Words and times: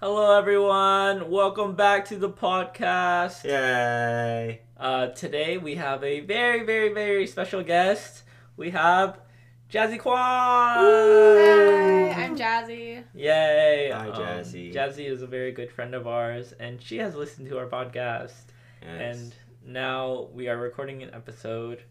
Hello, 0.00 0.36
everyone. 0.36 1.30
Welcome 1.30 1.76
back 1.76 2.06
to 2.06 2.16
the 2.16 2.28
podcast. 2.28 3.44
Yay! 3.44 4.60
Uh, 4.76 5.06
today 5.08 5.56
we 5.56 5.76
have 5.76 6.02
a 6.02 6.20
very, 6.20 6.64
very, 6.64 6.92
very 6.92 7.26
special 7.26 7.62
guest. 7.62 8.24
We 8.56 8.70
have 8.70 9.20
Jazzy 9.72 9.98
Kwan. 9.98 10.18
Hi, 10.18 12.10
I'm 12.10 12.36
Jazzy. 12.36 13.04
Yay! 13.14 13.90
Hi, 13.94 14.08
Jazzy. 14.10 14.74
Jazzy 14.74 15.08
is 15.08 15.22
a 15.22 15.28
very 15.28 15.52
good 15.52 15.70
friend 15.70 15.94
of 15.94 16.06
ours, 16.08 16.52
and 16.58 16.82
she 16.82 16.98
has 16.98 17.14
listened 17.14 17.48
to 17.48 17.58
our 17.58 17.66
podcast. 17.66 18.32
Yes. 18.82 19.16
And 19.16 19.34
now 19.64 20.28
we 20.34 20.48
are 20.48 20.56
recording 20.58 21.02
an 21.04 21.14
episode. 21.14 21.82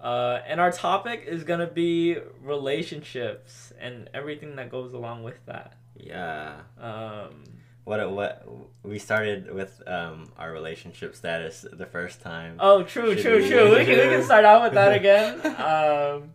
Uh, 0.00 0.40
and 0.46 0.60
our 0.60 0.72
topic 0.72 1.24
is 1.26 1.44
gonna 1.44 1.66
be 1.66 2.16
relationships 2.42 3.72
and 3.80 4.10
everything 4.12 4.56
that 4.56 4.70
goes 4.70 4.92
along 4.92 5.22
with 5.22 5.38
that. 5.46 5.74
Yeah, 5.98 6.60
Um, 6.80 7.44
what 7.84 8.10
what 8.12 8.46
we 8.82 8.98
started 8.98 9.52
with 9.52 9.82
um 9.86 10.30
our 10.38 10.52
relationship 10.52 11.14
status 11.16 11.64
the 11.72 11.86
first 11.86 12.20
time. 12.22 12.56
Oh, 12.60 12.82
true, 12.82 13.14
Should 13.14 13.22
true, 13.22 13.36
we- 13.42 13.48
true. 13.48 13.70
We 13.78 13.84
can, 13.84 13.96
we 13.98 14.14
can 14.16 14.22
start 14.22 14.44
out 14.44 14.62
with 14.62 14.74
that 14.74 14.92
again. 15.00 15.40
Um, 15.56 16.30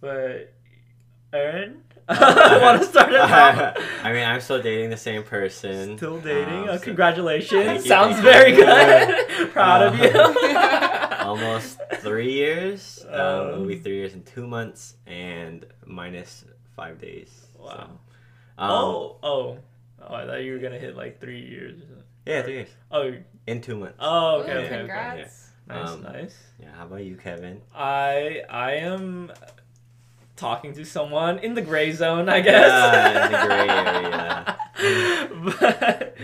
but 0.00 0.52
Aaron, 1.32 1.82
I 2.08 2.58
want 2.60 2.82
to 2.82 2.88
start 2.88 3.12
it 3.12 3.20
off? 3.20 3.76
I 4.04 4.12
mean, 4.12 4.24
I'm 4.24 4.40
still 4.40 4.60
dating 4.60 4.90
the 4.90 4.96
same 4.96 5.22
person. 5.22 5.96
Still 5.96 6.20
dating. 6.20 6.64
Um, 6.64 6.68
uh, 6.70 6.78
so- 6.78 6.84
congratulations. 6.84 7.84
You, 7.84 7.88
Sounds 7.88 8.16
you. 8.16 8.22
very 8.22 8.52
good. 8.60 9.50
Proud 9.52 9.82
of 9.82 9.98
you. 9.98 10.12
Almost 11.26 11.78
three 12.00 12.32
years. 12.32 13.04
Um, 13.08 13.48
it'll 13.48 13.66
be 13.66 13.76
Um, 13.76 13.82
three 13.82 13.96
years 13.96 14.12
and 14.14 14.26
two 14.26 14.46
months, 14.46 14.96
and 15.06 15.64
minus 15.86 16.44
five 16.76 17.00
days. 17.00 17.30
Wow. 17.58 17.70
So, 17.70 18.11
um, 18.62 18.70
oh, 18.70 19.16
oh, 19.22 19.58
oh! 20.00 20.14
I 20.14 20.26
thought 20.26 20.42
you 20.42 20.52
were 20.52 20.58
gonna 20.58 20.78
hit 20.78 20.96
like 20.96 21.20
three 21.20 21.40
years. 21.40 21.80
yeah, 22.26 22.42
three 22.42 22.54
years 22.54 22.68
Oh, 22.90 23.12
in 23.46 23.60
two 23.60 23.76
months. 23.76 23.96
oh, 24.00 24.38
Ooh, 24.38 24.42
okay, 24.42 24.52
okay, 24.52 24.64
okay. 24.66 24.78
congrats. 24.78 25.48
Nice, 25.68 25.90
Um, 25.90 26.02
nice. 26.02 26.36
Yeah. 26.60 26.68
How 26.76 26.84
about 26.86 27.04
you, 27.04 27.16
Kevin? 27.16 27.60
I 27.74 28.42
I 28.50 28.72
am 28.76 29.32
talking 30.36 30.72
to 30.74 30.84
someone 30.84 31.38
in 31.38 31.54
the 31.54 31.62
gray 31.62 31.92
zone, 31.92 32.28
I 32.28 32.40
guess. 32.40 32.68
Yeah, 32.68 33.26
in 33.26 33.32
the 35.44 35.50
gray 35.50 35.58
but 35.58 36.16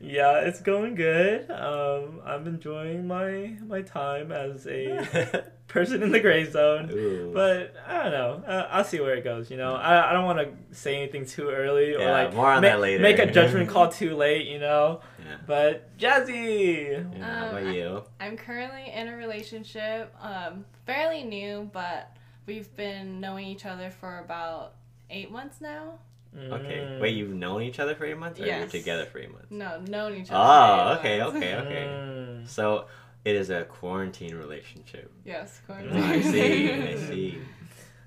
yeah, 0.00 0.40
it's 0.40 0.60
going 0.60 0.94
good. 0.94 1.50
Um, 1.50 2.20
I'm 2.24 2.46
enjoying 2.46 3.06
my 3.06 3.56
my 3.66 3.82
time 3.82 4.32
as 4.32 4.66
a 4.66 5.44
person 5.68 6.02
in 6.02 6.12
the 6.12 6.20
gray 6.20 6.44
zone. 6.44 6.90
Ooh. 6.92 7.30
But 7.34 7.74
I 7.86 8.02
don't 8.04 8.12
know. 8.12 8.42
Uh, 8.46 8.68
I'll 8.70 8.84
see 8.84 9.00
where 9.00 9.14
it 9.14 9.24
goes. 9.24 9.50
You 9.50 9.56
know, 9.56 9.74
I, 9.74 10.10
I 10.10 10.12
don't 10.12 10.24
want 10.24 10.38
to 10.38 10.76
say 10.76 10.96
anything 10.96 11.26
too 11.26 11.48
early 11.50 11.94
or 11.94 12.00
Yeah, 12.00 12.10
like 12.12 12.34
more 12.34 12.46
on 12.50 12.62
ma- 12.62 12.68
that 12.68 12.80
later. 12.80 13.02
make 13.02 13.18
a 13.18 13.26
judgment 13.30 13.68
call 13.68 13.88
too 13.92 14.14
late. 14.16 14.46
You 14.46 14.58
know. 14.58 15.00
yeah. 15.18 15.36
But 15.46 15.96
Jazzy. 15.98 16.90
Yeah, 17.18 17.24
how 17.24 17.46
Um, 17.48 17.56
about 17.56 17.74
you? 17.74 18.02
I'm 18.20 18.36
currently 18.36 18.90
in 18.92 19.08
a 19.08 19.16
relationship, 19.16 20.14
um, 20.20 20.64
fairly 20.86 21.22
new, 21.24 21.68
but 21.72 22.16
we've 22.46 22.74
been 22.76 23.20
knowing 23.20 23.46
each 23.46 23.66
other 23.66 23.90
for 23.90 24.18
about 24.20 24.74
eight 25.10 25.30
months 25.30 25.60
now. 25.60 25.98
Okay. 26.36 26.86
Mm. 26.86 27.00
Wait, 27.00 27.14
you've 27.16 27.32
known 27.34 27.62
each 27.62 27.78
other 27.80 27.94
for 27.94 28.04
eight 28.04 28.18
months, 28.18 28.38
or 28.40 28.46
you're 28.46 28.66
together 28.66 29.06
for 29.06 29.18
eight 29.18 29.32
months? 29.32 29.46
No, 29.50 29.80
known 29.80 30.14
each 30.16 30.30
other. 30.30 30.38
Oh, 30.38 30.94
for 30.94 30.98
okay, 31.00 31.18
months. 31.20 31.36
okay, 31.36 31.54
okay. 31.56 31.84
Mm. 31.88 32.48
So 32.48 32.86
it 33.24 33.34
is 33.36 33.50
a 33.50 33.64
quarantine 33.64 34.34
relationship. 34.36 35.10
yes, 35.24 35.58
of 35.60 35.66
course. 35.66 35.92
I 35.92 36.20
see. 36.20 36.72
I 36.72 36.94
see. 37.08 37.38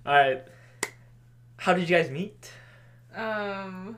All 0.06 0.14
right. 0.14 0.44
How 1.58 1.74
did 1.74 1.90
you 1.90 1.96
guys 1.96 2.10
meet? 2.10 2.52
Um, 3.16 3.98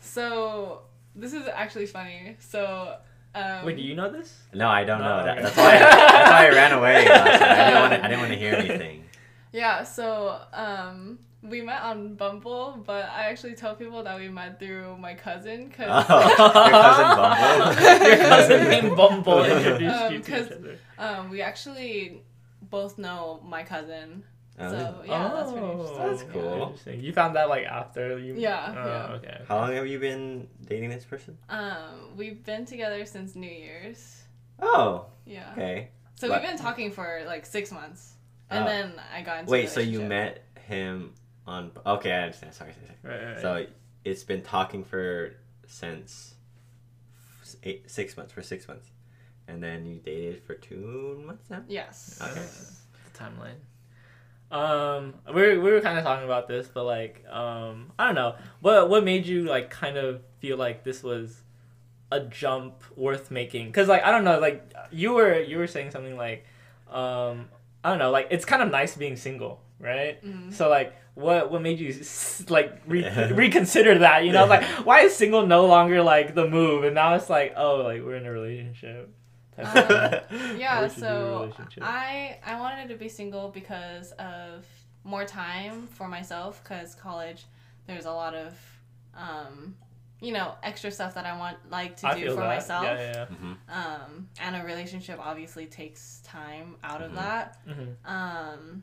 so 0.00 0.82
this 1.14 1.32
is 1.32 1.46
actually 1.48 1.86
funny. 1.86 2.36
So, 2.40 2.96
um, 3.34 3.64
Wait, 3.64 3.76
do 3.76 3.82
you 3.82 3.94
know 3.94 4.10
this? 4.10 4.42
No, 4.52 4.68
I 4.68 4.84
don't 4.84 5.00
know. 5.00 5.20
Oh, 5.22 5.24
That, 5.24 5.42
that's 5.42 5.56
why. 5.56 5.78
that's 5.78 6.30
why 6.30 6.46
I 6.46 6.50
ran 6.50 6.72
away. 6.72 6.96
I 7.08 7.70
didn't 7.70 7.80
want 7.80 7.92
to. 7.92 8.04
I 8.04 8.08
didn't 8.08 8.20
want 8.20 8.32
to 8.32 8.38
hear 8.38 8.54
anything. 8.54 9.04
Yeah, 9.52 9.84
so 9.84 10.38
um, 10.52 11.18
we 11.48 11.62
met 11.62 11.82
on 11.82 12.14
Bumble, 12.14 12.82
but 12.86 13.06
I 13.08 13.24
actually 13.30 13.54
tell 13.54 13.74
people 13.74 14.02
that 14.04 14.18
we 14.18 14.28
met 14.28 14.58
through 14.58 14.96
my 14.98 15.14
cousin 15.14 15.68
because 15.68 16.04
Oh, 16.08 16.26
your 16.28 16.76
cousin 16.76 17.16
Bumble. 17.16 18.06
Your 18.08 18.16
cousin 18.18 18.68
named 18.68 18.96
Bumble 18.96 19.44
introduced 19.56 19.94
Um, 19.96 20.12
you 20.12 20.18
to 20.20 20.30
'cause- 20.30 20.46
each 20.46 20.52
other. 20.52 20.78
um, 20.98 21.30
we 21.30 21.42
actually 21.42 22.22
both 22.62 22.98
know 22.98 23.40
my 23.44 23.62
cousin. 23.62 24.24
Oh, 24.58 24.70
So 24.70 25.02
yeah, 25.06 25.30
that's 25.34 25.52
pretty 25.52 25.66
Oh, 25.66 25.70
interesting. 25.72 26.06
That's 26.06 26.22
cool. 26.32 26.62
Interesting. 26.62 27.00
You 27.02 27.12
found 27.12 27.36
that 27.36 27.48
like 27.50 27.66
after 27.66 28.18
you. 28.18 28.34
Yeah, 28.36 28.74
Oh, 28.76 28.86
yeah. 28.88 29.14
Okay. 29.16 29.40
How 29.48 29.58
long 29.58 29.72
have 29.74 29.86
you 29.86 29.98
been 29.98 30.48
dating 30.66 30.88
this 30.90 31.04
person? 31.04 31.36
Um, 31.50 32.16
we've 32.16 32.42
been 32.42 32.64
together 32.64 33.04
since 33.04 33.34
New 33.34 33.50
Year's. 33.50 34.22
Oh, 34.60 35.06
Yeah. 35.26 35.50
okay. 35.52 35.90
So 36.14 36.28
What- 36.30 36.40
we've 36.40 36.48
been 36.50 36.58
talking 36.58 36.90
for 36.90 37.22
like 37.26 37.44
six 37.44 37.70
months, 37.70 38.14
and 38.48 38.64
Oh. 38.64 38.66
then 38.66 38.92
I 39.14 39.20
got 39.20 39.40
into. 39.40 39.52
Wait, 39.52 39.68
so 39.68 39.80
you 39.80 40.00
met 40.00 40.42
him 40.66 41.12
on? 41.46 41.70
Okay, 41.84 42.12
I 42.12 42.22
understand. 42.22 42.54
Sorry, 42.54 42.72
sorry. 42.72 42.86
sorry. 42.86 43.14
Right, 43.14 43.24
right, 43.24 43.32
right. 43.34 43.42
So 43.42 43.66
it's 44.04 44.24
been 44.24 44.42
talking 44.42 44.84
for 44.84 45.34
since 45.66 46.34
eight, 47.62 47.90
six 47.90 48.16
months 48.16 48.32
for 48.32 48.42
six 48.42 48.68
months, 48.68 48.88
and 49.48 49.62
then 49.62 49.86
you 49.86 49.98
dated 49.98 50.42
for 50.44 50.54
two 50.54 51.22
months 51.26 51.48
now. 51.50 51.62
Yes. 51.68 52.18
Okay. 52.22 52.46
the 53.12 53.18
timeline. 53.18 53.56
Um, 54.48 55.14
we 55.34 55.42
were, 55.42 55.60
we 55.60 55.70
were 55.72 55.80
kind 55.80 55.98
of 55.98 56.04
talking 56.04 56.24
about 56.24 56.46
this, 56.46 56.68
but 56.68 56.84
like, 56.84 57.24
um, 57.28 57.92
I 57.98 58.06
don't 58.06 58.14
know 58.14 58.36
what 58.60 58.88
what 58.88 59.02
made 59.04 59.26
you 59.26 59.44
like 59.44 59.70
kind 59.70 59.96
of 59.96 60.22
feel 60.40 60.56
like 60.56 60.84
this 60.84 61.02
was 61.02 61.42
a 62.12 62.20
jump 62.20 62.82
worth 62.96 63.30
making? 63.30 63.66
Because 63.66 63.88
like 63.88 64.02
I 64.04 64.10
don't 64.10 64.24
know, 64.24 64.38
like 64.38 64.72
you 64.90 65.12
were 65.12 65.40
you 65.40 65.58
were 65.58 65.66
saying 65.66 65.90
something 65.90 66.16
like, 66.16 66.44
um, 66.90 67.48
I 67.82 67.90
don't 67.90 67.98
know, 67.98 68.10
like 68.10 68.28
it's 68.30 68.44
kind 68.44 68.62
of 68.62 68.70
nice 68.70 68.96
being 68.96 69.16
single, 69.16 69.60
right? 69.80 70.22
Mhm. 70.24 70.52
So 70.52 70.68
like, 70.68 70.94
what 71.16 71.50
what 71.50 71.60
made 71.62 71.80
you 71.80 71.92
like 72.48 72.80
re- 72.86 73.32
reconsider 73.32 73.98
that? 73.98 74.24
You 74.24 74.32
know, 74.32 74.46
like 74.46 74.62
why 74.86 75.00
is 75.00 75.16
single 75.16 75.44
no 75.46 75.66
longer 75.66 76.00
like 76.02 76.34
the 76.36 76.46
move, 76.48 76.84
and 76.84 76.94
now 76.94 77.14
it's 77.14 77.28
like, 77.28 77.54
oh, 77.56 77.76
like 77.78 78.02
we're 78.04 78.16
in 78.16 78.26
a 78.26 78.30
relationship. 78.30 79.10
type 79.56 79.66
of 79.74 80.30
thing. 80.30 80.40
Um, 80.52 80.56
Yeah, 80.60 80.80
Why 80.82 80.88
should 80.88 80.96
you 80.98 81.02
do 81.02 81.06
a 81.08 81.52
so? 81.56 81.80
I 81.82 82.38
I 82.46 82.60
wanted 82.60 82.88
to 82.90 82.94
be 82.96 83.08
single 83.08 83.48
because 83.48 84.12
of 84.12 84.64
more 85.04 85.24
time 85.24 85.86
for 85.88 86.06
myself. 86.06 86.62
Cause 86.64 86.94
college, 86.94 87.46
there's 87.86 88.04
a 88.04 88.12
lot 88.12 88.34
of, 88.34 88.52
um, 89.16 89.74
you 90.20 90.32
know, 90.32 90.54
extra 90.62 90.90
stuff 90.90 91.14
that 91.14 91.24
I 91.26 91.38
want 91.38 91.56
like 91.70 91.96
to 91.98 92.08
I 92.08 92.14
do 92.20 92.28
for 92.30 92.36
that. 92.42 92.46
myself. 92.56 92.84
Yeah, 92.84 92.98
yeah, 93.14 93.24
hmm 93.26 93.52
Um, 93.70 94.28
and 94.40 94.56
a 94.56 94.64
relationship 94.64 95.18
obviously 95.20 95.66
takes 95.66 96.20
time 96.24 96.76
out 96.84 97.00
of 97.02 97.12
Mhm. 97.12 97.14
that. 97.16 97.58
yeah. 97.66 97.74
hmm 97.74 97.90
Um, 98.04 98.82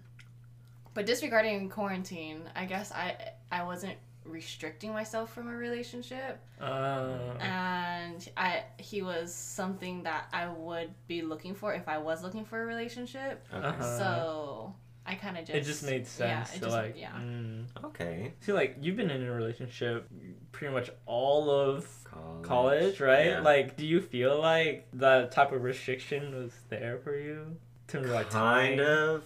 but 0.94 1.06
disregarding 1.06 1.70
quarantine, 1.70 2.42
I 2.56 2.66
guess 2.66 2.92
I 2.92 3.16
I 3.52 3.64
wasn't 3.64 3.98
restricting 4.26 4.94
myself 4.94 5.34
from 5.34 5.50
a 5.50 5.56
relationship 5.56 6.40
Uh, 6.62 7.18
and 7.42 8.30
I 8.38 8.64
he 8.78 9.02
was 9.02 9.34
something 9.36 10.04
that 10.04 10.30
I 10.32 10.48
would 10.48 10.92
be 11.08 11.22
looking 11.22 11.56
for 11.56 11.74
if 11.74 11.88
I 11.90 11.98
was 11.98 12.24
looking 12.24 12.46
for 12.46 12.62
a 12.62 12.66
relationship. 12.66 13.46
Uh-huh. 13.52 13.98
So 14.00 14.76
I 15.06 15.16
kind 15.16 15.38
of 15.38 15.44
just 15.46 15.58
it 15.58 15.64
just 15.66 15.84
made 15.84 16.08
sense 16.08 16.30
Yeah, 16.30 16.44
to 16.52 16.56
it 16.58 16.62
just, 16.62 16.72
like 16.72 16.96
yeah. 16.98 17.12
mm. 17.20 17.66
Okay. 17.84 18.32
see 18.40 18.54
like 18.54 18.78
you've 18.80 18.96
been 18.96 19.10
in 19.12 19.24
a 19.28 19.32
relationship 19.32 20.08
pretty 20.54 20.74
much 20.74 20.90
all 21.06 21.50
of 21.50 21.86
College, 22.10 22.48
college 22.48 23.00
right 23.02 23.26
Yeah. 23.26 23.42
like 23.42 23.76
do 23.76 23.86
you 23.86 24.00
feel 24.00 24.40
like 24.40 24.88
the 24.94 25.28
type 25.34 25.52
of 25.52 25.64
restriction 25.64 26.34
was 26.34 26.54
there 26.70 26.98
for 27.04 27.14
you 27.18 27.40
in 27.42 27.58
terms 27.90 28.06
of 28.06 28.12
like 28.14 28.30
kind 28.30 28.78
time? 28.78 28.88
of. 28.88 29.24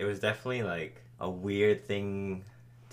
It 0.00 0.04
was 0.04 0.18
definitely 0.20 0.62
like 0.62 0.94
a 1.20 1.28
weird 1.28 1.84
thing 1.86 2.44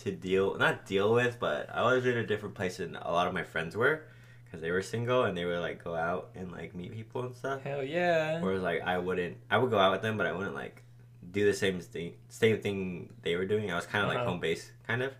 to 0.03 0.11
deal, 0.11 0.55
not 0.57 0.85
deal 0.85 1.13
with, 1.13 1.37
but 1.39 1.69
I 1.73 1.81
was 1.83 2.05
in 2.05 2.17
a 2.17 2.25
different 2.25 2.53
place 2.55 2.77
than 2.77 2.95
a 2.97 3.11
lot 3.11 3.27
of 3.27 3.33
my 3.33 3.43
friends 3.43 3.75
were, 3.75 4.03
because 4.45 4.61
they 4.61 4.71
were 4.71 4.81
single 4.81 5.23
and 5.23 5.35
they 5.37 5.45
would 5.45 5.59
like 5.59 5.83
go 5.83 5.95
out 5.95 6.29
and 6.35 6.51
like 6.51 6.75
meet 6.75 6.91
people 6.93 7.23
and 7.23 7.33
stuff. 7.35 7.61
hell 7.63 7.83
yeah 7.83 8.41
Whereas 8.41 8.61
like 8.61 8.81
I 8.81 8.97
wouldn't, 8.97 9.37
I 9.49 9.57
would 9.57 9.71
go 9.71 9.79
out 9.79 9.91
with 9.93 10.01
them, 10.01 10.17
but 10.17 10.25
I 10.27 10.33
wouldn't 10.33 10.55
like 10.55 10.83
do 11.31 11.45
the 11.45 11.53
same 11.53 11.79
thing, 11.79 12.13
same 12.29 12.59
thing 12.61 13.13
they 13.23 13.35
were 13.37 13.45
doing. 13.45 13.71
I 13.71 13.75
was 13.75 13.85
kind 13.85 14.03
of 14.03 14.09
like 14.09 14.17
Uh-huh. 14.19 14.27
home 14.31 14.39
base, 14.41 14.71
kind 14.85 15.01
of. 15.03 15.13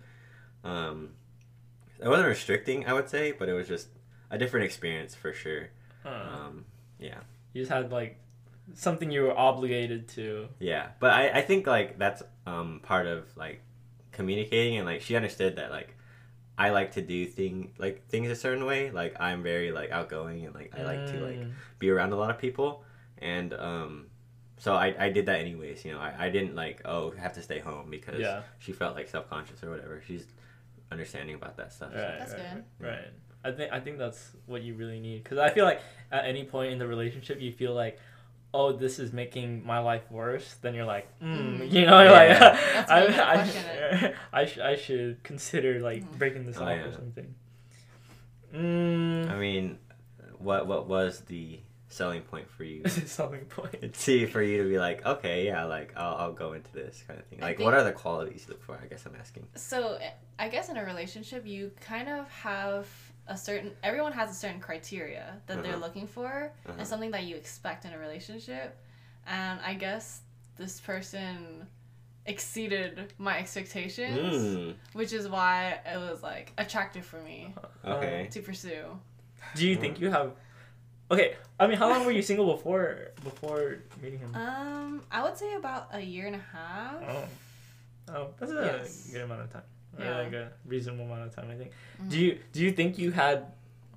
Um, 0.64 1.12
it 2.04 2.08
wasn't 2.08 2.28
restricting, 2.28 2.86
I 2.86 2.94
would 2.94 3.10
say, 3.10 3.32
but 3.32 3.48
it 3.50 3.54
was 3.54 3.68
just 3.68 3.88
a 4.30 4.38
different 4.38 4.66
experience 4.66 5.16
for 5.16 5.32
sure. 5.34 5.70
Uh, 6.06 6.10
Um, 6.10 6.66
yeah. 7.00 7.20
you 7.54 7.62
just 7.64 7.72
had 7.72 7.92
like 7.92 8.20
something 8.74 9.12
you 9.12 9.22
were 9.24 9.38
obligated 9.38 10.08
to 10.10 10.48
Yeah, 10.60 10.90
but 11.00 11.12
I, 11.12 11.30
I 11.30 11.42
think 11.42 11.66
like 11.68 11.98
that's 11.98 12.22
um 12.46 12.80
part 12.84 13.08
of 13.08 13.26
like 13.38 13.62
communicating 14.12 14.78
and 14.78 14.86
like 14.86 15.02
she 15.02 15.16
understood 15.16 15.56
that 15.58 15.72
like 15.72 15.96
I 16.58 16.72
like 16.72 16.94
to 16.94 17.02
do 17.02 17.26
thing 17.26 17.74
like 17.78 18.08
things 18.08 18.30
a 18.32 18.36
certain 18.36 18.66
way. 18.66 18.90
Like 18.92 19.16
I'm 19.20 19.44
very 19.44 19.72
like 19.72 19.92
outgoing 19.92 20.46
and 20.46 20.56
like 20.56 20.74
I 20.78 20.84
like 20.84 21.06
to 21.08 21.20
like 21.24 21.38
Mm. 21.40 21.52
be 21.80 21.90
around 21.90 22.14
a 22.14 22.16
lot 22.16 22.30
of 22.32 22.40
people 22.40 22.84
and 23.20 23.54
um 23.54 24.08
so 24.60 24.74
I, 24.74 24.96
I 24.98 25.10
did 25.10 25.28
that 25.28 25.40
anyways, 25.40 25.86
you 25.86 25.92
know. 25.92 26.00
I, 26.00 26.16
I 26.26 26.30
didn't 26.32 26.56
like, 26.56 26.82
oh, 26.84 27.12
have 27.12 27.34
to 27.34 27.44
stay 27.44 27.60
home 27.60 27.92
because 27.92 28.20
Yeah. 28.20 28.42
she 28.58 28.74
felt 28.74 28.96
like 28.96 29.08
self 29.08 29.30
conscious 29.30 29.64
or 29.64 29.70
whatever. 29.70 30.02
She's 30.08 30.26
understanding 30.92 31.36
about 31.36 31.58
that 31.58 31.72
stuff. 31.72 31.92
so- 31.94 32.00
Right, 32.00 32.16
That's 32.20 32.34
right, 32.34 32.42
good. 32.56 32.64
Right. 32.80 32.90
right. 32.92 33.08
I 33.44 33.52
think 33.52 33.72
I 33.72 33.80
think 33.80 33.98
that's 34.00 34.32
what 34.48 34.64
you 34.64 34.74
really 34.74 35.00
need 35.00 35.24
because 35.24 35.38
I 35.38 35.50
feel 35.52 35.64
like 35.64 35.80
at 36.12 36.26
any 36.26 36.44
point 36.44 36.74
in 36.74 36.80
the 36.80 36.88
relationship 36.88 37.40
you 37.40 37.52
feel 37.52 37.74
like, 37.76 38.00
oh, 38.60 38.72
this 38.74 38.98
is 38.98 39.14
making 39.14 39.66
my 39.66 39.80
life 39.80 40.06
worse. 40.10 40.56
Then 40.62 40.74
you're 40.76 40.86
like, 40.96 41.08
mm, 41.22 41.60
Mm. 41.60 41.72
you 41.72 41.86
know, 41.86 42.02
you're 42.02 42.12
Yeah. 42.12 42.22
like, 42.22 42.40
That's 42.74 42.92
I, 42.92 43.02
when 43.06 43.20
I, 43.20 43.34
question. 43.36 44.14
I, 44.40 44.46
sh- 44.46 44.58
I 44.72 44.76
should 44.76 45.24
consider 45.24 45.80
like 45.80 46.04
Mhm. 46.04 46.18
breaking 46.18 46.46
this 46.48 46.58
Oh, 46.58 46.64
off 46.64 46.70
yeah. 46.70 46.86
or 46.88 46.92
something. 46.92 47.36
Mm, 48.54 49.30
I 49.30 49.36
mean, 49.38 49.78
what 50.40 50.68
what 50.68 50.88
was 50.88 51.22
the 51.22 51.60
selling 51.90 52.22
point 52.22 52.50
for 52.50 52.64
you? 52.64 52.88
selling 53.06 53.46
point. 53.46 53.96
See, 53.96 54.26
for 54.26 54.42
you 54.42 54.64
to 54.64 54.70
be 54.70 54.80
like, 54.80 55.06
okay, 55.06 55.46
yeah, 55.46 55.66
like 55.66 55.94
I'll, 55.96 56.16
I'll 56.16 56.34
go 56.34 56.54
into 56.54 56.72
this 56.74 57.04
kind 57.08 57.20
of 57.20 57.26
thing. 57.28 57.40
Like, 57.40 57.58
think- 57.58 57.66
what 57.66 57.74
are 57.74 57.84
the 57.84 57.92
qualities 57.92 58.46
you 58.48 58.54
look 58.54 58.64
for? 58.64 58.78
I 58.82 58.88
guess 58.88 59.06
I'm 59.06 59.16
asking. 59.20 59.48
So 59.56 60.00
I 60.40 60.50
guess 60.50 60.70
in 60.70 60.78
a 60.78 60.86
relationship, 60.86 61.46
you 61.46 61.72
kind 61.82 62.10
of 62.10 62.30
have 62.30 62.88
a 63.28 63.38
certain. 63.38 63.72
Everyone 63.84 64.12
has 64.14 64.32
a 64.32 64.34
certain 64.34 64.60
criteria 64.60 65.42
that 65.48 65.62
they're 65.64 65.74
Uh-huh. 65.74 65.86
looking 65.86 66.08
for, 66.08 66.52
Uh-huh. 66.66 66.76
and 66.78 66.88
something 66.88 67.12
that 67.12 67.24
you 67.24 67.36
expect 67.36 67.86
in 67.86 67.94
a 67.94 67.98
relationship. 68.00 68.78
And 69.26 69.60
I 69.62 69.74
guess 69.74 70.22
this 70.58 70.80
person 70.80 71.68
exceeded 72.26 73.14
my 73.18 73.38
expectations, 73.40 74.36
Mm, 74.36 74.76
which 74.94 75.14
is 75.14 75.28
why 75.28 75.80
it 75.86 75.98
was 75.98 76.22
like 76.24 76.52
attractive 76.58 77.06
for 77.06 77.22
me 77.22 77.54
okay. 77.86 78.28
to 78.32 78.42
pursue. 78.42 79.00
Do 79.56 79.68
you 79.68 79.76
think 79.78 80.00
you 80.00 80.10
have? 80.12 80.34
Okay, 81.10 81.36
I 81.60 81.68
mean, 81.68 81.78
how 81.78 81.90
long 81.90 82.06
were 82.06 82.12
you 82.12 82.22
single 82.22 82.52
before 82.54 83.12
before 83.24 83.78
meeting 84.02 84.20
him? 84.20 84.36
Um, 84.36 85.04
I 85.10 85.24
would 85.24 85.38
say 85.38 85.54
about 85.56 85.88
a 85.94 86.02
year 86.02 86.28
and 86.28 86.36
a 86.36 86.46
half. 86.52 87.02
Oh, 87.02 87.28
oh, 88.10 88.28
that's 88.38 88.52
a 88.52 88.66
Yes. 88.66 89.10
good 89.12 89.22
amount 89.22 89.42
of 89.42 89.54
time. 89.54 89.64
Or 90.00 90.04
Yeah. 90.06 90.18
like 90.20 90.34
a 90.34 90.52
reasonable 90.66 91.06
amount 91.06 91.24
of 91.28 91.36
time, 91.36 91.50
I 91.52 91.56
think. 91.56 91.72
Mhm. 92.02 92.10
Do 92.10 92.20
you 92.20 92.40
do 92.54 92.62
you 92.62 92.72
think 92.72 92.98
you 92.98 93.12
had 93.12 93.46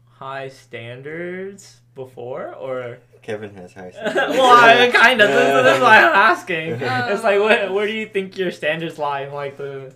high 0.08 0.48
standards 0.48 1.80
before, 1.94 2.54
or? 2.54 2.98
Kevin 3.22 3.54
has 3.54 3.74
high. 3.74 3.90
Standards. 3.92 4.16
well, 4.38 4.56
I 4.64 4.90
kind 4.90 5.20
of. 5.20 5.28
This, 5.28 5.62
this 5.64 5.76
is 5.76 5.82
why 5.88 5.98
I'm 5.98 6.14
asking. 6.14 6.74
Um, 6.74 6.80
it's 7.12 7.22
like, 7.22 7.38
where, 7.38 7.70
where 7.72 7.86
do 7.86 7.92
you 7.92 8.06
think 8.06 8.38
your 8.38 8.50
standards 8.50 8.98
lie 8.98 9.22
in 9.22 9.32
like 9.34 9.56
the 9.58 9.94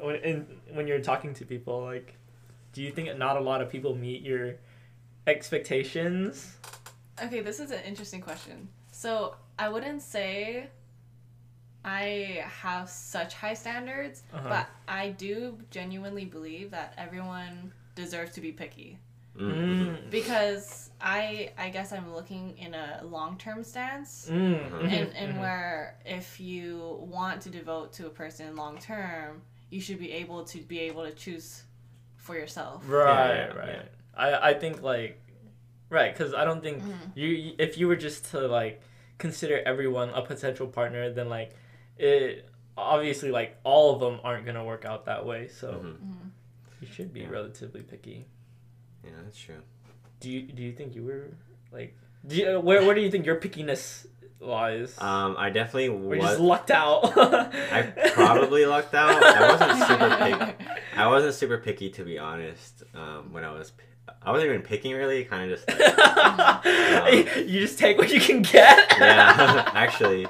when 0.00 0.16
in, 0.16 0.46
when 0.72 0.86
you're 0.88 1.00
talking 1.00 1.34
to 1.34 1.44
people? 1.44 1.82
Like, 1.82 2.14
do 2.72 2.82
you 2.82 2.90
think 2.90 3.16
not 3.16 3.36
a 3.36 3.40
lot 3.40 3.62
of 3.62 3.70
people 3.70 3.94
meet 3.94 4.22
your 4.22 4.56
expectations? 5.26 6.56
Okay, 7.22 7.40
this 7.40 7.60
is 7.60 7.70
an 7.70 7.80
interesting 7.86 8.20
question. 8.20 8.68
So 8.92 9.34
I 9.58 9.68
wouldn't 9.68 10.02
say 10.02 10.68
I 11.84 12.44
have 12.62 12.88
such 12.90 13.34
high 13.34 13.54
standards, 13.54 14.22
Uh-huh. 14.32 14.48
but 14.48 14.66
I 14.86 15.10
do 15.10 15.58
genuinely 15.70 16.24
believe 16.24 16.70
that 16.72 16.94
everyone 16.98 17.72
deserves 17.94 18.32
to 18.32 18.40
be 18.40 18.52
picky 18.52 18.98
Mm-hmm. 19.36 19.82
Mm. 20.06 20.10
because 20.10 20.90
I 21.00 21.52
I 21.56 21.68
guess 21.68 21.92
I'm 21.92 22.12
looking 22.12 22.58
in 22.58 22.74
a 22.74 23.02
long 23.04 23.38
term 23.38 23.62
stance. 23.62 24.28
Mm. 24.28 24.68
Mhm, 24.68 24.82
And, 24.92 25.12
and 25.16 25.34
mhm. 25.34 25.40
where 25.40 25.96
if 26.04 26.40
you 26.40 26.98
want 27.08 27.42
to 27.42 27.50
devote 27.50 27.92
to 27.94 28.06
a 28.08 28.10
person 28.10 28.56
long 28.56 28.78
term, 28.78 29.42
you 29.70 29.80
should 29.80 30.00
be 30.00 30.10
able 30.12 30.42
to 30.46 30.58
be 30.58 30.80
able 30.80 31.04
to 31.04 31.12
choose 31.12 31.62
for 32.16 32.34
yourself. 32.34 32.82
Right, 32.88 33.28
Yeah, 33.28 33.46
yeah, 33.46 33.58
right. 33.60 33.68
yeah. 33.68 33.82
I 34.16 34.50
I 34.50 34.54
think 34.54 34.82
like 34.82 35.20
right 35.88 36.12
because 36.12 36.34
I 36.34 36.44
don't 36.44 36.62
think 36.62 36.82
Mhm. 36.82 37.12
you 37.14 37.54
if 37.58 37.78
you 37.78 37.86
were 37.86 37.96
just 38.08 38.24
to 38.32 38.40
like 38.48 38.80
consider 39.18 39.62
everyone 39.64 40.08
a 40.10 40.22
potential 40.22 40.66
partner, 40.66 41.10
then 41.10 41.28
like 41.28 41.52
it 41.98 42.48
obviously 42.76 43.30
like 43.30 43.56
all 43.64 43.94
of 43.94 44.00
them 44.00 44.20
aren't 44.24 44.46
gonna 44.46 44.64
work 44.64 44.84
out 44.84 45.06
that 45.06 45.24
way. 45.26 45.48
So 45.48 45.72
Mhm. 45.72 45.96
Mhm. 45.98 46.30
you 46.80 46.88
should 46.92 47.12
be 47.12 47.20
Yeah. 47.20 47.30
relatively 47.30 47.82
picky. 47.82 48.26
Yeah, 49.04 49.10
that's 49.24 49.38
true. 49.38 49.62
Do 50.20 50.30
you 50.30 50.42
do 50.42 50.62
you 50.62 50.72
think 50.72 50.94
you 50.94 51.04
were 51.04 51.28
like 51.72 51.96
do 52.26 52.36
you, 52.36 52.60
where 52.60 52.84
where 52.84 52.94
do 52.94 53.00
you 53.00 53.10
think 53.10 53.26
your 53.26 53.36
pickiness 53.36 54.06
lies? 54.40 54.96
Um, 55.00 55.34
I 55.38 55.50
definitely 55.50 55.88
or 55.88 56.16
was. 56.18 56.20
just 56.22 56.40
lucked 56.40 56.70
out. 56.70 57.16
I 57.16 57.82
probably 58.14 58.66
lucked 58.66 58.94
out. 58.94 59.22
I 59.22 59.52
wasn't 59.52 59.88
super 59.88 60.16
picky. 60.16 60.64
I 60.96 61.06
wasn't 61.14 61.34
super 61.34 61.58
picky 61.58 61.90
to 61.90 62.04
be 62.04 62.18
honest. 62.18 62.82
Um, 62.94 63.32
when 63.32 63.44
I 63.44 63.52
was, 63.52 63.72
I 64.22 64.30
wasn't 64.32 64.50
even 64.50 64.62
picking 64.62 64.94
really. 64.94 65.24
Kind 65.24 65.50
of 65.50 65.58
just 65.58 65.68
like, 65.78 67.36
you 67.48 67.60
just 67.60 67.78
take 67.78 67.98
what 67.98 68.10
you 68.10 68.20
can 68.20 68.42
get. 68.42 68.94
yeah. 68.98 69.70
Actually, 69.74 70.26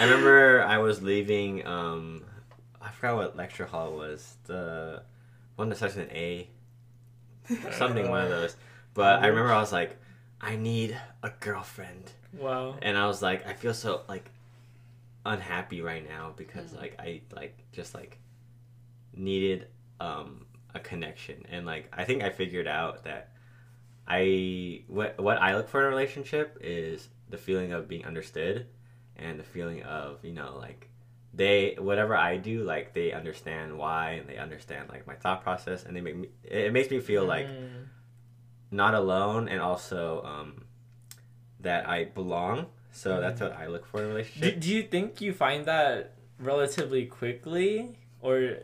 I 0.00 0.04
remember 0.04 0.62
I 0.62 0.78
was 0.78 1.02
leaving. 1.02 1.66
Um, 1.66 2.24
I 2.80 2.90
forgot 2.90 3.16
what 3.16 3.36
lecture 3.36 3.66
hall 3.66 3.92
it 3.92 3.96
was. 3.96 4.36
The 4.46 5.02
one 5.56 5.68
that 5.68 5.76
starts 5.76 5.96
with 5.96 6.08
an 6.10 6.16
A. 6.16 6.48
Something 7.72 8.08
one 8.08 8.22
of 8.22 8.30
those. 8.30 8.56
But 8.94 9.22
I 9.22 9.26
remember 9.26 9.52
I 9.52 9.60
was 9.60 9.72
like, 9.72 9.96
I 10.40 10.56
need 10.56 10.96
a 11.22 11.30
girlfriend. 11.40 12.12
Wow. 12.32 12.76
and 12.80 12.96
I 12.96 13.06
was 13.06 13.20
like, 13.22 13.46
I 13.46 13.52
feel 13.54 13.74
so 13.74 14.02
like 14.08 14.30
unhappy 15.26 15.82
right 15.82 16.08
now 16.08 16.32
because 16.36 16.70
Mhm. 16.72 16.80
like 16.80 16.94
I 16.98 17.20
like 17.34 17.58
just 17.72 17.92
like 17.94 18.18
needed 19.14 19.66
um 20.00 20.46
a 20.74 20.80
connection 20.80 21.44
and 21.50 21.66
like 21.66 21.88
I 21.92 22.04
think 22.04 22.22
I 22.22 22.30
figured 22.30 22.66
out 22.66 23.04
that 23.04 23.32
I 24.08 24.84
what 24.86 25.20
what 25.20 25.38
I 25.42 25.56
look 25.56 25.68
for 25.68 25.80
in 25.80 25.86
a 25.86 25.88
relationship 25.90 26.56
is 26.62 27.08
the 27.28 27.36
feeling 27.36 27.72
of 27.72 27.86
being 27.88 28.04
understood 28.06 28.66
and 29.20 29.38
the 29.38 29.44
feeling 29.44 29.82
of 29.84 30.24
you 30.24 30.32
know 30.32 30.56
like 30.58 30.88
they 31.32 31.76
whatever 31.78 32.16
I 32.16 32.36
do 32.38 32.64
like 32.64 32.92
they 32.94 33.12
understand 33.12 33.76
why 33.78 34.12
and 34.12 34.28
they 34.28 34.36
understand 34.36 34.88
like 34.88 35.06
my 35.06 35.14
thought 35.14 35.42
process 35.42 35.84
and 35.84 35.94
they 35.94 36.00
make 36.00 36.16
me 36.16 36.28
it 36.42 36.72
makes 36.72 36.90
me 36.90 37.00
feel 37.00 37.24
like 37.24 37.46
Mm. 37.46 37.86
not 38.70 38.94
alone 38.94 39.48
and 39.48 39.60
also 39.60 40.22
um, 40.24 40.64
that 41.60 41.88
I 41.88 42.04
belong. 42.04 42.66
So 42.92 43.10
Mm-hmm. 43.10 43.20
that's 43.20 43.40
what 43.40 43.52
I 43.52 43.66
look 43.68 43.86
for 43.86 43.98
in 44.00 44.04
a 44.04 44.08
Do, 44.08 44.14
relationship. 44.14 44.60
do 44.60 44.68
you 44.74 44.82
think 44.82 45.20
you 45.20 45.32
find 45.32 45.66
that 45.66 46.14
relatively 46.38 47.06
quickly, 47.06 47.98
or 48.20 48.56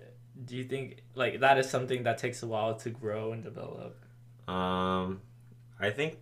do 0.44 0.56
you 0.56 0.64
think 0.64 1.02
like 1.14 1.40
that 1.40 1.58
is 1.58 1.68
something 1.70 2.02
that 2.04 2.18
takes 2.18 2.42
a 2.42 2.46
while 2.46 2.74
to 2.76 2.90
grow 2.90 3.32
and 3.32 3.42
develop? 3.44 4.04
Um, 4.48 5.20
I 5.78 5.90
think 5.90 6.18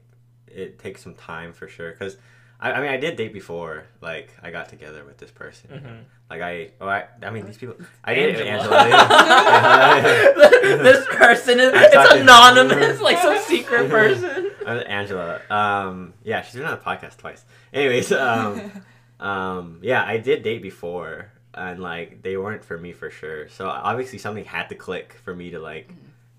it 0.46 0.78
takes 0.78 1.02
some 1.02 1.14
time 1.14 1.52
for 1.52 1.68
sure 1.68 1.92
because. 1.92 2.16
I, 2.64 2.72
I 2.72 2.80
mean, 2.80 2.90
I 2.90 2.96
did 2.96 3.16
date 3.16 3.34
before. 3.34 3.84
Like, 4.00 4.30
I 4.42 4.50
got 4.50 4.70
together 4.70 5.04
with 5.04 5.18
this 5.18 5.30
person. 5.30 5.68
Mhm. 5.70 6.04
Like, 6.30 6.40
I, 6.40 6.70
oh, 6.80 6.88
I, 6.88 7.04
I 7.22 7.28
mean, 7.28 7.44
these 7.44 7.58
people. 7.58 7.76
I 8.02 8.14
did 8.14 8.40
Angela. 8.40 8.78
Angela. 8.78 10.42
this 10.82 11.06
person 11.10 11.60
is 11.60 11.72
it's 11.74 12.12
anonymous, 12.14 13.00
like 13.08 13.18
some 13.18 13.38
secret 13.42 13.90
person. 13.98 14.50
Angela. 14.66 15.42
Um, 15.50 16.14
yeah, 16.24 16.40
she's 16.40 16.54
been 16.54 16.64
on 16.64 16.70
the 16.78 16.82
podcast 16.84 17.18
twice. 17.18 17.44
Anyways, 17.72 18.10
um, 18.12 18.82
um, 19.20 19.78
yeah, 19.82 20.02
I 20.02 20.16
did 20.16 20.42
date 20.42 20.62
before, 20.62 21.30
and 21.52 21.80
like 21.80 22.22
they 22.22 22.38
weren't 22.38 22.64
for 22.64 22.78
me 22.78 22.92
for 22.92 23.10
sure. 23.10 23.48
So 23.50 23.68
obviously 23.68 24.18
something 24.18 24.46
had 24.46 24.70
to 24.70 24.74
click 24.74 25.18
for 25.22 25.34
me 25.34 25.50
to 25.50 25.58
like 25.58 25.90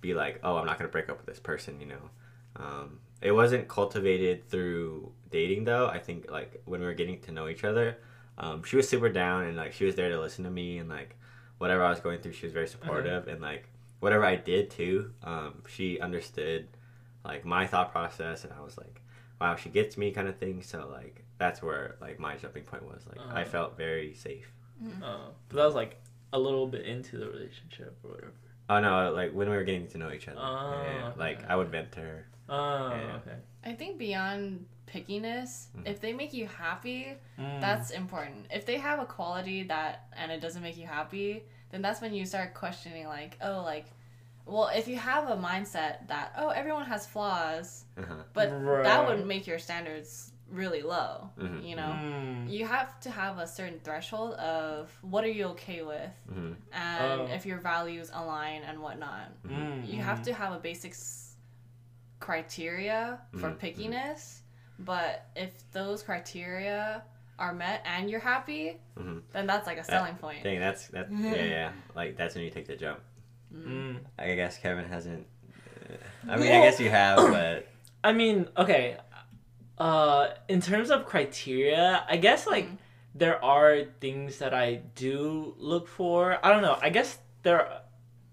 be 0.02 0.16
like, 0.16 0.40
oh, 0.44 0.58
I'm 0.58 0.66
not 0.66 0.80
gonna 0.80 0.90
break 0.90 1.08
up 1.08 1.18
with 1.18 1.28
this 1.28 1.40
person. 1.40 1.80
You 1.80 1.86
know, 1.86 2.10
um, 2.56 3.00
it 3.22 3.32
wasn't 3.32 3.68
cultivated 3.68 4.48
through 4.50 5.12
dating 5.32 5.66
though. 5.66 5.88
I 5.88 6.00
think 6.00 6.30
like 6.32 6.62
when 6.66 6.80
we 6.80 6.86
were 6.86 6.94
getting 6.94 7.20
to 7.22 7.32
know 7.32 7.48
each 7.48 7.64
other, 7.64 7.98
um, 8.38 8.64
she 8.64 8.76
was 8.76 8.88
super 8.88 9.10
down 9.10 9.44
and 9.46 9.56
like 9.58 9.74
she 9.74 9.86
was 9.86 9.96
there 9.96 10.10
to 10.10 10.20
listen 10.20 10.44
to 10.44 10.52
me 10.52 10.78
and 10.78 10.90
like 10.90 11.16
whatever 11.58 11.84
I 11.84 11.90
was 11.90 12.00
going 12.00 12.20
through, 12.20 12.34
she 12.34 12.46
was 12.46 12.54
very 12.54 12.68
supportive 12.68 13.28
and 13.28 13.42
like 13.42 13.70
whatever 14.00 14.26
I 14.26 14.36
did 14.36 14.70
too, 14.70 15.12
um, 15.24 15.64
she 15.68 16.00
understood 16.00 16.68
like 17.24 17.46
my 17.46 17.66
thought 17.66 17.92
process 17.92 18.44
and 18.44 18.54
I 18.54 18.62
was 18.62 18.78
like, 18.78 19.02
wow, 19.42 19.56
she 19.56 19.70
gets 19.70 19.98
me 19.98 20.12
kind 20.12 20.28
of 20.28 20.38
thing. 20.38 20.62
So 20.62 20.88
like 20.92 21.24
that's 21.38 21.62
where 21.62 21.96
like 22.02 22.20
my 22.20 22.36
jumping 22.36 22.64
point 22.64 22.84
was. 22.84 23.04
Like 23.08 23.20
I 23.32 23.42
Uh-huh. 23.42 23.50
felt 23.50 23.78
very 23.78 24.14
safe. 24.14 24.52
Oh, 25.02 25.30
but 25.50 25.56
that 25.58 25.66
was 25.66 25.76
like 25.76 26.00
a 26.34 26.40
little 26.40 26.68
bit 26.68 26.86
into 26.86 27.18
the 27.18 27.28
relationship 27.30 27.98
or 28.04 28.12
whatever. 28.12 28.34
Oh 28.70 28.80
no, 28.82 29.12
like 29.14 29.32
when 29.32 29.50
we 29.50 29.56
were 29.56 29.64
getting 29.64 29.88
to 29.88 29.98
know 29.98 30.12
each 30.12 30.28
other. 30.28 30.40
Oh, 30.42 30.72
yeah, 30.84 31.08
okay. 31.10 31.20
like 31.20 31.50
I 31.50 31.56
would 31.56 31.70
vent 31.70 31.92
to 31.94 32.02
her. 32.02 32.28
Oh, 32.50 32.90
Yeah. 32.90 33.16
okay. 33.18 33.38
I 33.64 33.74
think 33.74 33.98
beyond 33.98 34.66
pickiness, 34.88 35.68
Mhm. 35.76 35.88
if 35.88 36.00
they 36.00 36.14
make 36.14 36.34
you 36.34 36.48
happy, 36.48 37.18
Mm. 37.38 37.60
that's 37.62 37.90
important. 37.92 38.48
If 38.52 38.66
they 38.66 38.78
have 38.78 39.00
a 39.00 39.06
quality 39.06 39.64
that 39.64 40.08
and 40.16 40.32
it 40.32 40.40
doesn't 40.42 40.62
make 40.62 40.78
you 40.78 40.86
happy, 40.88 41.44
then 41.72 41.82
that's 41.82 42.02
when 42.02 42.14
you 42.14 42.26
start 42.26 42.54
questioning 42.54 43.08
like, 43.08 43.38
oh, 43.42 43.62
like, 43.64 43.86
well, 44.46 44.68
if 44.68 44.88
you 44.88 44.96
have 44.98 45.28
a 45.30 45.36
mindset 45.36 46.08
that 46.08 46.34
oh, 46.38 46.50
everyone 46.50 46.86
has 46.86 47.08
flaws, 47.08 47.86
Uh-huh. 47.98 48.14
but 48.34 48.50
that 48.84 49.08
would 49.08 49.26
make 49.26 49.48
your 49.48 49.58
standards 49.58 50.32
really 50.48 50.84
low. 50.84 51.32
Mhm. 51.40 51.66
You 51.68 51.76
know, 51.76 51.94
Mm. 52.00 52.48
you 52.48 52.68
have 52.68 53.00
to 53.00 53.10
have 53.10 53.40
a 53.40 53.48
certain 53.48 53.80
threshold 53.80 54.36
of 54.36 54.96
what 55.02 55.24
are 55.24 55.32
you 55.32 55.46
okay 55.48 55.82
with, 55.82 56.12
hmm 56.30 56.54
and 56.72 57.22
Oh. 57.22 57.26
if 57.26 57.48
your 57.48 57.58
values 57.58 58.12
align 58.14 58.62
and 58.62 58.80
whatnot. 58.80 59.32
Mm, 59.44 59.88
You 59.92 60.04
have 60.04 60.22
to 60.24 60.34
have 60.34 60.54
a 60.54 60.60
basic 60.60 60.92
s- 60.92 61.25
criteria 62.20 63.20
for 63.34 63.50
Mhm, 63.52 63.58
mhm. 63.58 63.60
pickiness, 63.60 64.40
but 64.80 65.28
if 65.36 65.70
those 65.72 66.04
criteria 66.04 67.04
are 67.38 67.54
met 67.54 67.82
and 67.86 68.10
you're 68.10 68.20
happy, 68.20 68.80
Mhm. 68.98 69.22
then 69.32 69.46
that's 69.48 69.68
like 69.68 69.78
a 69.78 69.84
selling 69.84 70.16
point. 70.16 70.44
Dang, 70.44 70.60
that's 70.60 70.88
that. 70.90 71.08
yeah, 71.12 71.36
yeah. 71.44 71.72
Like 71.96 72.16
that's 72.18 72.36
when 72.36 72.44
you 72.44 72.50
take 72.50 72.68
the 72.68 72.76
jump. 72.76 73.00
Mm. 73.54 74.00
I 74.18 74.36
guess 74.36 74.58
Kevin 74.58 74.86
hasn't 74.86 75.28
I 76.28 76.38
mean, 76.38 76.52
I 76.52 76.62
guess 76.62 76.80
you 76.80 76.90
have, 76.90 77.18
but 77.32 77.68
I 78.04 78.12
mean, 78.12 78.48
okay. 78.58 78.98
Uh, 79.78 80.30
in 80.48 80.62
terms 80.62 80.90
of 80.90 81.06
criteria, 81.06 82.06
I 82.10 82.18
guess 82.18 82.48
like 82.48 82.66
Mm. 82.66 82.78
there 83.14 83.44
are 83.44 83.84
things 84.00 84.40
that 84.40 84.54
I 84.54 84.76
do 84.96 85.54
look 85.58 85.88
for. 85.88 86.40
I 86.44 86.50
don't 86.52 86.62
know. 86.62 86.78
I 86.82 86.90
guess 86.90 87.20
there, 87.44 87.82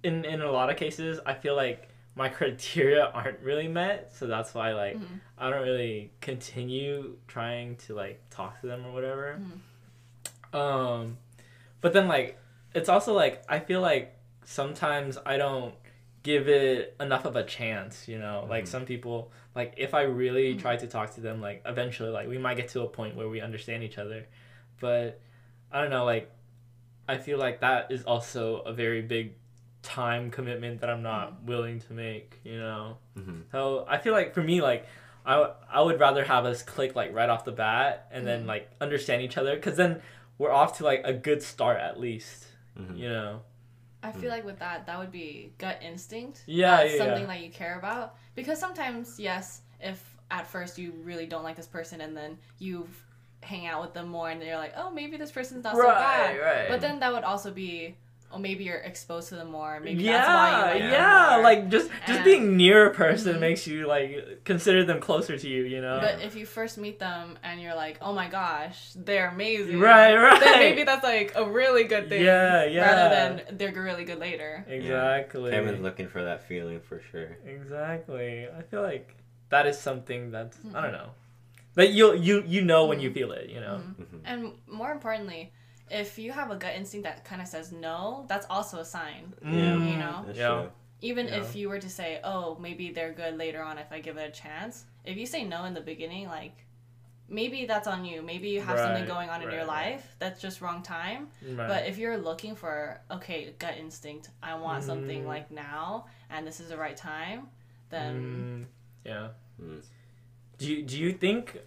in 0.02 0.24
in 0.24 0.40
a 0.40 0.50
lot 0.50 0.70
of 0.70 0.76
cases, 0.76 1.20
I 1.26 1.34
feel 1.34 1.54
like 1.56 1.88
my 2.14 2.28
criteria 2.38 3.04
aren't 3.06 3.40
really 3.40 3.68
met, 3.68 4.12
so 4.14 4.26
that's 4.26 4.54
why 4.54 4.72
like 4.74 4.98
Mhm. 4.98 5.20
I 5.38 5.50
don't 5.50 5.62
really 5.62 6.12
continue 6.20 7.16
trying 7.26 7.76
to 7.86 7.94
like 7.94 8.20
talk 8.30 8.60
to 8.60 8.66
them 8.66 8.86
or 8.86 8.92
whatever. 8.92 9.40
Um, 10.52 11.18
but 11.80 11.92
then 11.92 12.08
like 12.08 12.38
it's 12.74 12.88
also 12.88 13.12
like 13.14 13.42
I 13.48 13.58
feel 13.58 13.80
like 13.80 14.16
sometimes 14.44 15.18
I 15.24 15.36
don't 15.36 15.74
give 16.22 16.48
it 16.48 16.94
enough 17.00 17.24
of 17.24 17.34
a 17.36 17.44
chance, 17.44 18.06
you 18.06 18.18
know. 18.18 18.46
Like 18.48 18.64
Mhm. 18.64 18.68
some 18.68 18.84
people 18.84 19.32
like 19.54 19.74
if 19.76 19.94
I 19.94 20.02
really 20.02 20.54
Mhm. 20.54 20.60
try 20.60 20.76
to 20.76 20.86
talk 20.86 21.14
to 21.14 21.20
them 21.20 21.40
like 21.40 21.62
eventually 21.66 22.10
like 22.10 22.28
we 22.28 22.38
might 22.38 22.56
get 22.56 22.68
to 22.70 22.82
a 22.82 22.88
point 22.88 23.16
where 23.16 23.28
we 23.28 23.40
understand 23.40 23.82
each 23.82 23.98
other. 23.98 24.26
But 24.80 25.20
I 25.70 25.80
don't 25.80 25.90
know 25.90 26.04
like 26.04 26.30
I 27.08 27.18
feel 27.18 27.38
like 27.38 27.60
that 27.60 27.90
is 27.90 28.04
also 28.04 28.58
a 28.60 28.72
very 28.72 29.02
big 29.02 29.34
time 29.82 30.30
commitment 30.30 30.80
that 30.80 30.90
I'm 30.90 31.02
not 31.02 31.42
willing 31.44 31.80
to 31.80 31.92
make, 31.92 32.38
you 32.44 32.58
know. 32.58 32.98
mhm. 33.18 33.42
So 33.52 33.84
I 33.88 33.98
feel 33.98 34.12
like 34.12 34.32
for 34.34 34.42
me, 34.42 34.60
like 34.62 34.86
I, 35.26 35.32
w- 35.34 35.52
I 35.70 35.80
would 35.80 36.00
rather 36.00 36.24
have 36.24 36.44
us 36.46 36.62
click 36.62 36.94
like 36.96 37.12
right 37.14 37.28
off 37.28 37.44
the 37.44 37.52
bat 37.52 38.08
and 38.10 38.26
then 38.26 38.44
Mhm. 38.44 38.46
like 38.48 38.70
understand 38.80 39.22
each 39.22 39.36
other 39.36 39.54
because 39.54 39.76
then 39.76 40.00
we're 40.38 40.50
off 40.52 40.78
to 40.78 40.84
like 40.84 41.02
a 41.04 41.12
good 41.12 41.42
start 41.42 41.78
at 41.80 41.98
least, 42.00 42.46
Mhm. 42.78 42.96
you 42.98 43.08
know. 43.08 43.42
I 44.04 44.10
feel 44.10 44.30
like 44.30 44.44
with 44.44 44.58
that, 44.58 44.86
that 44.86 44.98
would 44.98 45.12
be 45.12 45.52
gut 45.58 45.78
instinct. 45.80 46.42
Yeah, 46.46 46.78
That's 46.78 46.92
yeah, 46.94 46.98
something 46.98 47.20
yeah. 47.22 47.26
that 47.28 47.40
you 47.40 47.50
care 47.50 47.78
about. 47.78 48.16
Because 48.34 48.58
sometimes, 48.58 49.20
yes, 49.20 49.62
if 49.80 50.16
at 50.28 50.44
first 50.46 50.76
you 50.78 50.92
really 51.04 51.26
don't 51.26 51.44
like 51.44 51.54
this 51.54 51.68
person 51.68 52.00
and 52.00 52.16
then 52.16 52.36
you 52.58 52.88
hang 53.44 53.66
out 53.66 53.80
with 53.82 53.92
them 53.94 54.08
more 54.08 54.28
and 54.30 54.42
you're 54.42 54.56
like, 54.56 54.72
oh, 54.76 54.90
maybe 54.90 55.16
this 55.16 55.30
person's 55.30 55.62
not 55.62 55.76
so 55.76 55.82
bad. 55.86 56.36
right. 56.40 56.68
But 56.68 56.80
then 56.80 56.98
that 57.00 57.12
would 57.12 57.22
also 57.24 57.52
be, 57.52 57.96
oh, 58.32 58.38
maybe 58.38 58.64
you're 58.64 58.78
exposed 58.78 59.28
to 59.28 59.36
them 59.36 59.50
more. 59.50 59.78
Maybe 59.80 60.02
yeah, 60.04 60.12
that's 60.12 60.28
why 60.28 60.74
you 60.78 60.80
like 60.84 60.92
yeah, 60.92 61.26
them 61.26 61.32
more. 61.34 61.42
like 61.42 61.68
just 61.68 61.88
just 62.06 62.08
And- 62.10 62.24
being 62.24 62.56
near 62.56 62.86
a 62.86 62.94
person 62.94 63.36
Mhm. 63.36 63.40
makes 63.40 63.66
you 63.66 63.86
like 63.86 64.44
consider 64.44 64.84
them 64.84 65.00
closer 65.00 65.36
to 65.38 65.48
you, 65.48 65.64
you 65.64 65.80
know. 65.80 65.98
But 66.00 66.22
if 66.22 66.34
you 66.36 66.46
first 66.46 66.78
meet 66.78 66.98
them 66.98 67.38
and 67.42 67.60
you're 67.60 67.74
like, 67.74 67.98
oh 68.00 68.12
my 68.12 68.28
gosh, 68.28 68.92
they're 68.96 69.28
amazing. 69.28 69.78
Right, 69.80 70.14
right. 70.14 70.40
Then 70.40 70.58
maybe 70.58 70.84
that's 70.84 71.04
like 71.04 71.32
a 71.36 71.44
really 71.44 71.84
good 71.84 72.08
thing. 72.08 72.22
Yeah, 72.24 72.64
yeah. 72.64 72.86
Rather 72.90 73.14
than 73.46 73.58
they're 73.58 73.72
really 73.82 74.04
good 74.04 74.18
later. 74.18 74.64
exactly. 74.68 75.50
Kevin's 75.50 75.80
looking 75.80 76.08
for 76.08 76.22
that 76.24 76.46
feeling 76.48 76.80
for 76.80 77.00
sure. 77.10 77.36
Exactly. 77.46 78.46
I 78.48 78.62
feel 78.62 78.82
like 78.82 79.14
that 79.50 79.66
is 79.66 79.78
something 79.78 80.30
that's 80.30 80.56
I 80.58 80.68
Mhm. 80.68 80.82
don't 80.82 80.92
know. 80.92 81.10
That 81.74 81.90
you 81.90 82.14
you 82.14 82.42
you 82.46 82.62
know 82.62 82.86
when 82.86 83.00
you 83.00 83.10
Mhm. 83.10 83.14
feel 83.14 83.32
it, 83.32 83.48
you 83.50 83.60
know. 83.60 83.80
Mhm. 83.80 83.94
Mhm. 84.06 84.20
And 84.24 84.52
more 84.66 84.92
importantly, 84.92 85.52
if 85.90 86.18
you 86.18 86.32
have 86.32 86.50
a 86.50 86.56
gut 86.56 86.74
instinct 86.74 87.04
that 87.04 87.24
kind 87.24 87.42
of 87.42 87.48
says 87.48 87.72
no, 87.72 88.24
that's 88.28 88.46
also 88.48 88.78
a 88.78 88.84
sign. 88.84 89.32
Yeah. 89.42 89.48
Mm, 89.50 89.90
You 89.92 89.98
know? 89.98 90.22
That's 90.26 90.38
Yeah. 90.38 90.48
true. 90.48 90.70
Even 91.00 91.26
Yeah. 91.26 91.40
if 91.40 91.56
you 91.56 91.68
were 91.68 91.80
to 91.80 91.88
say, 91.90 92.20
oh, 92.24 92.56
maybe 92.60 92.92
they're 92.92 93.12
good 93.12 93.36
later 93.36 93.60
on 93.62 93.76
if 93.78 93.90
I 93.90 94.00
give 94.00 94.16
it 94.16 94.28
a 94.28 94.32
chance, 94.32 94.84
if 95.04 95.16
you 95.16 95.26
say 95.26 95.44
no 95.44 95.64
in 95.64 95.74
the 95.74 95.80
beginning, 95.80 96.28
like, 96.28 96.64
maybe 97.28 97.66
that's 97.66 97.88
on 97.88 98.04
you. 98.04 98.22
Maybe 98.22 98.50
you 98.50 98.60
have 98.60 98.78
something 98.78 99.06
going 99.06 99.28
on 99.30 99.42
in 99.42 99.50
your 99.50 99.60
right. 99.66 99.92
life 99.94 100.16
that's 100.18 100.40
just 100.40 100.60
wrong 100.60 100.82
time. 100.82 101.28
Right. 101.42 101.66
But 101.66 101.86
if 101.86 101.98
you're 101.98 102.18
looking 102.18 102.54
for, 102.54 103.00
okay, 103.10 103.54
gut 103.58 103.76
instinct, 103.78 104.30
I 104.42 104.54
want 104.54 104.84
something 104.84 105.22
Mm. 105.24 105.26
like 105.26 105.50
now, 105.50 106.06
and 106.30 106.46
this 106.46 106.60
is 106.60 106.68
the 106.68 106.76
right 106.76 106.96
time, 106.96 107.48
then 107.90 108.14
Mm, 108.14 108.66
yeah. 109.04 109.28
Mm. 109.60 109.82
Do 110.58 110.72
you 110.72 110.82
do 110.84 110.98
you 110.98 111.12
think 111.12 111.58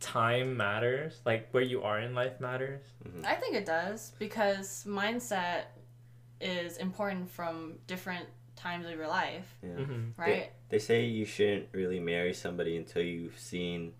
time 0.00 0.56
matters? 0.56 1.20
Like 1.24 1.48
where 1.52 1.62
you 1.62 1.82
are 1.82 1.98
in 2.00 2.14
life 2.14 2.40
matters? 2.40 2.82
Mhm. 3.04 3.24
I 3.24 3.34
think 3.34 3.56
it 3.56 3.66
does 3.66 4.12
because 4.18 4.84
mindset 4.86 5.64
is 6.40 6.76
important 6.78 7.30
from 7.30 7.78
different 7.86 8.26
times 8.56 8.86
of 8.86 8.92
your 8.92 9.08
life, 9.08 9.46
Yeah. 9.62 9.70
Mm-hmm. 9.70 10.20
right? 10.20 10.52
They 10.68 10.78
say 10.78 11.04
you 11.04 11.24
shouldn't 11.24 11.68
really 11.72 12.00
marry 12.00 12.32
somebody 12.34 12.76
until 12.76 13.02
you've 13.02 13.38
seen 13.38 13.94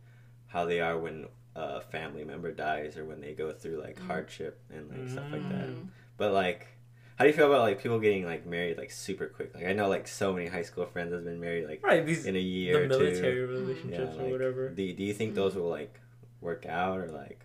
how 0.47 0.65
they 0.65 0.81
are 0.81 0.99
when 0.99 1.27
a 1.55 1.81
family 1.81 2.25
member 2.25 2.53
dies 2.53 2.97
or 2.97 3.05
when 3.05 3.21
they 3.21 3.35
go 3.35 3.51
through 3.53 3.81
like 3.81 3.97
Mm. 3.99 4.07
hardship 4.07 4.61
and 4.71 4.89
like 4.91 5.09
stuff 5.09 5.31
like 5.33 5.49
that. 5.49 5.69
Mm. 5.69 5.89
But 6.17 6.33
like, 6.33 6.69
how 7.19 7.25
do 7.25 7.31
you 7.31 7.37
feel 7.37 7.47
about 7.49 7.63
like 7.63 7.83
people 7.83 7.99
getting 7.99 8.25
like 8.25 8.47
married 8.47 8.79
like 8.79 8.93
super 8.93 9.27
quick? 9.27 9.53
Like 9.55 9.67
I 9.67 9.73
know 9.73 9.89
like 9.89 10.07
so 10.07 10.33
many 10.33 10.47
high 10.47 10.63
school 10.63 10.87
friends 10.87 11.13
have 11.13 11.25
been 11.25 11.41
married 11.41 11.67
like 11.67 11.83
Right. 11.85 12.07
These 12.07 12.27
in 12.27 12.37
a 12.37 12.39
the 12.39 12.45
year 12.45 12.85
or 12.85 12.87
military 12.87 13.35
two. 13.35 13.47
relationships 13.49 14.13
Yeah, 14.17 14.23
or 14.23 14.31
whatever. 14.31 14.69
Do 14.69 14.93
do 14.93 15.03
you 15.03 15.13
think 15.13 15.35
those 15.35 15.57
will 15.57 15.69
like 15.69 15.99
work 16.41 16.65
out 16.67 16.99
or 16.99 17.09
like? 17.09 17.41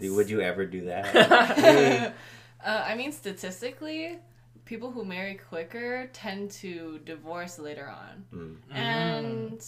Do, 0.00 0.12
would 0.16 0.28
you 0.28 0.40
ever 0.40 0.66
do 0.66 0.86
that? 0.86 1.14
uh, 2.64 2.84
I 2.84 2.96
mean, 2.96 3.12
statistically, 3.12 4.18
people 4.64 4.90
who 4.90 5.04
marry 5.04 5.34
quicker 5.34 6.08
tend 6.12 6.50
to 6.62 6.98
divorce 7.04 7.60
later 7.60 7.88
on. 7.88 8.24
Mm. 8.34 8.56
And 8.76 9.64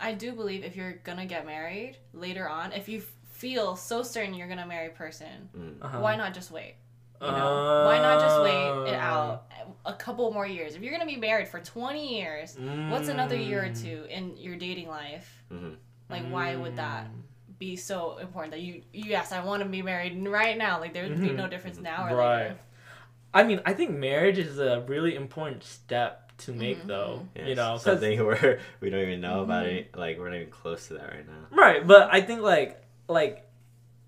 I 0.00 0.12
do 0.12 0.32
believe 0.32 0.64
if 0.64 0.74
you're 0.74 0.94
gonna 1.04 1.26
get 1.26 1.46
married 1.46 1.98
later 2.14 2.48
on, 2.48 2.72
if 2.72 2.88
you 2.88 3.00
feel 3.30 3.76
so 3.76 4.02
certain 4.02 4.34
you're 4.34 4.48
gonna 4.48 4.66
marry 4.66 4.88
a 4.88 4.90
person, 4.90 5.48
Mm. 5.56 5.76
Uh-huh. 5.84 6.00
why 6.00 6.16
not 6.16 6.34
just 6.34 6.50
wait? 6.50 6.74
You 7.20 7.32
know, 7.32 7.82
why 7.84 7.98
not 7.98 8.20
just 8.20 8.40
wait 8.40 8.68
it 8.86 8.94
Uh, 8.94 8.98
out 8.98 9.52
a 9.84 9.94
couple 9.94 10.30
more 10.32 10.46
years? 10.46 10.74
If 10.74 10.82
you're 10.82 10.92
gonna 10.92 11.06
be 11.06 11.16
married 11.16 11.48
for 11.48 11.60
20 11.60 12.18
years, 12.18 12.58
what's 12.88 13.08
another 13.08 13.36
year 13.36 13.64
or 13.64 13.68
Mm. 13.68 13.82
two 13.82 14.06
in 14.08 14.36
your 14.36 14.56
dating 14.56 14.88
life? 14.88 15.42
Mhm. 15.52 15.76
Like, 16.10 16.24
why 16.30 16.54
would 16.56 16.76
that 16.76 17.06
Mm. 17.06 17.58
be 17.58 17.74
so 17.76 18.18
important 18.18 18.52
that 18.52 18.60
you, 18.60 18.82
yes, 18.92 19.32
I 19.32 19.42
want 19.42 19.62
to 19.62 19.68
be 19.68 19.82
married 19.82 20.26
right 20.28 20.56
now? 20.56 20.78
Like, 20.78 20.92
there 20.92 21.08
would 21.08 21.20
be 21.20 21.32
no 21.32 21.48
difference 21.48 21.78
now 21.80 22.06
or 22.06 22.14
Right. 22.16 22.42
later. 22.42 22.58
I 23.34 23.42
mean, 23.42 23.60
I 23.66 23.72
think 23.74 23.90
marriage 23.90 24.38
is 24.38 24.58
a 24.58 24.80
really 24.86 25.14
important 25.14 25.64
step 25.64 26.32
to 26.38 26.52
make, 26.52 26.82
Mhm. 26.84 26.86
though. 26.86 27.28
Yeah, 27.34 27.46
you 27.46 27.54
know, 27.54 27.76
something 27.78 28.18
where 28.26 28.60
we 28.80 28.90
don't 28.90 29.00
even 29.00 29.20
know 29.20 29.40
about 29.42 29.64
Mhm. 29.66 29.76
it. 29.78 29.96
Like 29.96 30.18
we're 30.18 30.28
not 30.28 30.36
even 30.36 30.50
close 30.50 30.88
to 30.88 30.94
that 30.94 31.10
right 31.10 31.26
now. 31.26 31.46
Right, 31.50 31.86
but 31.86 32.08
I 32.12 32.20
think 32.20 32.42
like 32.42 32.82
like 33.08 33.42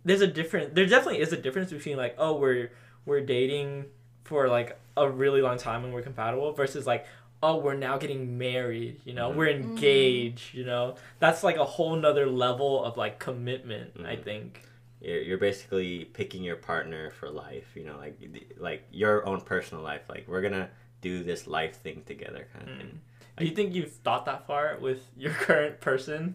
there's 0.04 0.20
a 0.22 0.26
different 0.26 0.74
there 0.74 0.86
definitely 0.86 1.20
is 1.20 1.32
a 1.32 1.36
difference 1.36 1.70
between 1.72 1.96
like 1.96 2.14
oh 2.18 2.36
we're 2.38 2.70
we're 3.08 3.20
dating 3.20 3.86
for 4.24 4.48
like 4.48 4.78
a 4.96 5.08
really 5.10 5.42
long 5.42 5.58
time 5.58 5.84
and 5.84 5.92
we're 5.92 6.02
compatible 6.02 6.52
versus 6.52 6.86
like 6.86 7.06
oh 7.42 7.56
we're 7.56 7.74
now 7.74 7.96
getting 7.96 8.36
married 8.38 9.00
you 9.04 9.14
know 9.14 9.30
Mhm. 9.30 9.34
we're 9.36 9.48
engaged 9.48 10.54
you 10.54 10.64
know 10.64 10.96
that's 11.18 11.42
like 11.42 11.56
a 11.56 11.64
whole 11.64 11.96
nother 11.96 12.26
level 12.26 12.84
of 12.84 12.96
like 12.96 13.18
commitment 13.18 13.92
i 14.04 14.16
Mhm. 14.16 14.22
think 14.24 14.62
You're, 15.00 15.22
you're 15.22 15.38
basically 15.38 16.04
picking 16.06 16.42
your 16.42 16.56
partner 16.56 17.10
for 17.12 17.30
life. 17.30 17.68
You 17.76 17.84
know, 17.84 17.96
like 17.96 18.18
like 18.58 18.82
your 18.90 19.24
own 19.28 19.40
personal 19.42 19.84
life. 19.84 20.02
Like 20.08 20.24
we're 20.26 20.42
gonna 20.42 20.70
do 21.02 21.22
this 21.22 21.46
life 21.46 21.76
thing 21.76 22.02
together, 22.04 22.48
kind 22.52 22.68
of 22.68 22.74
Mm. 22.74 22.78
thing. 22.80 23.00
do 23.38 23.44
you 23.44 23.54
think 23.54 23.72
you've 23.76 23.92
thought 23.92 24.24
that 24.26 24.44
far 24.48 24.76
with 24.80 25.00
your 25.16 25.30
current 25.46 25.80
person 25.80 26.34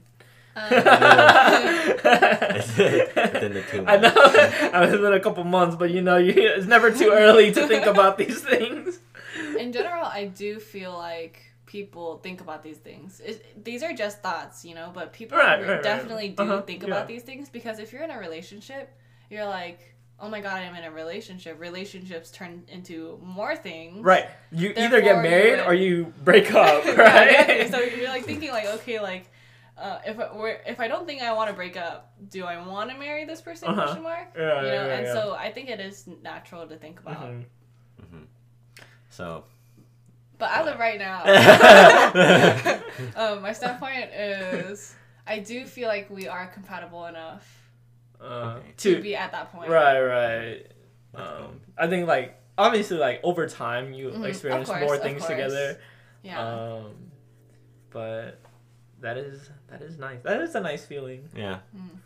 Um, 0.63 0.69
two 3.69 3.86
I 3.88 3.98
know. 3.98 4.13
months. 4.13 4.38
I 4.74 4.86
mean, 4.86 4.93
it's 4.93 5.03
a 5.03 5.19
couple 5.19 5.43
months, 5.43 5.75
but 5.75 5.91
you 5.91 6.01
know, 6.01 6.17
you, 6.17 6.33
it's 6.36 6.65
never 6.67 6.91
too 6.91 7.12
early 7.12 7.51
to 7.51 7.67
think 7.67 7.86
about 7.86 8.17
these 8.17 8.41
things. 8.53 9.00
in 9.60 9.72
general, 9.72 10.05
I 10.05 10.25
do 10.25 10.60
feel 10.60 10.93
like 10.93 11.41
people 11.65 12.17
think 12.19 12.41
about 12.41 12.62
these 12.63 12.77
things. 12.77 13.19
It, 13.19 13.63
these 13.63 13.81
are 13.83 13.93
just 13.93 14.22
thoughts, 14.22 14.63
you 14.63 14.75
know, 14.75 14.91
but 14.93 15.12
people 15.13 15.38
Right, 15.38 15.60
re- 15.60 15.65
right, 15.67 15.74
right. 15.75 15.83
definitely 15.83 16.29
do 16.29 16.43
Uh-huh, 16.43 16.62
think 16.62 16.81
yeah. 16.83 16.88
about 16.89 17.07
these 17.07 17.24
things 17.24 17.50
because 17.50 17.79
if 17.79 17.91
you're 17.91 18.03
in 18.03 18.12
a 18.12 18.19
relationship, 18.19 18.93
you're 19.29 19.45
like, 19.45 19.79
oh 20.19 20.29
my 20.29 20.39
god, 20.41 20.62
I'm 20.62 20.75
in 20.75 20.83
a 20.83 20.91
relationship. 20.91 21.60
Relationships 21.60 22.29
turn 22.31 22.63
into 22.67 23.19
more 23.24 23.55
things. 23.55 24.03
Right. 24.03 24.25
You 24.51 24.69
either 24.69 25.01
Therefore, 25.01 25.01
get 25.01 25.15
you 25.15 25.22
married 25.24 25.57
would- 25.57 25.67
or 25.67 25.74
you 25.74 26.13
break 26.24 26.53
up, 26.53 26.86
Yeah, 26.86 26.91
right? 26.93 27.50
exactly. 27.62 27.72
So 27.72 27.79
you're 27.98 28.10
like 28.10 28.25
thinking 28.25 28.51
like, 28.51 28.65
okay, 28.67 29.00
like. 29.00 29.29
Uh, 29.83 29.99
if 30.05 30.17
I, 30.17 30.33
we're, 30.33 30.59
if 30.65 30.79
I 30.79 30.87
don't 30.87 31.05
think 31.05 31.21
I 31.21 31.33
want 31.33 31.49
to 31.49 31.53
break 31.53 31.75
up, 31.75 32.13
do 32.29 32.45
I 32.45 32.55
want 32.65 32.89
to 32.91 32.97
marry 32.97 33.25
this 33.25 33.41
person? 33.41 33.67
Uh-huh. 33.67 33.81
Question 33.83 34.03
mark. 34.03 34.27
Yeah, 34.33 34.63
you 34.63 34.71
know, 34.71 34.85
yeah, 34.87 34.95
and 34.95 35.05
yeah. 35.05 35.13
so 35.13 35.33
I 35.33 35.51
think 35.51 35.67
it 35.69 35.81
is 35.81 36.07
natural 36.23 36.65
to 36.67 36.77
think 36.77 37.01
about. 37.01 37.19
Mhm. 37.21 37.43
hmm 37.99 38.23
So 39.09 39.43
But 40.37 40.51
as 40.51 40.67
of 40.67 40.79
right 40.79 40.97
now, 40.97 41.23
um, 43.15 43.41
my 43.41 43.51
standpoint 43.51 44.09
is 44.13 44.95
I 45.27 45.39
do 45.39 45.65
feel 45.65 45.89
like 45.89 46.09
we 46.09 46.27
are 46.27 46.47
compatible 46.47 47.05
enough 47.07 47.45
Uh, 48.21 48.59
to 48.77 48.95
to 48.95 49.01
be 49.01 49.15
at 49.17 49.31
that 49.33 49.51
point. 49.51 49.69
right, 49.69 49.99
right. 49.99 50.67
Um, 51.13 51.59
I 51.77 51.87
think 51.91 52.07
like 52.07 52.39
obviously 52.57 52.97
like 52.97 53.19
over 53.23 53.47
time 53.47 53.91
you 53.93 54.11
Mhm, 54.11 54.25
experience 54.31 54.69
course, 54.69 54.79
more 54.81 54.97
things 54.97 55.25
together. 55.27 55.77
Yeah. 56.23 56.39
Um, 56.39 57.11
but 57.91 58.39
that 59.03 59.17
is 59.17 59.50
that 59.69 59.81
is 59.81 59.98
nice. 59.98 60.19
That 60.24 60.41
is 60.41 60.55
a 60.55 60.60
nice 60.62 60.83
feeling. 60.86 61.22
yeah, 61.36 61.60
Mm. 61.75 61.98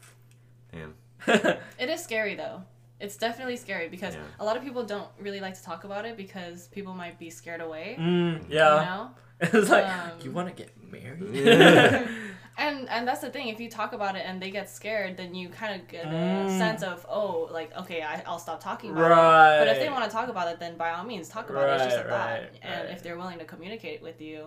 damn. 0.74 0.94
it 1.80 1.90
is 1.90 2.04
scary 2.04 2.36
though. 2.36 2.64
It's 3.00 3.16
definitely 3.18 3.58
scary 3.58 3.88
because 3.90 4.16
Yeah. 4.16 4.24
a 4.40 4.46
lot 4.46 4.58
of 4.58 4.64
people 4.64 4.84
don't 4.84 5.10
really 5.20 5.40
like 5.40 5.56
to 5.56 5.64
talk 5.64 5.84
about 5.84 6.04
it 6.06 6.18
because 6.18 6.68
people 6.70 6.94
might 6.94 7.18
be 7.20 7.30
scared 7.30 7.62
away. 7.62 7.96
mm, 8.00 8.50
You 8.50 8.56
yeah. 8.58 8.86
know? 8.88 9.12
it's 9.60 9.70
like 9.70 9.86
Um, 9.86 10.12
you 10.24 10.32
want 10.32 10.48
to 10.50 10.56
get 10.64 10.72
married. 10.92 11.22
Yeah. 11.34 12.08
and 12.58 12.90
and 12.90 13.08
that's 13.08 13.22
the 13.22 13.30
thing. 13.30 13.50
If 13.50 13.60
you 13.60 13.70
talk 13.70 13.94
about 13.94 14.16
it 14.16 14.24
and 14.26 14.42
they 14.42 14.50
get 14.50 14.68
scared, 14.80 15.16
then 15.20 15.36
you 15.36 15.50
kind 15.50 15.74
of 15.80 15.88
get 15.88 16.06
a 16.06 16.10
Mm. 16.10 16.58
sense 16.58 16.82
of 16.92 17.06
oh, 17.08 17.48
like 17.52 17.70
okay, 17.82 18.02
I, 18.02 18.24
I'll 18.26 18.40
stop 18.48 18.60
talking 18.70 18.90
about 18.92 19.12
it. 19.12 19.14
right. 19.14 19.60
But 19.60 19.68
if 19.74 19.80
they 19.80 19.90
want 19.90 20.06
to 20.06 20.14
talk 20.18 20.28
about 20.30 20.48
it, 20.52 20.58
then 20.60 20.76
by 20.84 20.90
all 20.96 21.04
means 21.04 21.30
talk 21.30 21.52
about 21.52 21.70
it. 21.70 21.74
It's 21.76 21.84
just 21.94 21.98
a 21.98 22.10
Right, 22.10 22.10
thought. 22.10 22.40
right, 22.42 22.60
and 22.64 22.90
if 22.90 23.04
they're 23.04 23.18
willing 23.22 23.38
to 23.44 23.46
communicate 23.46 24.02
with 24.02 24.20
you, 24.28 24.38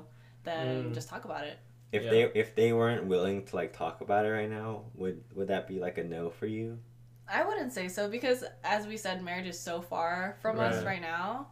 then 0.43 0.67
Mm. 0.91 0.95
just 0.95 1.09
talk 1.09 1.25
about 1.25 1.45
it. 1.51 1.57
If 1.93 2.05
Yeah. 2.05 2.11
they 2.11 2.23
if 2.35 2.55
they 2.55 2.73
weren't 2.73 3.05
willing 3.07 3.45
to 3.47 3.57
like 3.57 3.73
talk 3.73 4.01
about 4.01 4.25
it 4.25 4.31
right 4.31 4.49
now, 4.51 4.85
would 4.95 5.23
would 5.35 5.49
that 5.49 5.67
be 5.67 5.79
like 5.81 5.99
a 5.99 6.05
no 6.05 6.31
for 6.31 6.47
you? 6.47 6.79
I 7.29 7.45
wouldn't 7.45 7.73
say 7.73 7.89
so 7.89 8.09
because, 8.09 8.45
as 8.65 8.87
we 8.87 8.97
said, 8.97 9.23
marriage 9.23 9.47
is 9.47 9.59
so 9.59 9.81
far 9.81 10.37
from 10.41 10.59
us 10.59 10.77
Right. 10.79 10.87
right 10.87 11.01
now. 11.03 11.49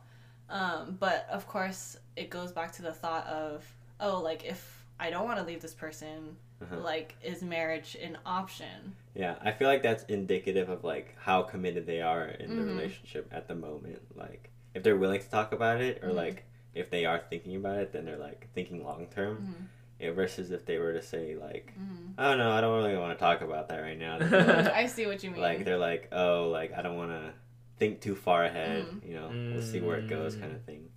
Um, 0.51 0.97
but 0.99 1.29
of 1.31 1.47
course, 1.47 1.99
it 2.17 2.31
goes 2.31 2.53
back 2.53 2.73
to 2.73 2.83
the 2.83 2.93
thought 2.93 3.27
of, 3.27 3.65
oh, 4.01 4.21
like 4.21 4.45
if 4.45 4.85
I 4.99 5.11
don't 5.11 5.25
want 5.25 5.39
to 5.39 5.45
leave 5.45 5.61
this 5.61 5.75
person, 5.75 6.37
Uh-huh. 6.61 6.79
like 6.81 7.15
is 7.23 7.43
marriage 7.43 7.97
an 8.03 8.19
option? 8.27 8.95
Yeah, 9.15 9.37
I 9.41 9.53
feel 9.53 9.69
like 9.69 9.83
that's 9.83 10.03
indicative 10.05 10.69
of 10.69 10.83
like 10.85 11.15
how 11.19 11.43
committed 11.43 11.87
they 11.87 12.01
are 12.01 12.27
in 12.27 12.57
the 12.57 12.63
Mhm. 12.63 12.77
relationship 12.77 13.29
at 13.33 13.47
the 13.47 13.55
moment. 13.55 14.03
Like 14.17 14.51
if 14.75 14.83
they're 14.83 14.97
willing 14.97 15.21
to 15.21 15.31
talk 15.31 15.53
about 15.53 15.81
it, 15.81 16.03
or 16.03 16.09
Mhm. 16.11 16.15
like 16.15 16.45
if 16.75 16.91
they 16.91 17.05
are 17.05 17.19
thinking 17.31 17.57
about 17.57 17.79
it, 17.79 17.93
then 17.93 18.05
they're 18.05 18.17
like 18.19 18.49
thinking 18.55 18.83
long 18.85 19.07
term. 19.09 19.37
Mhm. 19.55 19.67
Yeah, 20.01 20.13
versus 20.13 20.51
if 20.53 20.65
they 20.65 20.79
were 20.79 20.93
to 20.93 21.03
say 21.03 21.35
like, 21.35 21.73
Mhm. 21.79 22.13
I 22.19 22.29
don't 22.29 22.39
know, 22.39 22.53
I 22.53 22.61
don't 22.61 22.77
really 22.83 22.97
want 22.97 23.19
to 23.19 23.23
talk 23.23 23.41
about 23.41 23.69
that 23.71 23.79
right 23.81 23.99
now. 23.99 24.19
like- 24.21 24.33
I 24.73 24.87
see 24.87 25.07
what 25.07 25.23
you 25.25 25.31
mean. 25.33 25.41
like 25.41 25.65
they're 25.65 25.77
like, 25.79 26.09
oh, 26.13 26.49
like 26.53 26.73
I 26.77 26.83
don't 26.83 26.97
want 26.97 27.11
to 27.11 27.33
think 27.79 28.01
too 28.01 28.15
far 28.15 28.45
ahead. 28.45 28.85
Mhm. 28.87 29.09
You 29.09 29.15
know, 29.15 29.29
we'll 29.55 29.63
see 29.63 29.81
where 29.81 29.97
it 29.99 30.09
goes, 30.09 30.37
Mm. 30.37 30.41
kind 30.41 30.55
of 30.55 30.63
thing. 30.63 30.89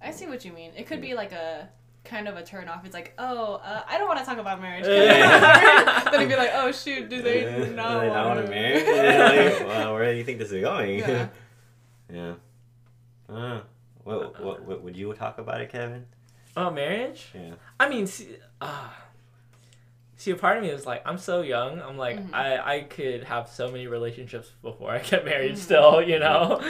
I 0.00 0.12
see 0.12 0.26
what 0.26 0.44
you 0.44 0.52
mean. 0.52 0.72
It 0.76 0.86
could 0.86 0.98
Mm. 1.00 1.02
be 1.02 1.14
like 1.14 1.32
a 1.32 1.68
kind 2.04 2.28
of 2.28 2.36
a 2.36 2.42
turn 2.42 2.66
off. 2.68 2.84
It's 2.86 2.94
like, 2.94 3.12
oh, 3.18 3.54
uh, 3.56 3.82
I 3.86 3.98
don't 3.98 4.08
want 4.08 4.20
to 4.20 4.24
talk 4.24 4.38
about 4.38 4.60
marriage. 4.62 4.86
Yeah. 4.88 6.04
then 6.04 6.14
it'd 6.14 6.28
be 6.28 6.36
like, 6.36 6.50
oh 6.54 6.70
shoot, 6.72 7.08
do 7.10 7.20
they 7.22 7.46
Uh, 7.46 7.66
not 7.74 8.00
they 8.00 8.08
want 8.08 8.26
want 8.26 8.38
to 8.40 8.44
to 8.46 8.50
marry? 8.50 8.78
Like, 9.58 9.66
well, 9.68 9.92
where 9.94 10.10
do 10.12 10.16
you 10.18 10.24
think 10.24 10.38
this 10.38 10.50
is 10.52 10.60
going? 10.62 10.98
Yeah. 11.00 11.28
yeah. 12.12 12.34
Uh, 13.28 13.60
what, 14.04 14.40
what, 14.42 14.62
what 14.64 14.82
would 14.82 14.96
you 14.96 15.12
talk 15.14 15.38
about 15.38 15.60
it, 15.60 15.70
Kevin? 15.70 16.06
Oh, 16.56 16.70
marriage. 16.70 17.28
Yeah. 17.34 17.54
I 17.78 17.88
mean, 17.88 18.06
see, 18.06 18.36
uh, 18.60 18.88
see, 20.16 20.30
a 20.32 20.36
part 20.36 20.58
of 20.58 20.62
me 20.62 20.70
is 20.70 20.84
like, 20.86 21.02
I'm 21.06 21.18
so 21.18 21.42
young. 21.42 21.80
I'm 21.80 21.96
like, 21.96 22.18
Mhm. 22.18 22.34
I, 22.34 22.76
I 22.76 22.80
could 22.82 23.24
have 23.24 23.48
so 23.48 23.70
many 23.70 23.86
relationships 23.86 24.50
before 24.62 24.90
I 24.90 24.98
get 24.98 25.24
married 25.24 25.52
Mhm. 25.54 25.58
still, 25.58 26.02
you 26.02 26.18
know? 26.18 26.60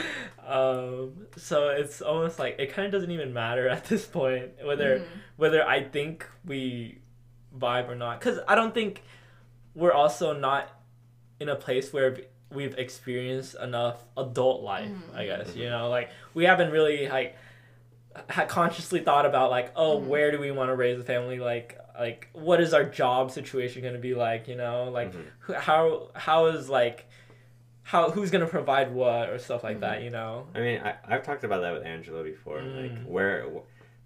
Um, 0.47 1.27
so 1.37 1.69
it's 1.69 2.01
almost 2.03 2.39
like, 2.39 2.57
it 2.59 2.73
kind 2.73 2.87
of 2.87 2.93
doesn't 2.93 3.11
even 3.11 3.33
matter 3.33 3.69
at 3.69 3.85
this 3.87 4.07
point 4.07 4.51
whether, 4.65 5.01
Mhm. 5.01 5.05
whether 5.37 5.67
I 5.67 5.83
think 5.85 6.27
we 6.45 6.99
vibe 7.57 7.89
or 7.89 7.95
not. 7.97 8.21
Because 8.21 8.39
I 8.47 8.55
don't 8.55 8.75
think 8.75 9.03
we're 9.75 9.93
also 9.93 10.33
not 10.33 10.69
in 11.41 11.49
a 11.49 11.57
place 11.57 11.93
where 11.93 12.19
we've 12.53 12.77
experienced 12.79 13.55
enough 13.57 14.05
adult 14.17 14.63
life. 14.63 14.91
I 15.15 15.25
guess, 15.27 15.55
you 15.57 15.67
Mhm. 15.67 15.71
know? 15.71 15.89
Like, 15.89 16.11
we 16.35 16.45
haven't 16.45 16.71
really, 16.73 17.09
like, 17.09 17.33
had 17.33 17.37
consciously 18.29 19.01
thought 19.01 19.27
about 19.27 19.51
like 19.51 19.73
oh 19.77 19.99
Mhm. 20.01 20.07
where 20.07 20.31
do 20.31 20.39
we 20.39 20.51
want 20.51 20.71
to 20.71 20.75
raise 20.77 20.99
a 20.99 21.05
family 21.05 21.39
like 21.39 21.79
like 21.99 22.29
what 22.33 22.61
is 22.61 22.73
our 22.75 22.85
job 22.85 23.31
situation 23.31 23.83
going 23.83 23.95
to 23.95 24.01
be 24.01 24.15
like 24.15 24.49
you 24.49 24.57
know 24.57 24.89
like 24.91 25.13
Mhm. 25.13 25.55
how 25.57 26.11
how 26.15 26.47
is 26.47 26.69
like 26.69 27.07
how 27.83 28.11
who's 28.11 28.31
going 28.31 28.45
to 28.45 28.51
provide 28.51 28.93
what 28.93 29.29
or 29.31 29.39
stuff 29.39 29.65
like 29.65 29.81
that 29.81 30.03
you 30.03 30.11
know 30.11 30.47
I 30.55 30.61
mean, 30.61 30.81
I, 30.81 30.95
I've 31.09 31.25
talked 31.25 31.45
about 31.45 31.61
that 31.63 31.73
with 31.73 31.83
Angela 31.85 32.23
before. 32.23 32.59
Mm. 32.61 32.83
Like, 32.83 33.05
where 33.07 33.47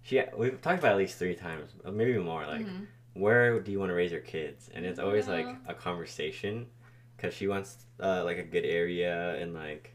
she 0.01 0.21
we've 0.35 0.59
talked 0.61 0.79
about 0.79 0.89
it 0.89 0.91
at 0.93 0.97
least 0.97 1.17
three 1.19 1.35
times, 1.35 1.71
maybe 1.91 2.17
more. 2.17 2.45
Like, 2.47 2.65
Mhm. 2.65 2.87
where 3.13 3.59
do 3.59 3.71
you 3.71 3.79
want 3.79 3.89
to 3.89 3.93
raise 3.95 4.11
your 4.11 4.21
kids? 4.21 4.69
And 4.73 4.85
it's 4.85 4.99
always 4.99 5.27
like 5.27 5.47
a 5.67 5.73
conversation, 5.73 6.67
because 7.15 7.33
she 7.33 7.47
wants 7.47 7.85
uh, 7.99 8.23
like 8.23 8.37
a 8.37 8.43
good 8.43 8.65
area 8.65 9.35
and 9.41 9.53
like. 9.53 9.91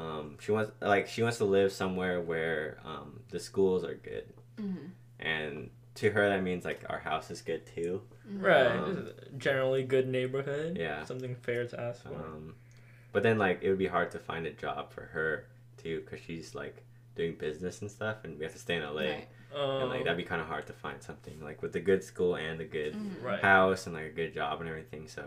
Um, 0.00 0.36
she 0.40 0.50
wants 0.52 0.72
like 0.80 1.06
she 1.08 1.22
wants 1.22 1.38
to 1.38 1.44
live 1.44 1.72
somewhere 1.72 2.20
where 2.20 2.78
um, 2.84 3.20
the 3.30 3.40
schools 3.40 3.84
are 3.84 3.94
good, 3.94 4.26
Mhm. 4.58 4.90
and 5.18 5.70
to 5.96 6.10
her 6.10 6.28
that 6.28 6.42
means 6.42 6.64
like 6.64 6.80
our 6.88 6.98
house 7.00 7.30
is 7.30 7.42
good 7.42 7.66
too. 7.66 8.02
Mhm. 8.28 8.42
right 8.42 8.66
Um, 8.78 9.10
generally 9.38 9.82
good 9.82 10.06
neighborhood 10.08 10.78
yeah. 10.78 11.04
something 11.04 11.34
fair 11.34 11.66
to 11.66 11.80
ask 11.80 12.02
for 12.04 12.10
Um, 12.14 12.54
but 13.12 13.22
then 13.24 13.36
like 13.38 13.58
it 13.62 13.68
would 13.70 13.78
be 13.78 13.88
hard 13.88 14.10
to 14.12 14.18
find 14.20 14.46
a 14.46 14.52
job 14.52 14.92
for 14.92 15.02
her 15.16 15.46
too, 15.76 16.00
because 16.00 16.20
she's 16.20 16.54
like 16.54 16.76
doing 17.16 17.34
business 17.34 17.82
and 17.82 17.90
stuff, 17.90 18.18
and 18.24 18.38
we 18.38 18.44
have 18.44 18.52
to 18.52 18.58
stay 18.66 18.76
in 18.76 18.82
LA. 18.82 19.02
Right. 19.02 19.28
um, 19.54 19.80
and 19.80 19.88
like 19.90 20.04
that'd 20.04 20.16
be 20.16 20.22
kind 20.32 20.40
of 20.40 20.46
hard 20.46 20.66
to 20.68 20.72
find 20.72 21.02
something 21.02 21.40
like 21.42 21.60
with 21.60 21.74
a 21.74 21.80
good 21.80 22.04
school 22.04 22.36
and 22.36 22.60
a 22.60 22.64
good 22.78 22.94
Mhm. 22.94 23.40
house 23.40 23.86
and 23.86 23.94
like 23.96 24.06
a 24.06 24.14
good 24.20 24.32
job 24.32 24.60
and 24.60 24.68
everything 24.70 25.08
so 25.08 25.24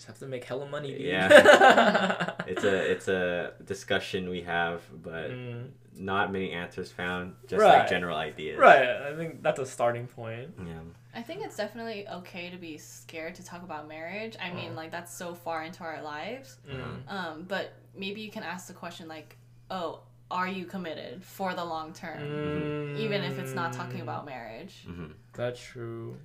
just 0.00 0.08
have 0.08 0.18
to 0.18 0.26
make 0.26 0.44
hella 0.44 0.66
money 0.66 0.92
dude. 0.92 1.02
Yeah. 1.02 1.28
it's 2.46 2.64
a 2.64 2.90
it's 2.90 3.08
a 3.08 3.52
discussion 3.64 4.28
we 4.30 4.40
have 4.42 4.80
but 5.02 5.30
Mm. 5.30 5.68
not 5.94 6.32
many 6.32 6.52
answers 6.52 6.90
found 6.90 7.34
just 7.46 7.60
Right. 7.60 7.80
like 7.80 7.88
general 7.90 8.16
ideas 8.16 8.58
right 8.58 8.88
i 9.10 9.14
think 9.18 9.42
that's 9.42 9.60
a 9.60 9.66
starting 9.66 10.06
point 10.06 10.48
yeah 10.66 10.80
I 11.12 11.22
think 11.22 11.42
it's 11.44 11.56
definitely 11.56 12.06
okay 12.08 12.50
to 12.50 12.56
be 12.56 12.78
scared 12.78 13.34
to 13.34 13.44
talk 13.44 13.64
about 13.64 13.88
marriage. 13.88 14.36
I 14.40 14.52
mean, 14.52 14.70
Oh. 14.74 14.76
like 14.80 14.92
that's 14.92 15.12
so 15.12 15.34
far 15.34 15.64
into 15.64 15.82
our 15.82 16.00
lives. 16.02 16.58
Mm. 16.70 17.10
Um, 17.16 17.44
but 17.48 17.72
maybe 17.96 18.20
you 18.20 18.30
can 18.30 18.44
ask 18.44 18.68
the 18.68 18.74
question 18.74 19.08
like, 19.08 19.36
"Oh, 19.72 20.02
are 20.30 20.46
you 20.46 20.66
committed 20.66 21.24
for 21.24 21.52
the 21.52 21.64
long 21.64 21.92
term, 21.92 22.20
Mm. 22.22 22.96
even 23.04 23.24
if 23.24 23.40
it's 23.40 23.54
not 23.54 23.72
talking 23.72 24.02
about 24.02 24.24
marriage?" 24.24 24.74
hmm 24.86 25.10
that's 25.32 25.60
true 25.60 26.16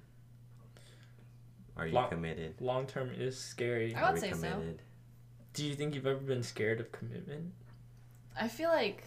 are 1.77 1.87
you 1.87 1.93
Lo- 1.93 2.07
committed 2.07 2.59
long 2.61 2.85
term 2.87 3.09
is 3.17 3.37
scary 3.37 3.93
I 3.95 4.03
would 4.11 4.21
we 4.21 4.27
say 4.27 4.33
so. 4.33 4.61
do 5.53 5.65
you 5.65 5.75
think 5.75 5.95
you've 5.95 6.07
ever 6.07 6.19
been 6.19 6.43
scared 6.43 6.79
of 6.79 6.91
commitment 6.91 7.51
I 8.39 8.47
feel 8.47 8.69
like 8.69 9.03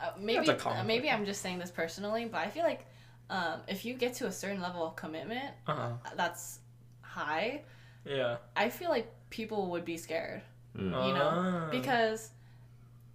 uh, 0.00 0.10
maybe 0.18 0.46
That's 0.46 0.60
a 0.60 0.64
common 0.64 0.80
uh, 0.80 0.84
maybe. 0.84 1.08
I'm 1.08 1.24
just 1.24 1.42
saying 1.42 1.60
this 1.60 1.70
personally, 1.70 2.24
but 2.24 2.38
I 2.38 2.48
feel 2.48 2.64
like 2.64 2.86
um, 3.30 3.60
if 3.68 3.84
you 3.84 3.94
get 3.94 4.14
to 4.14 4.26
a 4.26 4.32
certain 4.32 4.60
level 4.60 4.84
of 4.86 4.96
commitment 4.96 5.50
uh-huh 5.66 5.90
that's 6.16 6.58
high, 7.02 7.62
yeah 8.04 8.36
I 8.56 8.68
feel 8.68 8.90
like 8.90 9.12
people 9.30 9.70
would 9.70 9.84
be 9.84 9.96
scared. 9.96 10.42
Mm. 10.76 11.06
you 11.08 11.14
know, 11.14 11.30
Ah. 11.32 11.68
because 11.70 12.30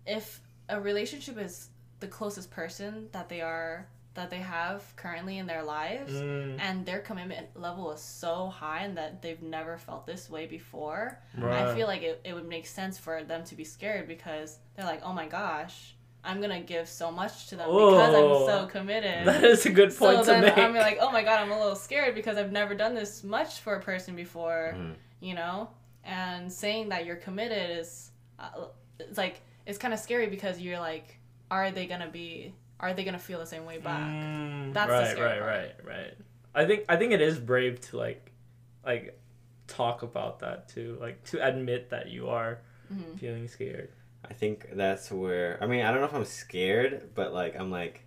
if 0.05 0.39
a 0.69 0.79
relationship 0.79 1.37
is 1.37 1.69
the 1.99 2.07
closest 2.07 2.51
person 2.51 3.09
that 3.11 3.27
they 3.29 3.41
are 3.41 3.87
that 4.17 4.29
they 4.29 4.37
have 4.39 4.83
currently 4.97 5.37
in 5.37 5.47
their 5.47 5.63
lives 5.63 6.11
Mm, 6.13 6.57
and 6.59 6.85
their 6.85 6.99
commitment 6.99 7.47
level 7.55 7.91
is 7.91 8.01
so 8.01 8.47
high 8.47 8.81
and 8.83 8.97
that 8.97 9.21
they've 9.21 9.41
never 9.41 9.77
felt 9.77 10.05
this 10.05 10.29
way 10.29 10.45
before 10.45 11.19
right. 11.37 11.63
i 11.67 11.73
feel 11.75 11.87
like 11.87 12.01
it, 12.01 12.19
it 12.25 12.33
would 12.33 12.47
make 12.47 12.67
sense 12.67 12.97
for 12.97 13.23
them 13.23 13.43
to 13.45 13.55
be 13.55 13.63
scared 13.63 14.07
because 14.07 14.59
they're 14.75 14.85
like 14.85 15.01
oh 15.03 15.13
my 15.13 15.25
gosh 15.27 15.95
i'm 16.23 16.41
gonna 16.41 16.59
give 16.61 16.87
so 16.89 17.11
much 17.11 17.47
to 17.49 17.55
them 17.55 17.67
because 17.69 18.13
Oh. 18.15 18.39
i'm 18.41 18.45
so 18.45 18.65
committed 18.67 19.25
that 19.27 19.43
is 19.43 19.65
a 19.65 19.69
good 19.69 19.93
so 19.93 20.05
point 20.05 20.19
to 20.25 20.31
then 20.31 20.41
make 20.41 20.57
i'm 20.57 20.73
like 20.75 20.97
oh 20.99 21.11
my 21.11 21.23
god 21.23 21.39
i'm 21.41 21.51
a 21.51 21.57
little 21.57 21.75
scared 21.75 22.13
because 22.15 22.37
i've 22.37 22.51
never 22.51 22.73
done 22.75 22.93
this 22.95 23.23
much 23.23 23.59
for 23.59 23.75
a 23.75 23.81
person 23.81 24.15
before 24.15 24.73
Mhm. 24.75 24.95
you 25.21 25.33
know 25.35 25.69
and 26.03 26.51
saying 26.51 26.89
that 26.89 27.05
you're 27.05 27.15
committed 27.27 27.79
is 27.79 28.11
uh, 28.39 28.49
it's 28.99 29.17
like 29.17 29.41
it's 29.67 29.77
kind 29.77 29.93
of 29.93 29.99
scary 29.99 30.27
because 30.27 30.59
you're 30.59 30.79
like 30.79 31.17
are 31.51 31.71
they 31.71 31.85
gonna 31.87 32.09
be 32.09 32.53
are 32.79 32.93
they 32.93 33.03
gonna 33.03 33.19
feel 33.19 33.39
the 33.39 33.45
same 33.45 33.65
way 33.65 33.77
back 33.77 34.09
Mm, 34.09 34.73
That's 34.73 34.87
the 34.87 34.93
right, 34.93 35.07
scary 35.11 35.27
right, 35.29 35.39
part. 35.39 35.85
right, 35.85 35.97
right. 35.97 36.13
I 36.55 36.65
think 36.65 36.85
I 36.89 36.95
think 36.97 37.11
it 37.13 37.21
is 37.21 37.39
brave 37.39 37.79
to 37.89 37.97
like, 37.97 38.31
like, 38.85 39.19
talk 39.67 40.01
about 40.03 40.39
that 40.39 40.69
too. 40.69 40.97
Like 40.99 41.23
to 41.25 41.45
admit 41.45 41.89
that 41.91 42.09
you 42.09 42.29
are 42.29 42.59
Mhm. 42.93 43.19
feeling 43.19 43.47
scared. 43.47 43.89
I 44.29 44.33
think 44.33 44.67
that's 44.73 45.11
where 45.11 45.57
I 45.61 45.67
mean 45.67 45.85
I 45.85 45.91
don't 45.91 46.01
know 46.01 46.07
if 46.07 46.13
I'm 46.13 46.25
scared, 46.25 47.11
but 47.15 47.33
like 47.33 47.55
I'm 47.59 47.69
like, 47.71 48.03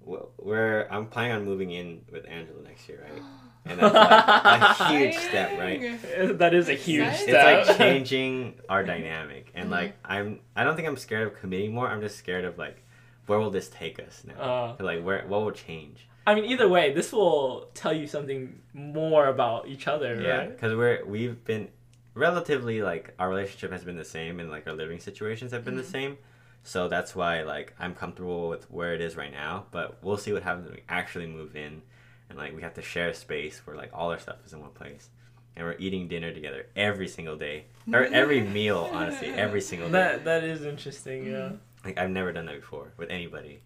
where 0.00 0.92
I'm 0.92 1.06
planning 1.06 1.32
on 1.36 1.44
moving 1.44 1.70
in 1.70 2.02
with 2.12 2.26
Angela 2.28 2.62
next 2.62 2.88
year, 2.88 3.00
right? 3.10 3.22
And 3.66 3.78
that's 3.80 3.94
like 3.94 4.60
a 4.60 4.90
huge 4.90 5.14
step, 5.14 5.56
right? 5.56 5.80
that 6.38 6.52
is 6.52 6.68
a 6.68 6.74
huge 6.74 7.06
Exciting. 7.06 7.34
step. 7.34 7.58
It's 7.60 7.68
like 7.70 7.78
changing 7.78 8.60
our 8.68 8.84
dynamic, 8.92 9.50
and 9.54 9.68
Mhm. 9.68 9.72
like 9.72 9.94
I'm 10.04 10.40
I 10.54 10.64
don't 10.64 10.76
think 10.76 10.86
I'm 10.86 10.98
scared 10.98 11.28
of 11.28 11.40
committing 11.40 11.72
more. 11.72 11.88
I'm 11.88 12.02
just 12.02 12.18
scared 12.18 12.44
of 12.44 12.58
like, 12.58 12.83
where 13.26 13.38
will 13.38 13.50
this 13.50 13.68
take 13.68 13.98
us 14.00 14.22
now? 14.26 14.76
Uh, 14.78 14.82
like 14.82 15.02
where 15.02 15.24
what 15.26 15.42
will 15.42 15.50
change? 15.52 16.08
I 16.26 16.34
mean, 16.34 16.46
either 16.46 16.68
way, 16.68 16.92
this 16.92 17.12
will 17.12 17.68
tell 17.74 17.92
you 17.92 18.06
something 18.06 18.58
more 18.72 19.26
about 19.26 19.68
each 19.68 19.86
other, 19.88 20.20
Yeah, 20.20 20.36
right? 20.38 20.50
because 20.50 20.74
we're 20.74 21.04
we've 21.04 21.44
been 21.44 21.68
relatively 22.14 22.80
like 22.82 23.14
our 23.18 23.28
relationship 23.28 23.72
has 23.72 23.84
been 23.84 23.96
the 23.96 24.04
same, 24.04 24.40
and 24.40 24.50
like 24.50 24.66
our 24.66 24.72
living 24.74 25.00
situations 25.00 25.52
have 25.52 25.64
been 25.64 25.76
the 25.76 25.82
Mhm. 25.82 25.92
same. 25.92 26.18
So 26.62 26.88
that's 26.88 27.14
why 27.14 27.42
like 27.42 27.74
I'm 27.78 27.94
comfortable 27.94 28.48
with 28.48 28.70
where 28.70 28.94
it 28.94 29.00
is 29.00 29.16
right 29.16 29.32
now. 29.32 29.66
But 29.70 30.02
we'll 30.02 30.16
see 30.16 30.32
what 30.32 30.42
happens 30.42 30.66
when 30.66 30.74
we 30.76 30.82
actually 30.88 31.26
move 31.26 31.56
in, 31.56 31.82
and 32.28 32.38
like 32.38 32.54
we 32.54 32.62
have 32.62 32.74
to 32.74 32.82
share 32.82 33.08
a 33.08 33.14
space 33.14 33.60
where 33.66 33.76
like 33.76 33.90
all 33.92 34.10
our 34.10 34.18
stuff 34.18 34.36
is 34.46 34.52
in 34.54 34.60
one 34.60 34.70
place, 34.70 35.10
and 35.56 35.66
we're 35.66 35.76
eating 35.78 36.08
dinner 36.08 36.32
together 36.32 36.66
every 36.74 37.08
single 37.08 37.36
day 37.36 37.66
or 37.92 38.04
every 38.04 38.40
meal. 38.58 38.88
Honestly, 38.92 39.28
every 39.28 39.60
single 39.60 39.88
day. 39.88 39.92
That 39.92 40.24
that 40.24 40.44
is 40.44 40.64
interesting. 40.64 41.26
Yeah. 41.26 41.32
Mhm. 41.32 41.58
Like 41.84 41.98
I've 41.98 42.10
never 42.10 42.32
done 42.32 42.46
that 42.46 42.60
before 42.60 42.92
with 42.96 43.10
anybody. 43.10 43.60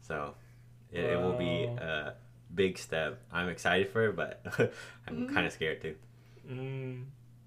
So 0.00 0.34
it, 0.92 1.00
it 1.04 1.20
will 1.20 1.34
be 1.34 1.64
a 1.64 2.14
big 2.54 2.78
step. 2.78 3.20
I'm 3.32 3.48
excited 3.48 3.88
for 3.88 4.06
it, 4.08 4.16
but 4.16 4.42
I'm 5.06 5.26
Mhm. 5.28 5.34
kind 5.34 5.46
of 5.46 5.52
scared 5.52 5.80
too. 5.82 5.94
Mm, 6.50 7.04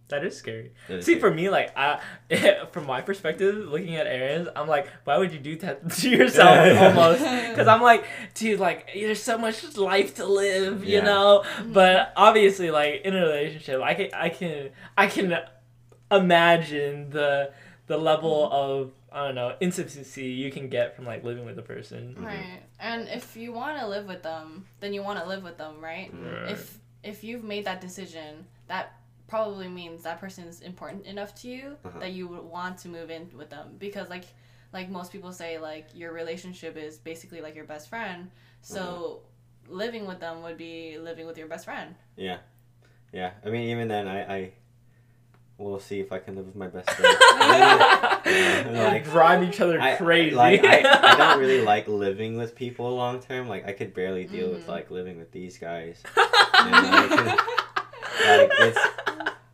that 0.10 0.24
is 0.24 0.38
scary. 0.38 0.72
It 0.88 1.00
is 1.00 1.06
See, 1.06 1.18
for 1.20 1.32
me, 1.32 1.50
like, 1.50 1.76
I, 1.76 2.00
from 2.72 2.86
my 2.86 3.02
perspective, 3.02 3.56
looking 3.56 3.96
at 3.96 4.06
Aaron's, 4.08 4.48
I'm 4.56 4.68
like, 4.68 4.88
why 5.04 5.18
would 5.18 5.34
you 5.34 5.40
do 5.40 5.56
that 5.58 5.90
to 6.00 6.10
yourself 6.10 6.78
almost? 6.80 7.22
Because 7.50 7.68
I'm 7.68 7.82
like, 7.82 8.06
dude, 8.36 8.60
like, 8.60 8.92
there's 8.94 9.22
so 9.22 9.38
much 9.38 9.76
life 9.76 10.16
to 10.16 10.26
live, 10.26 10.86
you 10.86 10.98
Yeah. 11.00 11.04
know. 11.04 11.44
But 11.66 12.14
obviously, 12.16 12.70
like, 12.72 13.02
in 13.04 13.16
a 13.16 13.20
relationship, 13.22 13.82
I 13.82 13.94
can, 13.96 14.10
I 14.14 14.30
can, 14.30 14.70
I 14.98 15.08
can 15.08 15.38
imagine 16.12 17.10
the 17.10 17.52
the 17.88 17.98
level 17.98 18.48
of 18.52 18.92
I 19.14 19.26
don't 19.28 19.36
know 19.36 19.56
intimacy 19.60 20.26
you 20.26 20.52
can 20.52 20.70
get 20.70 20.96
from 20.96 21.06
like 21.06 21.24
living 21.24 21.46
with 21.46 21.58
a 21.60 21.62
person. 21.62 22.16
Mhm. 22.18 22.26
Right. 22.26 22.62
And 22.80 23.08
if 23.08 23.38
you 23.38 23.54
want 23.54 23.80
to 23.80 23.88
live 23.88 24.08
with 24.08 24.24
them, 24.24 24.66
then 24.80 24.94
you 24.94 25.04
want 25.04 25.20
to 25.20 25.26
live 25.26 25.44
with 25.44 25.58
them, 25.58 25.80
right? 25.84 26.12
Mhm. 26.14 26.50
If 26.52 26.80
if 27.04 27.24
you've 27.24 27.44
made 27.44 27.66
that 27.66 27.80
decision, 27.82 28.48
that 28.68 28.94
probably 29.28 29.68
means 29.68 30.04
that 30.04 30.20
person 30.20 30.46
is 30.48 30.62
important 30.62 31.06
enough 31.06 31.34
to 31.42 31.48
you 31.50 31.78
Uh-huh. 31.86 32.00
that 32.00 32.12
you 32.12 32.28
would 32.28 32.44
want 32.44 32.78
to 32.80 32.88
move 32.90 33.10
in 33.12 33.30
with 33.38 33.50
them 33.50 33.76
because 33.78 34.10
like 34.10 34.26
like 34.74 34.90
most 34.90 35.12
people 35.12 35.32
say 35.32 35.60
like 35.60 35.86
your 35.94 36.12
relationship 36.14 36.76
is 36.78 36.98
basically 36.98 37.40
like 37.42 37.56
your 37.56 37.66
best 37.66 37.90
friend. 37.90 38.32
So 38.62 38.82
Uh-huh. 38.82 39.76
living 39.76 40.08
with 40.08 40.20
them 40.20 40.42
would 40.44 40.58
be 40.58 40.98
living 40.98 41.28
with 41.28 41.38
your 41.38 41.48
best 41.48 41.66
friend. 41.66 41.96
Yeah, 42.16 42.40
yeah. 43.12 43.32
I 43.46 43.50
mean, 43.50 43.70
even 43.70 43.88
then, 43.88 44.08
I, 44.08 44.36
I 44.38 44.52
we'll 45.58 45.80
see 45.80 46.00
if 46.00 46.12
I 46.12 46.20
can 46.20 46.36
live 46.36 46.46
with 46.48 46.56
my 46.56 46.68
best 46.68 46.90
friend. 46.96 47.16
Yeah, 48.26 48.70
like, 48.94 49.04
drive 49.06 49.44
each 49.44 49.60
other 49.62 49.80
I, 49.82 49.96
crazy. 49.96 50.36
Like 50.36 50.64
I, 50.64 50.80
I 51.14 51.16
don't 51.18 51.40
really 51.40 51.62
like 51.74 51.88
living 51.88 52.38
with 52.38 52.56
people 52.56 52.96
long 52.96 53.22
term. 53.22 53.48
Like 53.48 53.68
I 53.68 53.74
could 53.74 53.94
barely 53.94 54.26
deal 54.26 54.50
with 54.52 54.66
Mhm. 54.66 54.70
like 54.70 54.92
living 54.92 55.18
with 55.18 55.32
these 55.32 55.58
guys. 55.58 56.02
like, 56.16 57.12
like 58.28 58.52
it's 58.60 58.80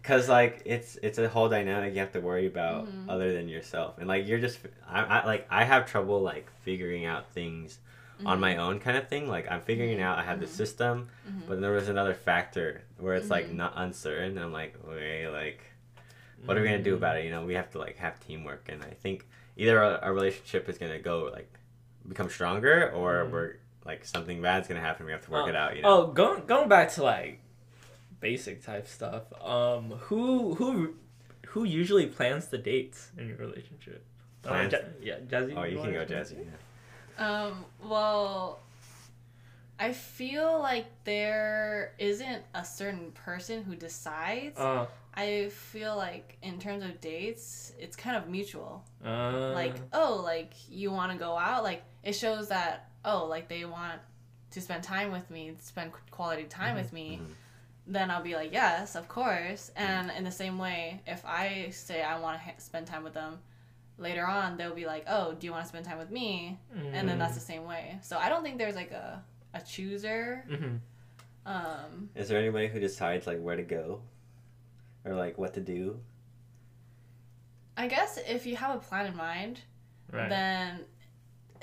because 0.01 0.29
like 0.29 0.61
it's 0.65 0.97
it's 1.01 1.17
a 1.17 1.27
whole 1.29 1.49
dynamic 1.49 1.93
you 1.93 1.99
have 1.99 2.11
to 2.13 2.19
worry 2.21 2.47
about 2.47 2.85
Mhm. 2.87 3.09
other 3.09 3.33
than 3.33 3.47
yourself 3.47 3.97
and 3.99 4.07
like 4.07 4.27
you're 4.27 4.39
just 4.39 4.59
I, 4.87 5.01
I 5.03 5.25
like 5.25 5.47
i 5.49 5.63
have 5.63 5.85
trouble 5.85 6.19
like 6.21 6.49
figuring 6.63 7.05
out 7.05 7.31
things 7.33 7.79
on 8.25 8.39
my 8.39 8.57
own 8.57 8.79
kind 8.79 8.97
of 8.97 9.07
thing 9.07 9.27
like 9.29 9.49
i'm 9.51 9.61
figuring 9.61 9.91
it 9.91 10.01
out 10.01 10.17
i 10.17 10.23
have 10.23 10.39
the 10.39 10.45
Mhm. 10.45 10.49
system 10.49 11.09
Mhm. 11.27 11.45
but 11.45 11.53
then 11.55 11.61
there 11.61 11.71
was 11.71 11.89
another 11.89 12.13
factor 12.13 12.81
where 12.97 13.15
it's 13.15 13.29
like 13.29 13.49
Mhm. 13.49 13.55
not 13.55 13.73
uncertain 13.75 14.31
and 14.37 14.39
i'm 14.39 14.51
like 14.51 14.75
okay 14.87 15.27
like 15.29 15.61
what 16.45 16.57
are 16.57 16.61
we 16.61 16.67
gonna 16.67 16.81
do 16.83 16.93
Mm. 16.93 16.97
about 16.97 17.17
it 17.17 17.25
you 17.25 17.31
know 17.31 17.45
we 17.45 17.53
have 17.55 17.69
to 17.71 17.77
like 17.79 17.97
have 17.97 18.19
teamwork 18.19 18.67
and 18.69 18.81
i 18.83 18.89
think 19.03 19.27
either 19.57 19.81
our, 19.83 19.97
our 19.99 20.13
relationship 20.13 20.67
is 20.69 20.77
gonna 20.77 20.99
go 20.99 21.29
like 21.31 21.51
become 22.07 22.29
stronger 22.29 22.91
or 22.91 23.25
Mm. 23.25 23.31
we're 23.31 23.53
like 23.85 24.05
something 24.05 24.41
bad's 24.41 24.67
gonna 24.67 24.79
happen 24.79 25.05
we 25.05 25.11
have 25.11 25.25
to 25.25 25.31
work 25.31 25.45
Oh, 25.45 25.49
it 25.49 25.55
out 25.55 25.75
you 25.75 25.81
know 25.81 25.89
Oh, 26.03 26.07
going 26.07 26.45
going 26.45 26.69
back 26.69 26.91
to 26.93 27.03
like 27.03 27.39
basic 28.19 28.63
type 28.65 28.85
stuff. 28.87 29.23
Um, 29.41 29.91
who 29.91 30.53
who 30.55 30.95
who 31.47 31.63
usually 31.63 32.05
plans 32.05 32.47
the 32.47 32.57
dates 32.57 33.11
in 33.17 33.27
your 33.29 33.37
relationship? 33.37 34.03
Uh, 34.43 34.49
Plans- 34.49 34.73
Ja- 34.73 34.79
yeah, 35.01 35.19
Jazzy. 35.19 35.53
oh 35.57 35.63
you 35.63 35.77
can 35.79 35.93
go 35.93 36.05
go? 36.05 36.13
jazzy 36.15 36.37
yeah. 36.45 37.25
Um, 37.45 37.65
well, 37.83 38.59
I 39.79 39.93
feel 39.93 40.59
like 40.59 40.85
there 41.05 41.93
isn't 41.97 42.43
a 42.53 42.65
certain 42.65 43.11
person 43.13 43.63
who 43.63 43.75
decides. 43.75 44.59
Uh, 44.59 44.85
I 45.21 45.49
feel 45.49 45.95
like 45.95 46.37
in 46.41 46.59
terms 46.59 46.83
of 46.83 46.99
dates, 47.01 47.73
it's 47.79 47.95
kind 47.95 48.15
of 48.17 48.27
mutual. 48.29 48.83
uh, 49.05 49.51
Like, 49.53 49.75
oh, 49.93 50.21
like 50.23 50.53
you 50.69 50.91
want 50.91 51.11
to 51.11 51.17
go 51.17 51.37
out, 51.37 51.63
like 51.63 51.83
it 52.03 52.13
shows 52.13 52.49
that 52.49 52.89
oh, 53.05 53.25
like 53.25 53.47
they 53.47 53.63
want 53.65 53.99
to 54.51 54.59
spend 54.61 54.83
time 54.83 55.11
with 55.11 55.29
me, 55.31 55.53
spend 55.61 55.91
quality 56.11 56.43
time 56.43 56.75
with 56.75 56.91
me. 56.93 57.19
Mhm. 57.21 57.33
Then 57.87 58.11
I'll 58.11 58.21
be 58.31 58.35
like, 58.35 58.51
yes, 58.53 58.95
of 58.95 59.07
course. 59.07 59.71
And 59.75 60.11
in 60.17 60.23
the 60.23 60.31
same 60.31 60.57
way, 60.59 61.01
if 61.07 61.21
I 61.25 61.69
say 61.71 62.03
I 62.03 62.19
want 62.19 62.37
to 62.37 62.43
ha- 62.45 62.59
spend 62.59 62.85
time 62.87 63.03
with 63.03 63.13
them, 63.13 63.39
later 63.97 64.25
on 64.27 64.57
they'll 64.57 64.75
be 64.75 64.85
like, 64.85 65.05
oh, 65.07 65.33
do 65.33 65.47
you 65.47 65.51
want 65.51 65.63
to 65.63 65.69
spend 65.69 65.85
time 65.85 65.97
with 65.97 66.11
me? 66.11 66.59
and 66.93 67.07
then 67.09 67.17
that's 67.19 67.35
the 67.35 67.39
same 67.53 67.65
way. 67.65 67.97
So 68.01 68.17
I 68.17 68.29
don't 68.29 68.43
think 68.43 68.57
there's 68.57 68.75
like 68.75 68.91
a 68.91 69.23
a 69.53 69.61
chooser. 69.61 70.43
hmm 70.47 70.75
Um, 71.45 72.09
Is 72.15 72.27
there 72.29 72.37
anybody 72.39 72.67
who 72.67 72.79
decides 72.79 73.25
like 73.25 73.39
where 73.41 73.55
to 73.55 73.63
go, 73.63 74.01
or 75.09 75.15
like 75.15 75.37
what 75.37 75.53
to 75.55 75.61
do? 75.61 75.99
I 77.77 77.87
guess 77.87 78.19
if 78.27 78.45
you 78.45 78.55
have 78.57 78.75
a 78.75 78.79
plan 78.79 79.05
in 79.07 79.15
mind, 79.15 79.61
right. 80.11 80.29
then 80.29 80.81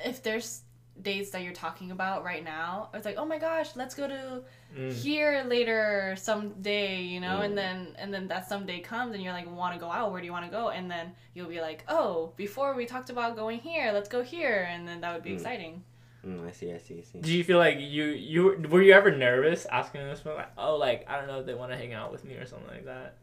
if 0.05 0.23
there's 0.23 0.63
dates 1.03 1.31
that 1.31 1.43
you're 1.43 1.53
talking 1.53 1.91
about 1.91 2.25
right 2.25 2.43
now, 2.43 2.89
it's 2.95 3.05
like, 3.05 3.17
oh 3.19 3.27
my 3.27 3.39
gosh, 3.39 3.77
let's 3.77 3.95
go 3.95 4.09
to 4.09 4.43
Mm. 4.77 4.93
here 4.93 5.45
later 5.47 6.15
someday, 6.19 7.01
you 7.03 7.21
know, 7.21 7.39
Mm. 7.39 7.45
and 7.45 7.59
then 7.59 7.95
and 7.99 8.13
then 8.13 8.29
that 8.29 8.49
someday 8.49 8.81
comes 8.81 9.15
and 9.15 9.23
you're 9.23 9.33
like, 9.33 9.49
want 9.51 9.75
to 9.75 9.81
go 9.81 9.91
out? 9.91 10.11
Where 10.11 10.21
do 10.21 10.27
you 10.27 10.33
want 10.33 10.45
to 10.47 10.51
go? 10.51 10.71
And 10.71 10.91
then 10.91 11.13
you'll 11.35 11.49
be 11.49 11.61
like, 11.61 11.85
oh, 11.89 12.33
before 12.37 12.75
we 12.75 12.85
talked 12.85 13.09
about 13.11 13.37
going 13.37 13.61
here, 13.61 13.93
let's 13.93 14.09
go 14.09 14.23
here, 14.23 14.67
and 14.71 14.89
then 14.89 15.01
that 15.03 15.15
would 15.15 15.23
be 15.23 15.31
Mm. 15.31 15.35
exciting. 15.35 15.85
Mm, 16.27 16.49
I 16.49 16.51
see, 16.53 16.73
I 16.73 16.79
see, 16.79 16.99
I 16.99 17.03
see. 17.03 17.21
Do 17.21 17.33
you 17.33 17.45
feel 17.45 17.59
like 17.59 17.77
you 17.79 18.05
you 18.07 18.67
were 18.71 18.83
you 18.83 18.93
ever 18.93 19.15
nervous 19.15 19.67
asking 19.67 20.01
this 20.09 20.25
one 20.25 20.35
like 20.37 20.51
oh 20.59 20.77
like 20.77 21.05
I 21.09 21.17
don't 21.19 21.29
know 21.29 21.39
if 21.41 21.47
they 21.47 21.55
want 21.55 21.71
to 21.73 21.79
hang 21.79 21.93
out 21.93 22.11
with 22.11 22.25
me 22.25 22.35
or 22.35 22.47
something 22.47 22.69
like 22.69 22.87
that? 22.87 23.17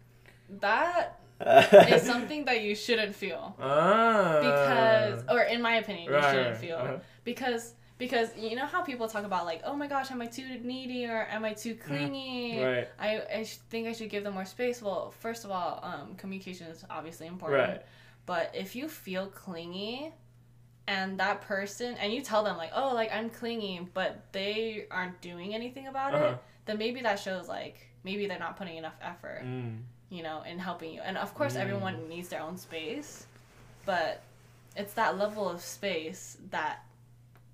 That 0.59 1.19
is 1.89 2.01
something 2.13 2.45
that 2.45 2.61
you 2.61 2.75
shouldn't 2.75 3.15
feel. 3.15 3.55
Ah. 3.61 4.39
because 4.41 5.23
or 5.29 5.41
in 5.41 5.61
my 5.61 5.75
opinion 5.75 6.05
you 6.13 6.21
shouldn't 6.21 6.47
right, 6.49 6.57
feel 6.57 6.77
uh-huh. 6.77 6.97
because 7.23 7.73
because 7.97 8.29
you 8.37 8.55
know 8.55 8.65
how 8.65 8.81
people 8.81 9.07
talk 9.07 9.23
about 9.25 9.45
like 9.45 9.61
oh 9.65 9.75
my 9.75 9.87
gosh 9.87 10.09
am 10.11 10.21
i 10.21 10.25
too 10.25 10.45
needy 10.63 11.05
or 11.05 11.25
am 11.29 11.45
i 11.45 11.53
too 11.53 11.75
clingy 11.75 12.55
Mm-hmm. 12.55 12.65
right 12.65 12.87
i, 12.99 13.39
I 13.39 13.43
sh- 13.43 13.57
think 13.69 13.87
i 13.87 13.93
should 13.93 14.09
give 14.09 14.23
them 14.23 14.33
more 14.33 14.45
space 14.45 14.81
well 14.81 15.11
first 15.19 15.45
of 15.45 15.51
all 15.51 15.79
um, 15.83 16.15
communication 16.15 16.67
is 16.67 16.83
obviously 16.89 17.27
important 17.27 17.61
right 17.61 17.81
but 18.25 18.51
if 18.53 18.75
you 18.75 18.87
feel 18.87 19.27
clingy 19.27 20.11
and 20.87 21.19
that 21.19 21.41
person 21.41 21.95
and 22.01 22.11
you 22.13 22.21
tell 22.21 22.43
them 22.43 22.57
like 22.57 22.71
oh 22.75 22.93
like 22.93 23.11
i'm 23.13 23.29
clingy 23.29 23.87
but 23.93 24.25
they 24.33 24.85
aren't 24.91 25.19
doing 25.21 25.53
anything 25.53 25.87
about 25.87 26.13
Uh-huh. 26.13 26.25
it 26.25 26.37
then 26.65 26.77
maybe 26.77 27.01
that 27.01 27.19
shows 27.19 27.47
like 27.47 27.77
maybe 28.03 28.27
they're 28.27 28.39
not 28.47 28.57
putting 28.57 28.77
enough 28.77 28.95
effort 29.01 29.43
mm. 29.45 29.77
You 30.13 30.21
know, 30.23 30.43
in 30.43 30.60
helping 30.60 30.93
you. 30.93 31.02
And 31.02 31.17
of 31.17 31.34
course, 31.34 31.56
Mm. 31.56 31.62
everyone 31.62 32.08
needs 32.08 32.30
their 32.30 32.41
own 32.41 32.58
space, 32.58 33.26
but 33.86 34.21
it's 34.76 34.93
that 34.93 35.17
level 35.17 35.49
of 35.49 35.60
space 35.62 36.38
that 36.52 36.84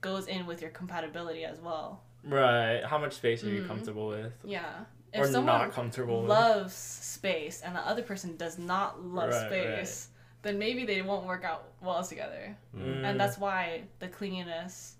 goes 0.01 0.27
in 0.27 0.45
with 0.45 0.61
your 0.61 0.71
compatibility 0.71 1.45
as 1.45 1.59
well. 1.59 2.01
right 2.25 2.83
how 2.83 2.97
much 2.97 3.13
space 3.13 3.45
are 3.45 3.49
you 3.49 3.61
Mhm. 3.63 3.67
comfortable 3.67 4.07
with 4.09 4.33
Yeah. 4.43 4.83
or 5.13 5.23
If 5.23 5.31
someone 5.31 5.45
not 5.61 5.71
comfortable 5.71 6.19
with 6.21 6.29
loves 6.29 6.73
space 6.73 7.61
and 7.61 7.73
the 7.77 7.79
other 7.79 8.03
person 8.03 8.35
does 8.35 8.57
not 8.59 9.01
love 9.01 9.29
Right, 9.29 9.45
space, 9.47 10.09
then 10.41 10.59
maybe 10.59 10.85
they 10.85 11.01
won't 11.01 11.25
work 11.25 11.45
out 11.45 11.63
well 11.81 12.03
together. 12.03 12.57
Mm. 12.75 13.05
And 13.05 13.19
that's 13.19 13.37
why 13.37 13.83
the 13.99 14.09
clinginess 14.09 14.95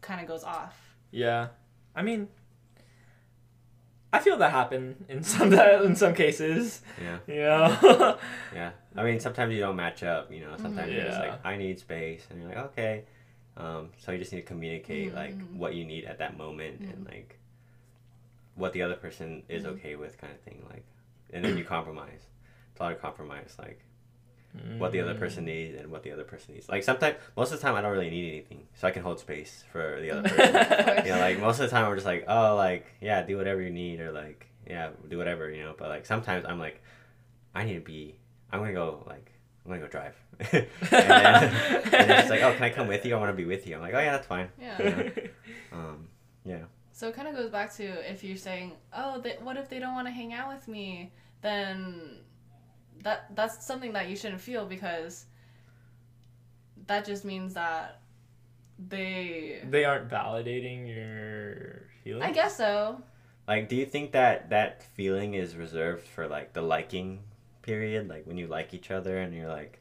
kind 0.00 0.20
of 0.20 0.26
goes 0.26 0.42
off. 0.42 0.96
Yeah, 1.12 1.48
I 1.94 2.02
mean, 2.02 2.28
I 4.12 4.18
feel 4.20 4.38
that 4.38 4.52
happen 4.52 5.04
in 5.08 5.22
some 5.34 5.52
in 5.52 5.94
some 5.96 6.14
cases. 6.14 6.80
Yeah, 7.02 7.18
You 7.26 7.34
know. 7.42 8.18
yeah. 8.54 8.70
I 8.96 9.02
mean, 9.04 9.20
sometimes 9.20 9.52
you 9.52 9.60
don't 9.60 9.76
match 9.76 10.02
up. 10.02 10.32
You 10.32 10.40
know, 10.40 10.56
sometimes 10.56 10.92
you're 10.92 11.04
just 11.04 11.20
like, 11.20 11.44
I 11.44 11.56
need 11.56 11.78
space, 11.78 12.22
and 12.30 12.40
you're 12.40 12.48
like, 12.48 12.58
okay. 12.72 13.04
Um, 13.56 13.90
so 13.98 14.12
you 14.12 14.18
just 14.18 14.32
need 14.32 14.40
to 14.42 14.46
communicate 14.46 15.14
like 15.14 15.36
Mhm. 15.36 15.56
what 15.56 15.74
you 15.74 15.84
need 15.84 16.04
at 16.04 16.18
that 16.18 16.36
moment 16.38 16.80
and 16.80 17.04
like 17.04 17.38
what 18.54 18.72
the 18.72 18.82
other 18.82 18.94
person 18.94 19.42
is 19.48 19.64
Mhm. 19.64 19.68
okay 19.74 19.96
with, 19.96 20.16
kind 20.18 20.32
of 20.32 20.40
thing. 20.40 20.64
Like, 20.70 20.84
and 21.32 21.44
then 21.44 21.56
you 21.58 21.64
compromise. 21.76 22.22
It's 22.72 22.80
a 22.80 22.82
lot 22.84 22.92
of 22.92 23.00
compromise, 23.00 23.56
like 23.58 23.80
what 24.78 24.92
the 24.92 25.00
other 25.00 25.14
Mm. 25.14 25.18
person 25.18 25.44
needs 25.44 25.78
and 25.78 25.90
what 25.90 26.02
the 26.02 26.10
other 26.10 26.24
person 26.24 26.54
needs. 26.54 26.68
Like 26.68 26.82
sometimes, 26.82 27.16
most 27.36 27.52
of 27.52 27.60
the 27.60 27.66
time, 27.66 27.74
I 27.76 27.80
don't 27.82 27.92
really 27.92 28.10
need 28.10 28.28
anything, 28.28 28.66
so 28.74 28.88
I 28.88 28.90
can 28.90 29.02
hold 29.02 29.20
space 29.20 29.64
for 29.70 30.00
the 30.00 30.10
other 30.10 30.28
person. 30.28 31.04
you 31.06 31.12
know, 31.12 31.18
like 31.20 31.38
most 31.38 31.60
of 31.60 31.68
the 31.68 31.74
time 31.76 31.84
I'm 31.86 31.94
just 31.94 32.06
like, 32.06 32.24
oh, 32.28 32.56
like 32.56 32.86
yeah, 33.00 33.22
do 33.22 33.36
whatever 33.36 33.60
you 33.60 33.70
need, 33.70 34.00
or 34.00 34.10
like 34.12 34.46
yeah, 34.66 34.90
do 35.08 35.16
whatever, 35.18 35.50
you 35.50 35.62
know. 35.62 35.74
But 35.78 35.88
like 35.90 36.06
sometimes 36.06 36.44
I'm 36.44 36.58
like, 36.58 36.82
I 37.54 37.64
need 37.64 37.74
to 37.74 37.80
be. 37.80 38.16
I'm 38.50 38.60
gonna 38.60 38.72
go 38.72 39.04
like 39.06 39.30
I'm 39.64 39.70
gonna 39.72 39.82
go 39.82 39.88
drive, 39.88 40.16
and 40.52 40.66
then 40.90 41.44
and 41.44 41.92
then 41.92 42.10
it's 42.20 42.30
like, 42.30 42.42
oh, 42.42 42.52
can 42.54 42.62
I 42.64 42.70
come 42.70 42.88
with 42.88 43.04
you? 43.04 43.14
I 43.14 43.18
want 43.18 43.30
to 43.30 43.36
be 43.36 43.44
with 43.44 43.66
you. 43.66 43.74
I'm 43.76 43.82
like, 43.82 43.94
oh 43.94 43.98
yeah, 44.00 44.12
that's 44.12 44.26
fine. 44.26 44.48
Yeah. 44.60 45.10
Um, 45.72 46.08
yeah, 46.46 46.64
So 46.92 47.08
it 47.08 47.14
kind 47.14 47.28
of 47.28 47.34
goes 47.36 47.50
back 47.50 47.74
to 47.74 47.84
if 48.10 48.24
you're 48.24 48.38
saying, 48.38 48.72
"Oh, 48.96 49.20
they, 49.20 49.36
what 49.42 49.58
if 49.58 49.68
they 49.68 49.78
don't 49.78 49.94
want 49.94 50.06
to 50.06 50.10
hang 50.12 50.32
out 50.32 50.48
with 50.48 50.66
me?" 50.66 51.12
Then 51.42 52.20
that 53.02 53.34
that's 53.34 53.64
something 53.64 53.92
that 53.92 54.08
you 54.08 54.16
shouldn't 54.16 54.40
feel 54.40 54.66
because 54.66 55.26
that 56.86 57.04
just 57.04 57.24
means 57.24 57.54
that 57.54 58.00
they. 58.78 59.60
they 59.68 59.84
aren't 59.84 60.08
validating 60.08 60.88
your 60.88 61.82
feelings. 62.04 62.24
I 62.24 62.32
guess 62.32 62.56
so. 62.56 63.02
like, 63.46 63.68
do 63.68 63.76
you 63.76 63.86
think 63.86 64.12
that 64.12 64.50
that 64.50 64.82
feeling 64.82 65.34
is 65.34 65.56
reserved 65.56 66.06
for 66.06 66.28
like 66.28 66.52
the 66.52 66.62
liking 66.62 67.20
period, 67.62 68.08
like 68.08 68.26
when 68.26 68.36
you 68.38 68.46
like 68.46 68.72
each 68.74 68.90
other 68.90 69.18
and 69.18 69.34
you're 69.34 69.48
like, 69.48 69.80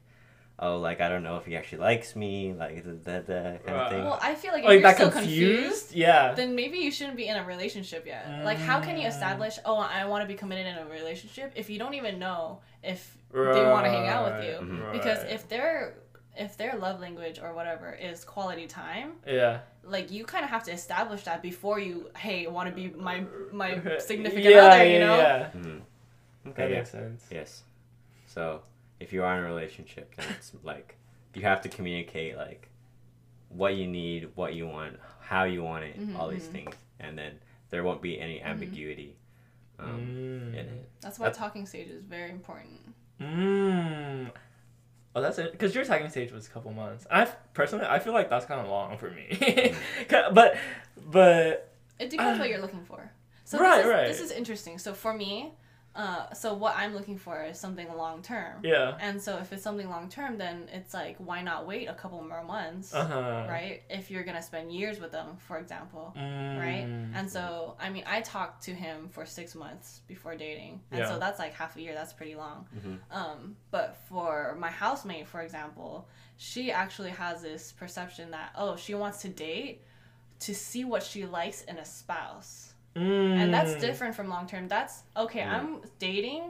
oh, 0.60 0.78
like 0.80 1.00
I 1.00 1.10
don't 1.10 1.22
know 1.24 1.38
if 1.38 1.46
he 1.46 1.56
actually 1.56 1.78
likes 1.80 2.16
me, 2.16 2.54
like 2.54 2.84
that 2.84 3.04
that, 3.06 3.28
that 3.28 3.66
kind 3.66 3.78
of 3.78 3.90
thing. 3.92 4.04
Well, 4.04 4.20
I 4.22 4.34
feel 4.36 4.52
like 4.52 4.64
if 4.64 4.68
like 4.68 4.74
you're 4.74 4.82
that 4.82 4.96
still 4.96 5.12
confused? 5.12 5.62
confused, 5.90 5.96
Yeah. 5.96 6.34
then 6.34 6.56
maybe 6.56 6.80
you 6.80 6.92
shouldn't 6.92 7.16
be 7.18 7.28
in 7.28 7.38
a 7.38 7.46
relationship 7.46 8.06
yet. 8.08 8.44
Like, 8.44 8.58
how 8.58 8.82
can 8.82 8.98
you 8.98 9.06
Mm. 9.06 9.10
establish, 9.12 9.60
oh, 9.64 9.78
I 9.78 10.06
want 10.06 10.24
to 10.24 10.28
be 10.28 10.34
committed 10.34 10.66
in 10.66 10.76
a 10.78 10.86
relationship 10.90 11.54
if 11.56 11.70
you 11.70 11.78
don't 11.78 11.94
even 11.94 12.18
know 12.20 12.60
if 12.88 13.18
they 13.34 13.64
want 13.74 13.86
to 13.86 13.92
hang 13.92 14.08
out 14.08 14.24
with 14.32 14.46
you? 14.48 14.56
Mhm. 14.66 14.84
Right. 14.84 14.94
Because 14.94 15.20
if 15.26 15.48
their 15.50 15.96
if 16.36 16.56
their 16.56 16.76
love 16.78 17.00
language 17.00 17.40
or 17.44 17.54
whatever 17.54 17.92
is 18.10 18.24
quality 18.24 18.68
time, 18.68 19.14
yeah. 19.26 19.60
like 19.84 20.12
you 20.12 20.24
kind 20.24 20.44
of 20.46 20.52
have 20.52 20.64
to 20.64 20.72
establish 20.72 21.24
that 21.24 21.42
before 21.42 21.80
you, 21.80 22.12
hey, 22.16 22.46
want 22.48 22.70
to 22.70 22.76
be 22.76 22.86
my 23.10 23.24
my 23.52 23.72
significant 24.00 24.54
yeah, 24.56 24.66
other, 24.66 24.86
you 24.86 25.00
know? 25.00 25.18
Yeah. 25.18 25.50
Mhm. 25.56 25.82
That 26.44 26.50
Okay, 26.52 26.70
yeah. 26.72 26.78
makes 26.78 26.92
sense. 26.92 27.26
Yes. 27.32 27.64
So 28.28 28.62
if 29.00 29.12
you 29.14 29.24
are 29.24 29.34
in 29.38 29.44
a 29.44 29.48
relationship, 29.48 30.16
then 30.16 30.28
it's 30.38 30.52
like 30.64 30.96
you 31.34 31.42
have 31.42 31.62
to 31.62 31.70
communicate 31.70 32.38
like 32.38 32.70
what 33.50 33.76
you 33.76 33.88
need, 33.88 34.30
what 34.36 34.54
you 34.54 34.68
want, 34.68 35.00
how 35.22 35.44
you 35.46 35.64
want 35.64 35.84
it, 35.86 36.00
Mhm, 36.00 36.18
all 36.18 36.30
these 36.30 36.48
mhm. 36.48 36.52
things, 36.52 36.76
and 37.00 37.18
then 37.18 37.40
there 37.72 37.84
won't 37.84 38.02
be 38.02 38.20
any 38.20 38.42
ambiguity. 38.42 39.16
Um, 39.80 40.00
Mm. 40.00 40.50
in 40.54 40.56
it. 40.56 40.90
That's 41.02 41.20
why 41.20 41.26
That's- 41.26 41.38
talking 41.38 41.66
stage 41.66 41.90
is 41.90 42.04
very 42.04 42.32
important. 42.32 42.94
Mm. 43.22 44.32
Oh, 45.16 45.22
that's 45.22 45.38
it. 45.40 45.52
Because 45.52 45.74
your 45.74 45.84
talking 45.86 46.10
stage 46.10 46.32
was 46.32 46.48
a 46.48 46.50
couple 46.50 46.72
months. 46.72 47.06
I 47.10 47.26
personally, 47.54 47.86
I 47.88 48.00
feel 48.00 48.14
like 48.14 48.30
that's 48.30 48.46
kind 48.46 48.62
of 48.62 48.68
long 48.68 48.98
for 48.98 49.10
me. 49.12 49.74
but, 50.10 50.58
but 51.08 51.74
It 52.00 52.10
depends 52.10 52.38
Uh, 52.40 52.42
what 52.42 52.50
you're 52.52 52.62
looking 52.62 52.84
for. 52.86 53.12
So 53.44 53.60
right, 53.60 53.78
this 53.78 53.86
is, 53.86 53.92
right. 53.92 54.08
this 54.08 54.22
is 54.22 54.32
interesting. 54.32 54.78
So 54.78 54.94
for 54.94 55.14
me, 55.14 55.54
uh, 55.98 56.32
so 56.34 56.54
what 56.54 56.74
I'm 56.78 56.94
looking 56.94 57.18
for 57.18 57.44
is 57.44 57.60
something 57.60 57.88
long 57.96 58.22
term. 58.22 58.62
yeah. 58.64 58.96
And 59.02 59.20
so 59.22 59.38
if 59.40 59.52
it's 59.52 59.64
something 59.64 59.90
long 59.90 60.08
term, 60.10 60.38
then 60.38 60.70
it's 60.72 60.94
like 60.94 61.16
why 61.18 61.42
not 61.42 61.66
wait 61.68 61.88
a 61.88 61.94
couple 61.96 62.22
more 62.24 62.44
months, 62.44 62.94
Uh 62.94 63.06
huh. 63.06 63.46
right? 63.50 63.82
If 63.90 64.12
you're 64.12 64.24
gonna 64.24 64.44
spend 64.44 64.72
years 64.72 65.00
with 65.00 65.12
them, 65.12 65.38
for 65.48 65.58
example, 65.58 66.14
Mm. 66.16 66.60
right? 66.60 66.88
And 67.18 67.30
so 67.30 67.76
I 67.80 67.90
mean, 67.90 68.04
I 68.06 68.22
talked 68.22 68.64
to 68.66 68.72
him 68.74 69.10
for 69.10 69.26
six 69.26 69.56
months 69.56 70.02
before 70.08 70.36
dating, 70.36 70.82
and 70.92 71.00
Yeah. 71.00 71.10
so 71.10 71.20
that's 71.20 71.40
like 71.40 71.54
half 71.54 71.76
a 71.76 71.82
year. 71.82 71.94
That's 71.96 72.14
pretty 72.14 72.36
long. 72.36 72.68
Mhm. 72.78 73.00
Um, 73.12 73.58
but 73.72 73.98
for 74.08 74.56
my 74.60 74.70
housemate, 74.70 75.28
for 75.28 75.42
example, 75.42 76.08
she 76.38 76.72
actually 76.72 77.10
has 77.12 77.42
this 77.42 77.72
perception 77.72 78.32
that 78.32 78.52
oh, 78.56 78.76
she 78.76 78.94
wants 78.94 79.22
to 79.24 79.30
date 79.30 79.84
to 80.42 80.54
see 80.54 80.86
what 80.86 81.02
she 81.02 81.26
likes 81.26 81.64
in 81.64 81.78
a 81.80 81.86
spouse 81.86 82.67
and 83.02 83.54
that's 83.54 83.74
Mm. 83.76 83.80
different 83.82 84.16
from 84.16 84.28
long 84.30 84.48
term. 84.48 84.68
That's 84.68 85.04
okay. 85.16 85.42
Mm. 85.42 85.54
I'm 85.54 85.82
dating 86.00 86.44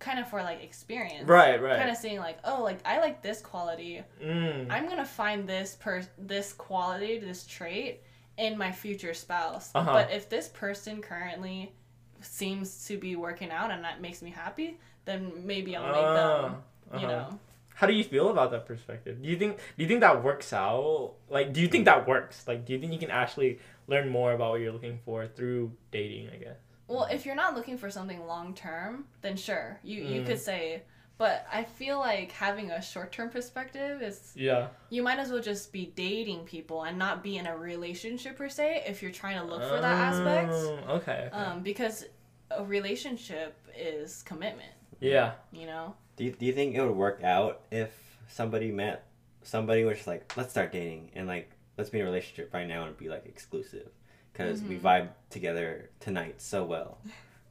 kind 0.00 0.18
of 0.18 0.28
for 0.28 0.42
like 0.42 0.62
experience, 0.62 1.26
Right, 1.28 1.60
right. 1.62 1.78
Kind 1.78 1.90
of 1.90 1.96
seeing 1.96 2.18
like, 2.18 2.38
oh, 2.44 2.62
like 2.62 2.78
I 2.84 2.98
like 3.00 3.22
this 3.22 3.40
quality. 3.40 4.02
Mm. 4.22 4.66
I'm 4.70 4.88
gonna 4.88 5.04
find 5.04 5.48
this 5.48 5.76
per 5.76 6.02
this 6.18 6.52
quality, 6.52 7.18
this 7.18 7.46
trait 7.46 8.02
in 8.36 8.58
my 8.58 8.70
future 8.72 9.14
spouse. 9.14 9.70
Uh-huh. 9.74 9.92
But 9.92 10.10
if 10.12 10.28
this 10.28 10.48
person 10.48 11.00
currently 11.00 11.72
seems 12.20 12.86
to 12.86 12.96
be 12.98 13.16
working 13.16 13.50
out 13.50 13.70
and 13.70 13.84
that 13.84 14.00
makes 14.00 14.22
me 14.22 14.30
happy, 14.30 14.78
then 15.04 15.32
maybe 15.46 15.76
I'll 15.76 15.86
make 15.86 15.94
them. 15.94 16.56
Ah, 16.92 16.98
You 16.98 17.06
uh-huh. 17.06 17.30
know, 17.30 17.38
How 17.74 17.86
do 17.88 17.92
you 17.92 18.04
feel 18.04 18.30
about 18.30 18.50
that 18.52 18.66
perspective? 18.66 19.20
Do 19.22 19.28
you 19.28 19.36
think 19.36 19.56
do 19.56 19.82
you 19.82 19.88
think 19.88 20.00
that 20.00 20.22
works 20.22 20.52
out? 20.52 21.14
Like, 21.28 21.52
do 21.52 21.60
you 21.60 21.68
think 21.68 21.84
that 21.86 22.06
works? 22.06 22.46
Like, 22.46 22.64
do 22.64 22.72
you 22.72 22.78
think 22.78 22.92
you 22.92 22.98
can 22.98 23.10
actually 23.10 23.58
learn 23.86 24.08
more 24.08 24.32
about 24.32 24.52
what 24.52 24.60
you're 24.60 24.72
looking 24.72 24.98
for 25.04 25.26
through 25.26 25.72
dating? 25.90 26.28
I 26.32 26.36
guess. 26.36 26.56
well, 26.86 27.04
if 27.10 27.24
you're 27.24 27.34
not 27.34 27.54
looking 27.54 27.78
for 27.78 27.90
something 27.90 28.26
long 28.26 28.54
term, 28.54 29.06
then 29.22 29.36
sure, 29.36 29.78
you 29.82 30.02
you 30.02 30.20
Mm. 30.22 30.26
could 30.26 30.38
say. 30.40 30.82
But 31.16 31.46
I 31.52 31.62
feel 31.62 32.00
like 32.00 32.32
having 32.32 32.72
a 32.72 32.82
short 32.82 33.12
term 33.12 33.30
perspective 33.30 34.02
is 34.02 34.32
Yeah. 34.34 34.68
you 34.90 35.00
might 35.02 35.18
as 35.20 35.30
well 35.30 35.40
just 35.40 35.72
be 35.72 35.86
dating 35.94 36.44
people 36.44 36.82
and 36.82 36.98
not 36.98 37.22
be 37.22 37.36
in 37.36 37.46
a 37.46 37.56
relationship 37.56 38.36
per 38.36 38.48
se 38.48 38.82
if 38.86 39.00
you're 39.00 39.12
trying 39.12 39.38
to 39.38 39.44
look 39.44 39.62
for 39.62 39.80
that 39.80 39.94
aspect 40.12 40.50
Oh, 40.52 40.94
Okay. 40.96 41.28
okay. 41.28 41.30
um, 41.30 41.62
because 41.62 42.04
a 42.50 42.64
relationship 42.64 43.54
is 43.76 44.22
commitment 44.24 44.72
yeah. 45.00 45.34
you 45.52 45.66
know 45.66 45.94
Do 46.16 46.24
you, 46.24 46.32
do 46.32 46.46
you 46.46 46.52
think 46.52 46.74
it 46.74 46.82
would 46.82 46.96
work 46.96 47.22
out 47.22 47.60
if 47.70 47.90
somebody 48.28 48.70
met 48.72 49.06
somebody 49.42 49.84
was 49.84 49.96
just 49.98 50.08
like, 50.08 50.36
let's 50.36 50.50
start 50.50 50.72
dating 50.72 51.10
and 51.14 51.28
like 51.28 51.48
let's 51.76 51.90
be 51.90 51.98
in 52.00 52.06
a 52.06 52.08
relationship 52.08 52.52
right 52.54 52.66
now 52.66 52.84
and 52.84 52.96
be 52.96 53.08
like 53.08 53.26
exclusive 53.26 53.88
because 54.32 54.62
we 54.62 54.76
Mm-hmm. 54.76 54.86
vibe 54.86 55.08
together 55.30 55.90
tonight 56.00 56.40
so 56.40 56.64
well. 56.64 56.98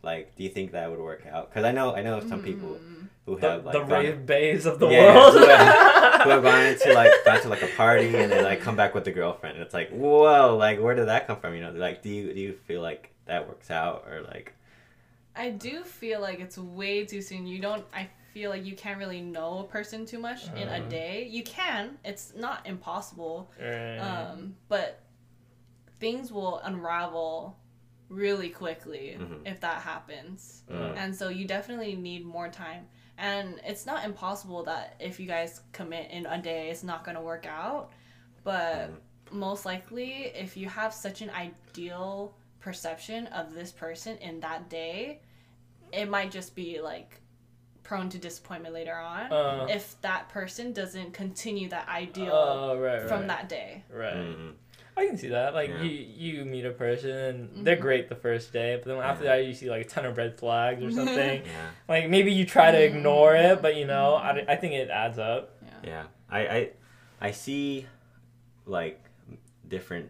Like, 0.01 0.35
do 0.35 0.43
you 0.43 0.49
think 0.49 0.73
that 0.73 0.89
would 0.89 0.99
work 0.99 1.25
out? 1.31 1.49
Because 1.49 1.63
I 1.63 1.71
know 1.71 1.93
I 1.95 2.01
know 2.01 2.17
of 2.17 2.27
some 2.27 2.41
people 2.43 2.71
Mm. 2.77 3.07
who 3.25 3.39
The, 3.39 3.49
have 3.51 3.65
like 3.65 3.73
the 3.73 3.79
gone- 3.79 3.89
rave 3.89 4.25
bays 4.25 4.65
of 4.65 4.79
the 4.79 4.89
Yeah, 4.89 5.15
world. 5.15 5.33
who 5.33 5.45
have- 5.47 6.21
who 6.23 6.29
have 6.29 6.43
gone 6.43 6.65
into 6.73 6.93
like 6.93 7.11
gone 7.25 7.41
to 7.41 7.47
like 7.49 7.61
a 7.63 7.67
party 7.67 8.07
and 8.15 8.29
then 8.31 8.43
like 8.43 8.59
come 8.61 8.75
back 8.75 8.93
with 8.93 9.05
the 9.05 9.11
girlfriend. 9.11 9.55
And 9.57 9.63
it's 9.65 9.73
like, 9.73 9.89
whoa, 9.91 10.57
like 10.57 10.79
where 10.81 10.93
did 10.95 11.07
that 11.07 11.27
come 11.27 11.37
from? 11.39 11.53
You 11.55 11.61
know, 11.61 11.71
like 11.71 12.01
do 12.03 12.09
you 12.09 12.33
do 12.33 12.39
you 12.39 12.53
feel 12.67 12.81
like 12.81 13.11
that 13.25 13.47
works 13.47 13.71
out 13.71 14.05
or 14.09 14.21
like 14.23 14.53
i 15.35 15.49
do 15.49 15.83
feel 15.83 16.19
like 16.21 16.39
it's 16.41 16.57
way 16.57 17.05
too 17.05 17.21
soon 17.21 17.47
you 17.47 17.59
don't 17.59 17.85
i 17.93 18.07
feel 18.33 18.49
like 18.49 18.65
you 18.65 18.75
can't 18.75 18.97
really 18.97 19.21
know 19.21 19.59
a 19.59 19.63
person 19.63 20.05
too 20.05 20.17
much 20.19 20.41
in 20.55 20.67
a 20.67 20.79
Uh. 20.83 20.89
day 20.89 21.27
you 21.29 21.43
can 21.43 21.97
it's 22.03 22.33
not 22.35 22.65
impossible 22.65 23.51
Right. 23.59 23.99
um, 23.99 24.55
but 24.67 24.99
things 25.99 26.31
will 26.31 26.57
unravel 26.59 27.57
really 28.09 28.49
quickly 28.49 29.17
Mhm. 29.19 29.47
if 29.47 29.59
that 29.61 29.81
happens 29.81 30.63
Mm. 30.69 30.97
and 30.97 31.15
so 31.15 31.29
you 31.29 31.45
definitely 31.45 31.95
need 31.95 32.25
more 32.25 32.49
time 32.49 32.87
and 33.17 33.61
it's 33.63 33.85
not 33.85 34.03
impossible 34.03 34.63
that 34.63 34.95
if 34.99 35.19
you 35.19 35.27
guys 35.27 35.61
commit 35.71 36.09
in 36.11 36.25
a 36.25 36.41
day 36.41 36.69
it's 36.69 36.83
not 36.83 37.03
going 37.03 37.15
to 37.15 37.21
work 37.21 37.45
out 37.45 37.91
but 38.43 38.89
Mhm. 38.89 38.97
most 39.31 39.65
likely 39.65 40.25
if 40.45 40.57
you 40.57 40.67
have 40.67 40.93
such 40.93 41.21
an 41.21 41.29
ideal 41.31 42.35
perception 42.59 43.27
of 43.27 43.53
this 43.53 43.71
person 43.71 44.17
in 44.17 44.39
that 44.41 44.69
day 44.69 45.21
it 45.91 46.07
might 46.09 46.31
just 46.31 46.55
be 46.55 46.81
like 46.81 47.21
prone 47.83 48.09
to 48.09 48.17
disappointment 48.17 48.73
later 48.73 48.95
on 48.95 49.31
Uh, 49.31 49.67
if 49.69 49.99
that 50.01 50.29
person 50.29 50.71
doesn't 50.73 51.13
continue 51.13 51.67
that 51.69 51.87
ideal 51.89 52.33
oh, 52.33 52.77
right, 52.79 52.99
right. 52.99 53.07
from 53.07 53.27
that 53.27 53.49
day 53.49 53.83
Right. 53.89 54.15
mm, 54.15 54.53
I 54.95 55.07
can 55.07 55.17
see 55.17 55.29
that. 55.29 55.53
Like 55.53 55.69
Yeah. 55.69 55.81
you, 55.81 55.89
you 55.89 56.45
meet 56.45 56.65
a 56.65 56.71
person 56.71 57.09
and 57.11 57.65
they're 57.65 57.77
Mhm. 57.77 57.81
great 57.81 58.09
the 58.09 58.15
first 58.15 58.53
day, 58.53 58.75
but 58.75 58.85
then 58.85 58.97
after 59.03 59.23
Yeah. 59.25 59.37
that 59.37 59.45
you 59.45 59.53
see 59.53 59.69
like 59.69 59.85
a 59.85 59.89
ton 59.89 60.05
of 60.05 60.15
red 60.17 60.37
flags 60.39 60.83
or 60.83 60.91
something. 61.01 61.43
yeah. 61.45 61.69
like 61.87 62.09
maybe 62.09 62.31
you 62.31 62.45
try 62.45 62.71
to 62.71 62.77
Mm-hmm. 62.77 62.97
ignore 62.97 63.35
it, 63.35 63.61
but 63.61 63.75
you 63.75 63.85
know, 63.85 64.15
I, 64.15 64.45
I 64.47 64.55
think 64.55 64.73
it 64.73 64.89
adds 64.89 65.17
up. 65.19 65.55
yeah 65.61 65.69
Yeah, 65.83 66.03
I, 66.29 66.39
I, 66.47 66.69
I 67.21 67.31
see, 67.31 67.87
like, 68.65 69.01
different 69.67 70.09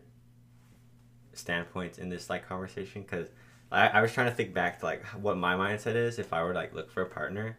standpoints 1.34 1.98
in 1.98 2.10
this 2.10 2.30
like 2.30 2.48
conversation 2.48 3.02
because 3.02 3.28
I, 3.72 3.88
I 3.88 4.02
was 4.02 4.12
trying 4.14 4.30
to 4.30 4.36
think 4.36 4.54
back 4.54 4.80
to 4.80 4.86
like 4.86 5.04
what 5.20 5.38
my 5.38 5.56
mindset 5.56 5.96
is 5.96 6.20
if 6.20 6.32
I 6.34 6.44
were 6.44 6.54
to 6.54 6.60
like 6.60 6.74
look 6.76 6.92
for 6.92 7.02
a 7.02 7.06
partner, 7.08 7.58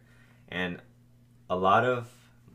and 0.49 0.81
a 1.49 1.55
lot 1.55 1.85
of 1.85 2.07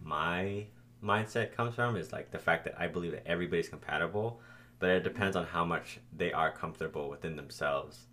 my 0.03 0.67
mindset 1.03 1.55
comes 1.55 1.75
from 1.75 1.97
is 1.97 2.13
like 2.13 2.31
the 2.31 2.39
fact 2.39 2.65
that 2.65 2.75
I 2.79 2.87
believe 2.87 3.13
that 3.13 3.27
everybody's 3.27 3.69
compatible, 3.69 4.41
but 4.79 4.91
it 4.91 5.05
depends 5.05 5.37
on 5.37 5.47
how 5.47 5.65
much 5.65 5.99
they 6.17 6.33
are 6.33 6.51
comfortable 6.51 7.09
within 7.09 7.37
themselves 7.37 8.07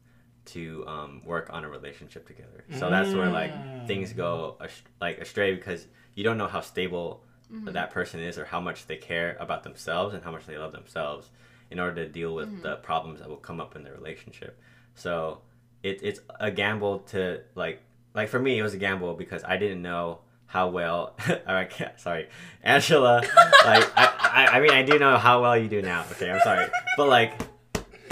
to 0.46 0.86
um, 0.88 1.22
work 1.26 1.50
on 1.52 1.66
a 1.66 1.70
relationship 1.70 2.26
together. 2.26 2.64
So 2.72 2.90
that's 2.90 3.14
where 3.14 3.30
like 3.30 3.54
mm. 3.54 3.86
things 3.86 4.14
go 4.14 4.56
ast- 4.62 4.84
like 5.02 5.18
astray 5.20 5.56
because 5.56 5.88
you 6.16 6.24
don't 6.24 6.38
know 6.38 6.48
how 6.48 6.62
stable 6.62 7.24
mm-hmm. 7.52 7.72
that 7.74 7.92
person 7.92 8.22
is 8.22 8.38
or 8.38 8.46
how 8.46 8.62
much 8.62 8.88
they 8.88 8.96
care 8.96 9.36
about 9.40 9.64
themselves 9.64 10.14
and 10.14 10.24
how 10.24 10.32
much 10.32 10.46
they 10.46 10.58
love 10.58 10.72
themselves 10.72 11.30
in 11.70 11.80
order 11.80 12.06
to 12.06 12.10
deal 12.10 12.34
with 12.34 12.48
mm-hmm. 12.48 12.62
the 12.62 12.76
problems 12.78 13.20
that 13.20 13.30
will 13.30 13.36
come 13.36 13.60
up 13.60 13.76
in 13.76 13.84
the 13.84 13.92
relationship. 13.92 14.60
So 14.96 15.42
it, 15.84 16.00
it's 16.02 16.20
a 16.40 16.50
gamble 16.50 17.00
to 17.00 17.42
like 17.56 17.82
like 18.18 18.28
for 18.30 18.40
me 18.40 18.60
it 18.60 18.64
was 18.64 18.74
a 18.74 18.78
gamble 18.78 19.14
because 19.14 19.44
I 19.46 19.56
didn't 19.58 19.82
know 19.82 20.20
how 20.48 20.70
well 20.70 21.16
I 21.48 21.64
can't 21.66 21.98
sorry 22.00 22.28
Angela 22.64 23.22
like 23.66 23.86
I, 23.98 24.14
I 24.20 24.48
I 24.58 24.60
mean 24.60 24.72
I 24.72 24.82
do 24.84 24.98
know 25.00 25.18
how 25.18 25.42
well 25.42 25.58
you 25.58 25.68
do 25.70 25.82
now. 25.82 26.04
Okay 26.12 26.30
I'm 26.30 26.40
sorry. 26.42 26.68
But 26.98 27.08
like 27.08 27.34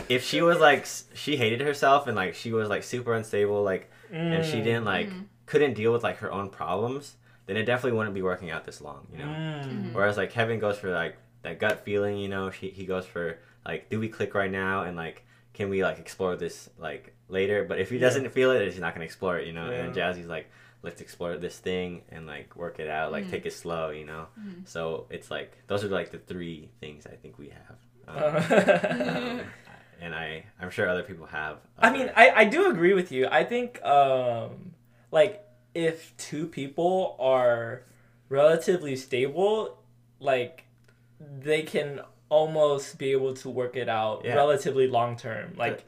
if 0.10 0.24
she 0.24 0.42
was 0.42 0.60
like 0.60 0.86
she 1.14 1.36
hated 1.38 1.62
herself 1.62 2.08
and 2.08 2.16
like 2.16 2.36
she 2.36 2.52
was 2.54 2.70
like 2.70 2.84
super 2.84 3.14
unstable 3.14 3.64
like 3.64 3.90
and 4.12 4.46
she 4.46 4.58
Mm. 4.58 4.64
didn't 4.64 4.86
like 4.86 5.10
couldn't 5.48 5.74
deal 5.74 5.92
with 5.92 6.04
like 6.04 6.18
her 6.18 6.32
own 6.32 6.50
problems 6.50 7.16
then 7.48 7.58
it 7.58 7.64
definitely 7.66 7.98
wouldn't 7.98 8.14
be 8.16 8.22
working 8.22 8.50
out 8.52 8.66
this 8.66 8.82
long 8.82 9.08
you 9.12 9.18
know? 9.20 9.26
Mm. 9.26 9.94
whereas 9.94 10.16
like 10.18 10.30
kevin 10.32 10.60
goes 10.60 10.78
for 10.78 10.92
like 10.92 11.16
that 11.42 11.60
gut 11.60 11.84
feeling 11.86 12.18
you 12.18 12.28
know? 12.30 12.50
He, 12.50 12.70
he 12.70 12.86
goes 12.86 13.06
for 13.06 13.38
like 13.66 13.90
do 13.90 14.00
we 14.00 14.08
click 14.10 14.36
right 14.36 14.52
now? 14.52 14.84
And 14.84 14.96
like 14.98 15.26
can 15.54 15.70
we 15.70 15.84
like 15.84 15.98
explore 16.00 16.36
this 16.36 16.70
like 16.78 17.15
later 17.28 17.64
but 17.64 17.80
if 17.80 17.90
he 17.90 17.98
doesn't 17.98 18.30
feel 18.32 18.52
it 18.52 18.66
he's 18.66 18.80
not 18.80 18.94
gonna 18.94 19.06
explore 19.06 19.38
it 19.40 19.48
you 19.48 19.54
know 19.54 19.66
and 19.66 19.96
Yeah. 19.96 20.12
jazzy's 20.12 20.28
like 20.28 20.50
let's 20.84 21.02
explore 21.02 21.36
this 21.38 21.58
thing 21.58 22.04
and 22.10 22.28
like 22.28 22.56
work 22.56 22.80
it 22.80 22.88
out 22.88 23.12
like 23.12 23.26
Mhm. 23.26 23.32
take 23.32 23.46
it 23.48 23.54
slow 23.54 23.90
you 23.90 24.06
know 24.06 24.28
Mhm. 24.40 24.68
so 24.68 25.08
it's 25.10 25.32
like 25.32 25.58
those 25.68 25.84
are 25.84 25.88
like 25.88 26.12
the 26.12 26.20
three 26.20 26.70
things 26.80 27.08
i 27.08 27.16
think 27.16 27.38
we 27.40 27.50
have 27.50 27.78
um, 28.08 28.18
um, 29.40 29.42
and 30.00 30.14
i 30.14 30.44
i'm 30.60 30.70
sure 30.70 30.88
other 30.88 31.02
people 31.04 31.26
have 31.26 31.58
I 31.80 31.92
mean, 31.92 32.10
I, 32.16 32.30
I 32.30 32.46
do 32.46 32.70
agree 32.70 32.94
with 32.94 33.12
you. 33.12 33.28
I 33.30 33.44
think 33.44 33.84
um 33.84 34.74
like 35.12 35.44
if 35.74 36.16
two 36.18 36.48
people 36.48 37.16
are 37.20 37.84
relatively 38.30 38.96
stable, 38.96 39.78
like 40.20 40.64
they 41.20 41.64
can 41.64 42.00
almost 42.30 42.98
be 42.98 43.12
able 43.12 43.34
to 43.36 43.50
work 43.50 43.76
it 43.76 43.90
out 43.90 44.22
Yeah. 44.24 44.36
relatively 44.36 44.88
long 44.88 45.16
term, 45.18 45.54
like 45.58 45.84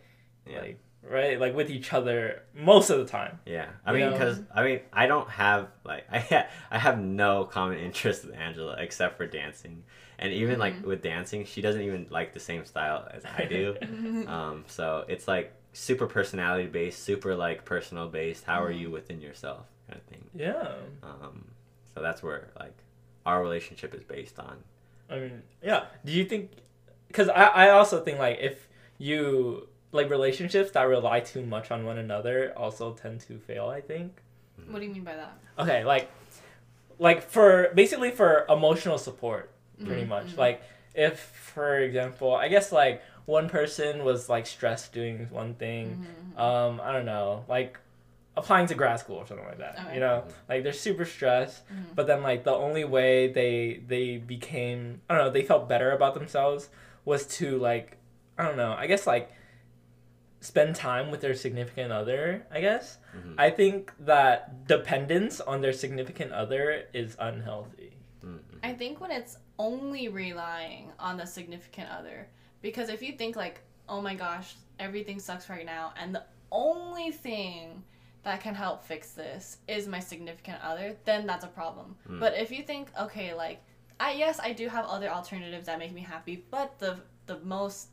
Yeah. 0.45 0.60
like 0.60 0.80
right, 1.09 1.39
like 1.39 1.55
with 1.55 1.69
each 1.69 1.93
other 1.93 2.43
most 2.55 2.89
of 2.89 2.99
the 2.99 3.05
time. 3.05 3.39
Yeah, 3.45 3.67
I 3.85 3.93
mean, 3.93 4.11
because 4.11 4.39
I 4.53 4.63
mean, 4.63 4.79
I 4.91 5.07
don't 5.07 5.29
have 5.29 5.69
like 5.83 6.05
I 6.11 6.19
ha- 6.19 6.47
I 6.71 6.77
have 6.77 6.99
no 6.99 7.45
common 7.45 7.79
interest 7.79 8.25
with 8.25 8.35
Angela 8.35 8.75
except 8.79 9.17
for 9.17 9.25
dancing, 9.25 9.83
and 10.19 10.31
even 10.33 10.59
like 10.59 10.85
with 10.85 11.01
dancing, 11.01 11.45
she 11.45 11.61
doesn't 11.61 11.81
even 11.81 12.07
like 12.09 12.33
the 12.33 12.39
same 12.39 12.65
style 12.65 13.07
as 13.11 13.23
I 13.25 13.45
do. 13.45 13.75
um, 14.27 14.65
so 14.67 15.05
it's 15.07 15.27
like 15.27 15.53
super 15.73 16.07
personality 16.07 16.67
based, 16.67 17.03
super 17.03 17.35
like 17.35 17.65
personal 17.65 18.07
based. 18.07 18.43
How 18.43 18.63
are 18.63 18.71
you 18.71 18.89
within 18.89 19.21
yourself, 19.21 19.65
kind 19.87 19.99
of 19.99 20.05
thing. 20.07 20.23
Yeah. 20.33 20.73
Um, 21.03 21.45
so 21.93 22.01
that's 22.01 22.21
where 22.21 22.49
like 22.59 22.77
our 23.25 23.41
relationship 23.41 23.93
is 23.93 24.03
based 24.03 24.39
on. 24.39 24.57
I 25.09 25.19
mean, 25.19 25.43
yeah. 25.63 25.85
Do 26.05 26.11
you 26.11 26.25
think? 26.25 26.51
Because 27.07 27.29
I, 27.29 27.45
I 27.45 27.69
also 27.69 28.03
think 28.03 28.19
like 28.19 28.39
if 28.41 28.67
you 28.97 29.67
like 29.97 30.10
relationships 30.10 30.71
that 30.71 30.83
rely 30.83 31.19
too 31.19 31.43
much 31.45 31.71
on 31.71 31.83
one 31.86 31.97
another 31.97 32.53
also 32.55 32.93
tend 32.93 33.19
to 33.21 33.38
fail. 33.39 33.67
I 33.67 33.81
think. 33.81 34.21
What 34.69 34.79
do 34.79 34.86
you 34.86 34.93
mean 34.93 35.03
by 35.03 35.15
that? 35.15 35.38
Okay, 35.60 35.83
like, 35.83 36.10
like 36.99 37.21
for 37.21 37.69
basically 37.75 38.12
for 38.12 38.45
emotional 38.49 38.97
support, 38.97 39.51
pretty 39.83 40.03
Mhm, 40.03 40.07
much. 40.07 40.27
mhm. 40.33 40.38
Like 40.38 40.62
if, 40.95 41.19
for 41.19 41.79
example, 41.79 42.33
I 42.36 42.47
guess 42.47 42.71
like 42.71 43.01
one 43.25 43.49
person 43.49 44.03
was 44.03 44.29
like 44.29 44.45
stressed 44.47 44.93
doing 44.93 45.27
one 45.29 45.53
thing. 45.55 46.03
Mhm. 46.36 46.39
Um, 46.39 46.81
I 46.81 46.91
don't 46.93 47.05
know, 47.05 47.45
like 47.47 47.77
applying 48.36 48.67
to 48.67 48.75
grad 48.75 48.99
school 48.99 49.17
or 49.17 49.27
something 49.27 49.45
like 49.45 49.57
that. 49.60 49.79
Okay. 49.86 49.95
You 49.95 49.99
know, 49.99 50.23
like 50.49 50.63
they're 50.63 50.73
super 50.73 51.05
stressed, 51.05 51.63
but 51.95 52.05
then 52.07 52.21
like 52.23 52.43
the 52.43 52.53
only 52.53 52.83
way 52.86 53.27
they 53.31 53.81
they 53.88 54.17
became 54.17 55.01
I 55.10 55.15
don't 55.15 55.25
know 55.25 55.31
they 55.31 55.43
felt 55.43 55.67
better 55.69 55.91
about 55.91 56.13
themselves 56.13 56.69
was 57.05 57.25
to 57.38 57.57
like 57.57 57.97
I 58.38 58.43
don't 58.43 58.57
know 58.57 58.73
I 58.77 58.86
guess 58.88 59.07
like 59.07 59.31
spend 60.47 60.75
time 60.75 61.12
with 61.12 61.19
their 61.21 61.36
significant 61.36 61.91
other. 61.91 62.45
I 62.49 62.62
guess 62.62 62.97
Mhm. 63.15 63.36
I 63.38 63.49
think 63.49 63.93
that 63.99 64.65
dependence 64.67 65.41
on 65.41 65.62
their 65.62 65.73
significant 65.73 66.31
other 66.31 66.88
is 66.93 67.17
unhealthy. 67.19 67.93
Mhm. 68.23 68.60
I 68.63 68.73
think 68.73 69.01
when 69.01 69.12
it's 69.12 69.38
only 69.60 70.07
relying 70.07 70.93
on 70.99 71.17
the 71.17 71.25
significant 71.25 71.89
other, 71.91 72.29
because 72.62 72.88
if 72.89 73.01
you 73.01 73.12
think 73.13 73.36
like, 73.36 73.60
oh 73.89 74.01
my 74.01 74.15
gosh, 74.15 74.55
everything 74.79 75.19
sucks 75.19 75.49
right 75.49 75.65
now, 75.65 75.93
and 75.99 76.15
the 76.15 76.23
only 76.51 77.12
thing 77.12 77.83
that 78.23 78.39
can 78.41 78.55
help 78.55 78.83
fix 78.83 79.12
this 79.12 79.57
is 79.67 79.88
my 79.88 79.99
significant 79.99 80.60
other, 80.62 80.95
then 81.05 81.27
that's 81.27 81.45
a 81.45 81.53
problem. 81.60 81.97
Mm. 82.07 82.19
But 82.19 82.38
if 82.38 82.51
you 82.51 82.63
think, 82.63 82.89
okay, 82.97 83.33
like, 83.33 83.60
I 83.99 84.12
yes, 84.12 84.39
I 84.39 84.53
do 84.53 84.69
have 84.69 84.86
other 84.86 85.10
alternatives 85.10 85.65
that 85.65 85.79
make 85.79 85.93
me 85.93 86.01
happy, 86.01 86.45
but 86.49 86.79
the 86.79 87.01
the 87.25 87.39
most 87.39 87.89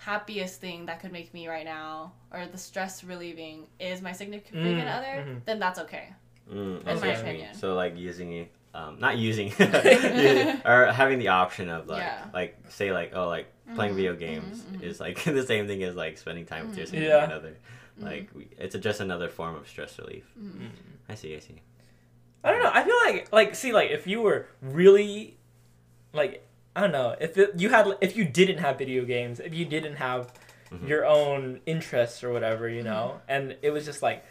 happiest 0.00 0.60
thing 0.60 0.86
that 0.86 1.00
could 1.00 1.12
make 1.12 1.32
me 1.34 1.46
right 1.48 1.64
now, 1.64 2.12
or 2.32 2.46
the 2.46 2.58
stress 2.58 3.04
relieving, 3.04 3.66
is 3.78 4.00
my 4.02 4.12
significant 4.12 4.64
Mm, 4.64 4.96
other, 4.96 5.24
mhm. 5.26 5.44
then 5.44 5.58
that's 5.58 5.78
okay. 5.80 6.06
Mm, 6.50 6.80
In 6.82 6.88
I 6.88 6.94
my 6.94 7.00
see 7.00 7.06
what 7.06 7.06
you 7.18 7.22
mean. 7.24 7.34
opinion. 7.34 7.54
So 7.54 7.74
like 7.74 7.96
using 7.96 8.32
it, 8.32 8.50
um, 8.74 8.98
not 8.98 9.18
using, 9.18 9.48
using- 9.58 10.60
or 10.64 10.86
having 10.86 11.18
the 11.18 11.28
option 11.28 11.68
of 11.68 11.86
like, 11.86 11.98
Yeah. 12.02 12.24
like 12.32 12.56
say 12.68 12.92
like 12.92 13.12
oh 13.14 13.28
like 13.28 13.46
playing 13.74 13.92
Mhm, 13.92 13.96
video 13.96 14.16
games 14.16 14.62
mhm, 14.62 14.78
mhm. 14.78 14.82
is 14.82 15.00
like 15.00 15.22
the 15.40 15.46
same 15.46 15.66
thing 15.68 15.82
as 15.84 15.94
like 15.94 16.18
spending 16.18 16.46
time 16.46 16.66
with 16.66 16.76
your 16.78 16.86
Mhm. 16.86 16.90
significant 16.90 17.30
Yeah. 17.30 17.36
other. 17.36 17.56
Like 17.98 18.30
we, 18.34 18.48
it's 18.58 18.74
a, 18.74 18.78
just 18.78 19.00
another 19.00 19.28
form 19.28 19.54
of 19.54 19.68
stress 19.68 19.98
relief. 19.98 20.24
I 21.08 21.14
see. 21.14 21.36
I 21.36 21.40
see. 21.40 21.56
I 22.42 22.50
don't 22.52 22.62
know. 22.62 22.70
I 22.72 22.82
feel 22.84 22.96
like 23.04 23.30
like 23.32 23.54
see 23.54 23.72
like 23.72 23.90
if 23.90 24.06
you 24.06 24.22
were 24.22 24.46
really 24.62 25.36
like 26.14 26.42
I 26.76 26.80
don't 26.80 26.92
know 26.92 27.16
if 27.20 27.36
it, 27.36 27.50
you 27.58 27.68
had 27.70 27.86
if 28.00 28.16
you 28.16 28.24
didn't 28.24 28.58
have 28.58 28.78
video 28.78 29.04
games 29.04 29.40
if 29.40 29.52
you 29.54 29.64
didn't 29.64 29.96
have 29.96 30.32
Mhm. 30.70 30.88
your 30.88 31.04
own 31.04 31.60
interests 31.66 32.22
or 32.22 32.32
whatever 32.32 32.68
you 32.68 32.82
know 32.82 33.20
and 33.28 33.56
it 33.60 33.70
was 33.72 33.84
just 33.84 34.02
like 34.02 34.24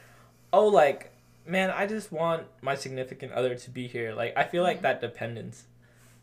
oh 0.53 0.67
like 0.67 1.11
man 1.45 1.69
I 1.69 1.85
just 1.85 2.11
want 2.11 2.43
my 2.61 2.75
significant 2.75 3.33
other 3.33 3.55
to 3.55 3.69
be 3.69 3.87
here 3.87 4.13
like 4.13 4.33
I 4.37 4.43
feel 4.45 4.63
like 4.63 4.79
Mhm. 4.79 4.83
that 4.83 5.01
dependence 5.01 5.65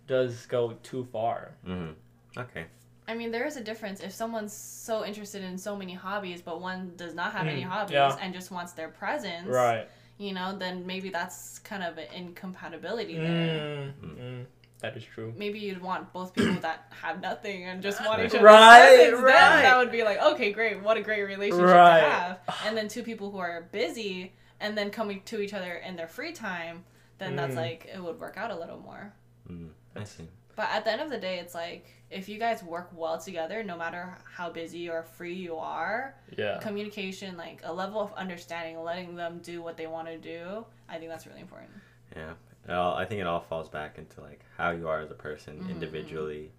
does 0.07 0.47
go 0.47 0.73
too 0.83 1.05
far. 1.13 1.53
hmm 1.65 1.91
Okay. 2.37 2.65
I 3.09 3.15
mean, 3.15 3.31
there 3.31 3.47
is 3.47 3.57
a 3.57 3.61
difference 3.63 4.01
if 4.01 4.13
someone's 4.13 4.53
so 4.53 5.05
interested 5.05 5.43
in 5.43 5.57
so 5.59 5.77
many 5.77 5.95
hobbies, 5.95 6.43
but 6.43 6.61
one 6.61 6.93
does 6.97 7.15
not 7.15 7.33
have 7.33 7.47
any 7.47 7.63
Mm, 7.63 7.69
hobbies 7.69 7.93
yeah. 7.95 8.17
and 8.21 8.35
just 8.35 8.51
wants 8.51 8.73
their 8.73 8.89
presence. 8.89 9.47
Right. 9.49 9.87
You 10.19 10.33
know, 10.33 10.57
then 10.59 10.87
maybe 10.87 11.11
that's 11.11 11.61
kind 11.61 11.83
of 11.85 11.99
an 11.99 12.09
incompatibility 12.13 13.17
there. 13.19 13.69
Mm, 14.03 14.17
mm, 14.19 14.47
that 14.81 14.97
is 14.97 15.05
true. 15.05 15.33
Maybe 15.37 15.59
you'd 15.59 15.81
want 15.83 16.13
both 16.13 16.35
people 16.35 16.55
that 16.61 16.93
have 17.03 17.21
nothing 17.21 17.65
and 17.65 17.83
just 17.83 18.05
want 18.05 18.21
each 18.21 18.31
other's 18.31 18.43
Right, 18.43 19.11
right. 19.13 19.23
Then 19.23 19.63
that 19.63 19.79
would 19.79 19.91
be 19.91 20.03
like, 20.03 20.21
okay, 20.21 20.53
great, 20.53 20.83
what 20.83 20.97
a 20.97 21.01
great 21.03 21.23
relationship 21.23 21.67
Right. 21.67 22.01
to 22.01 22.09
have. 22.09 22.41
And 22.67 22.77
then 22.77 22.89
two 22.89 23.03
people 23.03 23.31
who 23.31 23.39
are 23.39 23.69
busy 23.73 24.35
and 24.61 24.77
then 24.77 24.91
coming 24.91 25.23
to 25.27 25.41
each 25.41 25.55
other 25.55 25.75
in 25.75 25.97
their 25.97 26.09
free 26.09 26.33
time, 26.33 26.85
then 27.19 27.37
that's 27.37 27.55
Mm. 27.55 27.59
like 27.59 27.87
it 27.93 28.03
would 28.03 28.21
work 28.21 28.37
out 28.37 28.51
a 28.51 28.57
little 28.57 28.79
more. 28.79 29.13
Mm, 29.51 29.71
I 29.95 30.05
see. 30.05 30.29
But 30.55 30.69
at 30.71 30.85
the 30.85 30.93
end 30.93 31.03
of 31.03 31.11
the 31.11 31.19
day, 31.19 31.39
it's 31.39 31.55
like 31.55 31.87
if 32.11 32.29
you 32.29 32.39
guys 32.39 32.63
work 32.63 32.89
well 32.95 33.19
together, 33.19 33.63
no 33.63 33.77
matter 33.77 34.17
how 34.37 34.49
busy 34.51 34.89
or 34.89 35.03
free 35.03 35.35
you 35.35 35.57
are, 35.57 36.15
Yeah. 36.37 36.59
communication, 36.59 37.37
like 37.37 37.61
a 37.65 37.73
level 37.73 38.01
of 38.01 38.13
understanding, 38.15 38.83
letting 38.83 39.17
them 39.17 39.41
do 39.43 39.61
what 39.63 39.77
they 39.77 39.87
want 39.87 40.09
to 40.09 40.17
do, 40.19 40.65
I 40.89 40.99
think 40.99 41.11
that's 41.11 41.27
really 41.27 41.41
important. 41.41 41.71
Yeah. 42.15 42.35
It 42.69 42.73
all, 42.73 42.95
I 42.97 43.05
think 43.05 43.21
it 43.21 43.27
all 43.27 43.41
falls 43.41 43.69
back 43.69 43.99
into 43.99 44.21
like 44.21 44.45
how 44.57 44.71
you 44.71 44.89
are 44.89 45.01
as 45.01 45.11
a 45.11 45.15
person 45.15 45.63
Mhm. 45.63 45.71
individually. 45.71 46.53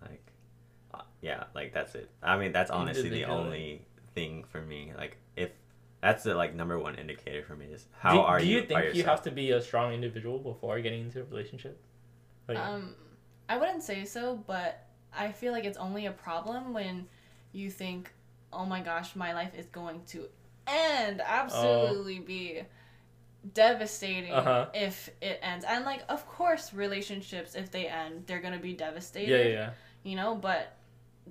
Like, 0.00 0.32
uh, 0.94 1.02
yeah, 1.20 1.44
like 1.54 1.72
that's 1.72 1.94
it. 1.94 2.08
I 2.22 2.36
mean, 2.36 2.52
that's 2.52 2.70
honestly 2.70 3.08
the 3.10 3.24
only 3.24 3.84
thing 4.14 4.44
for 4.44 4.60
me. 4.60 4.92
Like, 4.96 5.16
if 5.36 5.50
that's 6.00 6.22
the 6.24 6.34
like 6.34 6.54
number 6.54 6.78
one 6.78 6.94
indicator 6.96 7.42
for 7.42 7.56
me 7.56 7.66
is 7.66 7.86
how 7.98 8.12
do, 8.12 8.18
are 8.20 8.38
do 8.38 8.46
you? 8.46 8.50
Do 8.50 8.60
you 8.60 8.68
by 8.68 8.82
think 8.82 8.94
you 8.94 9.04
have 9.04 9.22
to 9.22 9.30
be 9.30 9.50
a 9.50 9.60
strong 9.60 9.92
individual 9.92 10.38
before 10.38 10.80
getting 10.80 11.02
into 11.02 11.20
a 11.20 11.24
relationship? 11.24 11.80
Like, 12.48 12.58
Um, 12.58 12.94
I 13.48 13.56
wouldn't 13.58 13.82
say 13.82 14.04
so, 14.04 14.42
but 14.46 14.86
I 15.12 15.32
feel 15.32 15.52
like 15.52 15.64
it's 15.64 15.78
only 15.78 16.06
a 16.06 16.12
problem 16.12 16.72
when 16.72 17.08
you 17.52 17.70
think, 17.70 18.12
oh 18.52 18.64
my 18.64 18.80
gosh, 18.80 19.14
my 19.16 19.32
life 19.32 19.54
is 19.54 19.66
going 19.66 20.04
to 20.06 20.28
end, 20.66 21.20
absolutely 21.24 22.18
be 22.20 22.62
devastating 23.54 24.32
Uh-huh. 24.32 24.66
if 24.74 25.10
it 25.20 25.38
ends. 25.42 25.64
And 25.64 25.84
like, 25.84 26.02
of 26.08 26.26
course, 26.28 26.72
relationships, 26.72 27.54
if 27.54 27.70
they 27.70 27.86
end, 27.88 28.24
they're 28.26 28.40
gonna 28.40 28.58
be 28.58 28.72
devastated. 28.74 29.30
yeah, 29.30 29.52
yeah. 29.52 29.70
you 30.04 30.16
know, 30.16 30.34
but 30.34 30.76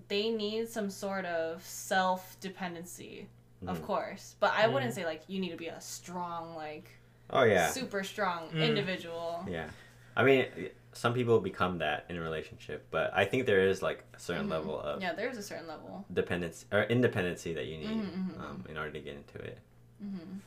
they 0.08 0.30
need 0.30 0.70
some 0.70 0.90
sort 0.90 1.26
of 1.26 1.64
self 1.66 2.38
dependency, 2.40 3.28
of 3.68 3.80
Mhm. 3.80 3.84
course. 3.84 4.36
But 4.40 4.54
I 4.54 4.68
wouldn't 4.68 4.92
Mm. 4.92 4.96
say 4.96 5.06
like 5.06 5.24
you 5.28 5.40
need 5.40 5.52
to 5.52 5.58
be 5.58 5.68
a 5.68 5.82
strong, 5.82 6.56
like 6.56 6.90
Oh 7.30 7.44
yeah. 7.44 7.70
super 7.70 8.04
strong 8.04 8.50
Mm. 8.52 8.62
individual. 8.62 9.46
Yeah. 9.50 9.70
I 10.16 10.24
mean, 10.24 10.70
some 10.94 11.14
people 11.14 11.40
become 11.40 11.78
that 11.78 12.06
in 12.10 12.18
a 12.18 12.22
relationship, 12.22 12.86
but 12.92 13.12
I 13.14 13.24
think 13.24 13.46
there 13.46 13.62
is 13.66 13.82
like 13.82 14.04
a 14.14 14.20
certain 14.20 14.48
Mhm. 14.48 14.52
level 14.52 14.80
of 14.82 15.02
Yeah, 15.02 15.14
there's 15.14 15.38
a 15.38 15.44
certain 15.44 15.68
level. 15.68 16.06
dependence 16.14 16.66
or 16.72 16.84
independency 16.84 17.54
that 17.54 17.66
you 17.66 17.78
need 17.78 18.04
Mhm, 18.04 18.12
mhm, 18.36 18.40
um, 18.42 18.66
in 18.68 18.78
order 18.78 18.92
to 18.92 19.00
get 19.00 19.16
into 19.16 19.38
it. 19.40 19.58
hmm 20.02 20.40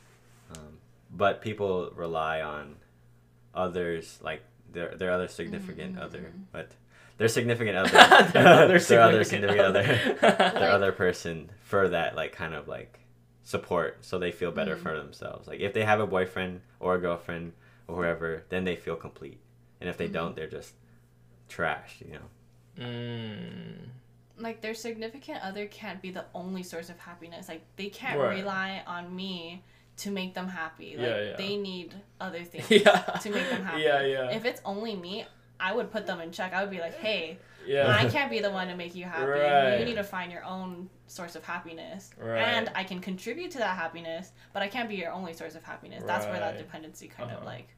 Um, 0.51 0.77
but 1.11 1.41
people 1.41 1.91
rely 1.95 2.41
on 2.41 2.75
others, 3.53 4.19
like 4.21 4.41
their 4.71 4.95
their 4.95 5.11
other 5.11 5.27
significant 5.27 5.95
Mhm, 5.95 6.01
other, 6.01 6.33
but 6.51 6.71
their 7.17 7.27
significant 7.29 7.77
other, 7.81 7.89
Their 8.31 8.47
other 8.47 8.79
their 8.79 9.01
other 9.01 9.23
significant 9.23 9.27
significant 9.27 10.23
other, 10.23 10.37
other. 10.39 10.59
their 10.59 10.71
other 10.71 10.91
person 10.91 11.49
for 11.63 11.89
that 11.89 12.15
like 12.15 12.33
kind 12.33 12.53
of 12.53 12.67
like 12.67 12.99
support, 13.43 13.97
so 14.03 14.17
they 14.19 14.31
feel 14.31 14.51
better 14.51 14.75
Mhm. 14.75 14.79
for 14.81 14.97
themselves. 14.97 15.47
Like 15.47 15.59
if 15.59 15.73
they 15.73 15.83
have 15.85 15.99
a 15.99 16.07
boyfriend 16.07 16.61
or 16.79 16.95
a 16.95 16.99
girlfriend 16.99 17.53
or 17.87 17.95
whoever, 17.97 18.43
then 18.49 18.63
they 18.63 18.75
feel 18.75 18.95
complete, 18.95 19.39
and 19.79 19.89
if 19.89 19.97
they 19.97 20.07
Mhm. 20.09 20.13
don't, 20.13 20.35
they're 20.35 20.47
just 20.49 20.73
trash. 21.47 22.01
You 22.05 22.13
know. 22.13 22.83
Mm. 22.85 23.89
Like 24.37 24.61
their 24.61 24.73
significant 24.73 25.39
other 25.43 25.65
can't 25.67 26.01
be 26.01 26.11
the 26.11 26.25
only 26.33 26.61
source 26.63 26.89
of 26.89 26.99
happiness. 26.99 27.47
Like 27.47 27.61
they 27.77 27.87
can't 27.87 28.19
Right. 28.19 28.39
rely 28.39 28.83
on 28.85 29.15
me 29.15 29.63
to 29.97 30.11
make 30.11 30.33
them 30.33 30.47
happy. 30.47 30.95
Like 30.97 31.05
Yeah, 31.07 31.21
yeah. 31.21 31.35
they 31.37 31.55
need 31.57 31.93
other 32.19 32.43
things 32.51 32.69
Yeah. 32.69 33.01
to 33.01 33.29
make 33.29 33.49
them 33.49 33.63
happy. 33.63 33.81
Yeah, 33.83 34.01
yeah. 34.01 34.31
If 34.31 34.45
it's 34.45 34.61
only 34.65 34.95
me, 34.95 35.25
I 35.59 35.73
would 35.73 35.91
put 35.91 36.05
them 36.05 36.19
in 36.19 36.31
check. 36.31 36.53
I 36.53 36.61
would 36.61 36.71
be 36.71 36.79
like, 36.79 36.95
hey, 36.95 37.37
yeah. 37.65 37.87
I 37.97 38.05
can't 38.09 38.29
be 38.29 38.39
the 38.41 38.51
one 38.51 38.67
to 38.67 38.75
make 38.75 38.93
you 38.95 39.05
happy. 39.05 39.25
Right. 39.31 39.79
You 39.79 39.85
need 39.85 39.95
to 39.95 40.03
find 40.03 40.31
your 40.31 40.43
own 40.43 40.89
source 41.07 41.35
of 41.35 41.43
happiness. 41.45 42.11
Right. 42.19 42.39
And 42.39 42.69
I 42.75 42.83
can 42.83 42.99
contribute 42.99 43.51
to 43.51 43.59
that 43.59 43.77
happiness, 43.77 44.31
but 44.53 44.61
I 44.61 44.67
can't 44.67 44.89
be 44.89 44.95
your 44.95 45.11
only 45.11 45.33
source 45.33 45.55
of 45.55 45.63
happiness. 45.63 46.03
That's 46.05 46.25
where 46.25 46.39
that 46.39 46.57
dependency 46.57 47.07
kind 47.07 47.31
of 47.31 47.37
Uh-huh. 47.37 47.45
like 47.45 47.69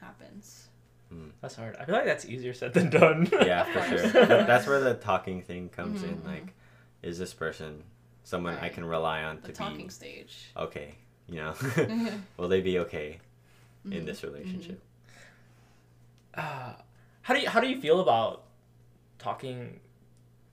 happens. 0.00 0.68
That's 1.40 1.54
hard. 1.54 1.76
I 1.78 1.84
feel 1.84 1.94
like 1.94 2.06
that's 2.06 2.24
easier 2.24 2.52
said 2.54 2.72
than 2.74 2.90
done. 2.90 3.28
Yeah, 3.32 3.62
for 3.64 3.98
sure. 3.98 4.26
That's 4.26 4.66
where 4.66 4.80
the 4.80 4.94
talking 4.94 5.42
thing 5.42 5.68
comes 5.68 6.02
Mhm, 6.02 6.08
in. 6.08 6.24
Like, 6.24 6.54
is 7.02 7.18
this 7.18 7.32
person 7.32 7.84
someone 8.24 8.56
I 8.56 8.68
can 8.68 8.84
rely 8.84 9.22
on 9.22 9.36
to 9.36 9.42
be? 9.42 9.46
The 9.46 9.52
to 9.52 9.58
talking 9.58 9.84
be 9.86 9.90
stage. 9.92 10.50
okay? 10.56 10.96
You 11.28 11.36
know, 11.36 11.52
Mhm. 11.52 12.22
will 12.36 12.48
they 12.48 12.60
be 12.60 12.78
okay 12.80 13.18
in 13.84 14.02
Mhm, 14.02 14.06
this 14.06 14.22
relationship? 14.22 14.82
uh, 16.34 16.74
how 17.22 17.34
do 17.34 17.40
you 17.40 17.48
how 17.48 17.60
do 17.60 17.68
you 17.68 17.80
feel 17.80 18.00
about 18.00 18.42
talking 19.18 19.80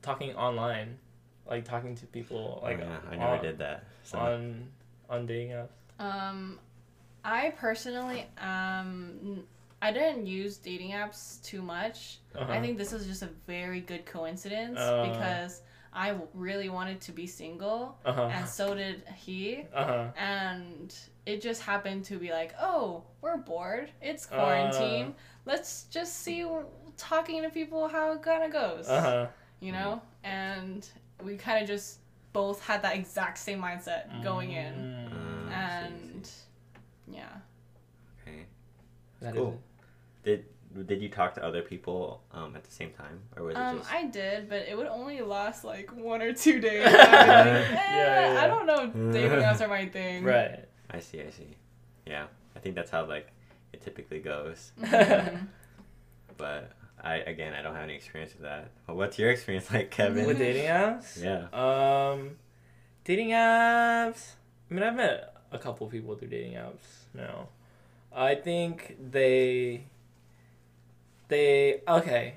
talking 0.01 0.35
online, 0.35 0.97
like 1.49 1.65
talking 1.65 1.95
to 1.95 2.05
people 2.07 2.59
Oh, 2.61 2.65
like 2.65 2.79
yeah, 2.79 2.99
I 3.09 3.15
never 3.15 3.35
on, 3.35 3.41
did 3.41 3.57
that. 3.59 3.83
So. 4.03 4.17
on 4.19 4.67
on 5.09 5.25
dating 5.25 5.49
apps? 5.49 5.69
Um, 5.99 6.59
I 7.23 7.51
personally 7.57 8.25
um, 8.39 9.43
I 9.81 9.91
didn't 9.91 10.25
use 10.27 10.57
dating 10.57 10.91
apps 10.91 11.43
too 11.43 11.61
much. 11.61 12.19
Uh-huh. 12.35 12.51
I 12.51 12.59
think 12.61 12.77
this 12.77 12.91
was 12.93 13.05
just 13.05 13.21
a 13.23 13.29
very 13.47 13.81
good 13.81 14.05
coincidence 14.05 14.79
Uh. 14.79 15.03
because 15.11 15.61
I 15.93 16.09
w- 16.09 16.27
really 16.33 16.69
wanted 16.69 17.01
to 17.01 17.11
be 17.11 17.27
single, 17.27 17.97
Uh 18.05 18.13
huh. 18.13 18.29
and 18.31 18.47
so 18.47 18.73
did 18.75 19.03
he. 19.17 19.65
Uh 19.73 19.83
huh. 19.85 20.07
And 20.17 20.95
it 21.25 21.41
just 21.41 21.61
happened 21.61 22.05
to 22.05 22.17
be 22.17 22.31
like, 22.31 22.53
oh, 22.59 23.03
we're 23.21 23.37
bored. 23.37 23.91
It's 24.01 24.25
Uh. 24.31 24.35
quarantine. 24.35 25.15
Let's 25.45 25.83
just 25.85 26.17
see 26.21 26.41
w- 26.43 26.65
talking 26.97 27.41
to 27.43 27.49
people 27.49 27.87
how 27.87 28.13
it 28.13 28.21
kind 28.21 28.43
of 28.43 28.51
goes. 28.51 28.87
Uh 28.87 29.01
huh. 29.01 29.27
You 29.59 29.73
know, 29.73 30.01
and 30.23 30.87
we 31.23 31.35
kind 31.37 31.61
of 31.61 31.67
just 31.67 31.99
both 32.33 32.63
had 32.65 32.81
that 32.83 32.95
exact 32.95 33.37
same 33.37 33.61
mindset 33.61 34.23
going 34.23 34.51
in, 34.53 34.73
Mm, 34.73 35.47
Uh, 35.51 35.51
see, 35.51 35.93
and 35.93 36.25
see. 36.25 36.41
yeah. 37.17 37.27
Okay. 38.21 38.45
that 39.19 39.35
Cool. 39.35 39.49
is- 39.53 39.59
Did 40.23 40.45
did 40.85 41.01
you 41.01 41.09
talk 41.09 41.33
to 41.35 41.43
other 41.45 41.61
people 41.61 42.21
um, 42.31 42.55
at 42.55 42.63
the 42.63 42.71
same 42.71 42.91
time, 42.91 43.19
or 43.35 43.43
was 43.43 43.55
it 43.55 43.59
Um, 43.59 43.77
just? 43.79 43.91
I 43.93 44.05
did, 44.05 44.49
but 44.49 44.59
it 44.67 44.77
would 44.77 44.87
only 44.87 45.21
last 45.21 45.63
like 45.63 45.91
one 45.95 46.21
or 46.21 46.33
two 46.33 46.59
days. 46.59 46.85
I'd 46.87 46.93
like, 46.93 47.01
eh, 47.07 47.71
Yeah, 47.73 48.33
yeah. 48.33 48.41
I 48.43 48.47
don't 48.47 48.65
know 48.65 48.83
if 48.85 49.13
dating 49.13 49.39
apps 49.39 49.61
are 49.61 49.67
my 49.67 49.85
thing. 49.87 50.23
right. 50.23 50.65
I 50.89 50.99
see. 50.99 51.21
I 51.21 51.29
see. 51.29 51.55
Yeah, 52.05 52.25
I 52.55 52.59
think 52.59 52.75
that's 52.75 52.91
how 52.91 53.05
like 53.05 53.27
it 53.73 53.81
typically 53.81 54.19
goes. 54.19 54.71
Mhm. 54.79 55.47
But 56.37 56.71
I 57.03 57.15
again, 57.17 57.53
I 57.53 57.61
don't 57.61 57.75
have 57.75 57.83
any 57.83 57.95
experience 57.95 58.33
with 58.33 58.43
that. 58.43 58.71
But 58.87 58.95
what's 58.95 59.17
your 59.19 59.29
experience 59.31 59.71
like, 59.71 59.91
Kevin? 59.91 60.25
With 60.25 60.37
dating 60.39 60.65
apps? 60.67 61.21
Yeah. 61.21 61.47
Um, 61.53 62.37
dating 63.03 63.29
apps. 63.29 64.33
I 64.69 64.73
mean, 64.73 64.83
I've 64.83 64.95
met 64.95 65.35
a 65.51 65.59
couple 65.59 65.87
people 65.87 66.15
through 66.15 66.29
dating 66.29 66.53
apps 66.53 67.05
now. 67.13 67.49
I 68.13 68.35
think 68.35 68.97
they. 69.11 69.83
They 71.31 71.81
okay. 71.87 72.33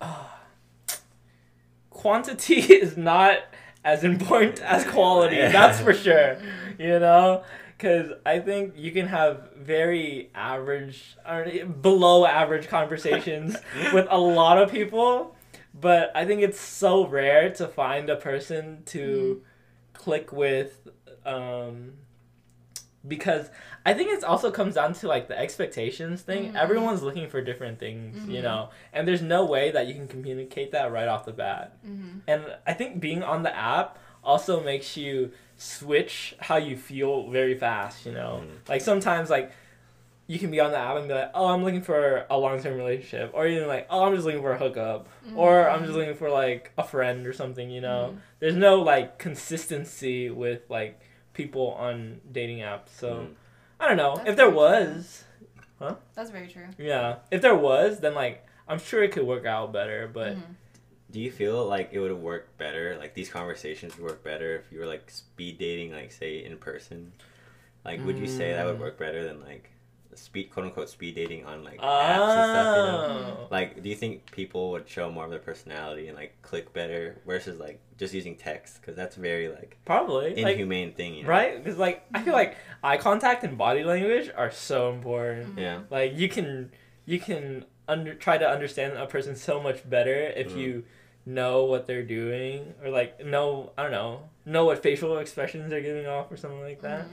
Ah. 0.00 0.40
quantity 1.90 2.54
is 2.84 2.96
not 2.96 3.40
as 3.84 4.04
important 4.04 4.62
as 4.62 4.86
quality. 4.86 5.36
Yeah. 5.36 5.52
That's 5.52 5.80
for 5.80 5.92
sure. 5.92 6.38
You 6.78 6.98
know, 6.98 7.44
because 7.76 8.10
I 8.24 8.38
think 8.38 8.72
you 8.78 8.90
can 8.90 9.06
have 9.08 9.50
very 9.54 10.30
average, 10.34 11.14
or 11.28 11.44
below 11.66 12.24
average 12.24 12.68
conversations 12.68 13.54
with 13.92 14.06
a 14.08 14.18
lot 14.18 14.56
of 14.56 14.70
people, 14.70 15.36
but 15.78 16.10
I 16.14 16.24
think 16.24 16.40
it's 16.40 16.58
so 16.58 17.06
rare 17.06 17.50
to 17.52 17.68
find 17.68 18.08
a 18.08 18.16
person 18.16 18.82
to 18.86 19.42
click 19.92 20.32
with, 20.32 20.88
um, 21.26 21.92
because 23.06 23.50
I 23.84 23.92
think 23.94 24.10
it 24.12 24.24
also 24.24 24.50
comes 24.50 24.74
down 24.76 24.94
to 24.94 25.08
like 25.08 25.28
the 25.28 25.38
expectations 25.38 26.22
thing. 26.22 26.52
Mhm. 26.52 26.56
Everyone's 26.56 27.02
looking 27.02 27.28
for 27.28 27.40
different 27.42 27.78
things, 27.78 28.16
you 28.28 28.40
Mhm. 28.40 28.42
know, 28.42 28.70
and 28.92 29.06
there's 29.06 29.22
no 29.22 29.44
way 29.44 29.70
that 29.70 29.86
you 29.86 29.94
can 29.94 30.08
communicate 30.08 30.72
that 30.72 30.90
right 30.90 31.08
off 31.08 31.24
the 31.24 31.32
bat. 31.32 31.72
Mhm. 31.86 32.20
And 32.26 32.44
I 32.66 32.72
think 32.72 33.00
being 33.00 33.22
on 33.22 33.42
the 33.42 33.54
app 33.54 33.98
also 34.22 34.62
makes 34.62 34.96
you 34.96 35.32
switch 35.56 36.34
how 36.40 36.56
you 36.56 36.76
feel 36.76 37.28
very 37.30 37.54
fast, 37.54 38.06
you 38.06 38.12
know? 38.12 38.42
Mhm. 38.44 38.68
Like 38.68 38.80
sometimes 38.80 39.28
like 39.30 39.52
you 40.26 40.38
can 40.38 40.50
be 40.50 40.58
on 40.58 40.70
the 40.70 40.78
app 40.78 40.96
and 40.96 41.06
be 41.06 41.12
like, 41.12 41.30
"Oh, 41.34 41.48
I'm 41.48 41.62
looking 41.62 41.82
for 41.82 42.24
a 42.30 42.38
long-term 42.38 42.78
relationship." 42.78 43.30
Or 43.34 43.46
even 43.46 43.68
like, 43.68 43.86
"Oh, 43.90 44.04
I'm 44.04 44.14
just 44.14 44.24
looking 44.24 44.40
for 44.40 44.52
a 44.52 44.56
hookup." 44.58 45.06
Or 45.36 45.68
I'm 45.68 45.82
just 45.84 45.92
looking 45.94 46.14
for 46.14 46.30
like 46.30 46.72
a 46.78 46.82
friend 46.82 47.26
or 47.26 47.34
something, 47.34 47.68
you 47.68 47.82
know? 47.82 48.14
Mhm. 48.14 48.18
There's 48.40 48.56
no 48.56 48.80
like 48.80 49.18
consistency 49.18 50.30
with 50.30 50.62
like 50.70 50.98
people 51.34 51.72
on 51.72 52.20
dating 52.32 52.58
apps. 52.58 52.88
So, 52.96 53.12
Mm. 53.14 53.34
I 53.80 53.88
don't 53.88 53.96
know. 53.96 54.16
That's 54.16 54.30
if 54.30 54.36
there 54.36 54.48
was, 54.50 55.24
true. 55.78 55.88
was, 55.88 55.96
That's 56.14 56.30
very 56.30 56.48
true. 56.48 56.68
yeah. 56.78 57.16
If 57.30 57.42
there 57.42 57.54
was, 57.56 58.00
then 58.00 58.14
like 58.14 58.46
I'm 58.66 58.78
sure 58.78 59.02
it 59.02 59.12
could 59.12 59.26
work 59.26 59.44
out 59.44 59.72
better, 59.72 60.08
but 60.08 60.36
Mhm. 60.36 60.54
Do 61.10 61.20
you 61.20 61.30
feel 61.30 61.64
like 61.66 61.90
it 61.92 62.00
would 62.00 62.10
have 62.10 62.18
worked 62.20 62.58
better? 62.58 62.96
Like 62.98 63.14
these 63.14 63.28
conversations 63.28 63.96
would 63.96 64.04
work 64.04 64.24
better 64.24 64.56
if 64.56 64.72
you 64.72 64.80
were 64.80 64.86
like 64.86 65.08
speed 65.10 65.58
dating, 65.58 65.92
like 65.92 66.10
say 66.10 66.44
in 66.44 66.56
person. 66.58 67.12
Like, 67.84 68.04
would 68.04 68.18
you 68.18 68.26
say 68.26 68.52
that 68.54 68.64
would 68.66 68.76
Mm. 68.78 68.80
work 68.80 68.98
better 68.98 69.22
than 69.24 69.40
like 69.40 69.70
speed, 70.18 70.50
quote 70.50 70.66
unquote, 70.66 70.88
speed 70.88 71.14
dating 71.14 71.44
on 71.44 71.64
like 71.64 71.78
apps 71.80 72.36
and 72.36 72.50
stuff? 72.50 72.76
You 72.76 72.82
know? 72.82 73.36
Oh. 73.40 73.46
Like, 73.50 73.82
do 73.82 73.88
you 73.88 73.94
think 73.96 74.30
people 74.32 74.70
would 74.72 74.88
show 74.88 75.10
more 75.10 75.24
of 75.24 75.30
their 75.30 75.38
personality 75.38 76.08
and 76.08 76.16
like 76.16 76.40
click 76.42 76.72
better 76.72 77.16
versus 77.26 77.58
like 77.58 77.80
just 77.98 78.14
using 78.14 78.36
text? 78.36 78.80
Because 78.80 78.96
that's 78.96 79.16
very 79.16 79.48
like 79.48 79.76
Probably. 79.84 80.34
Like, 80.42 80.54
inhumane 80.54 80.92
thing, 80.92 81.14
you 81.14 81.22
know? 81.22 81.28
right? 81.28 81.62
Because 81.62 81.78
like 81.78 82.04
I 82.14 82.22
feel 82.22 82.32
like 82.34 82.56
eye 82.82 82.96
contact 82.96 83.44
and 83.44 83.56
body 83.58 83.84
language 83.84 84.30
are 84.36 84.50
so 84.50 84.90
important. 84.92 85.58
Yeah. 85.58 85.80
Like 85.90 86.16
you 86.16 86.28
can 86.28 86.70
you 87.06 87.20
can 87.20 87.64
under 87.88 88.14
try 88.14 88.38
to 88.38 88.48
understand 88.48 88.96
a 88.96 89.06
person 89.06 89.36
so 89.36 89.60
much 89.60 89.88
better 89.88 90.14
if 90.14 90.52
Mhm. 90.52 90.56
you 90.58 90.84
know 91.26 91.64
what 91.64 91.86
they're 91.86 92.02
doing 92.02 92.74
or 92.82 92.90
like 92.90 93.24
know 93.24 93.72
I 93.78 93.82
don't 93.82 93.92
know 93.92 94.28
know 94.46 94.64
what 94.66 94.82
facial 94.82 95.16
expressions 95.18 95.70
they're 95.70 95.80
giving 95.80 96.06
off 96.06 96.30
or 96.30 96.36
something 96.36 96.60
like 96.60 96.82
that. 96.82 97.06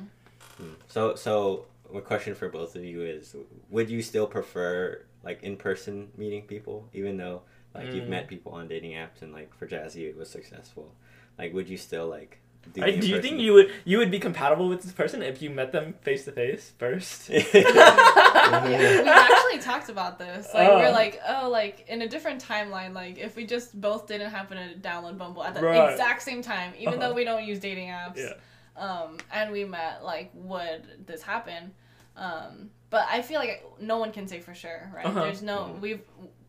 Hmm. 0.58 0.74
So, 0.90 1.16
so 1.16 1.66
my 1.94 2.00
question 2.02 2.36
for 2.36 2.50
both 2.50 2.76
of 2.76 2.84
you 2.84 3.02
is: 3.04 3.36
Would 3.70 3.90
you 3.90 4.02
still 4.02 4.28
prefer 4.28 5.04
like 5.24 5.44
in 5.44 5.56
person 5.58 6.10
meeting 6.18 6.44
people, 6.44 6.88
even 6.94 7.18
though 7.18 7.44
like 7.76 7.94
you've 7.94 8.06
Mm. 8.06 8.10
met 8.10 8.28
people 8.28 8.52
on 8.54 8.68
dating 8.68 8.92
apps 8.92 9.22
and 9.22 9.32
like 9.34 9.54
for 9.56 9.68
Jazzy 9.68 10.08
it 10.10 10.16
was 10.18 10.30
successful? 10.30 10.94
Like, 11.38 11.54
would 11.54 11.70
you 11.70 11.78
still 11.78 12.08
like? 12.08 12.40
Do, 12.74 12.84
I- 12.84 12.92
do 12.92 13.08
you 13.08 13.20
think 13.22 13.40
you 13.40 13.54
would 13.54 13.72
you 13.86 13.98
would 13.98 14.12
be 14.12 14.20
compatible 14.20 14.70
with 14.70 14.82
this 14.84 14.92
person 14.92 15.24
if 15.24 15.42
you 15.42 15.50
met 15.50 15.72
them 15.72 15.94
face 16.02 16.26
to 16.26 16.32
face 16.32 16.74
first? 16.78 17.30
we 17.30 17.40
actually 19.10 19.60
talked 19.60 19.90
about 19.90 20.20
this. 20.20 20.48
Like 20.54 20.70
Oh. 20.70 20.78
we're 20.78 20.92
like, 20.92 21.20
oh, 21.28 21.50
like 21.50 21.86
in 21.88 22.02
a 22.04 22.08
different 22.08 22.44
timeline. 22.44 22.94
Like 22.94 23.18
if 23.18 23.36
we 23.36 23.46
just 23.46 23.80
both 23.80 24.08
didn't 24.08 24.30
happen 24.32 24.58
to 24.58 24.76
download 24.88 25.18
Bumble 25.18 25.44
at 25.44 25.56
the 25.56 25.62
Right. 25.62 25.92
exact 25.92 26.22
same 26.22 26.42
time, 26.42 26.74
even 26.78 26.96
Uh-huh. 26.96 27.10
though 27.10 27.14
we 27.16 27.24
don't 27.24 27.44
use 27.46 27.60
dating 27.60 27.88
apps. 27.90 28.18
Yeah. 28.18 28.34
Um, 28.78 29.18
and 29.34 29.52
we 29.52 29.66
met. 29.66 30.04
Like, 30.04 30.32
would 30.34 31.06
this 31.08 31.22
happen? 31.22 31.74
Um, 32.16 32.70
but 32.90 33.08
I 33.10 33.22
feel 33.22 33.40
like 33.40 33.64
no 33.80 33.98
one 34.00 34.12
can 34.12 34.28
say 34.28 34.40
for 34.40 34.54
sure, 34.54 34.92
right? 34.94 35.06
Uh-huh. 35.06 35.22
There's 35.24 35.42
no 35.42 35.60
Mhm. 35.66 35.80
we've 35.82 36.02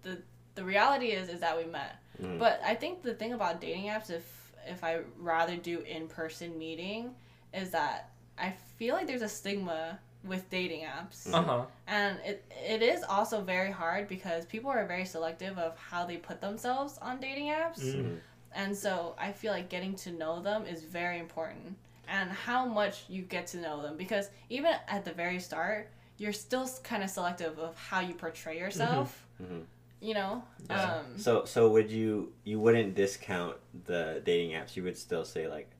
the 0.02 0.20
the 0.54 0.64
reality 0.64 1.06
is 1.12 1.28
is 1.28 1.40
that 1.40 1.56
we 1.56 1.64
met. 1.64 1.96
Mhm. 2.20 2.38
But 2.38 2.60
I 2.64 2.74
think 2.74 3.02
the 3.02 3.14
thing 3.14 3.32
about 3.32 3.60
dating 3.60 3.84
apps, 3.84 4.10
if 4.10 4.52
if 4.66 4.84
I 4.84 5.00
rather 5.18 5.56
do 5.56 5.80
in 5.80 6.08
person 6.08 6.58
meeting, 6.58 7.14
is 7.52 7.70
that 7.70 8.10
I 8.38 8.50
feel 8.78 8.94
like 8.94 9.06
there's 9.06 9.22
a 9.22 9.28
stigma 9.28 9.98
with 10.24 10.48
dating 10.50 10.82
apps, 10.84 11.32
Uh 11.32 11.42
huh. 11.42 11.64
and 11.88 12.18
it 12.24 12.44
it 12.64 12.80
is 12.82 13.02
also 13.02 13.40
very 13.40 13.70
hard 13.72 14.06
because 14.08 14.46
people 14.46 14.70
are 14.70 14.86
very 14.86 15.04
selective 15.04 15.58
of 15.58 15.76
how 15.78 16.04
they 16.06 16.16
put 16.16 16.40
themselves 16.40 16.96
on 16.98 17.18
dating 17.20 17.48
apps, 17.48 17.80
Mm. 17.80 18.20
and 18.54 18.76
so 18.76 19.14
I 19.18 19.32
feel 19.32 19.52
like 19.52 19.68
getting 19.68 19.94
to 19.96 20.12
know 20.12 20.40
them 20.40 20.64
is 20.64 20.84
very 20.84 21.18
important, 21.18 21.76
and 22.12 22.30
how 22.30 22.66
much 22.66 23.04
you 23.08 23.22
get 23.22 23.46
to 23.48 23.56
know 23.56 23.80
them 23.82 23.96
because 23.96 24.28
even 24.50 24.72
at 24.86 25.02
the 25.04 25.12
very 25.12 25.40
start, 25.40 25.90
you're 26.18 26.32
still 26.32 26.68
kind 26.84 27.02
of 27.02 27.08
selective 27.10 27.58
of 27.58 27.76
how 27.76 28.00
you 28.00 28.12
portray 28.14 28.58
yourself. 28.58 29.26
Mhm. 29.42 29.64
You 30.00 30.14
know, 30.14 30.42
Yeah. 30.68 30.96
um, 30.98 31.16
So, 31.18 31.44
so 31.46 31.70
would 31.70 31.90
you 31.90 32.32
you 32.44 32.60
wouldn't 32.60 32.94
discount 32.94 33.56
the 33.86 34.20
dating 34.24 34.50
apps? 34.50 34.76
You 34.76 34.82
would 34.84 34.98
still 34.98 35.24
say 35.24 35.48
like, 35.48 35.70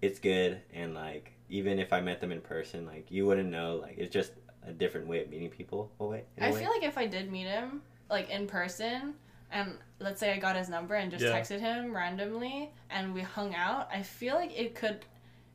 it's 0.00 0.18
good, 0.20 0.60
and 0.72 0.94
like 0.94 1.32
even 1.48 1.78
if 1.78 1.92
I 1.92 2.00
met 2.00 2.20
them 2.20 2.30
in 2.32 2.40
person, 2.40 2.86
like 2.86 3.10
you 3.10 3.26
wouldn't 3.26 3.50
know 3.50 3.76
like 3.76 3.96
it's 3.98 4.12
just 4.12 4.32
a 4.64 4.72
different 4.72 5.08
way 5.08 5.20
of 5.22 5.28
meeting 5.30 5.50
people. 5.50 5.90
Away. 5.98 6.24
in 6.36 6.44
a 6.44 6.46
I 6.46 6.52
way? 6.52 6.60
feel 6.60 6.70
like 6.70 6.84
if 6.84 6.96
I 6.96 7.06
did 7.06 7.32
meet 7.32 7.46
him, 7.48 7.82
like 8.08 8.30
in 8.30 8.46
person, 8.46 9.14
and 9.50 9.76
let's 9.98 10.20
say 10.20 10.32
I 10.32 10.38
got 10.38 10.54
his 10.54 10.68
number 10.68 10.94
and 10.94 11.10
just 11.10 11.24
Yeah. 11.24 11.32
texted 11.38 11.58
him 11.60 11.94
randomly 11.94 12.70
and 12.88 13.12
we 13.12 13.22
hung 13.22 13.54
out, 13.56 13.88
I 13.92 14.02
feel 14.02 14.34
like 14.36 14.56
it 14.58 14.74
could 14.76 15.04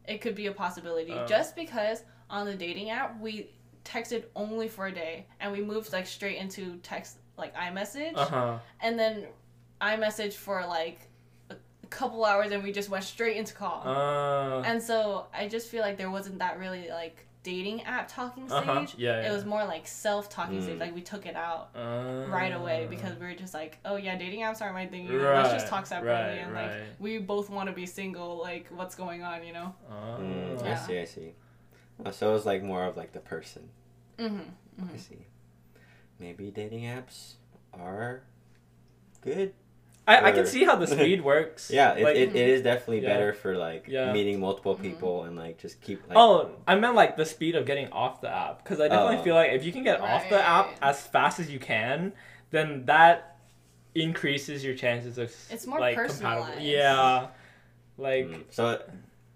it 0.07 0.21
could 0.21 0.35
be 0.35 0.47
a 0.47 0.51
possibility. 0.51 1.11
Uh. 1.11 1.25
just 1.27 1.55
because 1.55 2.03
on 2.29 2.45
the 2.45 2.55
dating 2.55 2.89
app 2.89 3.19
we 3.21 3.49
texted 3.85 4.23
only 4.35 4.67
for 4.67 4.87
a 4.87 4.91
day 4.93 5.25
and 5.39 5.51
we 5.51 5.61
moved 5.61 5.93
like 5.93 6.05
straight 6.07 6.37
into 6.37 6.77
text 6.83 7.17
like 7.37 7.55
iMessage 7.55 8.13
Uh 8.15 8.25
huh. 8.25 8.59
and 8.81 8.97
then 8.99 9.25
iMessage 9.81 10.33
for 10.33 10.65
like 10.65 11.07
a 11.49 11.55
couple 11.89 12.25
hours 12.25 12.51
and 12.51 12.63
we 12.63 12.71
just 12.71 12.89
went 12.89 13.03
straight 13.03 13.37
into 13.37 13.53
call. 13.53 13.83
Uh. 13.85 14.61
and 14.63 14.81
so 14.81 15.27
I 15.33 15.47
just 15.47 15.69
feel 15.69 15.81
like 15.81 15.97
there 15.97 16.11
wasn't 16.11 16.39
that 16.39 16.57
really 16.59 16.89
like 16.89 17.26
dating 17.51 17.81
app 17.83 18.09
talking 18.09 18.45
stage. 18.49 18.57
Uh-huh. 18.67 18.85
Yeah, 18.97 19.21
yeah. 19.21 19.29
It 19.29 19.33
was 19.33 19.45
more 19.45 19.63
like 19.63 19.87
self 19.87 20.29
talking 20.29 20.59
Mm. 20.59 20.63
stage. 20.63 20.79
Like 20.79 20.93
we 20.93 21.01
took 21.01 21.25
it 21.25 21.35
out 21.35 21.69
Uh, 21.75 22.25
right 22.39 22.53
away 22.53 22.87
because 22.89 23.13
we 23.19 23.25
were 23.25 23.33
just 23.35 23.53
like, 23.53 23.77
oh 23.85 23.95
yeah, 23.95 24.17
dating 24.17 24.41
apps 24.41 24.61
aren't 24.61 24.73
my 24.73 24.85
thing. 24.85 25.05
You 25.07 25.17
know? 25.17 25.33
Let's 25.33 25.53
just 25.53 25.67
talk 25.67 25.85
separately 25.85 26.37
right, 26.37 26.43
and 26.43 26.53
right. 26.53 26.69
like 26.71 26.81
we 26.99 27.11
both 27.19 27.49
want 27.49 27.69
to 27.69 27.73
be 27.81 27.85
single. 27.85 28.31
Like 28.49 28.65
what's 28.79 28.95
going 28.95 29.21
on, 29.23 29.45
you 29.47 29.53
know? 29.53 29.73
Uh, 29.89 30.17
Mm, 30.17 30.63
I 30.65 30.75
see. 30.75 30.99
I 30.99 31.05
see. 31.05 31.29
Uh, 32.05 32.11
so 32.11 32.29
it 32.29 32.33
was 32.33 32.45
like 32.45 32.63
more 32.63 32.83
of 32.83 32.97
like 32.97 33.11
the 33.13 33.21
person. 33.33 33.69
Mm-hmm. 34.17 34.93
I 34.93 34.97
see. 34.97 35.25
maybe 36.19 36.51
dating 36.51 36.83
apps 36.83 37.17
are 37.73 38.23
good. 39.21 39.53
I, 40.07 40.29
I 40.29 40.31
can 40.31 40.45
see 40.45 40.63
how 40.63 40.75
the 40.77 40.87
speed 40.87 41.21
works. 41.33 41.69
Yeah, 41.69 41.93
it, 41.95 42.03
Like- 42.03 42.15
it, 42.15 42.35
it 42.35 42.49
is 42.49 42.61
definitely 42.61 43.01
Yeah. 43.01 43.09
better 43.13 43.33
for 43.33 43.57
like 43.57 43.87
Yeah. 43.87 44.13
meeting 44.13 44.39
multiple 44.39 44.75
Mhm. 44.75 44.81
people 44.81 45.23
and 45.25 45.35
like 45.35 45.57
just 45.57 45.81
keep 45.81 46.07
like 46.07 46.17
oh, 46.17 46.51
I 46.67 46.75
meant 46.75 46.95
like 46.95 47.17
the 47.17 47.25
speed 47.25 47.55
of 47.55 47.65
getting 47.65 47.91
off 47.91 48.21
the 48.21 48.29
app 48.29 48.63
because 48.63 48.79
I 48.79 48.87
definitely 48.87 49.17
Oh. 49.17 49.23
feel 49.23 49.35
like 49.35 49.51
if 49.51 49.65
you 49.65 49.71
can 49.73 49.83
get 49.83 49.99
off 49.99 50.29
the 50.29 50.41
app 50.41 50.69
as 50.81 51.01
fast 51.05 51.39
as 51.39 51.51
you 51.51 51.59
can, 51.59 52.13
then 52.51 52.85
that 52.85 53.37
increases 53.95 54.63
your 54.63 54.75
chances 54.75 55.17
of 55.17 55.33
It's 55.49 55.67
more 55.67 55.79
like 55.79 55.95
personalized. 55.95 56.61
Yeah, 56.61 57.27
like 57.97 58.25
Mm. 58.27 58.43
so 58.49 58.81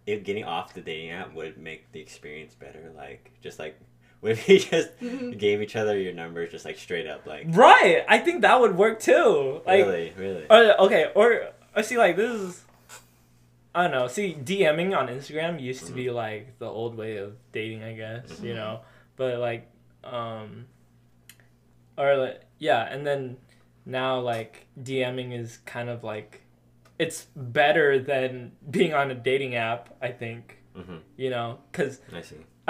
if 0.07 0.24
getting 0.24 0.43
off 0.45 0.74
the 0.74 0.82
dating 0.82 1.11
app 1.11 1.34
would 1.34 1.57
make 1.57 1.91
the 1.91 1.99
experience 1.99 2.55
better 2.55 2.91
like 2.95 3.32
just 3.41 3.59
like 3.59 3.78
what 4.22 4.32
if 4.34 4.47
you 4.47 4.59
just 4.59 4.89
gave 5.38 5.61
each 5.61 5.76
other 5.76 5.97
your 5.99 6.13
numbers 6.13 6.51
just 6.51 6.63
like 6.65 6.78
straight 6.78 7.07
up 7.07 7.26
like 7.26 7.45
right. 7.49 8.03
I 8.07 8.17
think 8.19 8.41
that 8.41 8.59
would 8.61 8.76
work 8.78 8.99
too. 8.99 9.61
Like 9.65 9.86
really 9.86 10.13
really 10.17 10.45
Or, 10.49 10.80
okay, 10.86 11.11
or 11.15 11.49
I 11.76 11.82
see 11.82 11.97
like 11.97 12.15
this 12.15 12.32
is 12.39 12.65
I 13.74 13.84
don't 13.84 13.91
know. 13.91 14.07
See, 14.07 14.34
DMing 14.36 14.97
on 14.97 15.07
Instagram 15.07 15.61
used 15.61 15.86
to 15.88 15.93
be 15.93 16.05
Mm-hmm. 16.05 16.15
like 16.15 16.59
the 16.59 16.65
old 16.67 16.95
way 16.97 17.17
of 17.17 17.36
dating, 17.53 17.84
I 17.84 17.93
guess, 17.93 18.39
you 18.43 18.53
Mhm. 18.53 18.55
know. 18.55 18.80
But 19.15 19.39
like 19.39 19.69
um 20.03 20.65
or 21.97 22.17
like 22.17 22.41
yeah, 22.59 22.84
and 22.91 23.05
then 23.05 23.38
now 23.86 24.19
like 24.19 24.67
DMing 24.80 25.38
is 25.38 25.57
kind 25.65 25.89
of 25.89 26.03
like 26.03 26.41
it's 26.99 27.28
better 27.36 27.97
than 27.97 28.51
being 28.69 28.93
on 28.93 29.09
a 29.09 29.15
dating 29.15 29.55
app, 29.55 29.89
I 30.01 30.09
think, 30.11 30.57
hmm 30.76 30.97
you 31.17 31.30
know, 31.30 31.59
cuz 31.72 31.99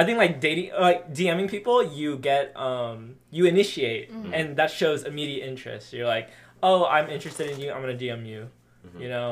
I 0.01 0.03
think 0.05 0.17
like 0.17 0.41
dating 0.41 0.71
like 0.89 1.13
DMing 1.13 1.47
people, 1.55 1.77
you 1.83 2.17
get 2.17 2.45
um 2.57 3.15
you 3.29 3.45
initiate 3.45 4.11
Mhm. 4.11 4.31
and 4.33 4.45
that 4.57 4.71
shows 4.71 5.03
immediate 5.11 5.45
interest. 5.47 5.93
You're 5.93 6.07
like, 6.17 6.29
"Oh, 6.63 6.85
I'm 6.85 7.07
interested 7.09 7.45
in 7.51 7.59
you. 7.61 7.71
I'm 7.71 7.81
going 7.85 7.95
to 7.97 8.01
DM 8.05 8.25
you." 8.25 8.49
Mhm. 8.87 8.99
You 9.03 9.09
know. 9.13 9.29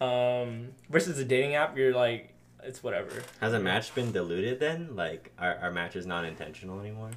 Um 0.00 0.48
versus 0.90 1.18
a 1.18 1.24
dating 1.24 1.54
app, 1.54 1.76
you're 1.78 1.94
like 1.94 2.32
it's 2.68 2.82
whatever. 2.82 3.22
has 3.40 3.52
a 3.52 3.60
match 3.60 3.94
been 3.94 4.10
diluted 4.10 4.58
then 4.58 4.96
like 4.96 5.30
our, 5.38 5.54
our 5.62 5.70
match 5.70 5.94
is 5.94 6.04
not 6.04 6.24
intentional 6.24 6.80
anymore 6.80 7.12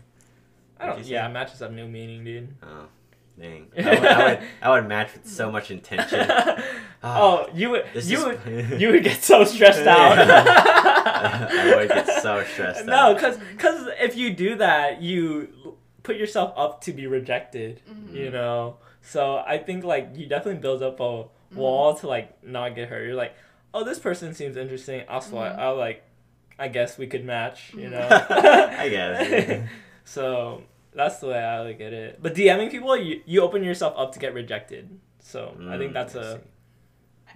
I 0.79 0.85
don't 0.85 1.03
yeah, 1.05 1.25
say? 1.27 1.33
matches 1.33 1.59
have 1.59 1.73
no 1.73 1.87
meaning, 1.87 2.23
dude. 2.23 2.49
oh 2.63 2.85
dang 3.39 3.67
I 3.77 3.89
would, 3.89 4.05
I 4.05 4.23
would 4.27 4.39
I 4.61 4.69
would 4.71 4.87
match 4.87 5.13
with 5.13 5.25
so 5.27 5.51
much 5.51 5.71
intention 5.71 6.27
Ah, 7.01 7.17
oh, 7.21 7.49
you 7.53 7.69
would 7.69 7.85
this 7.93 8.09
you 8.09 8.17
is- 8.17 8.25
would 8.25 8.81
you 8.81 8.91
would 8.91 9.03
get 9.05 9.23
so 9.23 9.45
stressed 9.45 9.87
out. 9.87 10.17
I 10.19 11.73
would 11.77 11.87
get 11.89 12.07
so 12.21 12.43
stressed 12.43 12.85
no, 12.85 12.93
out. 13.15 13.19
cuz 13.19 13.37
cuz 13.57 13.87
if 13.99 14.17
you 14.17 14.33
do 14.33 14.55
that, 14.57 15.01
you 15.01 15.77
put 16.03 16.17
yourself 16.17 16.53
up 16.57 16.81
to 16.81 16.91
be 16.91 17.07
rejected. 17.07 17.81
Mhm. 17.89 18.13
you 18.13 18.29
know 18.31 18.77
so 19.01 19.37
i 19.47 19.57
think 19.57 19.83
like 19.85 20.09
you 20.15 20.25
definitely 20.27 20.59
build 20.59 20.81
up 20.83 20.99
a 20.99 21.23
wall 21.55 21.93
to 21.95 22.05
like 22.07 22.27
not 22.43 22.75
get 22.75 22.89
hurt 22.89 23.05
you're 23.05 23.15
like 23.15 23.33
oh 23.73 23.83
this 23.85 23.97
person 23.99 24.33
seems 24.33 24.57
interesting 24.57 25.03
i'll 25.07 25.21
swipe 25.21 25.53
Mhm. 25.55 25.59
i'll 25.59 25.77
like 25.77 26.03
i 26.57 26.67
guess 26.67 26.97
we 26.97 27.07
could 27.07 27.23
match 27.23 27.71
you 27.73 27.87
Mhm. 27.87 27.91
know 27.91 28.07
I 28.85 28.89
guess. 28.89 29.63
so 30.03 30.63
that's 30.93 31.19
the 31.19 31.27
way 31.27 31.37
i 31.39 31.61
look 31.63 31.79
at 31.81 31.93
it 31.93 32.21
but 32.21 32.33
dming 32.35 32.69
people 32.71 32.95
you, 32.97 33.21
you 33.25 33.41
open 33.41 33.63
yourself 33.63 33.93
up 33.97 34.11
to 34.11 34.19
get 34.19 34.33
rejected 34.33 34.99
so 35.19 35.55
i 35.69 35.77
think 35.77 35.91
Mm, 35.91 35.93
that's 35.93 36.15
I 36.15 36.21
a 36.21 36.39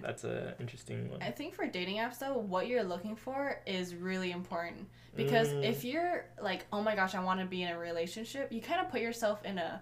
that's 0.00 0.24
a 0.24 0.54
interesting 0.58 1.08
one 1.10 1.22
I 1.22 1.30
think 1.30 1.54
for 1.54 1.66
dating 1.68 1.98
apps 1.98 2.18
though, 2.18 2.34
what 2.36 2.66
you're 2.66 2.82
looking 2.82 3.14
for 3.14 3.60
is 3.64 3.94
really 3.94 4.32
important 4.32 4.88
because 5.14 5.48
Mm. 5.48 5.62
if 5.64 5.84
you're 5.84 6.26
like, 6.42 6.66
oh 6.72 6.82
my 6.82 6.96
gosh, 6.96 7.14
I 7.14 7.22
want 7.22 7.38
to 7.38 7.46
be 7.46 7.62
in 7.62 7.68
a 7.70 7.78
relationship, 7.78 8.50
you 8.50 8.60
kind 8.60 8.80
of 8.80 8.90
put 8.90 9.00
yourself 9.00 9.44
in 9.44 9.56
a 9.58 9.80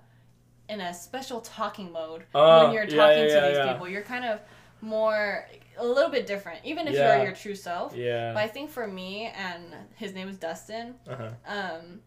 in 0.69 0.81
a 0.83 0.93
special 0.93 1.41
talking 1.41 1.91
mode 1.93 2.25
Oh, 2.35 2.65
when 2.67 2.75
you're 2.75 2.85
yeah, 2.85 2.95
talking 2.97 3.25
yeah, 3.27 3.41
to 3.41 3.47
these 3.49 3.57
yeah. 3.57 3.73
people. 3.73 3.89
You're 3.89 4.03
kind 4.03 4.27
of 4.27 4.41
more 4.83 5.49
a 5.79 5.87
little 5.87 6.11
bit 6.11 6.27
different, 6.27 6.61
even 6.65 6.87
if 6.89 6.95
Yeah. 6.95 7.17
you're 7.17 7.25
your 7.29 7.35
true 7.35 7.55
self. 7.55 7.97
yeah 7.97 8.35
But 8.35 8.43
I 8.45 8.49
think 8.49 8.69
for 8.71 8.87
me 8.87 9.33
and 9.35 9.63
his 9.97 10.13
name 10.13 10.29
is 10.29 10.37
Dustin, 10.37 10.95
uh-huh. 11.09 11.31
um, 11.47 12.01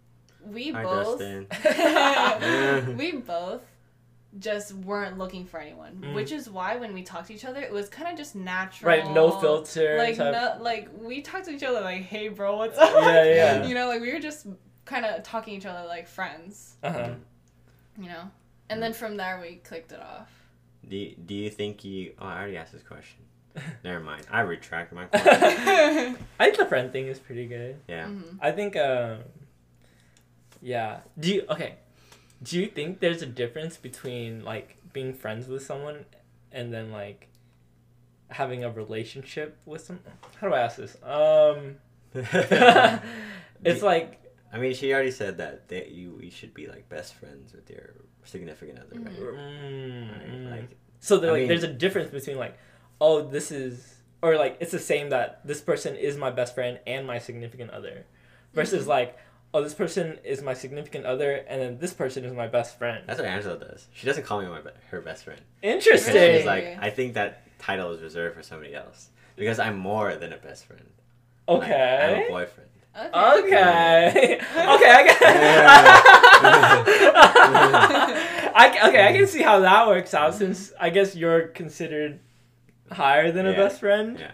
we 0.45 0.71
Hi, 0.71 0.83
both 0.83 1.19
we 2.97 3.11
both 3.13 3.61
just 4.37 4.73
weren't 4.73 5.17
looking 5.17 5.45
for 5.45 5.59
anyone, 5.59 5.95
Mm. 6.03 6.13
which 6.13 6.31
is 6.33 6.49
why 6.49 6.75
when 6.75 6.93
we 6.93 7.03
talked 7.03 7.27
to 7.27 7.33
each 7.33 7.45
other, 7.45 7.61
it 7.61 7.71
was 7.71 7.87
kind 7.87 8.09
of 8.11 8.17
just 8.17 8.35
natural. 8.35 8.89
right 8.89 9.09
no 9.11 9.31
filter 9.39 9.97
Like 9.97 10.17
type- 10.17 10.33
no, 10.33 10.57
like 10.61 10.89
we 10.99 11.21
talked 11.21 11.45
to 11.45 11.51
each 11.51 11.63
other 11.63 11.79
like, 11.81 12.01
"Hey, 12.03 12.27
bro, 12.27 12.57
what's 12.57 12.77
up?" 12.77 12.91
yeah 12.93 13.23
yeah 13.23 13.65
you 13.65 13.73
know, 13.75 13.87
like 13.87 14.01
we 14.01 14.11
were 14.13 14.19
just 14.19 14.47
kind 14.83 15.05
of 15.05 15.23
talking 15.23 15.53
to 15.53 15.57
each 15.59 15.65
other 15.65 15.87
like 15.87 16.07
friends. 16.07 16.75
uh-huh. 16.83 17.11
You 17.97 18.09
know, 18.09 18.29
and 18.69 18.83
then 18.83 18.91
from 18.91 19.15
there 19.15 19.39
we 19.41 19.55
clicked 19.63 19.93
it 19.93 20.01
off. 20.01 20.29
Do 20.87 20.97
you, 20.97 21.15
do 21.25 21.33
you 21.33 21.49
think 21.49 21.85
you? 21.85 22.13
Oh, 22.19 22.25
I 22.25 22.37
already 22.39 22.57
asked 22.57 22.73
this 22.73 22.83
question. 22.83 23.21
Never 23.85 24.01
mind. 24.01 24.25
I 24.29 24.41
retract 24.41 24.91
my 24.91 25.05
question. 25.05 26.17
i 26.39 26.43
think 26.45 26.57
the 26.57 26.65
friend 26.65 26.91
thing 26.91 27.07
is 27.07 27.19
pretty 27.19 27.45
good 27.47 27.77
Yeah. 27.87 28.07
Mhm. 28.07 28.37
I 28.41 28.51
think 28.51 28.75
um 28.75 29.19
yeah. 30.61 30.99
Do 31.19 31.33
you 31.33 31.45
okay. 31.49 31.75
Do 32.43 32.59
you 32.59 32.67
think 32.67 32.99
there's 32.99 33.21
a 33.21 33.25
difference 33.25 33.77
between 33.77 34.43
like 34.43 34.77
being 34.93 35.13
friends 35.13 35.47
with 35.47 35.63
someone 35.65 36.05
and 36.51 36.73
then 36.73 36.91
like 36.91 37.27
having 38.29 38.63
a 38.63 38.71
relationship 38.71 39.57
with 39.65 39.81
some 39.85 39.99
how 40.39 40.47
do 40.49 40.53
I 40.53 40.59
ask 40.61 40.77
this? 40.77 40.95
Um 41.03 41.75
it's 43.63 43.81
like 43.81 44.21
I 44.53 44.57
mean, 44.57 44.73
she 44.73 44.93
already 44.93 45.11
said 45.11 45.37
that 45.39 45.67
that 45.69 45.91
you 45.91 46.19
you 46.21 46.31
should 46.31 46.53
be 46.53 46.67
like 46.67 46.87
best 46.89 47.13
friends 47.15 47.53
with 47.53 47.69
your 47.69 47.93
significant 48.23 48.79
other, 48.79 48.99
right? 48.99 49.19
mm, 49.19 50.45
Right. 50.51 50.59
Like, 50.61 50.77
so 50.99 51.17
like, 51.17 51.33
mean- 51.33 51.47
there's 51.47 51.63
a 51.63 51.71
difference 51.73 52.11
between 52.11 52.37
like 52.37 52.57
oh 53.01 53.21
this 53.21 53.51
is 53.51 53.95
or 54.21 54.37
like 54.37 54.57
it's 54.59 54.71
the 54.71 54.79
same 54.79 55.09
that 55.09 55.45
this 55.45 55.61
person 55.61 55.95
is 55.95 56.15
my 56.17 56.31
best 56.31 56.55
friend 56.55 56.79
and 56.87 57.05
my 57.05 57.19
significant 57.19 57.71
other 57.71 58.05
versus 58.53 58.85
Mhm. 58.85 58.89
like 58.89 59.17
oh 59.55 59.63
this 59.63 59.73
person 59.73 60.19
is 60.25 60.41
my 60.41 60.53
significant 60.53 61.05
other 61.05 61.31
and 61.47 61.61
then 61.61 61.77
this 61.79 61.93
person 61.93 62.25
is 62.25 62.33
my 62.33 62.47
best 62.47 62.77
friend. 62.77 63.05
that's 63.07 63.19
what 63.19 63.27
Angela 63.27 63.57
does. 63.57 63.87
She 63.93 64.05
doesn't 64.05 64.25
call 64.25 64.41
me 64.41 64.47
my 64.47 64.59
be- 64.59 64.69
her 64.91 64.99
best 64.99 65.23
friend. 65.23 65.39
Interesting. 65.61 66.13
Because 66.13 66.37
she's 66.39 66.45
like, 66.45 66.77
I 66.81 66.89
think 66.89 67.13
that 67.13 67.43
title 67.57 67.91
is 67.93 68.01
reserved 68.01 68.35
for 68.35 68.43
somebody 68.43 68.75
else 68.75 69.09
because 69.37 69.57
I'm 69.57 69.77
more 69.77 70.13
than 70.15 70.33
a 70.33 70.37
best 70.37 70.65
friend. 70.65 70.83
Like, 71.47 71.57
I'm 71.57 71.63
Okay. 71.63 72.25
a 72.27 72.31
boyfriend. 72.31 72.69
Okay. 72.97 73.07
Okay. 73.07 74.35
okay. 74.39 74.91
I 74.97 75.03
can. 75.07 75.17
I 78.55 78.89
okay. 78.89 79.07
I 79.07 79.11
can 79.13 79.27
see 79.27 79.41
how 79.41 79.59
that 79.59 79.87
works 79.87 80.13
out 80.13 80.35
since 80.35 80.71
I 80.79 80.89
guess 80.89 81.15
you're 81.15 81.47
considered 81.47 82.19
higher 82.91 83.31
than 83.31 83.45
a 83.47 83.53
best 83.53 83.79
friend. 83.79 84.19
Yeah. 84.19 84.31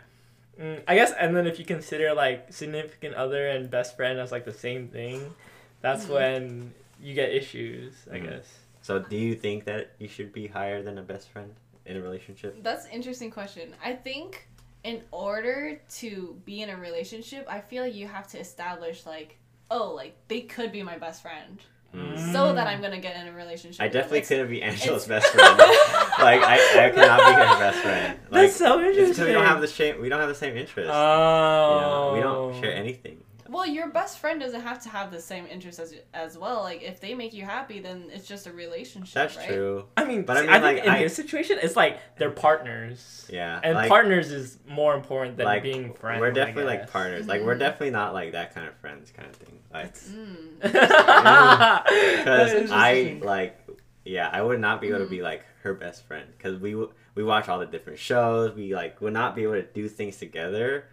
Mm, 0.61 0.83
I 0.87 0.95
guess, 0.95 1.11
and 1.11 1.35
then 1.35 1.47
if 1.47 1.57
you 1.57 1.65
consider 1.65 2.13
like 2.13 2.53
significant 2.53 3.15
other 3.15 3.47
and 3.47 3.69
best 3.69 3.95
friend 3.95 4.19
as 4.19 4.31
like 4.31 4.45
the 4.45 4.53
same 4.53 4.87
thing, 4.89 5.33
that's 5.81 6.05
Mhm. 6.05 6.09
when 6.13 6.73
you 7.01 7.15
get 7.15 7.33
issues. 7.33 7.93
I 8.11 8.17
Mhm. 8.17 8.29
guess. 8.29 8.59
So, 8.83 8.99
do 8.99 9.15
you 9.15 9.35
think 9.35 9.65
that 9.65 9.91
you 9.97 10.07
should 10.07 10.31
be 10.31 10.47
higher 10.47 10.83
than 10.83 10.97
a 10.97 11.01
best 11.01 11.29
friend 11.29 11.55
in 11.85 11.97
a 11.97 12.01
relationship? 12.01 12.61
That's 12.61 12.85
an 12.85 12.91
interesting 12.91 13.31
question. 13.31 13.75
I 13.83 13.93
think 13.93 14.47
in 14.83 15.03
order 15.11 15.79
to 16.01 16.39
be 16.45 16.61
in 16.61 16.69
a 16.69 16.77
relationship, 16.77 17.45
I 17.47 17.59
feel 17.61 17.83
like 17.83 17.95
you 17.95 18.07
have 18.07 18.27
to 18.29 18.39
establish 18.39 19.05
like, 19.05 19.37
oh, 19.69 19.93
like 19.93 20.15
they 20.27 20.41
could 20.41 20.71
be 20.71 20.83
my 20.83 20.97
best 20.97 21.21
friend, 21.21 21.59
Mm. 21.95 22.31
so 22.31 22.53
that 22.53 22.67
I'm 22.67 22.81
gonna 22.81 22.99
get 22.99 23.17
in 23.17 23.27
a 23.27 23.33
relationship. 23.33 23.81
I 23.81 23.87
definitely 23.89 24.19
It's- 24.19 24.29
couldn't 24.29 24.49
be 24.49 24.61
Angela's 24.61 25.07
best 25.13 25.27
friend. 25.27 25.57
like, 25.57 26.41
I, 26.41 26.85
I 26.87 26.89
cannot 26.91 27.19
be 27.19 27.33
her 27.33 27.59
best 27.59 27.79
friend. 27.79 28.19
Like, 28.31 28.43
That's 28.43 28.55
so 28.55 28.79
it's 28.79 28.97
interesting. 28.97 29.07
because 29.09 29.25
we 29.27 29.33
don't 29.33 29.45
have 29.45 29.59
the 29.61 29.67
same. 29.67 30.01
We 30.01 30.07
don't 30.07 30.19
have 30.21 30.29
the 30.29 30.35
same 30.35 30.55
interests. 30.55 30.89
Oh. 30.93 31.75
you 31.75 31.81
know, 31.81 32.11
we 32.15 32.21
don't 32.21 32.61
share 32.61 32.73
anything. 32.73 33.23
Well, 33.49 33.65
your 33.65 33.89
best 33.89 34.19
friend 34.19 34.39
doesn't 34.39 34.61
have 34.61 34.81
to 34.83 34.89
have 34.89 35.11
the 35.11 35.19
same 35.19 35.45
interests 35.47 35.81
as 35.81 35.93
as 36.13 36.37
well. 36.37 36.61
Like 36.61 36.81
if 36.83 37.01
they 37.01 37.13
make 37.13 37.33
you 37.33 37.43
happy, 37.43 37.81
then 37.81 38.05
it's 38.13 38.25
just 38.25 38.47
a 38.47 38.53
relationship. 38.53 39.13
That's 39.13 39.35
right? 39.35 39.47
true. 39.49 39.87
I 39.97 40.05
mean, 40.05 40.23
But 40.23 40.37
I 40.37 40.39
see, 40.41 40.47
mean, 40.47 40.55
I 40.55 40.59
think 40.61 40.77
like, 40.77 40.85
in 40.85 40.91
I- 40.93 40.97
his 40.99 41.13
situation, 41.13 41.57
it's 41.61 41.75
like 41.75 41.99
they're 42.17 42.31
partners. 42.31 43.27
Yeah. 43.29 43.59
And 43.61 43.75
like, 43.75 43.89
partners 43.89 44.31
is 44.31 44.57
more 44.65 44.95
important 44.95 45.35
than 45.35 45.47
like 45.47 45.63
being 45.63 45.93
friends. 45.95 46.21
we're 46.21 46.31
definitely 46.31 46.63
like 46.63 46.81
guess. 46.83 46.91
partners. 46.91 47.27
Like 47.27 47.41
we're 47.41 47.55
Mhm. 47.55 47.59
definitely 47.59 47.91
not 47.91 48.13
like 48.13 48.31
that 48.31 48.53
kind 48.55 48.65
of 48.69 48.75
friends 48.77 49.11
kind 49.11 49.27
of 49.27 49.35
thing. 49.35 49.59
Like 49.73 49.95
Mm. 49.95 50.59
because 50.61 52.51
That's 52.51 52.71
I 52.71 53.19
like 53.21 53.57
yeah 54.05 54.29
I 54.31 54.41
would 54.41 54.59
not 54.59 54.81
be 54.81 54.87
able 54.89 54.99
to 54.99 55.05
be 55.05 55.21
like 55.21 55.43
her 55.63 55.73
best 55.73 56.05
friend 56.05 56.27
because 56.37 56.59
we 56.59 56.75
we 57.15 57.23
watch 57.23 57.47
all 57.49 57.59
the 57.59 57.65
different 57.65 57.99
shows. 57.99 58.55
We 58.55 58.73
like 58.75 58.99
would 59.01 59.13
not 59.13 59.35
be 59.35 59.43
able 59.43 59.53
to 59.53 59.63
do 59.63 59.87
things 59.87 60.17
together 60.17 60.85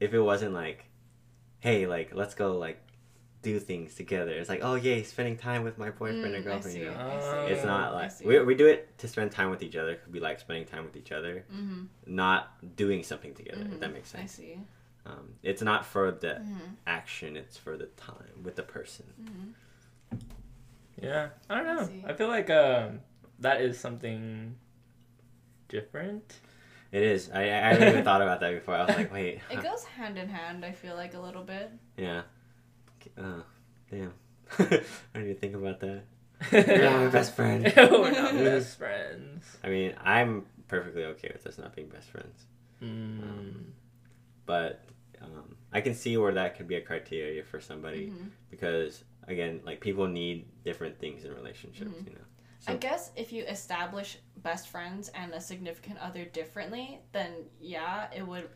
if 0.00 0.14
it 0.14 0.20
wasn't 0.20 0.54
like 0.54 0.84
hey 1.60 1.86
like 1.86 2.14
let's 2.14 2.34
go 2.34 2.56
like 2.58 2.80
do 3.42 3.58
things 3.60 3.94
together. 3.94 4.32
It's 4.32 4.48
like 4.48 4.60
oh 4.62 4.74
yay 4.74 5.02
spending 5.04 5.36
time 5.36 5.62
with 5.62 5.78
my 5.78 5.90
boyfriend 5.90 6.34
or 6.34 6.38
Mm, 6.38 6.40
I 6.40 6.42
girlfriend. 6.42 6.76
You 6.78 6.84
know? 6.86 6.96
Oh. 7.22 7.46
It's 7.46 7.64
not 7.64 7.92
like 7.94 8.10
we, 8.24 8.40
we 8.40 8.54
do 8.54 8.66
it 8.66 8.96
to 8.98 9.08
spend 9.08 9.30
time 9.32 9.50
with 9.50 9.62
each 9.62 9.76
other. 9.76 9.96
Could 9.96 10.12
be 10.12 10.20
like 10.20 10.40
spending 10.40 10.64
time 10.64 10.84
with 10.84 10.96
each 10.96 11.12
other, 11.12 11.44
Mhm. 11.52 11.86
not 12.06 12.76
doing 12.76 13.02
something 13.04 13.34
together. 13.34 13.60
If 13.62 13.66
Mhm. 13.76 13.80
that 13.80 13.92
makes 13.92 14.08
sense. 14.10 14.22
I 14.40 14.42
see. 14.42 14.58
Um, 15.06 15.34
it's 15.42 15.62
not 15.62 15.86
for 15.86 16.10
the 16.10 16.40
Mhm. 16.42 16.76
action; 16.86 17.36
it's 17.36 17.56
for 17.56 17.76
the 17.76 17.86
time 17.86 18.42
with 18.42 18.56
the 18.56 18.62
person. 18.64 19.06
Mhm. 19.22 20.18
Yeah, 21.02 21.28
I 21.48 21.54
don't 21.56 21.66
know. 21.76 21.86
see. 21.86 22.04
I 22.06 22.12
feel 22.14 22.28
like 22.28 22.50
um, 22.50 23.00
that 23.40 23.60
is 23.60 23.78
something 23.78 24.56
different. 25.68 26.40
It 26.92 27.02
is. 27.02 27.30
I 27.30 27.42
I 27.42 27.46
haven't 27.72 27.88
even 27.88 28.04
thought 28.04 28.22
about 28.22 28.40
that 28.40 28.52
before. 28.52 28.74
I 28.74 28.84
was 28.86 28.96
like, 28.96 29.12
wait. 29.12 29.40
It 29.50 29.62
goes 29.62 29.84
hand 29.84 30.18
in 30.18 30.28
hand. 30.28 30.64
I 30.64 30.72
feel 30.72 30.94
like 30.96 31.14
a 31.14 31.20
little 31.20 31.42
bit. 31.44 31.70
Yeah. 31.96 32.22
Uh, 33.18 33.42
damn. 33.90 34.12
I 34.58 34.64
didn't 34.64 34.82
even 35.14 35.36
think 35.36 35.54
about 35.54 35.80
that. 35.80 36.02
You're 36.52 36.90
not 36.90 37.00
my 37.00 37.06
best 37.08 37.34
friend. 37.34 37.64
We're 37.76 38.10
not 38.12 38.32
best 38.34 38.78
friends. 38.78 39.44
I 39.64 39.68
mean, 39.68 39.94
I'm 40.02 40.46
perfectly 40.68 41.04
okay 41.04 41.30
with 41.32 41.46
us 41.46 41.58
not 41.58 41.74
being 41.74 41.88
best 41.88 42.08
friends. 42.10 42.44
Mm. 42.82 43.70
But 44.44 44.84
um, 45.22 45.56
I 45.72 45.80
can 45.80 45.94
see 45.94 46.16
where 46.16 46.32
that 46.32 46.56
could 46.56 46.68
be 46.68 46.76
a 46.76 46.80
criteria 46.80 47.42
for 47.44 47.60
somebody 47.60 48.08
Mhm. 48.08 48.30
because, 48.50 49.04
again, 49.28 49.60
like 49.64 49.80
people 49.80 50.06
need 50.06 50.46
different 50.64 50.98
things 50.98 51.24
in 51.24 51.34
relationships, 51.34 51.90
Mhm. 51.90 52.06
you 52.06 52.12
know? 52.14 52.24
I 52.68 52.74
guess 52.76 53.12
if 53.14 53.32
you 53.32 53.44
establish 53.44 54.18
best 54.38 54.66
friends 54.68 55.08
and 55.10 55.32
a 55.32 55.40
significant 55.40 55.98
other 56.00 56.24
differently, 56.24 57.00
then 57.12 57.48
yeah, 57.60 58.10
it 58.12 58.26
would 58.26 58.48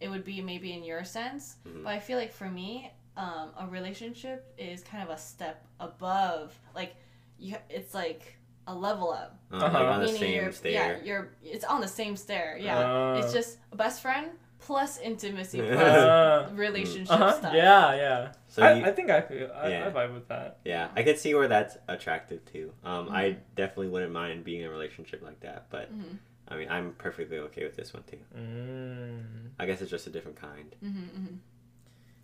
it 0.00 0.08
would 0.08 0.24
be 0.24 0.40
maybe 0.40 0.72
in 0.72 0.84
your 0.84 1.02
sense. 1.04 1.56
Mhm. 1.66 1.82
But 1.82 1.90
I 1.90 1.98
feel 1.98 2.18
like 2.18 2.32
for 2.32 2.48
me, 2.48 2.90
um, 3.16 3.50
a 3.58 3.66
relationship 3.66 4.54
is 4.56 4.82
kind 4.84 5.02
of 5.02 5.10
a 5.10 5.18
step 5.18 5.66
above. 5.80 6.56
Like 6.74 6.94
you, 7.36 7.56
it's 7.68 7.94
like 7.94 8.38
a 8.68 8.74
level 8.74 9.10
up. 9.10 9.38
Uh, 9.50 9.56
Uh-huh. 9.56 9.78
Like 9.78 9.88
on 9.88 10.00
the 10.00 10.06
Meaning 10.06 10.20
same 10.20 10.34
you're, 10.42 10.52
stair. 10.52 10.72
Yeah, 10.98 11.04
you're. 11.04 11.28
It's 11.42 11.64
on 11.64 11.80
the 11.80 11.88
same 11.88 12.16
stair. 12.16 12.56
Yeah, 12.58 12.78
Uh. 12.78 13.20
it's 13.22 13.32
just 13.32 13.58
a 13.72 13.76
best 13.76 14.00
friend 14.02 14.30
plus 14.60 14.98
intimacy 14.98 15.60
plus 15.62 15.78
Uh, 15.80 16.50
relationship 16.54 17.10
uh-huh. 17.12 17.32
stuff. 17.38 17.54
Yeah, 17.54 17.94
yeah. 17.94 18.32
So 18.48 18.62
I, 18.62 18.72
you- 18.74 18.84
I 18.84 18.92
think 18.92 19.10
I 19.10 19.20
feel 19.20 19.50
I, 19.54 19.68
Yeah. 19.68 19.86
I 19.86 19.90
vibe 19.90 20.14
with 20.14 20.28
that. 20.28 20.58
Yeah, 20.64 20.88
I 20.96 21.02
could 21.02 21.18
see 21.18 21.34
where 21.34 21.48
that's 21.48 21.76
attractive 21.88 22.44
too. 22.44 22.72
Um, 22.84 23.06
Mm-hmm. 23.06 23.14
I 23.14 23.36
definitely 23.56 23.88
wouldn't 23.88 24.12
mind 24.12 24.44
being 24.44 24.60
in 24.62 24.66
a 24.66 24.70
relationship 24.70 25.22
like 25.22 25.40
that, 25.40 25.66
but 25.70 25.92
Mhm. 25.96 26.18
I 26.48 26.56
mean, 26.56 26.68
I'm 26.70 26.92
perfectly 26.94 27.38
okay 27.38 27.64
with 27.64 27.76
this 27.76 27.92
one 27.92 28.02
too. 28.04 28.18
Mm, 28.34 29.50
I 29.58 29.66
guess 29.66 29.82
it's 29.82 29.90
just 29.90 30.06
a 30.06 30.10
different 30.10 30.36
kind. 30.40 30.74
hmm 30.80 30.88
hmm 30.88 31.34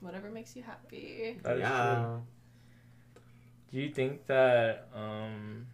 Whatever 0.01 0.31
makes 0.31 0.55
you 0.57 0.63
happy. 0.63 1.39
that 1.43 1.57
is 1.57 1.61
yeah. 1.61 1.95
true. 1.95 2.23
Do 3.73 3.79
you 3.81 3.91
think 3.91 4.27
that 4.27 4.89
um 4.95 5.67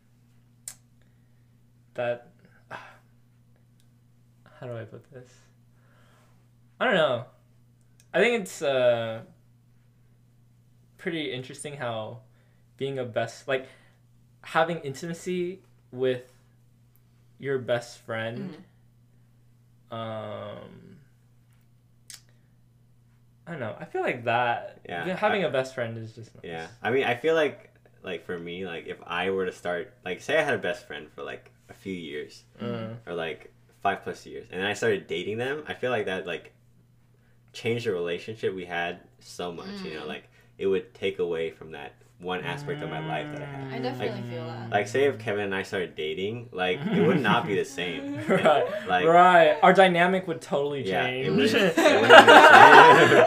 that 1.94 2.28
how 2.70 4.66
do 4.66 4.76
I 4.76 4.84
put 4.84 5.04
this? 5.12 5.30
I 6.80 6.86
don't 6.86 6.94
know. 6.94 7.26
I 8.14 8.18
think 8.20 8.40
it's 8.42 8.62
uh 8.62 9.20
pretty 10.98 11.32
interesting 11.32 11.76
how 11.76 12.20
being 12.76 12.98
a 12.98 13.04
best 13.04 13.46
like 13.48 13.66
having 14.42 14.78
intimacy 14.80 15.60
with 15.92 16.30
your 17.38 17.58
best 17.58 17.98
friend 18.00 18.54
Mhm. 19.92 19.96
um 19.96 20.96
I 23.46 23.52
don't 23.52 23.60
know. 23.60 23.74
I 23.80 23.84
feel 23.84 24.02
like 24.02 24.24
that 24.24 24.78
Yeah, 24.88 25.16
having 25.16 25.44
I- 25.44 25.48
a 25.48 25.50
best 25.50 25.74
friend 25.74 25.98
is 25.98 26.14
just 26.14 26.34
nice. 26.36 26.44
Yeah, 26.44 26.68
I 26.82 26.90
mean, 26.90 27.04
I 27.04 27.14
feel 27.16 27.34
like 27.34 27.66
like 28.02 28.24
for 28.24 28.38
me, 28.38 28.64
like 28.66 28.86
if 28.86 28.98
I 29.06 29.30
were 29.30 29.44
to 29.44 29.52
start, 29.52 29.92
like 30.04 30.20
say 30.22 30.38
I 30.38 30.42
had 30.42 30.54
a 30.54 30.58
best 30.58 30.86
friend 30.86 31.10
for 31.14 31.22
like 31.22 31.50
a 31.68 31.74
few 31.74 31.92
years 31.92 32.44
Uh, 32.60 32.94
or 33.06 33.14
like 33.14 33.52
five 33.80 34.02
plus 34.02 34.24
years, 34.26 34.46
and 34.50 34.60
then 34.60 34.66
I 34.66 34.74
started 34.74 35.06
dating 35.06 35.38
them, 35.38 35.64
I 35.66 35.74
feel 35.74 35.90
like 35.90 36.06
that 36.06 36.26
like 36.26 36.52
changed 37.52 37.86
the 37.86 37.92
relationship 37.92 38.54
we 38.54 38.64
had 38.64 39.00
so 39.20 39.52
much. 39.52 39.66
You 39.84 39.94
know, 39.94 40.02
Mm. 40.02 40.08
like 40.08 40.24
it 40.58 40.66
would 40.66 40.92
take 40.94 41.18
away 41.18 41.50
from 41.50 41.72
that 41.72 41.92
one 42.20 42.42
aspect 42.44 42.82
of 42.82 42.90
my 42.90 43.00
life 43.08 43.26
that 43.32 43.40
I 43.40 43.46
had. 43.46 43.72
I 43.72 43.78
definitely 43.78 44.22
feel 44.30 44.44
that. 44.46 44.68
Like 44.70 44.86
say 44.88 45.04
if 45.04 45.18
Kevin 45.18 45.44
and 45.46 45.54
I 45.54 45.62
started 45.62 45.94
dating, 45.96 46.50
like 46.52 46.78
it 46.86 47.00
would 47.06 47.20
not 47.22 47.46
be 47.46 47.54
the 47.56 47.64
same. 47.64 48.12
you 48.20 48.20
know? 48.28 48.36
right, 48.44 48.86
Like 48.86 49.06
right. 49.06 49.56
Our 49.62 49.72
dynamic 49.72 50.28
would 50.28 50.42
totally 50.42 50.82
Yeah, 50.86 51.04
change. 51.06 51.26
it 51.28 51.30
would- 51.30 51.40
it 51.44 51.52
wouldn't 51.54 51.76
be 51.76 51.82
the 51.82 53.26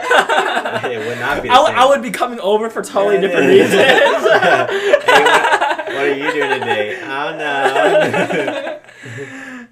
It 0.92 0.98
would 1.08 1.18
not 1.18 1.42
be 1.42 1.48
the 1.48 1.54
I, 1.54 1.58
would- 1.60 1.66
same. 1.68 1.78
I 1.78 1.86
would 1.86 2.02
be 2.02 2.10
coming 2.10 2.38
over 2.40 2.68
for 2.70 2.82
totally 2.82 3.16
Yeah, 3.16 3.20
different 3.22 3.46
yeah. 3.52 3.62
reasons. 3.62 5.02
Hey, 5.04 5.22
what- 5.24 5.86
what 5.94 6.04
are 6.04 6.14
you 6.14 6.32
doing 6.32 6.50
today? 6.60 6.98
Oh 7.02 7.36
no. 7.36 8.80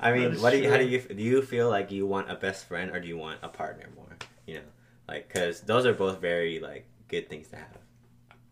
I 0.00 0.12
mean, 0.12 0.30
That's 0.30 0.42
what 0.42 0.50
do 0.50 0.59
you? 0.59 0.70
How 0.70 0.76
do 0.78 0.84
you? 0.84 1.00
Do 1.00 1.22
you 1.22 1.42
feel 1.42 1.68
like 1.70 1.90
you 1.92 2.07
want 2.07 2.28
a 2.30 2.34
best 2.34 2.66
friend 2.66 2.90
or 2.94 2.98
do 3.00 3.07
you 3.09 3.16
want 3.16 3.38
a 3.42 3.48
partner 3.48 3.86
more? 3.96 4.07
You 4.47 4.55
know, 4.55 4.61
like 5.09 5.28
because 5.28 5.61
those 5.62 5.86
are 5.86 5.95
both 5.95 6.20
very 6.20 6.59
like 6.61 6.86
good 7.09 7.28
things 7.28 7.49
to 7.49 7.57
have. 7.57 7.78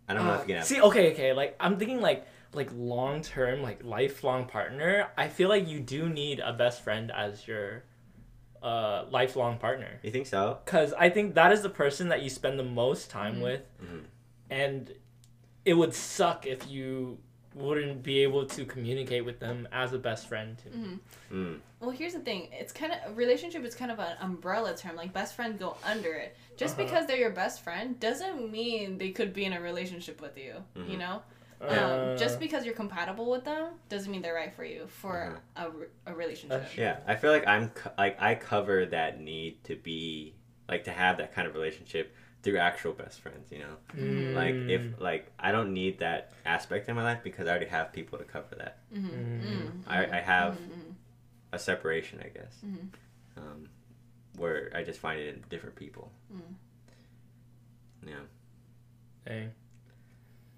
I 0.09 0.15
don't 0.15 0.27
know 0.27 0.35
if 0.35 0.41
you 0.41 0.47
can 0.49 0.57
have. 0.57 0.67
See, 0.67 0.81
okay, 0.81 1.13
okay. 1.13 1.33
Like 1.33 1.57
I'm 1.61 1.79
thinking, 1.79 2.01
like 2.01 2.27
like 2.53 2.71
long 2.75 3.23
term, 3.23 3.63
like 3.63 3.85
lifelong 3.85 4.47
partner. 4.47 5.09
I 5.17 5.29
feel 5.29 5.49
like 5.49 5.69
you 5.69 5.81
do 5.81 6.09
need 6.09 6.41
a 6.41 6.53
best 6.53 6.83
friend 6.83 7.11
as 7.11 7.47
your 7.47 7.85
uh 8.63 9.05
lifelong 9.11 9.59
partner. 9.59 10.01
You 10.03 10.11
think 10.11 10.27
so? 10.27 10.59
Because 10.65 10.93
I 10.95 11.09
think 11.11 11.35
that 11.35 11.53
is 11.53 11.63
the 11.63 11.71
person 11.71 12.09
that 12.09 12.23
you 12.23 12.29
spend 12.31 12.59
the 12.59 12.65
most 12.65 13.11
time 13.11 13.37
Mhm. 13.37 13.43
with, 13.43 13.69
Mhm. 13.83 14.05
and 14.51 14.95
it 15.65 15.75
would 15.75 15.95
suck 15.95 16.47
if 16.47 16.69
you 16.69 17.19
wouldn't 17.55 18.03
be 18.03 18.23
able 18.23 18.47
to 18.47 18.65
communicate 18.65 19.25
with 19.25 19.41
them 19.41 19.67
as 19.73 19.93
a 19.93 19.99
best 19.99 20.29
friend. 20.29 20.57
Too. 20.63 20.71
hmm 20.71 20.95
Mm. 21.33 21.61
Well, 21.81 21.91
here's 21.91 22.13
the 22.13 22.21
thing. 22.21 22.49
It's 22.53 22.73
kind 22.73 22.93
of 22.93 23.17
relationship 23.17 23.65
is 23.65 23.75
kind 23.75 23.91
of 23.91 23.99
an 23.99 24.17
umbrella 24.21 24.77
term. 24.77 24.97
Like 24.97 25.13
best 25.13 25.35
friend 25.35 25.59
go 25.59 25.77
under 25.85 26.13
it. 26.15 26.37
Just 26.57 26.75
Uh-huh. 26.75 26.85
because 26.85 27.07
they're 27.07 27.17
your 27.17 27.31
best 27.31 27.63
friend 27.63 27.99
doesn't 28.01 28.51
mean 28.51 28.99
they 28.99 29.11
could 29.11 29.33
be 29.33 29.45
in 29.47 29.53
a 29.55 29.61
relationship 29.61 30.21
with 30.21 30.37
you. 30.37 30.55
You 30.77 30.97
Mhm. 30.97 30.99
know, 30.99 31.23
Uh, 31.63 31.75
um, 32.13 32.17
just 32.19 32.41
because 32.41 32.65
you're 32.65 32.75
compatible 32.75 33.31
with 33.31 33.45
them 33.45 33.75
doesn't 33.91 34.11
mean 34.11 34.23
they're 34.23 34.35
right 34.35 34.53
for 34.55 34.65
you 34.65 34.87
for 34.89 35.39
Uh-huh. 35.57 35.71
a, 36.07 36.11
a 36.13 36.15
relationship. 36.15 36.63
That's 36.63 36.77
Yeah, 36.77 36.99
I 37.07 37.17
feel 37.17 37.31
like 37.33 37.47
I'm 37.47 37.69
co- 37.71 37.93
like 37.99 38.21
I 38.21 38.35
cover 38.35 38.87
that 38.87 39.21
need 39.21 39.63
to 39.65 39.77
be 39.77 40.35
like 40.69 40.85
to 40.85 40.91
have 40.93 41.19
that 41.19 41.35
kind 41.35 41.47
of 41.49 41.55
relationship 41.55 42.15
through 42.43 42.59
actual 42.59 42.93
best 42.93 43.21
friends. 43.21 43.51
You 43.53 43.59
know, 43.61 43.77
like 44.35 44.55
mm, 44.55 44.71
if 44.71 45.01
like 45.01 45.31
I 45.39 45.53
don't 45.53 45.73
need 45.75 45.99
that 46.01 46.33
aspect 46.45 46.89
in 46.89 46.97
my 46.97 47.03
life 47.03 47.21
because 47.23 47.47
I 47.47 47.51
already 47.51 47.67
have 47.67 47.93
people 47.93 48.19
to 48.19 48.25
cover 48.25 48.55
that. 48.57 48.79
Mm-hmm. 48.95 49.09
Mm. 49.09 49.41
Mm-hmm. 49.43 49.91
I, 49.91 50.19
I 50.19 50.21
have 50.21 50.55
Mm-hmm. 50.55 50.91
a 51.53 51.59
separation, 51.59 52.21
I 52.25 52.29
guess, 52.29 52.55
Mhm. 52.65 52.89
um, 53.37 53.69
where 54.37 54.71
I 54.75 54.83
just 54.85 55.01
find 55.01 55.21
it 55.21 55.35
in 55.35 55.45
different 55.51 55.77
people. 55.77 56.11
Mm. 56.33 56.41
Yeah, 58.09 58.15
Dang. 59.27 59.51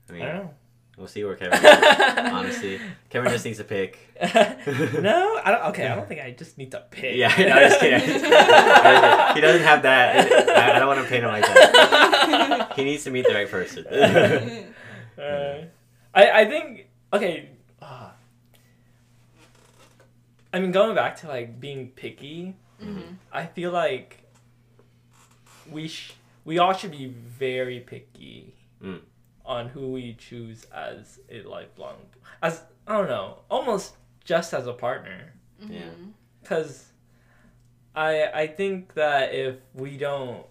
I 0.08 0.12
I 0.12 0.12
mean, 0.12 0.22
don't 0.26 0.34
know. 0.44 0.54
We'll 0.96 1.06
see 1.06 1.24
where 1.24 1.36
Kevin. 1.36 1.60
goes, 1.62 1.72
honestly, 2.32 2.80
Kevin 3.10 3.30
just 3.30 3.44
needs 3.44 3.58
to 3.58 3.64
pick. 3.64 3.98
no, 4.22 5.40
I 5.44 5.50
don't. 5.50 5.64
Okay, 5.70 5.86
I 5.88 5.94
don't 5.94 6.08
think 6.08 6.20
I 6.20 6.30
just 6.32 6.58
need 6.58 6.70
to 6.72 6.84
pick. 6.90 7.16
Yeah, 7.16 7.28
no, 7.38 7.68
just 7.68 7.80
kidding. 7.80 8.00
he 8.00 9.40
doesn't 9.40 9.62
have 9.62 9.82
that. 9.82 10.30
I, 10.50 10.76
I 10.76 10.78
don't 10.78 10.88
want 10.88 11.00
to 11.00 11.06
paint 11.06 11.24
him 11.24 11.30
like 11.30 11.44
that. 11.44 12.72
He 12.76 12.84
needs 12.84 13.04
to 13.04 13.10
meet 13.10 13.26
the 13.26 13.34
right 13.34 13.50
person. 13.50 13.86
Uh, 13.86 15.64
I 16.14 16.30
I 16.42 16.44
think 16.46 16.88
okay. 17.12 17.50
Uh, 17.80 18.10
I 20.52 20.60
mean, 20.60 20.72
going 20.72 20.94
back 20.94 21.16
to 21.20 21.28
like 21.28 21.58
being 21.60 21.88
picky, 21.90 22.56
Mm-hmm. 22.82 23.14
I 23.32 23.46
feel 23.46 23.70
like 23.70 24.18
we 25.70 25.86
sh- 25.86 26.14
we 26.44 26.58
all 26.58 26.72
should 26.72 26.90
be 26.90 27.06
very 27.06 27.78
picky 27.80 28.54
Mm. 28.82 29.00
On 29.56 29.68
who 29.74 29.84
we 29.96 30.04
choose 30.28 30.60
as 30.88 31.20
a 31.30 31.38
lifelong 31.54 31.98
as 32.42 32.54
I 32.86 32.92
don't 32.98 33.08
know, 33.16 33.28
almost 33.56 33.86
just 34.32 34.52
as 34.58 34.66
a 34.66 34.72
partner. 34.86 35.20
Mm-hmm. 35.60 35.72
Yeah. 35.78 35.90
Because 36.42 36.70
I 37.94 38.12
I 38.42 38.46
think 38.58 38.94
that 38.94 39.34
if 39.46 39.56
we 39.74 39.96
don't 40.06 40.44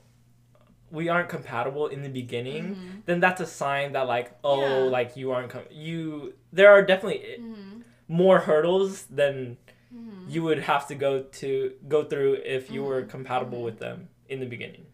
we 0.92 1.08
aren't 1.14 1.30
compatible 1.30 1.86
in 1.96 2.02
the 2.08 2.10
beginning, 2.22 2.64
Mm-hmm. 2.76 2.98
then 3.08 3.20
that's 3.24 3.42
a 3.42 3.50
sign 3.62 3.88
that 3.96 4.06
like 4.16 4.28
oh 4.44 4.62
Yeah. 4.62 4.90
like 4.98 5.10
you 5.20 5.32
aren't 5.34 5.50
com- 5.56 5.72
you 5.88 6.34
there 6.54 6.70
are 6.76 6.84
definitely 6.92 7.22
Mm-hmm. 7.40 7.82
more 8.08 8.40
hurdles 8.50 8.94
than 9.20 9.58
Mm-hmm. 9.94 10.30
you 10.34 10.42
would 10.48 10.60
have 10.72 10.84
to 10.92 10.96
go 10.96 11.12
to 11.42 11.50
go 11.94 12.00
through 12.12 12.34
if 12.58 12.64
you 12.74 12.82
were 12.90 13.02
Mhm. 13.04 13.10
compatible 13.16 13.60
Mhm. 13.62 13.68
with 13.70 13.80
them 13.86 13.98
in 14.32 14.38
the 14.44 14.50
beginning. 14.56 14.86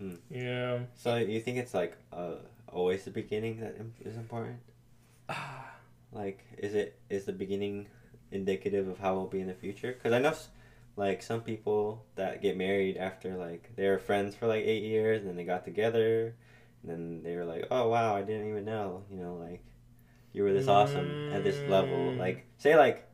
Mm. 0.00 0.18
Yeah. 0.30 0.78
so 1.02 1.08
you 1.34 1.40
think 1.44 1.56
it's 1.62 1.74
like 1.80 1.92
uh, 2.12 2.36
always 2.72 3.04
the 3.04 3.10
beginning 3.10 3.60
that 3.60 3.76
is 4.04 4.16
important? 4.16 4.58
Like, 6.12 6.44
is 6.58 6.74
it 6.74 6.98
is 7.08 7.24
the 7.24 7.32
beginning 7.32 7.86
indicative 8.30 8.86
of 8.86 8.98
how 8.98 9.14
we'll 9.14 9.26
be 9.26 9.40
in 9.40 9.46
the 9.46 9.54
future? 9.54 9.92
Because 9.92 10.12
I 10.12 10.18
know, 10.18 10.34
like, 10.96 11.22
some 11.22 11.40
people 11.40 12.04
that 12.16 12.42
get 12.42 12.56
married 12.56 12.96
after 12.98 13.34
like 13.36 13.74
they 13.76 13.88
were 13.88 13.98
friends 13.98 14.34
for 14.34 14.46
like 14.46 14.64
eight 14.64 14.82
years, 14.82 15.20
and 15.20 15.28
then 15.28 15.36
they 15.36 15.44
got 15.44 15.64
together, 15.64 16.34
and 16.82 16.90
then 16.90 17.22
they 17.22 17.34
were 17.36 17.46
like, 17.46 17.66
"Oh 17.70 17.88
wow, 17.88 18.14
I 18.14 18.22
didn't 18.22 18.48
even 18.48 18.64
know," 18.66 19.04
you 19.10 19.16
know, 19.16 19.36
like 19.36 19.62
you 20.34 20.42
were 20.42 20.52
this 20.52 20.68
awesome 20.68 21.30
at 21.32 21.44
this 21.44 21.56
level. 21.66 22.12
Mm. 22.14 22.18
Like, 22.18 22.44
say 22.58 22.76
like, 22.76 23.08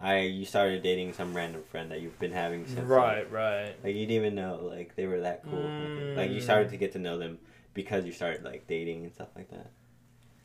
I 0.00 0.22
you 0.22 0.44
started 0.44 0.82
dating 0.82 1.12
some 1.12 1.36
random 1.36 1.62
friend 1.62 1.90
that 1.92 2.00
you've 2.00 2.18
been 2.18 2.32
having 2.32 2.66
since 2.66 2.78
like, 2.78 2.88
right, 2.88 3.30
right. 3.30 3.74
like 3.84 3.94
you 3.94 4.06
didn't 4.06 4.24
even 4.24 4.34
know 4.34 4.60
like 4.62 4.96
they 4.96 5.06
were 5.06 5.20
that 5.20 5.44
cool. 5.48 5.70
Like 6.16 6.30
you 6.30 6.38
Mm. 6.38 6.42
started 6.42 6.70
to 6.70 6.76
get 6.76 6.92
to 6.94 6.98
know 6.98 7.16
them 7.16 7.38
because 7.74 8.06
you 8.06 8.12
started 8.12 8.44
like 8.44 8.66
dating 8.66 9.04
and 9.04 9.12
stuff 9.12 9.28
like 9.36 9.50
that. 9.50 9.70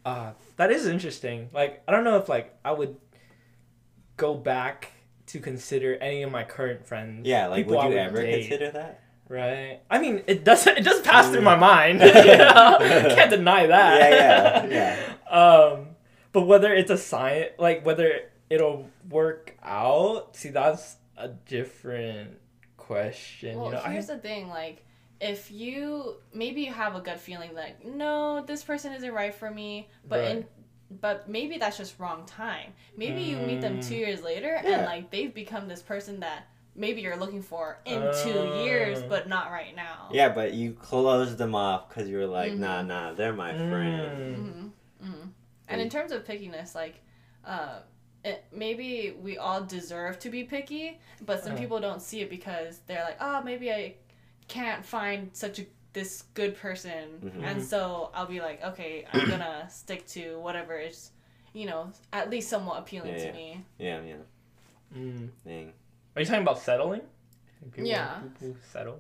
Uh, 0.05 0.31
that 0.57 0.71
is 0.71 0.87
interesting. 0.87 1.49
Like, 1.53 1.83
I 1.87 1.91
don't 1.91 2.03
know 2.03 2.17
if 2.17 2.27
like 2.27 2.57
I 2.65 2.71
would 2.71 2.97
go 4.17 4.33
back 4.33 4.91
to 5.27 5.39
consider 5.39 5.95
any 5.95 6.23
of 6.23 6.31
my 6.31 6.43
current 6.43 6.85
friends. 6.85 7.27
Yeah, 7.27 7.47
like 7.47 7.67
would 7.67 7.83
you 7.83 7.97
I 7.97 8.01
ever 8.01 8.21
date, 8.21 8.49
consider 8.49 8.71
that? 8.71 9.03
Right. 9.27 9.81
I 9.89 9.99
mean, 9.99 10.23
it 10.25 10.43
doesn't. 10.43 10.77
It 10.77 10.83
does 10.83 11.01
pass 11.01 11.29
through 11.29 11.41
my 11.41 11.55
mind. 11.55 12.01
you 12.01 12.07
know? 12.07 12.77
Can't 12.79 13.29
deny 13.29 13.67
that. 13.67 13.99
Yeah, 13.99 14.65
yeah, 14.65 14.67
yeah. 14.67 15.13
Um, 15.29 15.89
but 16.31 16.47
whether 16.47 16.73
it's 16.73 16.89
a 16.89 16.97
science, 16.97 17.51
like 17.59 17.85
whether 17.85 18.31
it'll 18.49 18.89
work 19.07 19.55
out, 19.61 20.35
see, 20.35 20.49
that's 20.49 20.95
a 21.17 21.27
different 21.27 22.39
question. 22.77 23.59
Well, 23.59 23.67
you 23.67 23.73
know, 23.73 23.81
I 23.85 23.91
here's 23.91 24.07
the 24.07 24.17
thing, 24.17 24.49
like 24.49 24.83
if 25.21 25.51
you 25.51 26.15
maybe 26.33 26.61
you 26.61 26.71
have 26.71 26.95
a 26.95 27.01
gut 27.01 27.19
feeling 27.19 27.53
like 27.53 27.85
no, 27.85 28.43
this 28.45 28.63
person 28.63 28.93
isn't 28.93 29.13
right 29.13 29.33
for 29.33 29.51
me, 29.51 29.89
but 30.07 30.23
in 30.25 30.45
but 31.01 31.29
maybe 31.29 31.57
that's 31.57 31.77
just 31.77 31.99
wrong 31.99 32.25
time. 32.25 32.73
Maybe 32.97 33.21
you 33.21 33.37
meet 33.37 33.61
them 33.61 33.77
Mm. 33.79 33.87
two 33.87 33.95
years 33.95 34.23
later 34.23 34.59
Yeah. 34.63 34.77
and 34.77 34.85
like 34.85 35.11
they've 35.11 35.33
become 35.33 35.67
this 35.67 35.81
person 35.83 36.21
that 36.21 36.47
maybe 36.75 37.01
you're 37.01 37.17
looking 37.17 37.41
for 37.43 37.77
in 37.85 38.09
two 38.23 38.45
years, 38.63 38.99
Oh. 39.03 39.09
but 39.09 39.27
not 39.27 39.51
right 39.51 39.75
now. 39.75 40.09
Yeah, 40.11 40.29
but 40.29 40.53
you 40.53 40.73
closed 40.73 41.37
them 41.37 41.53
off 41.53 41.89
because 41.89 42.07
you 42.09 42.17
were 42.17 42.25
like, 42.25 42.53
nah, 42.55 42.81
Mhm. 42.81 42.87
nah, 42.87 43.13
they're 43.13 43.33
my 43.33 43.53
friend. 43.53 44.35
Mm. 44.35 44.35
hmm 45.01 45.11
hmm 45.11 45.27
And 45.67 45.79
in 45.81 45.89
terms 45.89 46.11
of 46.11 46.23
pickiness, 46.25 46.73
like, 46.73 46.95
uh, 47.45 47.81
it, 48.23 48.43
maybe 48.51 49.11
we 49.21 49.37
all 49.37 49.61
deserve 49.61 50.17
to 50.19 50.29
be 50.29 50.43
picky, 50.43 50.99
but 51.21 51.43
some 51.43 51.53
Uh. 51.53 51.57
people 51.57 51.79
don't 51.79 52.01
see 52.01 52.21
it 52.21 52.29
because 52.29 52.79
they're 52.87 53.03
like, 53.03 53.17
oh, 53.21 53.41
maybe 53.43 53.71
I 53.71 53.95
can't 54.49 54.83
find 54.85 55.29
such 55.33 55.59
a 55.59 55.65
this 55.93 56.23
good 56.35 56.55
person, 56.57 57.19
Mhm. 57.23 57.43
and 57.43 57.63
so 57.63 58.11
I'll 58.13 58.27
be 58.27 58.41
like, 58.41 58.63
okay, 58.63 59.05
I'm 59.11 59.27
gonna 59.33 59.67
stick 59.71 60.05
to 60.07 60.39
whatever 60.39 60.77
is, 60.77 61.11
you 61.53 61.65
know, 61.65 61.91
at 62.13 62.29
least 62.29 62.47
somewhat 62.49 62.77
appealing 62.79 63.13
Yeah, 63.13 63.17
to 63.17 63.25
yeah. 63.25 63.31
me. 63.33 63.65
Yeah, 63.79 64.01
yeah. 64.01 64.15
Mm. 64.95 65.29
Dang. 65.45 65.73
Are 66.15 66.21
you 66.21 66.25
talking 66.27 66.41
about 66.43 66.59
settling? 66.59 67.01
People, 67.71 67.85
Yeah. 67.89 68.19
People 68.39 68.55
settle. 68.71 68.99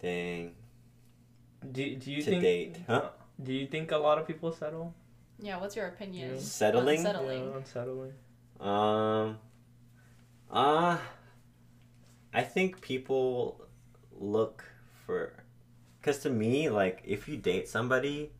Dang. 0.00 0.54
Do, 1.72 1.96
do 1.96 2.10
you 2.12 2.22
To 2.22 2.30
think? 2.30 2.42
date, 2.42 2.76
huh? 2.86 3.10
Do 3.42 3.52
you 3.52 3.66
think 3.66 3.90
a 3.92 3.98
lot 3.98 4.18
of 4.18 4.26
people 4.26 4.52
settle? 4.52 4.94
Yeah, 5.38 5.60
what's 5.60 5.76
your 5.76 5.86
opinion? 5.88 6.34
Yeah. 6.34 6.40
Settling? 6.40 7.02
settling. 7.02 7.44
Yeah, 7.50 7.56
on 7.56 7.64
settling. 7.66 8.12
Um. 8.60 9.38
Uh. 10.50 10.96
I 12.32 12.42
think 12.42 12.80
people 12.80 13.60
look 14.20 14.64
for. 15.04 15.44
Because 16.00 16.18
to 16.20 16.30
me, 16.30 16.68
like, 16.68 17.02
if 17.04 17.28
you 17.28 17.36
date 17.36 17.68
somebody, 17.68 18.32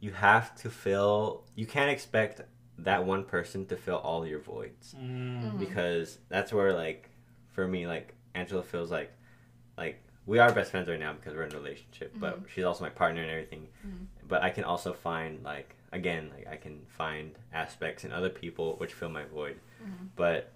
you 0.00 0.12
have 0.12 0.54
to 0.62 0.70
fill. 0.70 1.44
You 1.54 1.66
can't 1.66 1.90
expect 1.90 2.40
that 2.78 3.04
one 3.04 3.24
person 3.24 3.66
to 3.66 3.76
fill 3.76 3.96
all 3.96 4.26
your 4.26 4.40
voids. 4.40 4.94
Mm. 4.98 5.58
Because 5.58 6.18
that's 6.28 6.52
where, 6.52 6.72
like, 6.72 7.10
for 7.48 7.66
me, 7.66 7.86
like, 7.86 8.14
Angela 8.34 8.62
feels 8.62 8.90
like. 8.90 9.12
Like, 9.78 10.02
we 10.26 10.38
are 10.38 10.52
best 10.52 10.70
friends 10.72 10.88
right 10.88 10.98
now 10.98 11.12
because 11.12 11.34
we're 11.34 11.44
in 11.44 11.52
a 11.54 11.58
relationship, 11.58 12.12
but 12.18 12.40
she's 12.52 12.64
also 12.64 12.82
my 12.82 12.90
partner 12.90 13.22
and 13.22 13.30
everything. 13.30 13.68
Mhm. 13.86 14.06
But 14.26 14.42
I 14.42 14.50
can 14.50 14.64
also 14.64 14.92
find, 14.92 15.42
like, 15.44 15.76
again, 15.92 16.30
like, 16.34 16.46
I 16.48 16.56
can 16.56 16.84
find 16.88 17.38
aspects 17.52 18.04
in 18.04 18.10
other 18.12 18.28
people 18.30 18.76
which 18.76 18.92
fill 18.94 19.08
my 19.10 19.24
void 19.24 19.60
Mhm. 19.82 20.08
but 20.16 20.52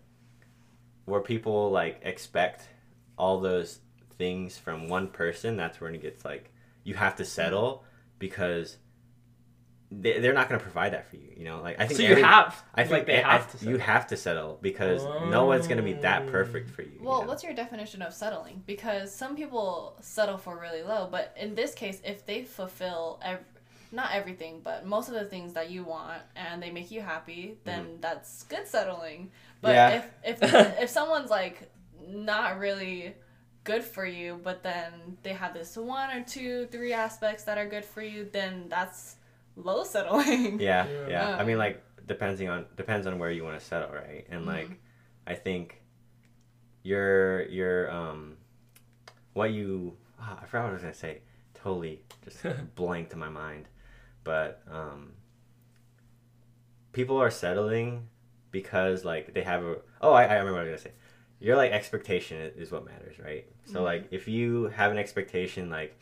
where 1.05 1.21
people 1.21 1.71
like 1.71 2.01
expect 2.03 2.69
all 3.17 3.41
those 3.41 3.81
things 4.21 4.59
from 4.59 4.87
one 4.89 5.07
person 5.09 5.57
that's 5.57 5.81
when 5.81 5.95
it 5.95 6.03
gets 6.03 6.25
like 6.25 6.45
you 6.85 6.95
have 6.95 7.17
to 7.17 7.25
settle 7.25 7.83
because 8.19 8.77
they, 9.93 10.21
they're 10.21 10.33
not 10.35 10.49
going 10.49 10.59
to 10.59 10.63
provide 10.63 10.93
that 10.93 11.09
for 11.11 11.17
you 11.17 11.33
you 11.37 11.45
know 11.45 11.61
like 11.63 11.81
i 11.81 11.87
think 11.87 11.97
So 11.99 12.05
you 12.05 12.11
every- 12.11 12.23
have. 12.23 12.63
i 12.75 12.83
think 12.83 12.93
like 12.93 13.07
they 13.07 13.23
I- 13.23 13.33
have 13.39 13.51
to. 13.53 13.57
you 13.67 13.73
settle. 13.79 13.87
have 13.93 14.07
to 14.09 14.17
settle 14.17 14.59
because 14.63 15.03
no 15.31 15.47
one's 15.47 15.67
going 15.67 15.79
to 15.79 15.83
be 15.93 15.95
that 16.09 16.27
perfect 16.29 16.71
for 16.71 16.83
you 16.83 16.91
you 17.01 17.07
Well, 17.09 17.23
know? 17.23 17.29
what's 17.29 17.43
your 17.43 17.55
definition 17.55 18.03
of 18.03 18.13
settling? 18.15 18.63
Because 18.67 19.13
some 19.23 19.35
people 19.37 19.97
settle 20.03 20.39
for 20.39 20.55
really 20.59 20.83
low, 20.83 21.09
but 21.11 21.35
in 21.45 21.55
this 21.55 21.73
case, 21.75 21.99
if 22.05 22.27
they 22.27 22.43
fulfill 22.45 23.19
ev- 23.23 23.45
not 23.91 24.09
everything, 24.13 24.61
but 24.63 24.85
most 24.87 25.09
of 25.09 25.15
the 25.15 25.25
things 25.25 25.55
that 25.55 25.71
you 25.71 25.83
want, 25.83 26.21
and 26.37 26.63
they 26.63 26.71
make 26.71 26.91
you 26.91 27.01
happy, 27.01 27.57
then 27.65 27.83
that's 28.01 28.43
good 28.45 28.67
settling. 28.69 29.31
But 29.63 29.75
Mm-hmm. 29.75 29.77
Yeah. 29.77 30.03
if 30.29 30.43
if 30.43 30.55
if 30.85 30.91
someone's 30.91 31.31
like 31.31 31.57
not 32.07 32.59
really 32.59 33.15
good 33.65 33.85
for 33.85 34.07
you, 34.07 34.41
but 34.43 34.63
then 34.63 35.17
they 35.23 35.33
have 35.35 35.53
this 35.55 35.77
one 35.77 36.11
or 36.17 36.23
two, 36.25 36.67
three 36.71 36.93
aspects 36.93 37.45
that 37.45 37.59
are 37.59 37.67
good 37.69 37.85
for 37.85 38.03
you, 38.03 38.29
then 38.33 38.67
that's 38.69 39.17
low 39.57 39.85
settling. 39.85 40.59
yeah 40.61 40.87
Yeah. 40.89 41.09
yeah 41.09 41.37
i 41.37 41.45
mean 41.45 41.59
like 41.59 41.83
depending 42.07 42.49
on 42.49 42.65
depends 42.77 43.07
on 43.07 43.19
where 43.19 43.31
you 43.31 43.45
want 43.45 43.59
to 43.59 43.65
settle 43.65 43.91
right 43.91 44.27
and 44.31 44.47
like 44.47 44.69
Mhm. 44.71 44.77
i 45.27 45.35
think 45.35 45.83
your 46.83 47.43
your 47.49 47.91
um 47.91 48.37
what 49.35 49.51
you 49.53 49.97
ah, 50.21 50.39
i 50.43 50.47
forgot 50.47 50.63
what 50.65 50.71
i 50.71 50.73
was 50.73 50.83
gonna 50.83 50.95
say 50.95 51.21
totally 51.53 52.01
just 52.25 52.39
blanked 52.75 53.13
in 53.13 53.19
my 53.19 53.29
mind 53.29 53.69
but 54.25 54.63
um 54.71 55.13
people 56.93 57.21
are 57.21 57.31
settling 57.31 58.09
because 58.51 59.05
like 59.05 59.35
they 59.35 59.43
have 59.43 59.63
a 59.63 59.77
oh 60.01 60.13
i, 60.13 60.25
I 60.25 60.35
remember 60.37 60.53
what 60.55 60.61
i 60.67 60.71
was 60.71 60.83
gonna 60.83 60.95
say 60.95 61.00
your 61.41 61.57
like 61.57 61.73
expectation 61.73 62.51
is 62.57 62.71
what 62.71 62.85
matters 62.85 63.19
right 63.19 63.47
so 63.65 63.81
Mhm. 63.81 63.85
like 63.85 64.09
if 64.11 64.29
you 64.29 64.65
have 64.77 64.93
an 64.93 64.99
expectation 64.99 65.71
like 65.71 65.99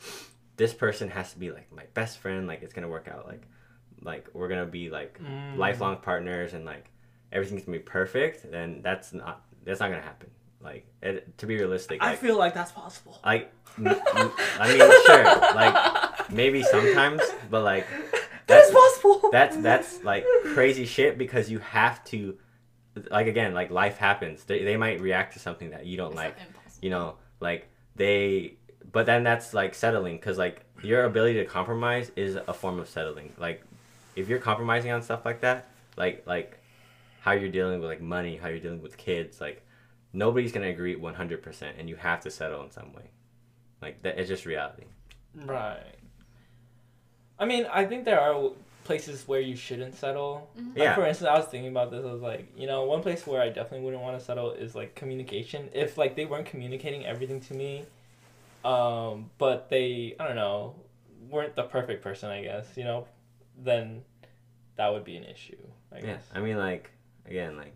this 0.56 0.74
person 0.74 1.08
has 1.10 1.32
to 1.32 1.38
be 1.38 1.50
like 1.52 1.70
my 1.72 1.84
best 1.94 2.18
friend 2.18 2.46
like 2.46 2.62
it's 2.62 2.72
gonna 2.74 2.88
work 2.88 3.08
out 3.08 3.26
like 3.26 3.42
like 4.02 4.28
we're 4.34 4.48
gonna 4.48 4.66
be 4.66 4.90
like 4.90 5.18
Mm. 5.22 5.56
lifelong 5.56 5.96
partners 5.98 6.52
and 6.54 6.64
like 6.64 6.90
everything's 7.32 7.62
gonna 7.64 7.78
be 7.78 7.82
perfect 7.84 8.50
then 8.50 8.80
that's 8.82 9.12
not 9.12 9.44
that's 9.64 9.80
not 9.80 9.90
gonna 9.90 10.02
happen 10.02 10.30
like 10.60 10.86
it, 11.02 11.36
to 11.38 11.46
be 11.46 11.56
realistic 11.56 12.02
I 12.02 12.10
like 12.10 12.18
feel 12.18 12.36
like 12.36 12.54
that's 12.54 12.72
possible. 12.72 13.18
like 13.24 13.52
n- 13.78 13.86
n- 13.88 14.30
i 14.58 14.68
mean 14.68 14.78
sure 15.06 15.24
like 15.54 16.30
maybe 16.30 16.62
sometimes 16.64 17.22
but 17.50 17.62
like 17.62 17.86
that's 18.46 18.70
that's 18.70 18.72
possible. 18.72 19.28
that's 19.30 19.56
that's 19.58 20.02
like 20.02 20.24
crazy 20.54 20.84
shit 20.86 21.16
because 21.18 21.48
you 21.50 21.58
have 21.60 22.02
to 22.06 22.36
like 23.10 23.26
again 23.26 23.54
like 23.54 23.70
life 23.70 23.96
happens 23.98 24.44
they, 24.44 24.64
they 24.64 24.76
might 24.76 25.00
react 25.00 25.32
to 25.34 25.38
something 25.38 25.70
that 25.70 25.86
you 25.86 25.96
don't 25.96 26.08
It's 26.08 26.16
like 26.16 26.36
impossible. 26.46 26.78
you 26.82 26.90
know 26.90 27.14
like 27.40 27.68
they 27.96 28.54
but 28.92 29.06
then 29.06 29.22
that's 29.24 29.52
like 29.54 29.74
settling 29.74 30.16
because 30.16 30.38
like 30.38 30.64
your 30.82 31.04
ability 31.04 31.34
to 31.34 31.44
compromise 31.44 32.10
is 32.16 32.36
a 32.36 32.52
form 32.54 32.78
of 32.78 32.88
settling 32.88 33.32
like 33.38 33.62
if 34.16 34.28
you're 34.28 34.38
compromising 34.38 34.90
on 34.92 35.02
stuff 35.02 35.24
like 35.24 35.40
that 35.40 35.68
like 35.96 36.22
like 36.26 36.58
how 37.20 37.32
you're 37.32 37.50
dealing 37.50 37.80
with 37.80 37.88
like 37.88 38.00
money 38.00 38.36
how 38.36 38.48
you're 38.48 38.60
dealing 38.60 38.80
with 38.82 38.96
kids 38.96 39.40
like 39.40 39.64
nobody's 40.12 40.52
gonna 40.52 40.68
agree 40.68 40.96
100% 40.96 41.62
and 41.78 41.88
you 41.88 41.96
have 41.96 42.20
to 42.20 42.30
settle 42.30 42.62
in 42.64 42.70
some 42.70 42.92
way 42.92 43.10
like 43.82 44.00
that 44.02 44.18
it's 44.18 44.28
just 44.28 44.46
reality 44.46 44.84
Right. 45.34 45.94
I 47.38 47.44
mean, 47.44 47.66
I 47.72 47.84
think 47.84 48.04
there 48.04 48.18
are 48.20 48.50
places 48.88 49.28
where 49.28 49.40
you 49.40 49.54
shouldn't 49.54 49.94
settle. 49.94 50.50
Mhm. 50.56 50.68
Like, 50.68 50.76
Yeah. 50.84 50.94
for 50.94 51.04
instance, 51.06 51.28
I 51.28 51.36
was 51.36 51.46
thinking 51.46 51.70
about 51.70 51.90
this. 51.92 52.04
I 52.04 52.12
was 52.12 52.22
like, 52.22 52.44
you 52.56 52.66
know, 52.66 52.84
one 52.94 53.02
place 53.02 53.26
where 53.26 53.40
I 53.40 53.48
definitely 53.50 53.84
wouldn't 53.84 54.02
want 54.02 54.18
to 54.18 54.24
settle 54.24 54.52
is 54.52 54.74
like 54.74 54.94
communication. 54.94 55.68
If 55.72 55.96
like 55.98 56.16
they 56.16 56.24
weren't 56.26 56.46
communicating 56.46 57.04
everything 57.06 57.40
to 57.48 57.54
me, 57.54 57.84
um, 58.64 59.30
but 59.38 59.68
they, 59.68 60.16
I 60.18 60.26
don't 60.26 60.36
know, 60.36 60.74
weren't 61.30 61.54
the 61.54 61.64
perfect 61.64 62.02
person, 62.02 62.30
I 62.30 62.42
guess. 62.42 62.66
You 62.76 62.84
know, 62.84 63.06
then 63.56 64.04
that 64.76 64.88
would 64.92 65.04
be 65.04 65.16
an 65.16 65.24
issue. 65.24 65.56
I 65.92 65.96
yeah 65.98 66.04
guess. 66.06 66.24
i 66.34 66.40
mean 66.40 66.58
like 66.58 66.90
again 67.26 67.56
like 67.56 67.74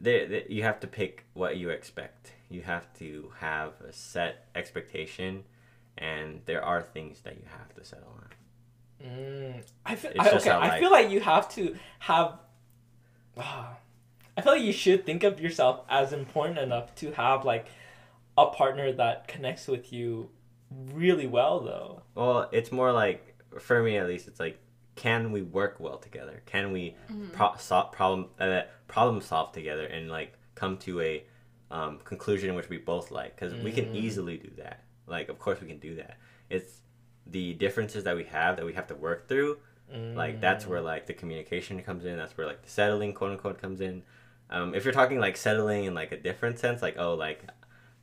they, 0.00 0.26
they, 0.26 0.46
you 0.48 0.62
have 0.62 0.78
to 0.80 0.86
pick 0.86 1.24
what 1.34 1.56
you 1.56 1.70
expect 1.70 2.32
you 2.50 2.62
have 2.62 2.86
to 2.94 3.32
have 3.38 3.72
a 3.88 3.92
set 3.92 4.46
expectation 4.54 5.44
and 5.96 6.40
there 6.46 6.62
are 6.62 6.82
things 6.82 7.20
that 7.22 7.34
you 7.36 7.44
have 7.58 7.74
to 7.74 7.84
settle 7.84 8.12
on 8.16 8.28
Mm, 9.04 9.62
I 9.86 9.94
feel 9.94 10.10
It's 10.10 10.20
I, 10.20 10.30
just 10.30 10.46
okay. 10.46 10.50
how 10.50 10.60
I 10.60 10.78
feel 10.80 10.90
like 10.90 11.10
you 11.10 11.20
have 11.20 11.48
to 11.54 11.76
have. 12.00 12.38
ah, 13.36 13.76
I 14.36 14.40
feel 14.40 14.52
like 14.52 14.62
you 14.62 14.72
should 14.72 15.04
think 15.06 15.24
of 15.24 15.40
yourself 15.40 15.82
as 15.88 16.12
important 16.12 16.58
enough 16.58 16.94
to 16.96 17.12
have 17.12 17.44
like 17.44 17.66
a 18.36 18.46
partner 18.46 18.92
that 18.92 19.28
connects 19.28 19.66
with 19.68 19.92
you 19.92 20.30
really 20.92 21.26
well, 21.26 21.60
though. 21.60 22.02
Well, 22.14 22.48
it's 22.52 22.70
more 22.72 22.92
like 22.92 23.36
for 23.58 23.82
me 23.82 23.96
at 23.96 24.06
least. 24.06 24.28
It's 24.28 24.40
like, 24.40 24.58
can 24.96 25.32
we 25.32 25.42
work 25.42 25.76
well 25.78 25.98
together? 25.98 26.42
Can 26.46 26.72
we 26.72 26.96
Mhm. 27.10 27.32
pro- 27.32 27.56
sol- 27.56 27.88
problem 27.88 28.28
uh, 28.40 28.62
problem 28.88 29.20
solve 29.20 29.52
together 29.52 29.86
and 29.86 30.08
like 30.10 30.34
come 30.54 30.76
to 30.78 31.00
a 31.00 31.24
um, 31.70 31.98
conclusion 32.04 32.50
in 32.50 32.56
which 32.56 32.68
we 32.68 32.78
both 32.78 33.10
like? 33.10 33.36
Because 33.36 33.54
we 33.62 33.70
can 33.72 33.86
Mm. 33.86 33.94
easily 33.96 34.36
do 34.38 34.50
that. 34.56 34.82
Like, 35.06 35.28
of 35.28 35.38
course 35.38 35.60
we 35.60 35.68
can 35.68 35.78
do 35.78 35.94
that. 35.96 36.16
It's 36.50 36.80
the 37.30 37.54
differences 37.54 38.04
that 38.04 38.16
we 38.16 38.24
have 38.24 38.56
that 38.56 38.64
we 38.66 38.72
have 38.74 38.86
to 38.88 38.94
work 38.94 39.28
through. 39.28 39.58
Like 40.14 40.40
that's 40.42 40.64
Mm. 40.66 40.68
where 40.68 40.80
like 40.82 41.06
the 41.06 41.14
communication 41.14 41.82
comes 41.82 42.04
in. 42.04 42.16
That's 42.18 42.36
where 42.36 42.46
like 42.46 42.60
the 42.62 42.68
settling, 42.68 43.14
quote 43.14 43.32
unquote, 43.32 43.58
comes 43.60 43.80
in. 43.80 44.02
Um, 44.50 44.74
if 44.74 44.84
you're 44.84 44.92
talking 44.92 45.18
like 45.18 45.36
settling 45.38 45.84
in 45.84 45.94
like 45.94 46.12
a 46.12 46.16
different 46.18 46.58
sense, 46.58 46.82
like 46.82 46.96
oh 46.98 47.14
like 47.14 47.40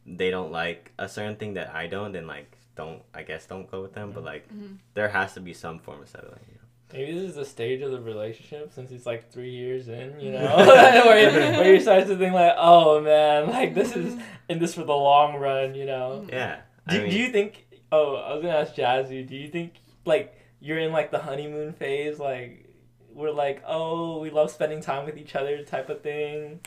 they 0.06 0.30
don't 0.32 0.52
like 0.52 0.92
a 0.98 1.08
certain 1.08 1.36
thing 1.36 1.54
that 1.56 1.74
I 1.76 1.86
don't, 1.88 2.12
then 2.12 2.26
like 2.26 2.58
don't 2.76 3.04
I 3.14 3.22
guess 3.22 3.46
don't 3.46 3.70
go 3.70 3.82
with 3.84 3.94
them. 3.94 4.12
But 4.14 4.24
like 4.24 4.48
Mhm. 4.52 4.78
there 4.96 5.10
has 5.10 5.34
to 5.36 5.40
be 5.42 5.54
some 5.54 5.78
form 5.78 6.02
of 6.02 6.10
settling. 6.10 6.40
You 6.48 6.56
know? 6.56 6.60
Maybe 6.94 7.20
this 7.20 7.30
is 7.30 7.36
the 7.36 7.46
stage 7.46 7.82
of 7.82 7.92
the 7.92 8.02
relationship 8.02 8.72
since 8.74 8.90
it's 8.92 9.06
like 9.06 9.30
three 9.32 9.52
years 9.52 9.88
in, 9.88 10.20
you 10.20 10.32
know, 10.32 10.56
where, 10.58 11.52
where 11.52 11.74
you 11.76 11.80
start 11.82 12.08
to 12.08 12.16
think 12.18 12.34
like, 12.34 12.54
oh 12.58 13.00
man, 13.02 13.48
like 13.50 13.76
this 13.76 13.96
is 13.96 14.18
in 14.50 14.58
this 14.60 14.74
for 14.74 14.84
the 14.86 14.94
long 14.96 15.36
run, 15.40 15.76
you 15.76 15.86
know. 15.86 16.26
Yeah. 16.30 16.62
Do, 16.88 16.98
I 16.98 17.02
mean, 17.02 17.10
do 17.12 17.18
you 17.18 17.30
think? 17.32 17.62
Oh, 17.92 18.16
I 18.16 18.34
was 18.34 18.42
gonna 18.42 18.56
ask 18.56 18.76
Jazzy. 18.76 19.28
Do 19.28 19.36
you 19.36 19.50
think 19.50 19.74
like 20.06 20.38
you're 20.60 20.80
in 20.80 20.92
like 20.92 21.12
the 21.12 21.20
honeymoon 21.20 21.74
phase, 21.74 22.20
like 22.20 22.70
we're 23.14 23.32
like, 23.32 23.64
oh, 23.66 24.20
we 24.20 24.30
love 24.30 24.52
spending 24.52 24.82
time 24.82 25.06
with 25.06 25.18
each 25.18 25.36
other, 25.36 25.64
type 25.64 25.90
of 25.90 26.02
thing? 26.02 26.60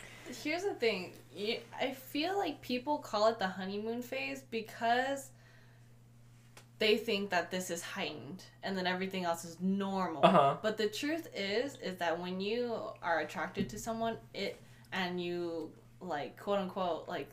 Here's 0.42 0.64
the 0.64 0.74
thing. 0.74 1.12
I 1.80 1.92
feel 1.92 2.36
like 2.36 2.60
people 2.62 2.98
call 2.98 3.28
it 3.28 3.38
the 3.38 3.46
honeymoon 3.46 4.02
phase 4.02 4.42
because 4.50 5.30
they 6.78 6.96
think 6.96 7.30
that 7.30 7.50
this 7.50 7.70
is 7.70 7.82
heightened 7.82 8.44
and 8.62 8.76
then 8.76 8.86
everything 8.86 9.24
else 9.24 9.44
is 9.44 9.56
normal. 9.60 10.24
Uh 10.24 10.30
huh. 10.30 10.56
But 10.62 10.76
the 10.76 10.88
truth 10.88 11.28
is 11.34 11.76
is 11.82 11.98
that 11.98 12.18
when 12.18 12.40
you 12.40 12.74
are 13.02 13.20
attracted 13.20 13.68
to 13.70 13.78
someone, 13.78 14.16
it 14.34 14.60
and 14.92 15.20
you 15.20 15.70
like 16.00 16.38
quote 16.38 16.60
unquote 16.60 17.08
like 17.08 17.28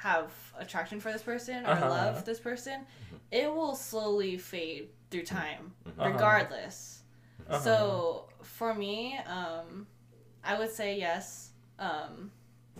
have 0.00 0.32
attraction 0.58 0.98
for 0.98 1.12
this 1.12 1.22
person 1.22 1.66
or 1.66 1.70
Uh-huh. 1.72 1.88
love 1.90 2.24
this 2.24 2.40
person, 2.40 2.86
it 3.30 3.52
will 3.54 3.74
slowly 3.74 4.38
fade 4.38 4.88
through 5.10 5.24
time 5.24 5.72
Uh-huh. 5.86 6.10
regardless. 6.10 7.02
Uh-huh. 7.48 7.58
So 7.60 8.28
for 8.42 8.74
me, 8.74 9.18
um 9.26 9.86
I 10.42 10.58
would 10.58 10.70
say 10.70 10.98
yes. 10.98 11.50
Um 11.78 12.30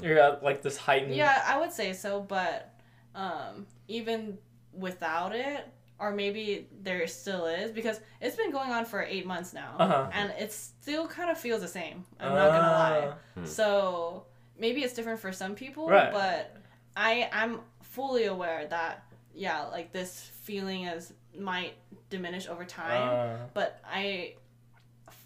you're 0.01 0.19
at 0.19 0.43
like 0.43 0.63
this 0.63 0.77
heightened. 0.79 1.15
yeah, 1.15 1.43
I 1.47 1.59
would 1.61 1.73
say 1.73 1.93
so, 1.93 2.21
but 2.23 2.75
um, 3.15 3.67
even 3.89 4.39
without 4.73 5.35
it, 5.35 5.67
or 5.99 6.13
maybe 6.13 6.69
there 6.81 7.07
still 7.07 7.45
is, 7.47 7.71
because 7.73 8.01
it's 8.23 8.37
been 8.37 8.51
going 8.53 8.71
on 8.71 8.85
for 8.87 9.03
eight 9.03 9.27
months 9.27 9.53
now, 9.53 9.75
Uh-huh. 9.79 10.09
and 10.15 10.33
it 10.39 10.53
still 10.53 11.07
kind 11.07 11.29
of 11.31 11.37
feels 11.37 11.61
the 11.61 11.69
same. 11.69 12.07
I'm 12.21 12.33
not 12.35 12.49
gonna 12.55 12.73
lie. 12.85 13.13
Hmm. 13.35 13.45
So 13.45 14.25
maybe 14.59 14.83
it's 14.85 14.95
different 14.95 15.21
for 15.21 15.33
some 15.33 15.55
people, 15.55 15.87
Right. 15.89 16.11
but 16.13 16.57
I 16.97 17.29
I'm 17.33 17.61
fully 17.83 18.25
aware 18.25 18.67
that 18.67 19.05
yeah, 19.35 19.63
like 19.65 19.93
this 19.93 20.31
feeling 20.43 20.85
is 20.85 21.13
might 21.39 21.75
diminish 22.11 22.49
over 22.49 22.65
time, 22.65 23.13
Uh, 23.13 23.37
but 23.55 23.81
I 23.87 24.35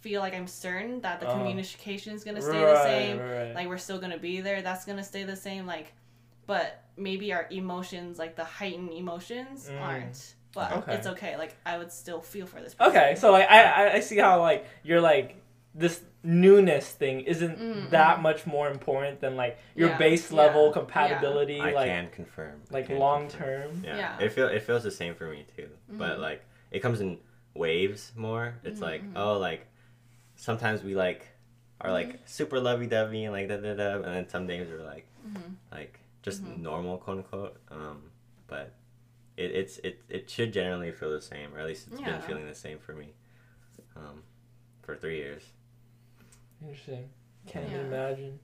feel 0.00 0.20
like 0.20 0.34
I'm 0.34 0.46
certain 0.46 1.00
that 1.00 1.20
the 1.20 1.26
Uh, 1.26 1.32
communication 1.32 2.14
is 2.14 2.24
gonna 2.24 2.42
stay 2.42 2.62
right, 2.64 2.74
the 2.74 2.82
same 2.82 3.18
right. 3.20 3.54
like 3.54 3.68
we're 3.68 3.78
still 3.78 3.98
gonna 3.98 4.18
be 4.18 4.40
there 4.42 4.60
that's 4.62 4.84
gonna 4.84 5.02
stay 5.04 5.24
the 5.24 5.36
same 5.36 5.66
like 5.66 5.92
but 6.46 6.82
maybe 6.96 7.32
our 7.32 7.46
emotions 7.50 8.18
like 8.18 8.36
the 8.36 8.44
heightened 8.44 8.92
emotions 8.92 9.70
Mm. 9.70 9.80
aren't 9.80 10.34
but 10.52 10.72
Okay. 10.72 10.94
it's 10.94 11.06
okay 11.06 11.36
like 11.38 11.56
i 11.64 11.78
would 11.78 11.90
still 11.90 12.20
feel 12.20 12.46
for 12.46 12.60
this 12.60 12.74
person. 12.74 12.90
Okay, 12.94 13.14
so 13.16 13.32
like 13.32 13.48
I 13.50 13.62
I- 13.64 13.92
I 13.94 14.00
see 14.00 14.18
how 14.18 14.40
like 14.40 14.66
you're 14.82 15.00
like 15.00 15.36
this 15.74 16.02
newness 16.22 16.92
thing 16.92 17.20
isn't 17.22 17.58
Mm, 17.58 17.90
that 17.90 18.22
much 18.22 18.46
more 18.46 18.70
important 18.70 19.20
than 19.20 19.36
like 19.36 19.58
your 19.74 19.88
Yeah, 19.90 19.98
base 19.98 20.30
level 20.32 20.66
yeah. 20.66 20.72
compatibility 20.72 21.60
I 21.60 21.72
like 21.72 21.88
can 21.88 22.10
confirm. 22.10 22.62
I 22.70 22.74
like 22.74 22.86
can 22.86 22.98
long 22.98 23.28
confirm. 23.28 23.70
term. 23.72 23.82
Yeah. 23.84 23.96
Yeah. 23.96 24.24
It 24.24 24.32
feel 24.32 24.46
it 24.48 24.62
feels 24.62 24.82
the 24.84 24.90
same 24.90 25.14
for 25.14 25.28
me 25.28 25.44
too. 25.56 25.68
But 25.88 26.18
Mhm. 26.18 26.20
like 26.20 26.44
it 26.70 26.80
comes 26.80 27.00
in 27.00 27.18
waves 27.54 28.12
more. 28.16 28.54
It's 28.64 28.80
like 28.80 29.02
Mhm. 29.02 29.12
oh 29.16 29.38
like 29.38 29.66
sometimes 30.36 30.82
we 30.82 30.94
like 30.94 31.26
are 31.80 31.90
like 31.92 32.08
Mm-hmm. 32.08 32.26
super 32.26 32.60
lovey 32.60 32.86
dovey 32.86 33.24
and 33.24 33.32
like 33.32 33.48
da 33.48 33.56
da 33.56 33.74
da, 33.74 33.94
and 33.96 34.04
then 34.16 34.28
some 34.28 34.46
days 34.46 34.68
we're 34.70 34.82
like 34.84 35.06
Mhm. 35.26 35.56
like 35.72 35.98
just 36.22 36.44
Mhm. 36.44 36.58
normal 36.58 36.98
quote 36.98 37.18
unquote. 37.18 37.60
Um, 37.70 38.10
but 38.46 38.72
it, 39.36 39.50
it's 39.50 39.78
it 39.78 40.00
it 40.08 40.30
should 40.30 40.52
generally 40.52 40.92
feel 40.92 41.10
the 41.10 41.20
same, 41.20 41.52
or 41.54 41.58
at 41.58 41.66
least 41.66 41.88
it's 41.88 42.00
been 42.00 42.20
feeling 42.22 42.46
the 42.46 42.54
same 42.54 42.78
for 42.78 42.92
me. 42.94 43.14
Um, 43.96 44.22
for 44.82 44.94
three 44.96 45.16
years. 45.16 45.42
Interesting. 46.62 47.08
Can't 47.46 47.68
Yeah. 47.68 47.74
even 47.74 47.86
imagine. 47.86 48.38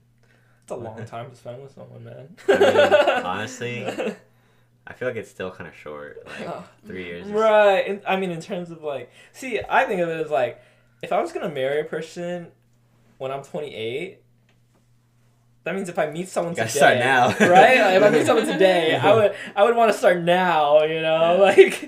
It's 0.63 0.71
a 0.71 0.75
long 0.75 1.05
time 1.05 1.29
to 1.29 1.35
spend 1.35 1.61
with 1.61 1.73
someone, 1.73 2.03
man. 2.03 2.35
I 2.47 2.57
mean, 2.59 3.25
honestly, 3.25 3.85
I 4.87 4.93
feel 4.93 5.07
like 5.07 5.17
it's 5.17 5.29
still 5.31 5.51
kind 5.51 5.67
of 5.67 5.75
short. 5.75 6.25
Like 6.27 6.47
Oh. 6.47 6.63
three 6.85 7.05
years. 7.05 7.25
is- 7.27 7.31
right. 7.31 7.79
And, 7.87 8.01
I 8.07 8.17
mean, 8.17 8.31
in 8.31 8.41
terms 8.41 8.71
of 8.71 8.83
like, 8.83 9.11
see, 9.31 9.59
I 9.69 9.85
think 9.85 10.01
of 10.01 10.09
it 10.09 10.25
as 10.25 10.31
like, 10.31 10.61
if 11.01 11.11
I 11.11 11.21
was 11.21 11.31
gonna 11.31 11.49
marry 11.49 11.81
a 11.81 11.85
person 11.85 12.47
when 13.17 13.31
I'm 13.31 13.43
28, 13.43 14.19
that 15.63 15.75
means 15.75 15.89
if 15.89 15.99
I 15.99 16.09
meet 16.09 16.27
someone 16.27 16.53
You 16.53 16.57
gotta 16.57 16.69
today, 16.71 16.79
start 16.79 16.97
now. 16.99 17.27
right? 17.47 17.79
Like, 17.79 17.95
if 17.97 18.03
I 18.03 18.09
meet 18.09 18.25
someone 18.25 18.47
today, 18.47 18.95
I 18.95 19.13
would, 19.13 19.35
I 19.55 19.63
would 19.63 19.75
want 19.75 19.91
to 19.91 19.97
start 19.97 20.19
now. 20.21 20.81
You 20.83 21.01
know, 21.01 21.37
like. 21.39 21.81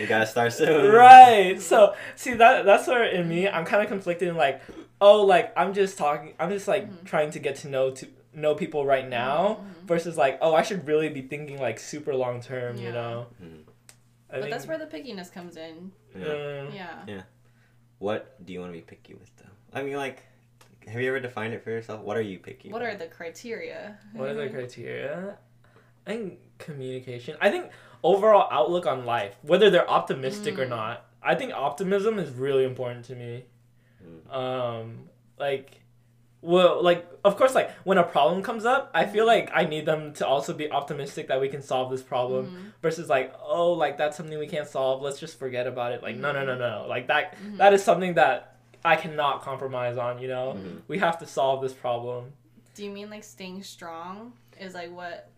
you 0.00 0.06
gotta 0.06 0.26
start 0.26 0.52
soon. 0.52 0.90
right 0.92 1.60
so 1.60 1.94
see 2.16 2.32
that 2.34 2.64
that's 2.64 2.86
where 2.86 3.04
in 3.04 3.28
me 3.28 3.46
i'm 3.48 3.64
kind 3.66 3.82
of 3.82 3.88
conflicted 3.88 4.28
in 4.28 4.36
like 4.36 4.62
oh 5.00 5.22
like 5.24 5.52
i'm 5.56 5.72
just 5.74 5.96
talking 5.98 6.34
i'm 6.38 6.50
just 6.50 6.68
like 6.68 6.88
Mhm. 6.90 7.04
trying 7.04 7.30
to 7.30 7.38
get 7.38 7.56
to 7.56 7.68
know 7.68 7.90
to 7.90 8.06
know 8.34 8.54
people 8.54 8.84
right 8.86 9.08
now 9.08 9.60
Mhm. 9.60 9.86
versus 9.86 10.16
like 10.16 10.38
oh 10.40 10.54
i 10.54 10.62
should 10.62 10.86
really 10.86 11.08
be 11.08 11.22
thinking 11.22 11.58
like 11.60 11.78
super 11.78 12.14
long 12.14 12.40
term 12.40 12.76
you 12.76 12.92
know 12.92 13.26
Mm. 13.42 13.62
I 14.32 14.34
but 14.34 14.40
think, 14.42 14.52
that's 14.52 14.66
where 14.66 14.78
the 14.78 14.86
pickiness 14.86 15.32
comes 15.32 15.56
in 15.56 15.90
Yeah. 16.14 16.24
mm, 16.26 16.74
yeah 17.08 17.22
What 17.98 18.44
do 18.44 18.52
you 18.52 18.60
want 18.60 18.72
to 18.72 18.78
be 18.78 18.82
picky 18.82 19.14
with 19.14 19.30
though? 19.36 19.54
I 19.78 19.82
mean, 19.82 19.96
like, 19.96 20.22
have 20.86 21.00
you 21.02 21.08
ever 21.08 21.20
defined 21.20 21.52
it 21.52 21.62
for 21.62 21.70
yourself? 21.70 22.00
What 22.02 22.16
are 22.16 22.22
you 22.22 22.38
picky? 22.38 22.70
what 22.70 22.80
with? 22.80 22.94
are 22.94 22.96
the 22.96 23.06
criteria 23.08 23.98
what 24.14 24.28
are 24.30 24.34
the 24.34 24.48
criteria 24.48 25.36
i 26.06 26.10
think 26.12 26.38
communication 26.58 27.36
i 27.40 27.50
think 27.50 27.70
overall 28.02 28.48
outlook 28.50 28.86
on 28.86 29.04
life 29.04 29.34
whether 29.42 29.68
they're 29.70 29.88
optimistic 29.90 30.58
or 30.58 30.64
Mm. 30.66 30.70
not 30.80 31.06
i 31.22 31.34
think 31.34 31.52
optimism 31.52 32.18
is 32.18 32.30
really 32.30 32.64
important 32.64 33.04
to 33.06 33.14
me 33.14 33.44
Mm. 34.04 34.34
um 34.34 34.98
like 35.38 35.80
well 36.42 36.82
like 36.82 37.06
of 37.24 37.36
course 37.36 37.54
like 37.54 37.70
when 37.84 37.98
a 37.98 38.02
problem 38.02 38.42
comes 38.42 38.64
up 38.64 38.90
i 38.94 39.04
feel 39.04 39.26
like 39.26 39.50
i 39.52 39.64
need 39.64 39.84
them 39.84 40.12
to 40.14 40.26
also 40.26 40.54
be 40.54 40.70
optimistic 40.70 41.28
that 41.28 41.38
we 41.40 41.48
can 41.48 41.60
solve 41.60 41.90
this 41.90 42.02
problem 42.02 42.46
Mhm. 42.46 42.72
versus 42.80 43.08
like 43.10 43.34
oh 43.44 43.72
like 43.72 43.98
that's 43.98 44.16
something 44.16 44.38
we 44.38 44.46
can't 44.46 44.66
solve 44.68 45.02
let's 45.02 45.20
just 45.20 45.38
forget 45.38 45.66
about 45.66 45.92
it 45.92 46.02
like 46.02 46.16
no 46.16 46.32
no 46.32 46.44
no 46.44 46.56
no 46.56 46.86
like 46.88 47.08
that 47.08 47.36
Mhm. 47.38 47.58
that 47.58 47.74
is 47.74 47.82
something 47.84 48.14
that 48.14 48.56
i 48.84 48.96
cannot 48.96 49.42
compromise 49.42 49.98
on 49.98 50.18
you 50.18 50.28
know 50.28 50.54
Mhm. 50.56 50.80
we 50.88 50.96
have 50.98 51.18
to 51.18 51.26
solve 51.26 51.60
this 51.60 51.74
problem 51.74 52.32
do 52.74 52.84
you 52.84 52.90
mean 52.90 53.10
like 53.10 53.24
staying 53.24 53.62
strong 53.62 54.32
is 54.58 54.72
like 54.74 54.90
what 54.90 55.28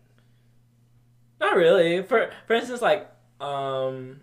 not 1.41 1.57
really 1.57 2.01
for 2.03 2.29
for 2.47 2.53
instance 2.53 2.81
like 2.81 3.09
um 3.41 4.21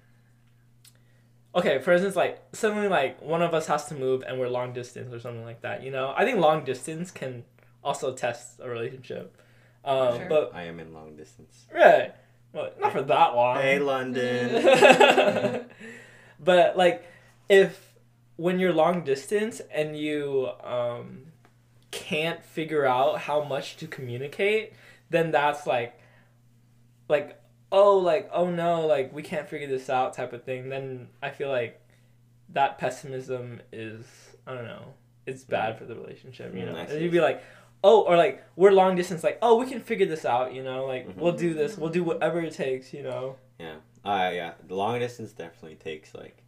okay 1.55 1.79
for 1.81 1.93
instance 1.93 2.15
like 2.17 2.41
suddenly 2.53 2.89
like 2.89 3.21
one 3.21 3.43
of 3.43 3.53
us 3.55 3.67
has 3.67 3.85
to 3.87 3.95
move 3.95 4.23
and 4.27 4.39
we're 4.39 4.49
long 4.49 4.73
distance 4.73 5.13
or 5.13 5.19
something 5.19 5.45
like 5.45 5.61
that 5.63 5.83
you 5.83 5.91
know 5.91 6.13
i 6.17 6.25
think 6.25 6.39
long 6.39 6.65
distance 6.65 7.11
can 7.11 7.43
also 7.83 8.13
test 8.15 8.61
a 8.61 8.69
relationship 8.69 9.37
um 9.85 10.17
Sure. 10.19 10.29
but 10.29 10.51
I 10.55 10.65
am 10.65 10.79
in 10.79 10.93
long 10.93 11.17
distance. 11.17 11.67
right 11.75 12.15
well, 12.53 12.71
not 12.81 12.93
for 12.93 13.03
that 13.03 13.35
long 13.35 13.57
Hey, 13.59 13.79
London. 13.79 15.67
but 16.41 16.77
like 16.77 17.05
if 17.49 17.95
when 18.37 18.59
you're 18.59 18.73
long 18.73 19.05
distance 19.05 19.61
and 19.73 19.97
you 19.97 20.49
um 20.63 21.23
can't 21.91 22.45
figure 22.45 22.85
out 22.87 23.21
how 23.21 23.43
much 23.43 23.77
to 23.79 23.87
communicate 23.87 24.73
then 25.09 25.31
that's 25.31 25.67
like 25.67 25.99
like 27.09 27.40
oh 27.73 27.97
like 27.99 28.29
oh 28.33 28.51
no 28.51 28.87
like 28.87 29.13
we 29.13 29.23
can't 29.23 29.49
figure 29.49 29.69
this 29.69 29.89
out 29.89 30.13
type 30.15 30.33
of 30.33 30.43
thing 30.45 30.69
then 30.69 31.09
i 31.23 31.31
feel 31.31 31.49
like 31.49 31.81
that 32.49 32.79
pessimism 32.79 33.61
is 33.73 34.05
i 34.47 34.55
don't 34.55 34.65
know 34.65 34.95
it's 35.27 35.45
bad 35.45 35.79
for 35.79 35.85
the 35.85 35.95
relationship 35.95 36.55
you 36.55 36.65
know 36.67 36.75
and 36.75 37.01
you'd 37.01 37.13
be 37.13 37.21
like 37.21 37.43
oh 37.85 38.03
or 38.03 38.17
like 38.17 38.43
we're 38.57 38.73
long 38.73 38.97
distance 38.97 39.23
like 39.23 39.39
oh 39.43 39.57
we 39.57 39.67
can 39.67 39.81
figure 39.81 40.07
this 40.07 40.25
out 40.25 40.53
you 40.53 40.63
know 40.63 40.85
like 40.87 41.07
Mhm. 41.09 41.17
we'll 41.17 41.33
do 41.33 41.55
this 41.55 41.79
we'll 41.79 41.91
do 41.91 42.03
whatever 42.03 42.41
it 42.41 42.53
takes 42.53 42.93
you 42.93 43.03
know 43.03 43.37
yeah. 43.59 43.75
Uh, 44.03 44.31
yeah. 44.33 44.53
The 44.67 44.75
long 44.75 44.99
distance 45.01 45.33
definitely 45.33 45.75
takes 45.75 46.15
like 46.15 46.43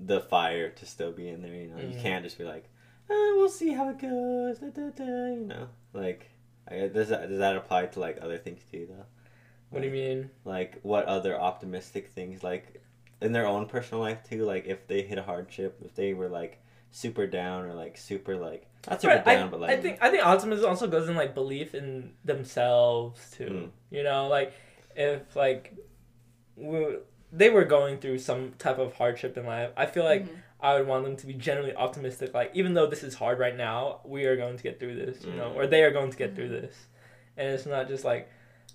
the 0.00 0.20
fire 0.20 0.68
to 0.70 0.86
still 0.86 1.10
be 1.10 1.28
in 1.28 1.42
there. 1.42 1.52
You 1.52 1.66
know, 1.66 1.78
you 1.78 1.96
Mhm. 1.96 2.00
can't 2.02 2.22
just 2.24 2.38
be 2.38 2.44
like, 2.44 2.66
oh, 3.10 3.34
we'll 3.36 3.48
see 3.48 3.72
how 3.72 3.88
it 3.88 3.98
goes. 3.98 4.60
Da, 4.60 4.68
da, 4.68 4.90
da, 4.90 5.04
you 5.04 5.44
know, 5.46 5.66
like. 5.92 6.30
I, 6.68 6.86
does 6.86 7.08
that 7.08 7.28
does 7.28 7.40
that 7.40 7.56
apply 7.56 7.86
to 7.86 7.98
like 7.98 8.18
other 8.22 8.38
things 8.38 8.62
too 8.70 8.86
though? 8.88 9.06
What 9.70 9.80
do 9.80 9.86
you 9.86 9.92
mean 9.92 10.30
Like 10.44 10.78
what 10.82 11.04
other 11.06 11.38
optimistic 11.38 12.08
things 12.10 12.42
like 12.42 12.82
in 13.22 13.32
their 13.32 13.46
own 13.46 13.66
personal 13.66 14.02
life 14.02 14.22
too? 14.28 14.44
Like 14.44 14.66
if 14.66 14.86
they 14.86 15.02
hit 15.02 15.18
a 15.18 15.22
hardship, 15.22 15.80
if 15.84 15.94
they 15.94 16.12
were 16.14 16.28
like 16.28 16.60
super 16.92 17.26
down 17.26 17.64
or 17.64 17.72
like 17.74 17.96
super 17.96 18.36
like 18.36 18.66
not 18.88 19.00
super 19.00 19.14
Right, 19.14 19.26
I, 19.38 19.46
but 19.46 19.60
like 19.60 19.70
I 19.70 19.76
think 19.80 19.98
I 20.02 20.10
think 20.10 20.24
optimism 20.26 20.66
also 20.68 20.86
goes 20.88 21.08
in 21.08 21.14
like 21.16 21.34
belief 21.34 21.74
in 21.74 22.12
themselves 22.24 23.20
too. 23.36 23.44
Mm. 23.44 23.70
You 23.90 24.02
know, 24.02 24.28
like 24.28 24.52
if 24.96 25.36
like 25.36 25.74
we, 26.56 26.96
they 27.32 27.50
were 27.50 27.64
going 27.64 27.98
through 27.98 28.18
some 28.18 28.52
type 28.58 28.78
of 28.78 28.94
hardship 28.94 29.36
in 29.38 29.46
life, 29.46 29.70
I 29.76 29.86
feel 29.86 30.04
like 30.04 30.24
Mhm. 30.26 30.36
I 30.62 30.74
would 30.76 30.86
want 30.86 31.04
them 31.04 31.16
to 31.16 31.26
be 31.26 31.32
generally 31.34 31.74
optimistic. 31.74 32.34
Like 32.34 32.50
even 32.54 32.74
though 32.74 32.86
this 32.86 33.02
is 33.02 33.14
hard 33.14 33.38
right 33.38 33.56
now, 33.56 34.00
we 34.04 34.24
are 34.26 34.36
going 34.36 34.56
to 34.56 34.62
get 34.62 34.78
through 34.80 34.96
this. 34.96 35.24
You 35.24 35.32
know, 35.32 35.50
Mm. 35.50 35.56
or 35.56 35.66
they 35.66 35.82
are 35.84 35.90
going 35.90 36.10
to 36.10 36.16
get 36.16 36.34
through 36.34 36.48
this, 36.48 36.74
and 37.36 37.48
it's 37.48 37.66
not 37.66 37.88
just 37.88 38.04
like 38.04 38.28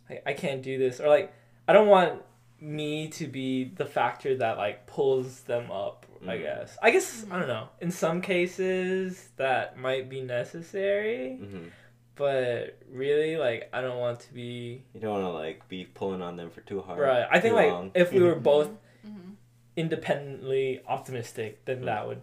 I, 0.09 0.21
I 0.27 0.33
can't 0.33 0.61
do 0.61 0.77
this 0.77 0.99
or 0.99 1.07
like 1.07 1.33
I 1.67 1.73
don't 1.73 1.87
want 1.87 2.21
me 2.61 3.09
to 3.09 3.27
be 3.27 3.65
the 3.65 3.85
factor 3.85 4.37
that 4.37 4.57
like 4.57 4.87
pulls 4.87 5.41
them 5.41 5.71
up. 5.71 6.05
I 6.27 6.37
Mm. 6.37 6.41
guess. 6.41 6.77
I 6.81 6.89
guess 6.91 7.25
I 7.29 7.37
don't 7.37 7.47
know. 7.47 7.69
In 7.81 7.91
some 7.91 8.19
cases, 8.21 9.29
that 9.37 9.77
might 9.77 10.09
be 10.09 10.21
necessary, 10.21 11.35
hmm 11.37 11.67
but 12.15 12.79
really, 12.89 13.35
like, 13.35 13.69
I 13.73 13.81
don't 13.81 13.99
want 13.99 14.21
to 14.21 14.33
be 14.33 14.83
You 14.93 15.01
don't 15.01 15.11
want 15.21 15.25
to 15.25 15.31
like 15.31 15.67
be 15.67 15.83
pulling 15.83 16.21
on 16.21 16.37
them 16.37 16.49
for 16.49 16.61
too 16.61 16.79
hard. 16.81 16.97
right. 16.99 17.27
I 17.29 17.39
think 17.41 17.55
like 17.55 17.67
long. 17.71 17.91
if 17.93 18.11
we 18.13 18.21
were 18.21 18.35
both 18.35 18.69
hmm 19.03 19.33
independently 19.75 20.81
optimistic, 20.87 21.63
then 21.65 21.81
Mm. 21.81 21.85
that 21.85 22.07
would 22.07 22.21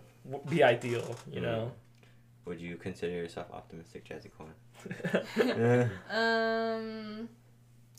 be 0.49 0.63
ideal. 0.65 1.15
You 1.31 1.41
Mm. 1.41 1.45
know. 1.45 1.73
Would 2.47 2.61
you 2.61 2.77
consider 2.77 3.13
yourself 3.13 3.49
optimistic, 3.53 4.05
Jazzy 4.09 4.31
Corn? 4.37 4.55
Um, 6.11 7.29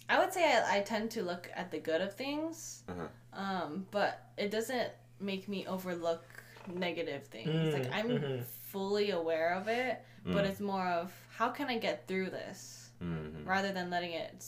I 0.09 0.19
would 0.19 0.33
say 0.33 0.43
I, 0.53 0.77
I 0.77 0.81
tend 0.81 1.11
to 1.11 1.23
look 1.23 1.49
at 1.55 1.71
the 1.71 1.79
good 1.79 2.01
of 2.01 2.13
things. 2.15 2.83
Uh-huh. 2.89 3.07
Um, 3.33 3.87
but 3.91 4.21
it 4.37 4.51
doesn't 4.51 4.89
make 5.19 5.47
me 5.47 5.65
overlook 5.67 6.23
negative 6.67 7.23
things. 7.27 7.73
like 7.73 7.89
Mm, 7.89 7.93
I'm 7.93 8.09
mhm. 8.09 8.43
fully 8.43 9.11
aware 9.11 9.53
of 9.53 9.67
it, 9.67 10.03
but 10.25 10.43
Mm. 10.45 10.49
it's 10.49 10.59
more 10.59 10.87
of 10.87 11.11
how 11.29 11.49
can 11.49 11.67
I 11.67 11.77
get 11.77 12.07
through 12.07 12.29
this 12.29 12.91
Mhm. 13.01 13.45
rather 13.45 13.71
than 13.71 13.89
letting 13.89 14.11
it 14.13 14.45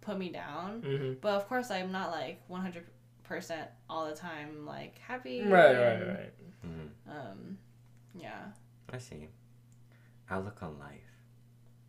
put 0.00 0.18
me 0.18 0.28
down. 0.30 0.82
hmm 0.82 1.12
But 1.20 1.34
of 1.34 1.48
course, 1.48 1.70
I'm 1.70 1.90
not 1.92 2.10
like 2.10 2.42
100% 2.48 3.68
all 3.90 4.06
the 4.08 4.14
time 4.14 4.64
like 4.66 4.98
happy. 4.98 5.42
Right. 5.42 5.50
Right. 5.74 6.02
and, 6.02 6.08
Right. 6.08 6.32
Mhm. 6.66 6.90
Um, 7.10 7.58
yeah. 8.14 8.52
I 8.92 8.98
see. 8.98 9.28
Outlook 10.30 10.62
on 10.62 10.78
life. 10.78 11.00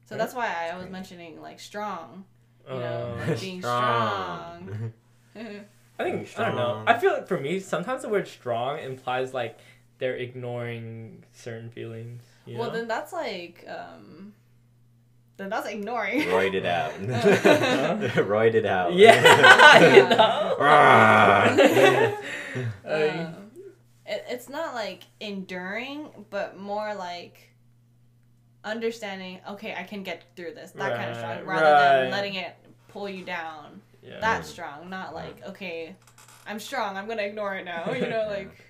So 0.05 0.15
Right. 0.15 0.19
that's 0.19 0.33
why 0.33 0.47
I 0.69 0.73
was 0.75 0.83
Great. 0.83 0.91
mentioning 0.91 1.41
like 1.41 1.59
strong. 1.59 2.25
You 2.69 2.75
Um, 2.75 2.81
know, 2.81 3.35
being 3.39 3.61
strong. 3.61 4.93
I 5.35 6.03
think 6.03 6.39
I 6.39 6.45
don't 6.45 6.55
know. 6.55 6.83
I 6.87 6.97
feel 6.97 7.11
like 7.13 7.27
for 7.27 7.39
me, 7.39 7.59
sometimes 7.59 8.03
the 8.03 8.09
word 8.09 8.27
strong 8.27 8.79
implies 8.79 9.33
like 9.33 9.57
they're 9.97 10.15
ignoring 10.15 11.23
certain 11.33 11.69
feelings. 11.69 12.23
You 12.45 12.57
well, 12.57 12.69
know? 12.69 12.75
then 12.77 12.87
that's 12.87 13.11
like, 13.11 13.65
um, 13.67 14.33
then 15.37 15.49
that's 15.49 15.67
ignoring. 15.67 16.21
Roided 16.21 16.65
out. 16.65 16.91
Huh? 17.01 18.21
Roided 18.23 18.65
out. 18.65 18.93
yeah, 18.93 19.95
you 19.95 20.09
know. 20.09 20.55
Um, 22.85 23.51
it, 24.05 24.25
it's 24.29 24.49
not 24.49 24.73
like 24.73 25.03
enduring, 25.19 26.07
but 26.29 26.57
more 26.57 26.95
like 26.95 27.48
understanding. 28.63 29.39
Okay, 29.49 29.73
I 29.75 29.83
can 29.83 30.03
get 30.03 30.23
through 30.35 30.53
this. 30.53 30.71
That 30.71 30.95
kind 30.95 31.11
of 31.11 31.17
strong, 31.17 31.45
rather 31.45 31.65
right. 31.71 32.01
than 32.03 32.11
letting 32.11 32.35
it 32.35 32.55
pull 32.87 33.09
you 33.09 33.23
down. 33.23 33.81
yeah. 34.03 34.19
That 34.19 34.45
strong, 34.45 34.89
not 34.89 35.13
like 35.13 35.43
okay, 35.49 35.95
I'm 36.47 36.59
strong. 36.59 36.97
I'm 36.97 37.07
gonna 37.07 37.23
ignore 37.23 37.55
it 37.55 37.65
now. 37.65 37.91
You 37.91 38.07
know, 38.09 38.27
like 38.29 38.65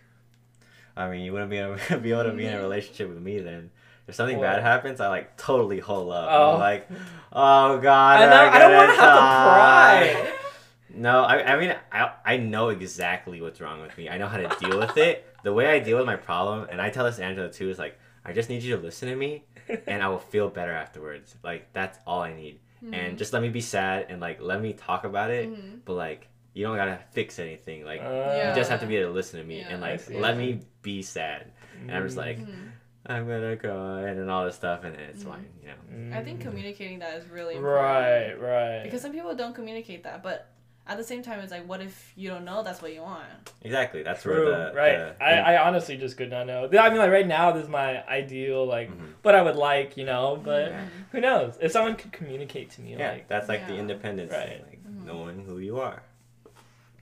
I 0.97 1.09
mean, 1.09 1.21
you 1.21 1.31
wouldn't 1.31 1.49
be 1.49 1.57
able, 1.57 1.77
be 2.01 2.11
able 2.11 2.23
to 2.25 2.33
be 2.33 2.45
in 2.45 2.53
a 2.53 2.57
Mhm. 2.57 2.61
relationship 2.61 3.09
with 3.09 3.19
me 3.21 3.39
then. 3.39 3.71
If 4.07 4.15
something 4.15 4.37
What? 4.37 4.45
bad 4.45 4.63
happens, 4.63 4.99
I 4.99 5.07
like 5.07 5.37
totally 5.37 5.79
hold 5.79 6.11
up. 6.11 6.27
Oh. 6.31 6.53
I'm 6.53 6.59
like, 6.59 6.89
oh 7.31 7.77
god, 7.77 8.21
I 8.21 8.25
know. 8.25 8.51
I 8.51 8.59
don't 8.59 8.75
want 8.75 8.89
to 8.95 9.01
have 9.01 9.15
to 9.15 9.19
cry. 9.19 10.31
No, 10.91 11.21
I, 11.23 11.53
I 11.53 11.59
mean, 11.59 11.75
I, 11.91 12.11
I 12.25 12.37
know 12.37 12.69
exactly 12.69 13.39
what's 13.41 13.61
wrong 13.61 13.79
with 13.79 13.95
me. 13.95 14.09
I 14.09 14.17
know 14.17 14.27
how 14.27 14.37
to 14.37 14.49
deal 14.59 14.79
with 14.79 14.97
it. 14.97 15.23
The 15.43 15.53
way 15.53 15.67
I 15.67 15.79
deal 15.79 15.97
with 15.97 16.05
my 16.07 16.15
problem, 16.15 16.67
and 16.69 16.81
I 16.81 16.89
tell 16.89 17.05
this 17.05 17.17
to 17.17 17.23
Angela 17.23 17.49
too, 17.49 17.69
is 17.69 17.77
like, 17.77 17.97
I 18.25 18.33
just 18.33 18.49
need 18.49 18.63
you 18.63 18.75
to 18.75 18.81
listen 18.81 19.07
to 19.07 19.15
me, 19.15 19.43
and 19.87 20.01
I 20.03 20.07
will 20.09 20.19
feel 20.19 20.49
better 20.49 20.71
afterwards. 20.73 21.35
Like 21.43 21.71
that's 21.73 21.97
all 22.07 22.21
I 22.21 22.33
need. 22.33 22.59
And 22.93 23.17
just 23.17 23.33
let 23.33 23.41
me 23.41 23.49
be 23.49 23.59
sad 23.61 24.05
and 24.09 24.21
like 24.21 24.39
let 24.41 24.61
me 24.61 24.73
talk 24.73 25.03
about 25.03 25.31
it. 25.31 25.49
Mhm. 25.51 25.79
But 25.85 25.93
like, 25.95 26.27
you 26.53 26.65
don't 26.65 26.77
gotta 26.77 26.99
fix 27.11 27.37
anything. 27.39 27.83
Like, 27.85 28.01
Uh, 28.01 28.47
you 28.49 28.55
just 28.55 28.69
have 28.71 28.79
to 28.79 28.85
be 28.87 28.95
able 28.97 29.09
to 29.11 29.13
listen 29.15 29.39
to 29.39 29.45
me 29.45 29.59
Yeah, 29.59 29.69
and 29.73 29.81
like 29.81 30.09
let 30.09 30.37
me 30.37 30.61
be 30.81 31.01
sad. 31.01 31.51
And 31.81 31.91
I'm 31.91 32.05
just 32.05 32.17
like, 32.17 32.39
Mhm. 32.39 32.71
I'm 33.05 33.27
gonna 33.27 33.57
cry 33.57 34.01
and 34.09 34.19
then 34.19 34.29
all 34.29 34.45
this 34.45 34.55
stuff, 34.55 34.83
and 34.85 34.95
it's 34.95 35.23
Mhm. 35.23 35.27
fine, 35.27 35.47
you 35.61 35.67
know. 35.69 36.17
I 36.17 36.23
think 36.23 36.39
Mm. 36.39 36.43
communicating 36.43 36.99
that 36.99 37.15
is 37.17 37.27
really 37.29 37.55
important. 37.55 37.83
Right. 37.83 38.33
Right. 38.39 38.83
Because 38.83 39.01
some 39.01 39.11
people 39.11 39.35
don't 39.35 39.53
communicate 39.55 40.03
that, 40.03 40.23
but 40.23 40.47
at 40.87 40.97
the 40.97 41.03
same 41.03 41.21
time, 41.21 41.39
it's 41.39 41.51
like, 41.51 41.67
what 41.67 41.81
if 41.81 42.13
you 42.15 42.29
don't 42.29 42.45
know 42.45 42.63
that's 42.63 42.81
what 42.81 42.93
you 42.93 43.01
want? 43.01 43.27
Exactly. 43.61 44.01
That's 44.01 44.23
True. 44.23 44.45
where 44.51 44.69
the 44.69 44.75
right. 44.75 44.97
the- 45.19 45.23
I, 45.23 45.53
I 45.55 45.67
honestly 45.67 45.97
just 45.97 46.17
could 46.17 46.31
not 46.31 46.47
know. 46.47 46.65
I 46.65 46.89
mean, 46.89 46.97
like 46.97 47.11
right 47.11 47.27
now, 47.27 47.51
this 47.51 47.63
is 47.65 47.69
my 47.69 48.03
ideal, 48.07 48.65
like 48.65 48.89
Mhm. 48.89 49.13
what 49.21 49.35
I 49.35 49.41
would 49.43 49.55
like, 49.55 49.97
you 49.97 50.05
know. 50.05 50.39
But 50.43 50.71
Yeah. 50.71 50.85
who 51.11 51.21
knows? 51.21 51.57
If 51.61 51.71
someone 51.71 51.95
could 51.95 52.11
communicate 52.11 52.71
to 52.71 52.81
me, 52.81 52.95
yeah, 52.97 53.11
like, 53.11 53.27
that's 53.27 53.47
like 53.47 53.67
the 53.67 53.73
Yeah. 53.75 53.79
independence 53.81 54.31
thing, 54.31 54.39
Right. 54.49 54.65
like 54.67 54.83
Mhm. 54.83 55.05
knowing 55.05 55.45
who 55.45 55.59
you 55.59 55.79
are. 55.79 56.01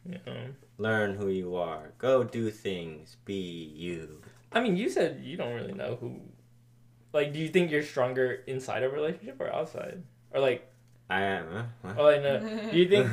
you 0.05 0.17
know. 0.25 0.37
Learn 0.77 1.15
who 1.15 1.27
you 1.27 1.55
are. 1.57 1.91
Go 1.97 2.23
do 2.23 2.49
things. 2.49 3.17
Be 3.25 3.33
you. 3.33 4.21
I 4.53 4.61
mean, 4.61 4.77
you 4.77 4.89
said 4.89 5.19
you 5.21 5.35
don't 5.35 5.53
really 5.53 5.73
know 5.73 5.97
who. 5.99 6.21
Like, 7.11 7.33
do 7.33 7.39
you 7.39 7.49
think 7.49 7.71
you're 7.71 7.83
stronger 7.83 8.41
inside 8.47 8.83
a 8.83 8.89
relationship 8.89 9.35
or 9.41 9.51
outside? 9.53 10.03
Or 10.31 10.39
like, 10.39 10.65
I 11.09 11.21
am. 11.23 11.47
Huh? 11.51 11.63
What? 11.81 11.97
oh, 11.99 12.03
like, 12.05 12.21
no. 12.21 12.39
Do 12.71 12.77
you 12.77 12.87
think? 12.87 13.09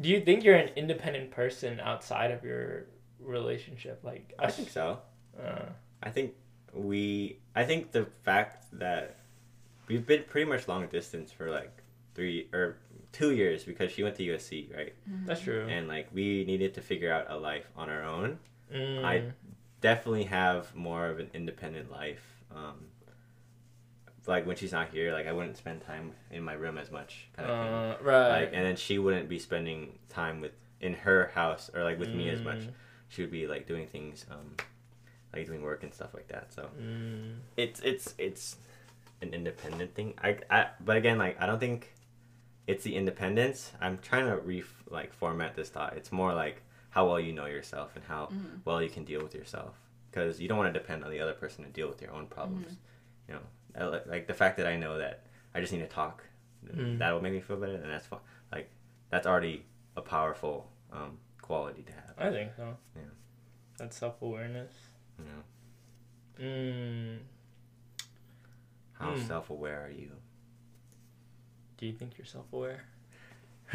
Do 0.00 0.08
you 0.08 0.20
think 0.20 0.44
you're 0.44 0.56
an 0.56 0.70
independent 0.76 1.30
person 1.30 1.80
outside 1.80 2.30
of 2.30 2.44
your 2.44 2.86
relationship? 3.18 4.00
Like, 4.02 4.32
I 4.38 4.50
think 4.50 4.70
so. 4.70 5.00
Uh, 5.38 5.66
I 6.02 6.10
think 6.10 6.34
we. 6.72 7.38
I 7.54 7.64
think 7.64 7.92
the 7.92 8.06
fact 8.22 8.66
that 8.72 9.16
we've 9.88 10.06
been 10.06 10.24
pretty 10.24 10.48
much 10.48 10.68
long 10.68 10.86
distance 10.86 11.32
for 11.32 11.50
like 11.50 11.82
three 12.14 12.48
or 12.52 12.78
two 13.12 13.32
years 13.32 13.64
because 13.64 13.90
she 13.90 14.02
went 14.02 14.16
to 14.16 14.22
USC, 14.24 14.74
right? 14.74 14.94
that's 15.26 15.40
true. 15.40 15.66
And 15.68 15.88
like 15.88 16.08
we 16.12 16.44
needed 16.44 16.74
to 16.74 16.80
figure 16.80 17.12
out 17.12 17.26
a 17.28 17.36
life 17.36 17.66
on 17.76 17.90
our 17.90 18.04
own. 18.04 18.38
Mm, 18.72 19.04
I 19.04 19.32
definitely 19.80 20.24
have 20.24 20.74
more 20.74 21.06
of 21.08 21.18
an 21.18 21.30
independent 21.34 21.90
life. 21.90 22.22
Um, 22.54 22.86
like 24.30 24.46
when 24.46 24.56
she's 24.56 24.72
not 24.72 24.88
here, 24.90 25.12
like 25.12 25.26
I 25.26 25.32
wouldn't 25.32 25.56
spend 25.56 25.82
time 25.82 26.12
in 26.30 26.42
my 26.42 26.54
room 26.54 26.78
as 26.78 26.90
much, 26.90 27.28
kind 27.36 27.50
of 27.50 27.58
thing. 27.58 27.68
uh, 27.74 27.96
right. 28.02 28.28
Like, 28.40 28.50
and 28.54 28.64
then 28.64 28.76
she 28.76 28.98
wouldn't 28.98 29.28
be 29.28 29.38
spending 29.38 29.98
time 30.08 30.40
with 30.40 30.52
in 30.80 30.94
her 30.94 31.30
house 31.34 31.70
or 31.74 31.84
like 31.84 31.98
with 31.98 32.14
me 32.14 32.30
as 32.30 32.42
much. 32.42 32.60
Mm, 32.60 32.72
She 33.08 33.22
would 33.22 33.30
be 33.30 33.46
like 33.46 33.66
doing 33.66 33.86
things, 33.86 34.24
um, 34.30 34.56
like 35.34 35.46
doing 35.46 35.62
work 35.62 35.82
and 35.82 35.92
stuff 35.92 36.14
like 36.14 36.28
that. 36.28 36.52
So 36.54 36.62
mm, 36.80 37.36
it's 37.56 37.80
it's 37.80 38.14
it's 38.18 38.56
an 39.20 39.34
independent 39.34 39.94
thing. 39.94 40.14
I, 40.22 40.38
I 40.50 40.68
but 40.80 40.96
again, 40.96 41.18
like 41.18 41.36
I 41.40 41.46
don't 41.46 41.58
think 41.60 41.92
it's 42.66 42.84
the 42.84 42.94
independence. 42.96 43.72
I'm 43.80 43.98
trying 43.98 44.26
to 44.26 44.36
re 44.38 44.62
like 44.88 45.12
format 45.12 45.54
this 45.56 45.68
thought. 45.68 45.96
It's 45.96 46.12
more 46.12 46.32
like 46.34 46.62
how 46.90 47.06
well 47.08 47.20
you 47.20 47.32
know 47.32 47.46
yourself 47.46 47.94
and 47.96 48.04
how 48.04 48.26
Mhm. 48.32 48.60
well 48.64 48.82
you 48.82 48.88
can 48.88 49.04
deal 49.04 49.22
with 49.22 49.34
yourself 49.34 49.74
because 50.10 50.40
you 50.40 50.48
don't 50.48 50.58
want 50.58 50.72
to 50.72 50.78
depend 50.80 51.04
on 51.04 51.10
the 51.10 51.20
other 51.20 51.34
person 51.34 51.64
to 51.64 51.70
deal 51.70 51.88
with 51.88 52.00
your 52.00 52.12
own 52.12 52.26
problems. 52.26 52.76
You 53.28 53.34
know, 53.34 53.40
I 53.78 53.84
like 53.84 54.26
the 54.26 54.34
fact 54.34 54.56
that 54.58 54.66
I 54.66 54.76
know 54.76 54.98
that 54.98 55.24
I 55.54 55.60
just 55.60 55.72
need 55.72 55.80
to 55.80 55.86
talk. 55.86 56.24
Mm. 56.66 56.98
That 56.98 57.12
will 57.12 57.22
make 57.22 57.32
me 57.32 57.40
feel 57.40 57.56
better, 57.56 57.74
and 57.74 57.90
that's 57.90 58.06
fine. 58.06 58.20
Like 58.52 58.70
that's 59.10 59.26
already 59.26 59.64
a 59.96 60.00
powerful 60.02 60.70
um, 60.92 61.18
quality 61.40 61.82
to 61.82 61.92
have. 61.92 62.14
I 62.18 62.30
think 62.30 62.52
so. 62.56 62.76
Yeah. 62.96 63.02
That's 63.78 63.96
self 63.96 64.20
awareness. 64.22 64.72
Know, 65.18 66.44
Mm, 66.44 67.18
how 68.94 69.12
Mm. 69.12 69.26
self 69.26 69.50
aware 69.50 69.84
are 69.84 69.90
you? 69.90 70.10
do 71.76 71.86
you 71.86 71.92
think 71.94 72.18
you're 72.18 72.26
self 72.26 72.46
aware? 72.52 72.84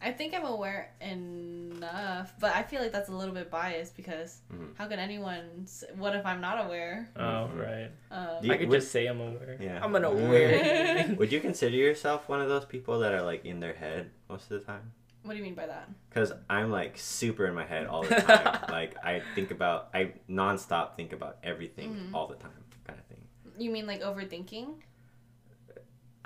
I 0.00 0.12
think 0.12 0.34
I'm 0.34 0.44
aware 0.44 0.92
enough, 1.00 2.34
but 2.38 2.54
I 2.54 2.62
feel 2.62 2.80
like 2.82 2.92
that's 2.92 3.08
a 3.08 3.12
little 3.12 3.34
bit 3.34 3.50
biased 3.50 3.96
because 3.96 4.40
Mhm. 4.52 4.76
how 4.76 4.86
can 4.86 4.98
anyone? 4.98 5.62
s- 5.64 5.84
What 5.96 6.14
if 6.14 6.24
I'm 6.26 6.40
not 6.40 6.64
aware? 6.66 7.08
oh, 7.16 7.20
Mhm. 7.50 7.58
right. 7.58 7.90
Um, 8.10 8.44
you- 8.44 8.52
I 8.52 8.56
could 8.58 8.68
would- 8.68 8.76
just 8.80 8.92
say 8.92 9.06
I'm 9.06 9.20
aware. 9.20 9.56
Yeah. 9.60 9.82
I'm 9.82 9.94
an 9.96 10.04
aware. 10.04 11.06
Would 11.18 11.32
you 11.32 11.40
consider 11.40 11.76
yourself 11.76 12.28
one 12.28 12.40
of 12.40 12.48
those 12.48 12.64
people 12.66 12.98
that 13.00 13.12
are 13.14 13.22
like 13.22 13.44
in 13.44 13.60
their 13.60 13.74
head 13.74 14.10
most 14.28 14.50
of 14.50 14.60
the 14.60 14.66
time? 14.66 14.92
what 15.22 15.32
do 15.32 15.38
you 15.38 15.42
mean 15.42 15.56
by 15.56 15.66
that? 15.66 15.88
Because 16.08 16.32
I'm 16.48 16.70
like 16.70 16.96
super 16.96 17.46
in 17.46 17.54
my 17.54 17.64
head 17.66 17.88
all 17.88 18.04
the 18.04 18.14
time. 18.14 18.64
like 18.70 18.96
I 19.04 19.22
think 19.34 19.50
about, 19.50 19.88
I 19.92 20.12
nonstop 20.30 20.94
think 20.94 21.12
about 21.12 21.38
everything 21.42 21.96
Mhm. 21.96 22.14
all 22.14 22.28
the 22.28 22.36
time, 22.36 22.62
kind 22.86 22.96
of 22.96 23.04
thing. 23.06 23.26
You 23.58 23.70
mean 23.72 23.88
like 23.88 24.02
overthinking? 24.02 24.82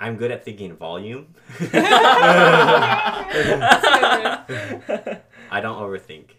I'm 0.01 0.17
good 0.17 0.31
at 0.31 0.43
thinking 0.43 0.75
volume. 0.75 1.27
That's 1.59 1.75
a 3.85 4.45
good 4.97 5.21
I 5.51 5.61
don't 5.61 5.77
overthink. 5.77 6.31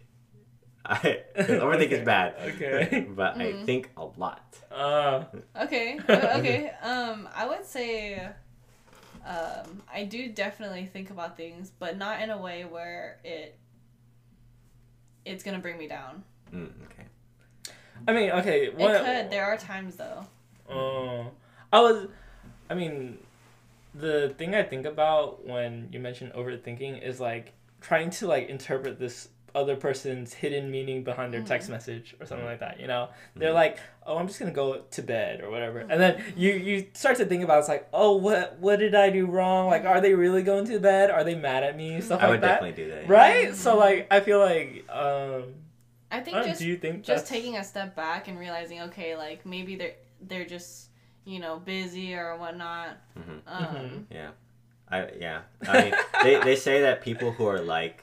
I 0.84 1.20
'cause 1.36 1.46
overthink 1.64 1.92
is 1.92 2.00
Okay, 2.00 2.04
bad. 2.04 2.34
okay. 2.40 3.06
but 3.08 3.36
I 3.36 3.52
Mhm. 3.52 3.64
think 3.64 3.90
a 3.96 4.04
lot. 4.18 4.42
Uh, 4.70 5.24
Okay. 5.56 5.98
uh, 6.08 6.38
okay. 6.40 6.70
Um, 6.82 7.28
I 7.34 7.46
would 7.46 7.64
say, 7.64 8.28
um, 9.24 9.82
I 9.92 10.04
do 10.04 10.28
definitely 10.32 10.86
think 10.86 11.10
about 11.10 11.36
things, 11.36 11.70
but 11.78 11.96
not 11.96 12.20
in 12.20 12.30
a 12.30 12.38
way 12.38 12.64
where 12.64 13.18
it, 13.22 13.56
it's 15.24 15.44
gonna 15.44 15.60
bring 15.60 15.78
me 15.78 15.86
down. 15.86 16.24
Mm, 16.52 16.72
okay. 16.86 17.04
I 18.08 18.12
mean, 18.12 18.30
okay. 18.32 18.64
It 18.66 18.74
What, 18.76 19.04
could. 19.04 19.30
There 19.30 19.44
are 19.44 19.56
times 19.56 19.94
though. 19.96 20.26
Uh, 20.68 21.28
I 21.72 21.80
was, 21.80 22.08
I 22.68 22.74
mean, 22.74 23.18
the 23.94 24.34
thing 24.38 24.54
I 24.54 24.62
think 24.62 24.86
about 24.86 25.46
when 25.46 25.88
you 25.92 26.00
mention 26.00 26.30
overthinking 26.30 27.02
is 27.02 27.20
like 27.20 27.52
trying 27.80 28.10
to 28.10 28.26
like 28.26 28.48
interpret 28.48 28.98
this 28.98 29.28
other 29.54 29.76
person's 29.76 30.32
hidden 30.32 30.70
meaning 30.70 31.04
behind 31.04 31.34
their 31.34 31.42
text 31.42 31.68
Mhm. 31.68 31.72
message 31.72 32.16
or 32.18 32.24
something 32.24 32.46
like 32.46 32.60
that. 32.60 32.80
You 32.80 32.86
know, 32.86 33.10
they're 33.36 33.50
Mhm. 33.50 33.54
like, 33.54 33.78
"Oh, 34.06 34.16
I'm 34.16 34.26
just 34.26 34.38
gonna 34.40 34.50
go 34.50 34.78
to 34.90 35.02
bed" 35.02 35.42
or 35.42 35.50
whatever, 35.50 35.80
and 35.80 36.00
then 36.00 36.22
you 36.36 36.52
you 36.52 36.86
start 36.94 37.18
to 37.18 37.26
think 37.26 37.44
about 37.44 37.58
it's 37.58 37.68
like, 37.68 37.86
"Oh, 37.92 38.16
what 38.16 38.58
what 38.60 38.78
did 38.78 38.94
I 38.94 39.10
do 39.10 39.26
wrong? 39.26 39.68
Like, 39.68 39.84
are 39.84 40.00
they 40.00 40.14
really 40.14 40.42
going 40.42 40.64
to 40.66 40.78
bed? 40.80 41.10
Are 41.10 41.22
they 41.22 41.34
mad 41.34 41.64
at 41.64 41.76
me? 41.76 42.00
Stuff 42.00 42.20
I 42.22 42.28
like 42.28 42.30
would 42.30 42.40
definitely 42.40 42.82
do 42.84 42.90
that. 42.92 43.08
Right? 43.08 43.54
So 43.54 43.76
like, 43.76 44.06
I 44.10 44.20
feel 44.20 44.38
like, 44.38 44.86
um, 44.88 45.54
I 46.10 46.18
I 46.18 46.20
think 46.20 46.36
don't- 46.38 46.46
just 46.46 46.60
do 46.60 46.66
you 46.66 46.76
think 46.78 47.04
just 47.04 47.26
that's- 47.26 47.28
taking 47.28 47.58
a 47.58 47.64
step 47.64 47.94
back 47.94 48.28
and 48.28 48.38
realizing, 48.38 48.80
okay, 48.82 49.16
like 49.16 49.44
maybe 49.44 49.76
they're 49.76 49.96
they're 50.22 50.46
just 50.46 50.88
you 51.24 51.38
know 51.40 51.58
busy 51.58 52.14
or 52.14 52.36
whatnot. 52.36 52.96
hmm 53.16 53.30
Um, 53.46 53.66
Mhm. 53.66 54.04
Yeah, 54.10 54.30
I 54.88 55.08
yeah. 55.18 55.42
I 55.68 55.82
mean, 55.82 55.94
they 56.22 56.40
they 56.40 56.56
say 56.56 56.80
that 56.82 57.02
people 57.02 57.32
who 57.32 57.46
are 57.46 57.60
like 57.60 58.02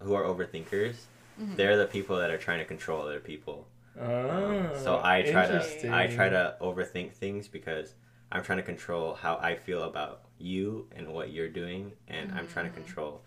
who 0.00 0.14
are 0.14 0.24
overthinkers, 0.24 0.96
mhm. 1.40 1.56
they're 1.56 1.76
the 1.76 1.86
people 1.86 2.16
that 2.18 2.30
are 2.30 2.38
trying 2.38 2.58
to 2.58 2.64
control 2.64 3.02
other 3.02 3.20
people. 3.20 3.66
Um, 3.98 4.06
Oh, 4.10 4.70
so 4.84 5.00
I 5.02 5.22
try 5.22 5.46
to. 5.46 5.60
I 5.90 6.06
try 6.08 6.28
to 6.28 6.56
overthink 6.60 7.12
things 7.12 7.48
because 7.48 7.94
I'm 8.30 8.42
trying 8.42 8.58
to 8.58 8.64
control 8.64 9.14
how 9.14 9.36
I 9.36 9.54
feel 9.56 9.84
about 9.84 10.22
you 10.38 10.86
and 10.94 11.08
what 11.14 11.30
you're 11.32 11.48
doing, 11.48 11.92
and 12.08 12.30
I'm 12.32 12.46
trying 12.46 12.66
to 12.66 12.72
Mhm. 12.72 12.84
control 12.84 13.22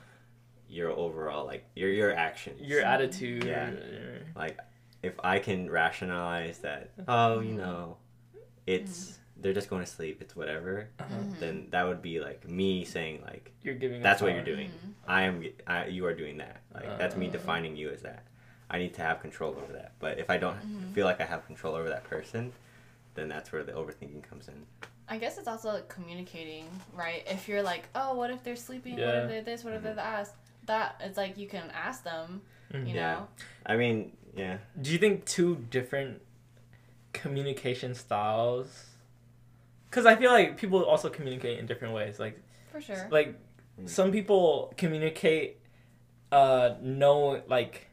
your 0.68 0.92
overall 0.92 1.46
like 1.48 1.66
your 1.76 1.90
your 1.90 2.14
actions. 2.14 2.62
your 2.62 2.82
attitude. 2.84 3.44
Yeah. 3.46 3.70
or- 3.72 4.26
like 4.36 4.60
if 5.02 5.16
I 5.24 5.40
can 5.40 5.70
rationalize 5.72 6.60
that, 6.60 6.92
oh, 7.08 7.40
you 7.40 7.54
know, 7.56 7.98
it's 8.68 9.18
they're 9.42 9.54
just 9.54 9.70
going 9.70 9.84
to 9.84 9.90
sleep, 9.90 10.22
it's 10.22 10.36
whatever. 10.36 10.90
uh-huh. 11.00 11.16
Mhm. 11.16 11.40
Then 11.40 11.68
that 11.72 11.88
would 11.88 12.02
be 12.02 12.20
like 12.20 12.48
me 12.48 12.84
saying 12.86 13.22
like 13.26 13.52
You're 13.64 13.76
giving. 13.76 14.02
That's 14.02 14.22
a 14.22 14.26
what 14.26 14.34
you're 14.34 14.44
power. 14.44 14.56
doing. 14.56 14.70
Mhm. 14.70 14.94
I 15.08 15.22
am 15.24 15.44
I, 15.68 15.86
you 15.88 16.06
are 16.06 16.14
doing 16.14 16.38
that. 16.38 16.62
Like 16.74 16.98
that's 16.98 17.16
me 17.16 17.28
Uh. 17.28 17.32
defining 17.32 17.76
you 17.76 17.90
as 17.90 18.02
that. 18.04 18.24
I 18.70 18.78
need 18.78 18.94
to 18.96 19.02
have 19.02 19.20
control 19.22 19.56
over 19.62 19.74
that. 19.74 19.94
But 20.00 20.20
if 20.20 20.30
I 20.30 20.38
don't 20.38 20.58
Mhm. 20.62 20.94
feel 20.94 21.06
like 21.06 21.20
I 21.22 21.26
have 21.26 21.46
control 21.48 21.74
over 21.76 21.90
that 21.90 22.04
person, 22.04 22.54
then 23.16 23.28
that's 23.28 23.52
where 23.52 23.64
the 23.64 23.72
overthinking 23.74 24.24
comes 24.24 24.48
in. 24.48 24.66
I 25.08 25.18
guess 25.18 25.40
it's 25.40 25.48
also 25.48 25.70
like 25.74 25.88
communicating, 25.90 26.66
right? 26.94 27.24
If 27.26 27.48
you're 27.48 27.64
like, 27.64 27.88
oh, 27.96 28.14
what 28.14 28.30
if 28.30 28.44
they're 28.44 28.56
sleeping? 28.56 28.94
What 28.94 29.16
if 29.16 29.28
they're 29.30 29.42
this? 29.42 29.64
What 29.64 29.74
if 29.74 29.82
they're 29.82 29.96
that? 29.96 30.30
That 30.68 31.02
it's 31.04 31.18
like 31.18 31.36
you 31.38 31.48
can 31.48 31.72
ask 31.72 32.04
them, 32.04 32.42
Mhm. 32.72 32.88
you 32.88 32.94
Yeah. 32.96 33.14
know. 33.14 33.28
I 33.66 33.76
mean, 33.78 34.16
yeah. 34.36 34.58
Do 34.80 34.92
you 34.92 35.00
think 35.00 35.26
two 35.26 35.66
different 35.72 36.22
communication 37.14 37.96
styles? 37.96 38.86
Because 39.90 40.06
I 40.06 40.16
feel 40.16 40.32
like 40.32 40.58
people 40.58 40.84
also 40.84 41.10
communicate 41.10 41.60
in 41.60 41.66
different 41.66 41.94
ways. 41.94 42.20
Like, 42.20 42.40
For 42.72 42.82
sure. 42.82 43.08
like 43.12 43.36
Mm. 43.80 43.88
some 43.88 44.12
people 44.12 44.74
communicate, 44.78 45.58
uh, 46.34 46.76
know 46.82 47.42
like 47.48 47.88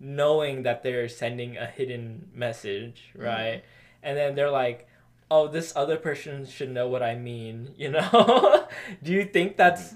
knowing 0.00 0.62
that 0.64 0.82
they're 0.82 1.08
sending 1.08 1.56
a 1.58 1.66
hidden 1.66 2.30
message, 2.34 3.10
Mm-hmm. 3.12 3.22
right? 3.26 3.64
And 4.02 4.16
then 4.16 4.34
they're 4.34 4.50
like, 4.50 4.88
"Oh, 5.30 5.46
this 5.48 5.74
other 5.76 5.96
person 5.96 6.46
should 6.46 6.70
know 6.70 6.88
what 6.88 7.02
I 7.02 7.14
mean," 7.16 7.74
you 7.76 7.90
know? 7.90 8.66
Do 9.02 9.12
you 9.12 9.24
think 9.26 9.56
that's 9.56 9.94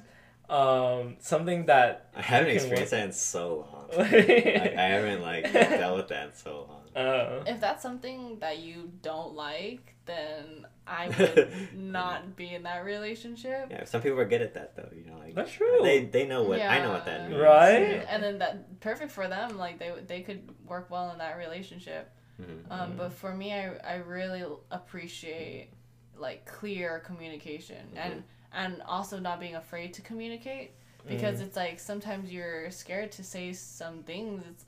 um 0.51 1.17
something 1.21 1.67
that 1.67 2.11
I 2.15 2.23
haven't 2.23 2.51
experienced 2.51 2.93
work? 2.93 3.01
that 3.01 3.07
in 3.07 3.13
so 3.13 3.67
long. 3.73 3.89
like, 3.97 4.77
I 4.77 4.87
haven't 4.95 5.23
like 5.23 5.53
dealt 5.81 5.97
with 5.97 6.09
that 6.09 6.27
in 6.29 6.35
so 6.35 6.67
long. 6.69 6.85
uh, 7.07 7.45
if 7.47 7.61
that's 7.61 7.83
something 7.83 8.39
that 8.41 8.59
you 8.59 8.91
don't 9.03 9.35
like, 9.35 9.95
then 10.07 10.67
I 10.91 11.09
would 11.19 11.69
not 11.79 12.35
be 12.37 12.53
in 12.55 12.65
that 12.65 12.85
relationship. 12.85 13.69
Yeah, 13.71 13.85
some 13.85 14.03
people 14.03 14.19
are 14.19 14.25
good 14.27 14.43
at 14.43 14.55
that 14.55 14.75
though. 14.77 14.89
You 14.95 15.05
know, 15.09 15.19
like 15.19 15.35
That's 15.37 15.53
true. 15.53 15.79
They 15.83 16.05
they 16.05 16.27
know 16.27 16.43
what 16.43 16.61
I 16.61 16.81
know 16.83 16.91
what 16.91 17.07
that 17.07 17.29
means. 17.29 17.41
Right? 17.41 17.79
you 17.81 17.97
know? 17.99 18.05
And 18.09 18.23
then 18.23 18.39
that 18.39 18.81
perfect 18.81 19.13
for 19.13 19.29
them. 19.29 19.57
Like 19.57 19.79
they 19.79 19.93
they 20.07 20.21
could 20.23 20.51
work 20.67 20.91
well 20.91 21.11
in 21.13 21.19
that 21.19 21.37
relationship. 21.39 22.11
Mhm. 22.43 22.71
Um, 22.71 22.95
but 22.97 23.13
for 23.13 23.33
me, 23.35 23.53
I, 23.53 23.75
I 23.85 23.95
really 23.97 24.43
appreciate 24.71 25.69
like 26.17 26.45
clear 26.45 26.99
communication 27.01 27.87
and 27.97 28.25
and 28.53 28.83
also 28.83 29.19
not 29.19 29.39
being 29.41 29.55
afraid 29.55 29.95
to 29.95 30.03
communicate 30.03 30.73
because 31.07 31.39
Mm. 31.41 31.45
it's 31.45 31.57
like 31.57 31.79
sometimes 31.79 32.31
you're 32.33 32.71
scared 32.71 33.13
to 33.13 33.23
say 33.25 33.53
some 33.53 34.03
things. 34.03 34.43
It's 34.51 34.65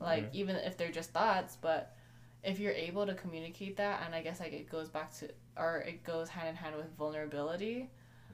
like 0.00 0.28
even 0.32 0.56
if 0.56 0.76
they're 0.76 0.90
just 0.90 1.10
thoughts, 1.12 1.56
but 1.60 1.96
if 2.42 2.58
you're 2.58 2.72
able 2.72 3.06
to 3.06 3.14
communicate 3.14 3.76
that, 3.76 4.02
and 4.04 4.14
I 4.14 4.22
guess 4.22 4.40
like 4.40 4.52
it 4.52 4.70
goes 4.70 4.88
back 4.88 5.14
to 5.18 5.28
or 5.56 5.78
it 5.78 6.04
goes 6.04 6.28
hand 6.28 6.48
in 6.48 6.54
hand 6.56 6.76
with 6.76 6.86
vulnerability. 6.96 7.90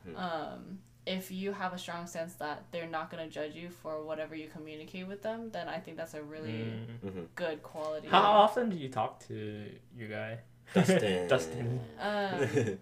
Mhm. 0.07 0.17
Um, 0.17 0.79
if 1.07 1.31
you 1.31 1.53
have 1.53 1.73
a 1.73 1.79
strong 1.79 2.07
sense 2.07 2.35
that 2.35 2.65
they're 2.73 2.89
not 2.89 3.11
gonna 3.11 3.29
judge 3.29 3.55
you 3.55 3.71
for 3.71 4.03
whatever 4.03 4.35
you 4.35 4.49
communicate 4.49 5.07
with 5.07 5.23
them, 5.23 5.51
then 5.53 5.69
I 5.69 5.79
think 5.79 5.97
that's 5.97 6.15
a 6.15 6.23
really 6.23 6.51
mm. 6.51 6.99
Mhm. 7.05 7.27
good 7.37 7.63
quality. 7.63 8.09
How 8.09 8.23
often 8.23 8.71
do 8.71 8.77
you 8.77 8.89
talk 8.89 9.21
to 9.29 9.71
your 9.97 10.09
guy? 10.09 10.39
Dustin. 10.75 11.29
Dustin. 11.29 11.81
Um, 12.01 12.39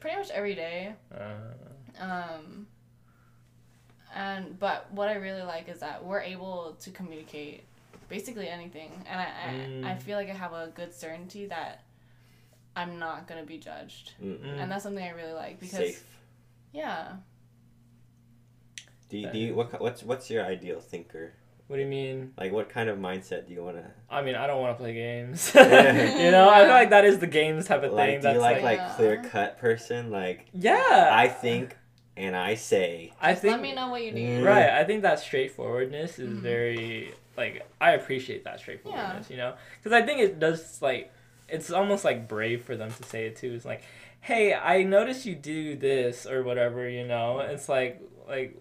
pretty 0.00 0.16
much 0.16 0.30
every 0.30 0.54
day. 0.54 0.94
Uh, 1.12 1.54
Um, 1.98 2.66
and 4.14 4.58
but 4.58 4.90
what 4.92 5.08
I 5.08 5.14
really 5.14 5.42
like 5.42 5.68
is 5.68 5.80
that 5.80 6.04
we're 6.04 6.20
able 6.20 6.76
to 6.80 6.90
communicate 6.90 7.64
basically 8.08 8.48
anything, 8.48 8.90
and 9.08 9.20
I 9.20 9.24
I, 9.24 9.90
I 9.92 9.94
Mm. 9.96 10.02
feel 10.02 10.16
like 10.16 10.30
I 10.30 10.34
have 10.34 10.52
a 10.52 10.68
good 10.74 10.94
certainty 10.94 11.46
that 11.46 11.82
I'm 12.76 12.98
not 12.98 13.26
gonna 13.26 13.44
be 13.44 13.58
judged, 13.58 14.12
Mm. 14.22 14.38
mm. 14.38 14.60
and 14.60 14.70
that's 14.70 14.82
something 14.84 15.02
I 15.04 15.10
really 15.10 15.32
like 15.32 15.58
because 15.58 15.78
Safe. 15.78 16.04
yeah, 16.72 17.12
Do 19.08 19.18
you, 19.18 19.30
do 19.30 19.38
you 19.38 19.54
what 19.54 19.70
ki- 19.72 19.78
what's 19.80 20.02
what's 20.02 20.30
your 20.30 20.44
ideal 20.44 20.80
thinker? 20.80 21.32
what 21.68 21.76
do 21.76 21.82
you 21.82 21.88
mean? 21.88 22.32
Like 22.38 22.52
what 22.52 22.68
kind 22.68 22.88
of 22.88 22.96
mindset 22.98 23.48
do 23.48 23.52
you 23.54 23.64
want 23.64 23.76
to 23.78 23.84
I 24.08 24.22
mean, 24.22 24.36
I 24.36 24.46
don't 24.46 24.60
want 24.60 24.76
to 24.78 24.80
play 24.82 24.94
games. 24.94 25.50
Yeah. 25.56 26.18
you 26.24 26.30
know, 26.30 26.48
I 26.48 26.60
feel 26.60 26.68
like 26.74 26.90
that 26.90 27.04
is 27.04 27.18
the 27.18 27.26
games 27.26 27.66
type 27.66 27.82
of 27.82 27.92
thing. 27.94 28.18
Do 28.18 28.22
that's 28.22 28.34
you 28.34 28.40
like 28.40 28.56
like, 28.62 28.62
like 28.62 28.78
Yeah. 28.78 28.94
clear 28.94 29.22
cut 29.24 29.58
person? 29.58 30.10
Like 30.12 30.46
yeah. 30.52 31.08
I 31.12 31.26
think 31.28 31.76
and 32.16 32.36
I 32.36 32.54
say. 32.54 33.12
I 33.20 33.34
think 33.34 33.52
let 33.52 33.60
me 33.62 33.74
know 33.74 33.88
what 33.88 34.02
you 34.04 34.12
need. 34.12 34.40
Mm. 34.42 34.44
right. 34.46 34.70
I 34.70 34.84
think 34.84 35.02
that 35.02 35.18
straightforwardness 35.18 36.18
is 36.20 36.30
Mhm. 36.32 36.40
very 36.40 37.12
like 37.36 37.66
I 37.80 37.92
appreciate 37.92 38.44
that 38.44 38.60
straightforwardness. 38.60 39.28
You 39.30 39.36
know, 39.38 39.54
because 39.78 39.92
I 39.92 40.02
think 40.02 40.20
it 40.20 40.38
does 40.38 40.80
like 40.80 41.12
it's 41.48 41.70
almost 41.70 42.04
like 42.04 42.28
brave 42.28 42.62
for 42.64 42.76
them 42.76 42.90
to 42.92 43.02
say 43.04 43.26
it 43.26 43.36
too. 43.36 43.52
It's 43.54 43.64
like, 43.64 43.82
hey, 44.20 44.54
I 44.54 44.82
noticed 44.82 45.26
you 45.26 45.34
do 45.34 45.76
this 45.76 46.26
or 46.26 46.42
whatever. 46.42 46.88
You 46.88 47.06
know, 47.06 47.40
it's 47.40 47.68
like 47.68 48.00
like. 48.28 48.56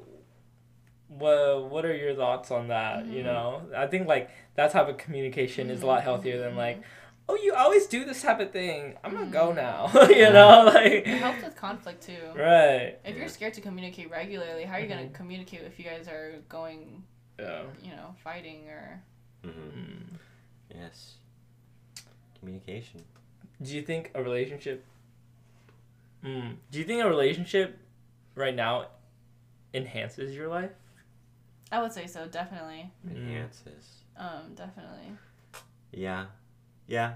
What 1.07 1.69
what 1.69 1.85
are 1.85 1.95
your 1.95 2.15
thoughts 2.15 2.49
on 2.51 2.69
that? 2.69 3.05
You 3.05 3.21
Mhm. 3.21 3.25
know, 3.25 3.61
I 3.77 3.85
think 3.87 4.07
like 4.07 4.29
that 4.55 4.71
type 4.71 4.87
of 4.89 4.97
communication 4.97 5.69
is 5.69 5.83
a 5.83 5.85
lot 5.85 5.99
Mhm, 6.01 6.03
healthier 6.03 6.39
than 6.39 6.53
mhm, 6.53 6.57
like, 6.57 6.81
oh, 7.29 7.35
you 7.35 7.53
always 7.53 7.85
do 7.85 8.05
this 8.05 8.23
type 8.23 8.39
of 8.39 8.51
thing. 8.51 8.97
I'm 9.03 9.13
gonna 9.13 9.27
go 9.27 9.51
Mhm. 9.51 9.55
now. 9.55 9.91
you 10.09 10.31
know, 10.33 10.63
like 10.65 11.07
It 11.07 11.19
helps 11.19 11.43
with 11.43 11.55
conflict 11.55 12.01
too. 12.03 12.31
right. 12.35 12.97
If 13.05 13.15
you're 13.17 13.27
scared 13.29 13.53
to 13.53 13.61
communicate 13.61 14.09
regularly, 14.09 14.63
how 14.63 14.75
are 14.75 14.79
you 14.79 14.87
gonna 14.87 15.09
communicate 15.09 15.61
if 15.61 15.77
you 15.77 15.85
guys 15.85 16.07
are 16.07 16.33
going, 16.49 17.03
Yeah. 17.39 17.61
you 17.83 17.91
know, 17.91 18.15
fighting 18.23 18.67
or? 18.67 19.03
Mm. 19.43 20.17
Yes. 20.73 21.17
Communication. 22.45 23.01
Do 23.59 23.75
you 23.75 23.81
think 23.81 24.11
a 24.13 24.21
relationship? 24.21 24.85
Mm, 26.23 26.57
do 26.69 26.77
you 26.77 26.85
think 26.85 27.03
a 27.03 27.09
relationship 27.09 27.79
right 28.35 28.55
now 28.55 28.85
enhances 29.73 30.35
your 30.35 30.47
life? 30.47 30.69
I 31.71 31.81
would 31.81 31.91
say 31.91 32.05
so, 32.05 32.27
definitely. 32.27 32.91
Mm. 33.07 33.15
Enhances. 33.17 34.03
Um, 34.15 34.53
definitely. 34.55 35.11
Yeah. 35.91 36.25
Yeah. 36.87 37.13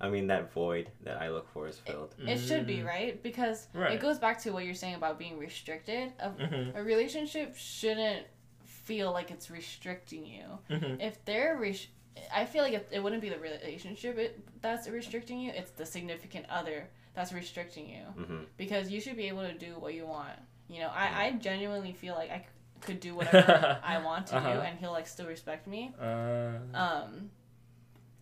I 0.00 0.08
mean 0.08 0.26
that 0.28 0.52
void 0.54 0.88
that 1.04 1.20
I 1.20 1.28
look 1.28 1.48
for 1.52 1.68
is 1.68 1.78
filled. 1.78 2.14
It 2.18 2.38
should 2.38 2.66
be 2.66 2.78
Mm. 2.78 2.86
right 2.86 3.22
because 3.22 3.68
Right. 3.74 3.92
it 3.92 4.00
goes 4.00 4.18
back 4.18 4.40
to 4.42 4.52
what 4.52 4.64
you're 4.64 4.74
saying 4.74 4.94
about 4.94 5.18
being 5.18 5.38
restricted. 5.38 6.12
A, 6.18 6.30
Mhm. 6.30 6.74
a 6.76 6.82
relationship 6.82 7.54
shouldn't 7.56 8.26
feel 8.64 9.12
like 9.12 9.30
it's 9.30 9.50
restricting 9.50 10.24
you. 10.26 10.58
Mhm. 10.70 11.00
If 11.00 11.22
they're 11.26 11.56
res- 11.58 11.88
I 12.34 12.44
feel 12.44 12.62
like 12.62 12.74
it, 12.74 12.88
it 12.92 13.02
wouldn't 13.02 13.22
be 13.22 13.28
the 13.30 13.38
relationship 13.38 14.18
it, 14.18 14.38
that's 14.60 14.86
restricting 14.88 15.40
you. 15.40 15.50
It's 15.54 15.70
the 15.72 15.86
significant 15.86 16.46
other 16.50 16.88
that's 17.14 17.32
restricting 17.32 17.88
you 17.88 18.04
hmm 18.24 18.38
because 18.56 18.90
you 18.90 19.00
should 19.00 19.16
be 19.16 19.28
able 19.28 19.42
to 19.42 19.52
do 19.54 19.72
what 19.78 19.94
you 19.94 20.06
want. 20.06 20.32
You 20.68 20.80
know, 20.80 20.88
I, 20.94 21.24
I 21.26 21.32
genuinely 21.32 21.92
feel 21.92 22.14
like 22.14 22.30
I 22.30 22.46
could 22.80 23.00
do 23.00 23.14
whatever 23.18 23.78
I 23.82 23.98
want 23.98 24.26
to 24.28 24.32
do 24.32 24.38
Uh-huh. 24.38 24.60
and 24.66 24.78
he'll 24.78 24.92
like 24.92 25.06
still 25.06 25.26
respect 25.26 25.66
me. 25.66 25.92
Uh, 26.00 26.58
Um, 26.74 27.30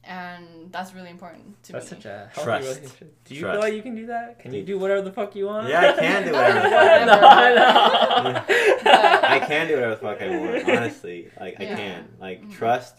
and 0.02 0.72
that's 0.72 0.94
really 0.94 1.10
important 1.10 1.62
to 1.64 1.72
that's 1.72 1.90
me. 1.90 1.96
such 1.98 2.06
a 2.06 2.30
healthy 2.32 2.44
Trust. 2.50 2.68
relationship. 2.68 3.14
Do 3.26 3.34
you 3.34 3.40
Trust. 3.42 3.54
feel 3.54 3.60
like 3.60 3.74
you 3.74 3.82
can 3.82 3.94
do 3.94 4.06
that? 4.06 4.38
Can 4.38 4.54
you 4.54 4.62
do 4.62 4.78
whatever 4.78 5.02
the 5.02 5.12
fuck 5.12 5.36
you 5.36 5.46
want? 5.46 5.68
Yeah, 5.68 5.80
I 5.90 5.92
can 5.92 6.24
do 6.26 6.32
whatever 6.32 6.60
the 6.60 6.68
fuck 6.70 6.72
I 6.74 7.04
no, 7.04 8.24
want. 8.24 8.48
no. 8.84 9.28
I 9.28 9.38
can 9.46 9.68
do 9.68 9.74
whatever 9.74 9.94
the 9.94 10.00
fuck 10.00 10.22
I 10.22 10.28
want. 10.38 10.68
Honestly, 10.78 11.30
like 11.38 11.60
I 11.60 11.66
can. 11.66 12.08
Like 12.18 12.42
Mhm. 12.42 12.52
trust. 12.52 12.96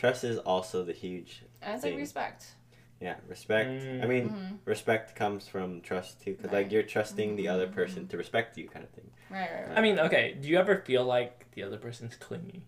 Trust 0.00 0.24
is 0.24 0.38
also 0.38 0.82
the 0.82 0.94
huge. 0.94 1.42
And 1.60 1.74
it's 1.74 1.84
like 1.84 1.94
respect. 1.94 2.54
Yeah, 3.02 3.16
respect. 3.28 3.68
I 3.68 4.06
Mm. 4.06 4.08
mean, 4.08 4.30
Mhm. 4.30 4.58
respect 4.64 5.14
comes 5.14 5.46
from 5.46 5.82
trust 5.82 6.22
too, 6.22 6.36
because 6.36 6.52
like 6.52 6.72
you're 6.72 6.82
trusting 6.82 7.36
the 7.36 7.48
other 7.48 7.66
Mhm. 7.66 7.72
person 7.72 8.08
to 8.08 8.16
respect 8.16 8.56
you, 8.56 8.66
kind 8.66 8.82
of 8.82 8.90
thing. 8.92 9.10
Right, 9.28 9.50
right, 9.52 9.68
right. 9.68 9.78
I 9.78 9.82
mean, 9.82 9.98
okay. 9.98 10.32
Do 10.40 10.48
you 10.48 10.58
ever 10.58 10.76
feel 10.78 11.04
like 11.04 11.50
the 11.50 11.62
other 11.62 11.76
person's 11.76 12.16
clingy? 12.16 12.64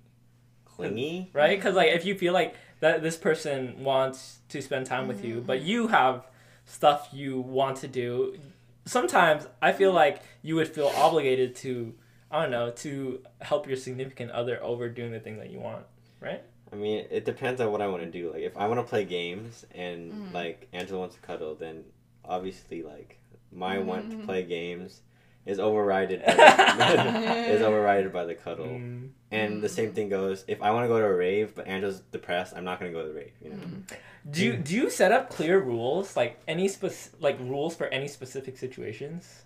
Clingy. 0.67 1.31
right? 1.33 1.57
Because 1.57 1.75
like 1.75 1.93
if 1.93 2.05
you 2.05 2.15
feel 2.19 2.35
like 2.35 2.55
that 2.81 3.03
this 3.03 3.17
person 3.17 3.83
wants 3.83 4.41
to 4.51 4.61
spend 4.61 4.85
time 4.85 5.09
with 5.09 5.25
you, 5.25 5.41
but 5.41 5.63
you 5.63 5.87
have 5.89 6.27
stuff 6.67 7.09
you 7.13 7.41
want 7.41 7.79
to 7.79 7.89
do, 7.89 8.39
sometimes 8.85 9.47
I 9.63 9.73
feel 9.73 9.93
like 9.93 10.23
you 10.43 10.55
would 10.57 10.69
feel 10.69 10.89
obligated 10.89 11.55
to 11.65 11.95
I 12.31 12.43
don't 12.43 12.51
know 12.51 12.71
to 12.73 13.23
help 13.41 13.67
your 13.67 13.77
significant 13.79 14.31
other 14.33 14.63
over 14.63 14.91
doing 14.91 15.13
the 15.13 15.21
thing 15.21 15.39
that 15.39 15.49
you 15.51 15.61
want, 15.61 15.87
right? 16.21 16.43
I 16.73 16.77
mean, 16.77 17.05
it 17.11 17.25
depends 17.25 17.61
on 17.61 17.71
what 17.71 17.83
I 17.83 17.87
want 17.89 18.03
to 18.03 18.11
do. 18.11 18.33
Like, 18.33 18.43
if 18.43 18.57
I 18.57 18.67
want 18.67 18.81
to 18.81 18.85
play 18.89 19.05
games 19.05 19.67
and 19.75 20.13
Mhm. 20.13 20.33
like 20.33 20.69
Angela 20.73 21.01
wants 21.01 21.15
to 21.17 21.21
cuddle, 21.21 21.55
then 21.55 21.85
obviously 22.25 22.83
like 22.83 23.19
my 23.53 23.79
want 23.79 24.11
to 24.11 24.17
Mhm. 24.17 24.25
play 24.25 24.43
games 24.45 25.03
is 25.45 25.59
overridden. 25.59 26.21
By 26.21 26.35
the, 26.37 27.53
is 27.55 27.63
overridden 27.63 28.11
by 28.13 28.25
the 28.25 28.35
cuddle. 28.35 28.67
Mm. 28.67 29.11
And 29.31 29.61
the 29.63 29.69
same 29.69 29.93
thing 29.93 30.09
goes 30.09 30.45
if 30.47 30.63
I 30.63 30.71
want 30.71 30.85
to 30.85 30.89
go 30.89 30.99
to 30.99 31.05
a 31.05 31.15
rave, 31.15 31.55
but 31.55 31.67
Angela's 31.67 32.01
depressed, 32.13 32.55
I'm 32.57 32.65
not 32.65 32.79
gonna 32.79 32.93
go 32.93 33.03
to 33.03 33.09
the 33.09 33.15
rave. 33.15 33.33
You 33.43 33.51
know. 33.51 33.57
Mm. 33.57 33.83
Do 34.31 34.45
you 34.45 34.57
do 34.57 34.75
you 34.75 34.89
set 34.89 35.11
up 35.13 35.31
clear 35.31 35.59
rules 35.59 36.17
like 36.17 36.39
any 36.47 36.69
spec- 36.69 37.11
like 37.21 37.39
rules 37.41 37.75
for 37.77 37.87
any 37.89 38.07
specific 38.09 38.57
situations, 38.57 39.45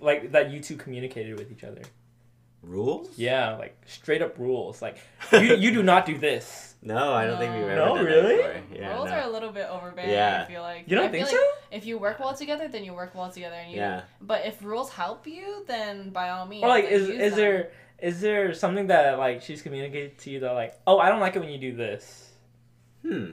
like 0.00 0.32
that 0.32 0.50
you 0.50 0.60
two 0.60 0.76
communicated 0.76 1.38
with 1.38 1.50
each 1.50 1.64
other? 1.64 1.82
Rules? 2.66 3.08
Yeah, 3.16 3.56
like 3.56 3.76
straight 3.86 4.22
up 4.22 4.38
rules. 4.38 4.82
Like 4.82 4.98
you 5.32 5.54
you 5.56 5.70
do 5.70 5.82
not 5.82 6.04
do 6.06 6.18
this. 6.18 6.64
No, 6.82 7.12
I 7.14 7.26
don't 7.26 7.38
think 7.38 7.52
we've 7.52 7.64
ever 7.64 7.74
No, 7.74 7.96
done 7.96 8.04
really? 8.04 8.36
that 8.36 8.68
before. 8.68 8.80
Yeah, 8.80 8.94
Rules 8.94 9.08
no. 9.08 9.16
are 9.16 9.22
a 9.22 9.28
little 9.30 9.50
bit 9.50 9.66
overbearing. 9.68 10.10
Yeah. 10.10 10.44
I 10.46 10.52
feel 10.52 10.62
like 10.62 10.84
You 10.86 10.94
don't 10.96 11.06
I 11.06 11.10
think 11.10 11.26
feel 11.26 11.36
so? 11.36 11.42
like 11.42 11.78
if 11.78 11.84
you 11.84 11.98
work 11.98 12.20
well 12.20 12.34
together, 12.36 12.68
then 12.68 12.84
you 12.84 12.92
work 12.94 13.12
well 13.16 13.28
together, 13.32 13.56
and 13.56 13.72
you. 13.72 13.78
Yeah. 13.78 14.02
But 14.20 14.46
if 14.46 14.62
rules 14.62 14.90
help 14.92 15.26
you, 15.26 15.64
then 15.66 16.10
by 16.10 16.28
all 16.30 16.46
means. 16.46 16.62
Or 16.62 16.68
like, 16.68 16.84
then 16.84 16.92
is 16.92 17.08
use 17.08 17.18
is 17.20 17.30
them. 17.32 17.40
there 17.40 17.70
is 17.98 18.20
there 18.20 18.54
something 18.54 18.86
that 18.88 19.18
like 19.18 19.42
she's 19.42 19.62
communicated 19.62 20.18
to 20.18 20.30
you 20.30 20.40
that 20.40 20.52
like, 20.52 20.78
oh, 20.86 20.98
I 21.00 21.08
don't 21.08 21.18
like 21.18 21.34
it 21.34 21.40
when 21.40 21.48
you 21.48 21.58
do 21.58 21.74
this. 21.74 22.30
Hmm. 23.02 23.30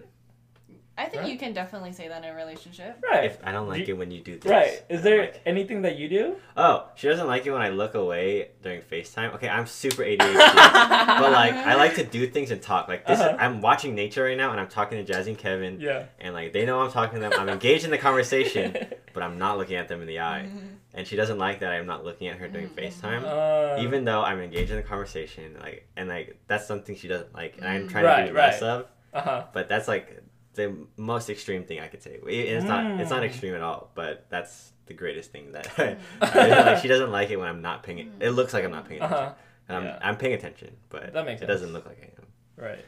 I 0.96 1.06
think 1.06 1.24
Right? 1.24 1.32
you 1.32 1.40
can 1.40 1.54
definitely 1.54 1.92
say 1.92 2.08
that 2.08 2.24
in 2.24 2.30
a 2.30 2.36
relationship. 2.36 2.98
Right. 3.02 3.26
If 3.26 3.40
I 3.44 3.52
don't 3.52 3.68
like 3.68 3.88
You- 3.88 3.96
it 3.96 3.98
when 3.98 4.12
you 4.12 4.22
do 4.22 4.38
this. 4.38 4.50
right. 4.50 4.84
Is 4.90 5.02
there 5.02 5.22
like 5.22 5.42
anything 5.44 5.82
that 5.82 5.96
you 5.96 6.08
do? 6.08 6.36
Oh, 6.56 6.88
she 6.94 7.08
doesn't 7.08 7.26
like 7.26 7.48
it 7.48 7.52
when 7.52 7.64
I 7.64 7.70
look 7.70 7.96
away 7.96 8.50
during 8.62 8.82
FaceTime. 8.82 9.34
Okay, 9.36 9.50
I'm 9.50 9.66
super 9.66 10.04
ADHD. 10.04 10.20
but 11.20 11.32
like 11.32 11.54
I 11.56 11.74
like 11.76 11.96
to 11.96 12.04
do 12.04 12.28
things 12.28 12.52
and 12.52 12.62
talk. 12.62 12.88
Like 12.88 13.08
this 13.08 13.20
Uh-huh. 13.20 13.36
I'm 13.40 13.60
watching 13.62 13.96
nature 13.96 14.24
right 14.26 14.38
now 14.38 14.52
and 14.52 14.60
I'm 14.60 14.68
talking 14.68 15.04
to 15.04 15.12
Jazzy 15.14 15.28
and 15.30 15.38
Kevin 15.38 15.80
Yeah. 15.82 16.04
and 16.20 16.36
like 16.36 16.54
they 16.54 16.64
know 16.66 16.80
I'm 16.82 16.92
talking 16.92 17.20
to 17.22 17.28
them. 17.30 17.40
I'm 17.40 17.50
engaged 17.50 17.86
in 17.86 17.90
the 17.92 17.98
conversation, 17.98 18.78
but 19.16 19.24
I'm 19.24 19.40
not 19.40 19.58
looking 19.58 19.78
at 19.78 19.88
them 19.88 20.00
in 20.02 20.08
the 20.08 20.20
eye. 20.20 20.46
Mhm. 20.48 20.76
And 20.94 21.08
she 21.08 21.16
doesn't 21.16 21.40
like 21.40 21.62
that 21.62 21.72
I'm 21.72 21.88
not 21.88 22.06
looking 22.06 22.28
at 22.28 22.38
her 22.38 22.48
during 22.48 22.70
Mhm. 22.70 22.76
FaceTime. 22.76 23.24
Uh, 23.26 23.82
Even 23.82 24.06
though 24.06 24.22
I'm 24.22 24.40
engaged 24.40 24.70
in 24.70 24.78
the 24.78 24.84
conversation, 24.84 25.58
like 25.60 25.88
and 25.98 26.08
like 26.08 26.38
that's 26.46 26.68
something 26.68 26.96
she 26.96 27.08
doesn't 27.08 27.34
like 27.34 27.58
and 27.58 27.68
I'm 27.68 27.88
trying 27.90 28.04
to 28.04 28.10
Right, 28.10 28.28
do 28.28 28.34
less 28.36 28.62
right. 28.62 28.68
of. 28.70 28.86
Uh 29.12 29.22
huh. 29.22 29.44
But 29.54 29.68
that's 29.70 29.88
like 29.88 30.20
the 30.54 30.76
most 30.98 31.30
extreme 31.30 31.64
thing 31.64 31.80
I 31.80 31.88
could 31.88 32.02
say. 32.04 32.20
It's 32.28 32.66
not 32.66 33.00
it's 33.02 33.10
not 33.10 33.22
Mm. 33.22 33.26
extreme 33.26 33.54
at 33.56 33.62
all, 33.62 33.90
but 33.96 34.26
that's 34.30 34.72
the 34.86 34.94
greatest 34.94 35.32
thing 35.32 35.52
that 35.54 35.66
Mm. 35.78 35.98
like 36.22 36.82
she 36.82 36.88
doesn't 36.88 37.12
like 37.12 37.30
it 37.32 37.38
when 37.38 37.48
I'm 37.48 37.62
not 37.62 37.84
paying 37.84 38.00
it. 38.00 38.08
It 38.20 38.32
looks 38.32 38.54
like 38.54 38.64
I'm 38.66 38.72
not 38.72 38.88
paying 38.88 39.02
Uh 39.02 39.06
attention. 39.06 39.28
huh. 39.28 39.34
And 39.70 39.78
I'm, 39.78 39.84
Yeah. 39.86 40.00
I'm 40.02 40.18
paying 40.18 40.34
attention, 40.34 40.76
but 40.90 41.14
That 41.14 41.26
makes 41.26 41.42
it 41.42 41.46
doesn't 41.48 41.72
look 41.74 41.86
like 41.86 42.00
I 42.02 42.10
am. 42.22 42.28
Right. 42.68 42.86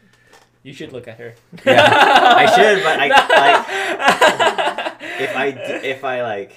You 0.64 0.74
should 0.74 0.92
look 0.94 1.08
at 1.08 1.18
her. 1.20 1.36
Yeah, 1.66 1.88
I 2.38 2.46
should, 2.56 2.84
but 2.84 3.00
I- 3.00 4.96
If 5.20 5.36
I 5.36 5.52
d- 5.52 5.88
if 5.88 6.04
I 6.04 6.24
like, 6.24 6.52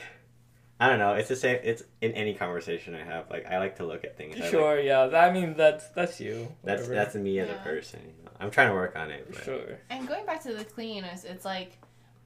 I 0.81 0.89
don't 0.89 0.99
know. 1.01 1.15
It's 1.15 1.29
the 1.29 1.37
same. 1.37 1.59
It's 1.65 1.83
in 2.01 2.13
any 2.13 2.35
conversation 2.35 2.95
I 2.95 3.03
have. 3.05 3.29
Like 3.31 3.47
I 3.47 3.59
like 3.59 3.77
to 3.77 3.85
look 3.87 4.05
at 4.05 4.17
things. 4.17 4.37
I 4.37 4.41
like- 4.43 4.51
sure. 4.51 4.79
Yeah. 4.81 5.09
I 5.13 5.31
mean, 5.33 5.55
that's 5.57 5.89
that's 5.89 6.21
you. 6.21 6.49
that's 6.63 6.83
Whatever. 6.83 6.95
that's 6.95 7.15
me 7.17 7.39
as 7.41 7.51
a 7.51 7.55
person. 7.55 8.01
You 8.05 8.25
know? 8.25 8.31
I'm 8.41 8.51
trying 8.51 8.69
to 8.69 8.75
work 8.75 8.95
on 8.97 9.11
it. 9.11 9.27
But 9.33 9.43
sure. 9.45 9.79
And 9.91 10.07
going 10.07 10.25
back 10.25 10.43
to 10.45 10.55
the 10.55 10.65
cleanliness, 10.65 11.25
it's 11.25 11.45
like, 11.45 11.79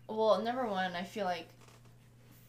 well, 0.08 0.42
number 0.42 0.66
one, 0.66 0.92
I 0.94 1.02
feel 1.04 1.24
like 1.24 1.48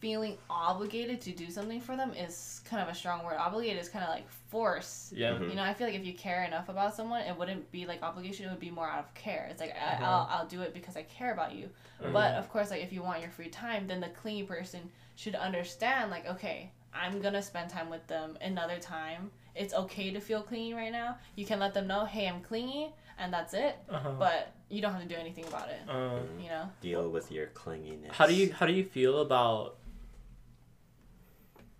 feeling 0.00 0.36
obligated 0.50 1.18
to 1.22 1.30
do 1.32 1.48
something 1.50 1.80
for 1.80 1.96
them 1.96 2.12
is 2.12 2.60
kind 2.68 2.82
of 2.82 2.88
a 2.88 2.94
strong 2.94 3.24
word. 3.24 3.36
Obligated 3.38 3.80
is 3.80 3.88
kind 3.88 4.04
of 4.04 4.10
like 4.10 4.28
force. 4.50 5.10
Yeah. 5.16 5.30
Mhm. 5.30 5.48
You 5.48 5.54
know, 5.56 5.62
I 5.62 5.72
feel 5.72 5.86
like 5.86 5.96
if 5.96 6.04
you 6.04 6.12
care 6.12 6.44
enough 6.44 6.68
about 6.68 6.94
someone, 6.94 7.22
it 7.22 7.34
wouldn't 7.38 7.70
be 7.72 7.86
like 7.86 8.02
obligation. 8.02 8.44
It 8.46 8.50
would 8.50 8.60
be 8.60 8.70
more 8.70 8.86
out 8.86 8.98
of 8.98 9.14
care. 9.14 9.48
It's 9.50 9.62
like 9.62 9.74
I, 9.74 9.94
Uh-huh. 9.94 10.04
I'll, 10.04 10.28
I'll 10.40 10.46
do 10.46 10.60
it 10.60 10.74
because 10.74 10.96
I 10.98 11.02
care 11.04 11.32
about 11.32 11.54
you. 11.54 11.70
Mhm. 12.02 12.12
But 12.12 12.34
of 12.34 12.50
course, 12.50 12.70
like 12.70 12.82
if 12.82 12.92
you 12.92 13.02
want 13.02 13.22
your 13.22 13.30
free 13.30 13.48
time, 13.48 13.86
then 13.86 14.00
the 14.00 14.10
clingy 14.10 14.42
person 14.42 14.90
should 15.16 15.34
understand, 15.34 16.10
like, 16.10 16.26
okay, 16.26 16.70
I'm 16.92 17.20
gonna 17.20 17.42
spend 17.42 17.70
time 17.70 17.90
with 17.90 18.06
them 18.06 18.36
another 18.40 18.78
time. 18.78 19.30
It's 19.54 19.74
okay 19.74 20.10
to 20.12 20.20
feel 20.20 20.42
clingy 20.42 20.74
right 20.74 20.92
now. 20.92 21.18
You 21.36 21.46
can 21.46 21.58
let 21.60 21.74
them 21.74 21.86
know, 21.86 22.04
hey, 22.04 22.26
I'm 22.28 22.40
clingy, 22.40 22.92
and 23.18 23.32
that's 23.32 23.54
it. 23.54 23.76
Uh-huh. 23.88 24.12
But 24.18 24.52
you 24.68 24.82
don't 24.82 24.92
have 24.92 25.02
to 25.02 25.08
do 25.08 25.14
anything 25.14 25.46
about 25.46 25.68
it. 25.68 25.80
Uh, 25.88 26.18
You 26.42 26.48
know. 26.48 26.70
deal 26.80 27.08
with 27.08 27.30
your 27.30 27.46
clinginess. 27.48 28.12
How 28.12 28.26
do 28.26 28.34
you 28.34 28.52
how 28.52 28.66
do 28.66 28.72
you 28.72 28.84
feel 28.84 29.20
about? 29.20 29.76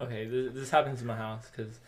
Okay, 0.01 0.27
this, 0.27 0.53
this 0.53 0.71
happens 0.71 1.01
in 1.01 1.07
my 1.07 1.17
house 1.17 1.49
because 1.51 1.79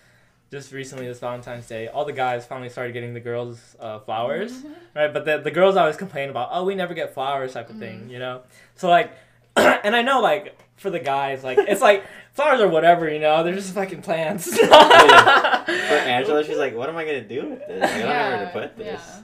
just 0.51 0.73
recently 0.73 1.06
this 1.06 1.18
Valentine's 1.20 1.66
Day, 1.66 1.89
all 1.89 2.05
the 2.05 2.12
guys 2.12 2.47
finally 2.47 2.68
started 2.68 2.93
getting 2.93 3.14
the 3.14 3.20
girls 3.20 3.77
uh, 3.81 3.98
flowers, 4.01 4.52
right? 4.94 5.12
But 5.12 5.24
the 5.24 5.39
the 5.39 5.51
girls 5.51 5.77
always 5.77 5.97
complain 5.97 6.31
about, 6.31 6.48
oh, 6.52 6.64
we 6.64 6.74
never 6.74 6.94
get 6.94 7.14
flowers 7.14 7.52
type 7.55 7.68
of 7.70 7.78
thing, 7.78 8.09
you 8.10 8.18
know. 8.18 8.43
So 8.77 8.89
like, 8.89 9.12
and 9.85 9.97
I 9.97 10.03
know 10.03 10.20
like 10.20 10.57
for 10.77 10.91
the 10.91 11.01
guys, 11.01 11.43
like 11.43 11.59
it's 11.59 11.81
like 11.81 12.05
flowers 12.33 12.61
or 12.61 12.69
whatever, 12.69 13.11
you 13.11 13.19
know, 13.19 13.43
they're 13.43 13.55
just 13.55 13.73
fucking 13.74 14.03
plants. 14.03 14.57
For 14.59 14.73
Angela, 14.74 16.45
she's 16.45 16.59
like, 16.59 16.74
"What 16.77 16.89
am 16.89 16.97
I 16.97 17.05
gonna 17.05 17.27
do 17.27 17.51
with 17.51 17.66
this? 17.66 17.83
I 17.83 17.99
don't 17.99 18.09
know 18.09 18.37
where 18.37 18.45
to 18.47 18.51
put 18.53 18.77
this." 18.77 19.03
yeah. 19.03 19.23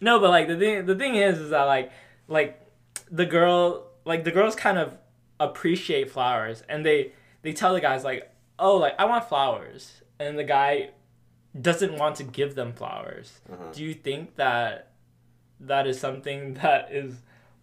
No, 0.00 0.18
but 0.18 0.30
like 0.30 0.48
the 0.48 0.56
thing 0.56 0.86
the 0.86 0.94
thing 0.94 1.14
is 1.14 1.38
is 1.38 1.50
that 1.50 1.64
like 1.64 1.92
like 2.28 2.60
the 3.10 3.26
girl 3.26 3.86
like 4.04 4.24
the 4.24 4.30
girls 4.30 4.54
kind 4.56 4.78
of 4.78 4.96
appreciate 5.38 6.10
flowers 6.10 6.62
and 6.68 6.84
they 6.84 7.12
they 7.42 7.52
tell 7.52 7.74
the 7.74 7.80
guys 7.80 8.04
like, 8.04 8.30
"Oh, 8.58 8.76
like 8.76 8.94
I 8.98 9.04
want 9.04 9.28
flowers." 9.28 10.00
And 10.18 10.38
the 10.38 10.44
guy 10.44 10.90
doesn't 11.60 11.98
want 11.98 12.16
to 12.16 12.24
give 12.24 12.54
them 12.54 12.72
flowers. 12.72 13.40
Uh-huh. 13.52 13.72
Do 13.72 13.82
you 13.84 13.94
think 13.94 14.36
that 14.36 14.92
that 15.60 15.86
is 15.86 15.98
something 15.98 16.54
that 16.62 16.90
is 16.92 17.14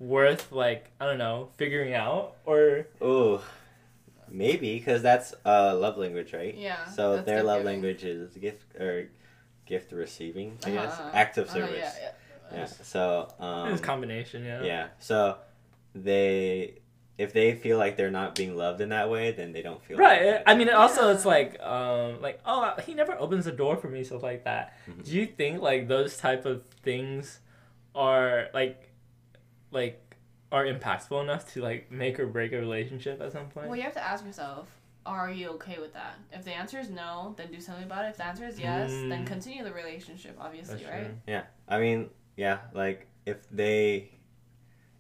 worth 0.02 0.52
like, 0.52 0.90
I 1.00 1.06
don't 1.06 1.20
know, 1.20 1.50
figuring 1.58 1.94
out 1.94 2.36
or 2.46 2.88
Oh, 3.00 3.44
maybe 4.30 4.78
because 4.80 5.02
that's 5.04 5.34
uh 5.46 5.76
love 5.78 5.98
language, 5.98 6.34
right? 6.34 6.56
Yeah, 6.56 6.84
So 6.86 7.16
that's 7.16 7.26
their 7.28 7.44
love 7.44 7.60
giving. 7.62 7.66
language 7.84 8.04
is 8.04 8.36
gift 8.36 8.76
or 8.80 9.10
gift 9.68 9.92
receiving, 9.92 10.58
I 10.66 10.72
guess. 10.72 11.00
Uh-huh. 11.00 11.10
Acts 11.14 11.38
of 11.38 11.46
Uh-huh, 11.46 11.54
service. 11.54 11.96
yeah, 12.02 12.10
yeah. 12.52 12.58
Yeah. 12.58 12.66
So 12.66 13.28
um, 13.40 13.72
it's 13.74 13.82
combination, 13.82 14.44
yeah. 14.44 14.64
yeah. 14.64 14.88
So 15.00 15.38
they 15.96 16.80
if 17.18 17.34
they 17.34 17.54
feel 17.54 17.78
like 17.78 17.96
they're 17.98 18.10
not 18.10 18.34
being 18.36 18.58
loved 18.58 18.82
in 18.82 18.90
that 18.90 19.08
way, 19.10 19.32
then 19.32 19.52
they 19.52 19.62
don't 19.62 19.82
feel 19.84 19.98
Right. 20.00 20.26
loved. 20.26 20.44
I 20.48 20.56
mean, 20.56 20.68
it 20.70 20.74
also 20.74 21.12
it's 21.14 21.26
like, 21.26 21.62
um, 21.62 22.20
like 22.22 22.40
oh, 22.46 22.74
he 22.86 22.94
never 22.96 23.14
opens 23.20 23.46
the 23.46 23.52
door 23.52 23.78
for 23.78 23.88
me, 23.88 24.04
stuff 24.04 24.24
like 24.24 24.44
that. 24.46 24.74
Mhm. 24.90 25.06
Do 25.06 25.12
you 25.12 25.28
think 25.28 25.62
like 25.62 25.88
those 25.88 26.18
type 26.18 26.46
of 26.48 26.64
things 26.82 27.40
are 27.94 28.48
like, 28.54 28.90
like, 29.72 30.16
are 30.52 30.66
impactful 30.66 31.22
enough 31.24 31.52
to 31.54 31.62
like 31.62 31.92
make 31.92 32.20
or 32.20 32.28
break 32.28 32.52
a 32.54 32.58
relationship 32.58 33.22
at 33.22 33.32
some 33.32 33.48
point? 33.50 33.68
Well, 33.68 33.76
you 33.78 33.84
have 33.84 33.94
to 33.94 34.04
ask 34.04 34.26
yourself, 34.26 34.68
are 35.06 35.32
you 35.32 35.50
okay 35.52 35.78
with 35.80 35.94
that? 35.94 36.16
If 36.32 36.44
the 36.46 36.52
answer 36.54 36.78
is 36.80 36.90
no, 36.90 37.34
then 37.38 37.52
do 37.52 37.60
something 37.60 37.86
about 37.86 38.06
it. 38.06 38.10
If 38.10 38.18
the 38.18 38.26
answer 38.26 38.46
is 38.46 38.60
yes, 38.60 38.92
then 38.92 39.24
Mm. 39.24 39.26
continue 39.26 39.64
the 39.64 39.74
relationship, 39.74 40.38
obviously, 40.40 40.76
That's 40.76 40.90
right? 40.90 41.06
true. 41.06 41.18
Yeah. 41.26 41.44
I 41.68 41.80
mean, 41.80 42.10
yeah, 42.36 42.60
like 42.74 43.08
if 43.26 43.50
they 43.50 44.12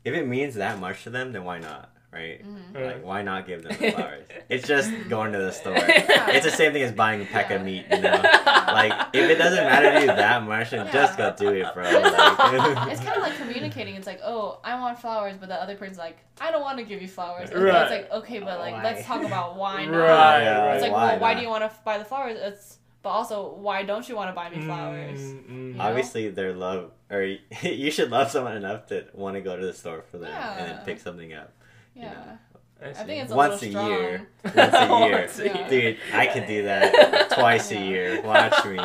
if 0.03 0.15
it 0.15 0.25
means 0.27 0.55
that 0.55 0.79
much 0.79 1.03
to 1.03 1.09
them, 1.11 1.31
then 1.31 1.43
why 1.43 1.59
not? 1.59 1.90
Right? 2.13 2.41
hmm 2.43 2.57
Like 2.75 3.05
why 3.05 3.21
not 3.21 3.47
give 3.47 3.63
them 3.63 3.75
the 3.79 3.91
flowers? 3.95 4.25
it's 4.49 4.67
just 4.67 4.91
going 5.07 5.31
to 5.31 5.37
the 5.39 5.51
store. 5.51 5.75
Yeah. 5.75 6.29
It's 6.35 6.45
the 6.45 6.51
same 6.51 6.73
thing 6.73 6.81
as 6.83 6.91
buying 6.91 7.21
a 7.21 7.25
pack 7.25 7.51
of 7.51 7.61
meat, 7.63 7.85
you 7.89 8.01
know? 8.01 8.21
Like 8.21 8.91
if 9.13 9.29
it 9.29 9.37
doesn't 9.37 9.63
matter 9.63 9.91
to 9.93 9.99
you 10.01 10.07
that 10.07 10.43
much, 10.43 10.71
then 10.71 10.91
just 10.91 11.17
go 11.17 11.33
do 11.37 11.49
it, 11.49 11.73
bro. 11.73 11.83
Like, 11.83 12.91
It's 12.91 13.01
kind 13.01 13.15
of 13.17 13.23
like 13.23 13.37
communicating. 13.37 13.95
It's 13.95 14.07
like, 14.07 14.19
oh, 14.23 14.59
I 14.63 14.77
want 14.79 14.99
flowers, 14.99 15.37
but 15.37 15.47
the 15.49 15.55
other 15.55 15.75
person's 15.75 15.97
like, 15.97 16.17
I 16.39 16.51
don't 16.51 16.61
want 16.61 16.77
to 16.79 16.83
give 16.83 17.01
you 17.01 17.07
flowers. 17.07 17.49
Okay, 17.49 17.59
Right. 17.59 17.81
It's 17.83 17.91
like, 17.91 18.11
okay, 18.23 18.39
but 18.39 18.59
like, 18.59 18.73
Why? 18.73 18.83
let's 18.83 19.05
talk 19.05 19.23
about 19.23 19.55
why 19.55 19.85
not. 19.87 19.97
Right, 19.97 20.43
Yeah, 20.43 20.65
right. 20.65 20.73
It's 20.75 20.83
like, 20.83 20.91
why 20.91 21.11
well, 21.13 21.19
why 21.19 21.33
not? 21.33 21.39
do 21.39 21.43
you 21.45 21.49
want 21.49 21.63
to 21.71 21.77
buy 21.85 21.97
the 21.97 22.05
flowers? 22.05 22.37
It's, 22.41 22.77
but 23.03 23.09
also, 23.09 23.55
why 23.55 23.83
don't 23.83 24.07
you 24.07 24.15
want 24.15 24.29
to 24.29 24.35
buy 24.35 24.49
me 24.49 24.61
flowers? 24.63 25.19
Mm, 25.19 25.49
mm. 25.49 25.75
know? 25.75 25.83
Obviously, 25.83 26.29
their 26.29 26.53
love, 26.53 26.91
or 27.09 27.23
you 27.63 27.89
should 27.89 28.11
love 28.11 28.29
someone 28.29 28.55
enough 28.57 28.87
to 28.87 29.05
want 29.13 29.35
to 29.35 29.41
go 29.41 29.55
to 29.57 29.65
the 29.65 29.73
store 29.73 30.03
for 30.11 30.17
them 30.19 30.31
and 30.31 30.69
then 30.69 30.85
pick 30.85 30.99
something 30.99 31.33
up. 31.33 31.51
Yeah. 31.95 32.13
know. 32.13 32.37
I, 32.83 32.89
I 32.89 32.93
think 32.93 33.21
it's 33.21 33.31
a 33.31 33.35
Once 33.35 33.61
a 33.61 33.65
little 33.67 33.71
strong. 33.83 33.89
year. 33.91 34.27
Once 34.43 34.57
a 34.73 34.87
year. 34.87 35.11
Once 35.21 35.39
a 35.39 35.45
Yeah. 35.45 35.69
Dude, 35.69 35.97
I 36.13 36.25
could 36.27 36.47
do 36.47 36.63
that 36.63 37.29
twice 37.37 37.69
a 37.71 37.79
year. 37.79 38.21
Watch 38.23 38.65
me. 38.65 38.77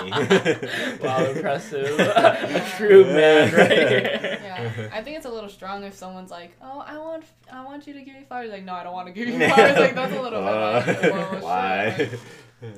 wow, 1.00 1.24
impressive. 1.24 1.98
a 1.98 2.72
true 2.76 3.04
man, 3.06 3.54
right 3.54 3.70
here. 3.70 4.38
Yeah, 4.42 4.88
I 4.92 5.02
think 5.02 5.16
it's 5.16 5.24
a 5.24 5.30
little 5.30 5.48
strong 5.48 5.82
if 5.84 5.94
someone's 5.94 6.30
like, 6.30 6.54
"Oh, 6.60 6.80
I 6.80 6.98
want, 6.98 7.24
I 7.50 7.64
want 7.64 7.86
you 7.86 7.94
to 7.94 8.02
give 8.02 8.14
me 8.16 8.24
flowers." 8.28 8.50
Like, 8.50 8.64
no, 8.64 8.74
I 8.74 8.82
don't 8.84 8.92
want 8.92 9.06
to 9.06 9.12
give 9.14 9.28
you 9.28 9.38
flowers. 9.48 9.78
Like, 9.78 9.94
that's 9.94 10.12
a 10.14 10.20
little 10.20 10.40
bit. 10.42 10.48
Uh, 10.52 10.82
Like, 10.86 11.12
whoa, 11.32 11.38
Why? 11.40 11.94
shit. 11.96 12.20
yeah. 12.62 12.68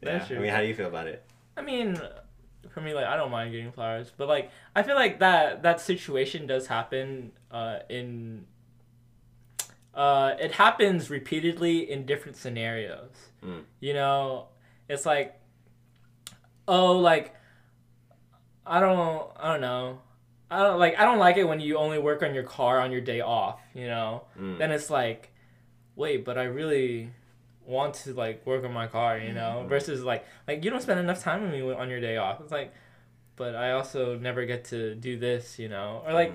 That's 0.00 0.30
I 0.30 0.34
mean, 0.34 0.48
how 0.50 0.60
do 0.62 0.66
you 0.66 0.74
feel 0.74 0.86
about 0.88 1.08
it? 1.08 1.24
I 1.58 1.60
mean, 1.62 2.00
for 2.70 2.80
me, 2.80 2.94
like 2.94 3.04
I 3.06 3.16
don't 3.18 3.30
mind 3.30 3.50
getting 3.52 3.72
flowers, 3.72 4.10
but 4.16 4.28
like 4.28 4.50
I 4.74 4.82
feel 4.82 4.94
like 4.96 5.18
that 5.18 5.62
that 5.64 5.80
situation 5.82 6.46
does 6.46 6.66
happen 6.68 7.32
uh, 7.50 7.80
in. 7.90 8.46
Uh, 9.98 10.36
it 10.38 10.52
happens 10.52 11.10
repeatedly 11.10 11.90
in 11.90 12.06
different 12.06 12.36
scenarios. 12.36 13.10
Mm. 13.44 13.64
You 13.80 13.94
know, 13.94 14.46
it's 14.88 15.04
like, 15.04 15.34
oh, 16.68 16.92
like, 16.98 17.34
I 18.64 18.78
don't, 18.80 19.28
I 19.36 19.50
don't 19.52 19.60
know, 19.60 19.98
I 20.50 20.58
don't 20.62 20.78
like, 20.78 20.98
I 20.98 21.04
don't 21.04 21.18
like 21.18 21.36
it 21.36 21.44
when 21.44 21.58
you 21.60 21.76
only 21.78 21.98
work 21.98 22.22
on 22.22 22.32
your 22.32 22.44
car 22.44 22.78
on 22.80 22.92
your 22.92 23.00
day 23.00 23.20
off. 23.20 23.60
You 23.74 23.88
know, 23.88 24.24
Mm. 24.38 24.58
then 24.58 24.70
it's 24.70 24.88
like, 24.88 25.32
wait, 25.96 26.24
but 26.24 26.38
I 26.38 26.44
really 26.44 27.10
want 27.66 27.94
to 27.94 28.14
like 28.14 28.46
work 28.46 28.64
on 28.64 28.72
my 28.72 28.86
car, 28.86 29.18
you 29.18 29.32
know, 29.32 29.62
Mhm. 29.64 29.68
versus 29.68 30.04
like 30.04 30.24
like 30.46 30.64
you 30.64 30.70
don't 30.70 30.80
spend 30.80 31.00
enough 31.00 31.22
time 31.24 31.42
with 31.42 31.50
me 31.52 31.60
on 31.72 31.90
your 31.90 32.00
day 32.00 32.16
off. 32.18 32.40
It's 32.40 32.52
like, 32.52 32.72
but 33.34 33.56
I 33.56 33.72
also 33.72 34.16
never 34.16 34.44
get 34.46 34.64
to 34.66 34.94
do 34.94 35.18
this, 35.18 35.58
you 35.58 35.68
know, 35.68 36.02
or 36.06 36.12
like 36.12 36.32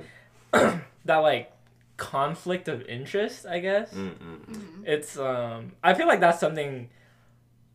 Mm. 0.51 0.81
that 1.05 1.17
like 1.17 1.52
conflict 1.97 2.67
of 2.67 2.81
interest, 2.83 3.45
I 3.45 3.59
guess. 3.59 3.93
Mm, 3.93 4.17
mm, 4.17 4.45
mm. 4.45 4.55
Mhm. 4.55 4.83
It's 4.87 5.17
um 5.17 5.73
I 5.83 5.93
feel 5.93 6.07
like 6.07 6.19
that's 6.19 6.39
something 6.39 6.89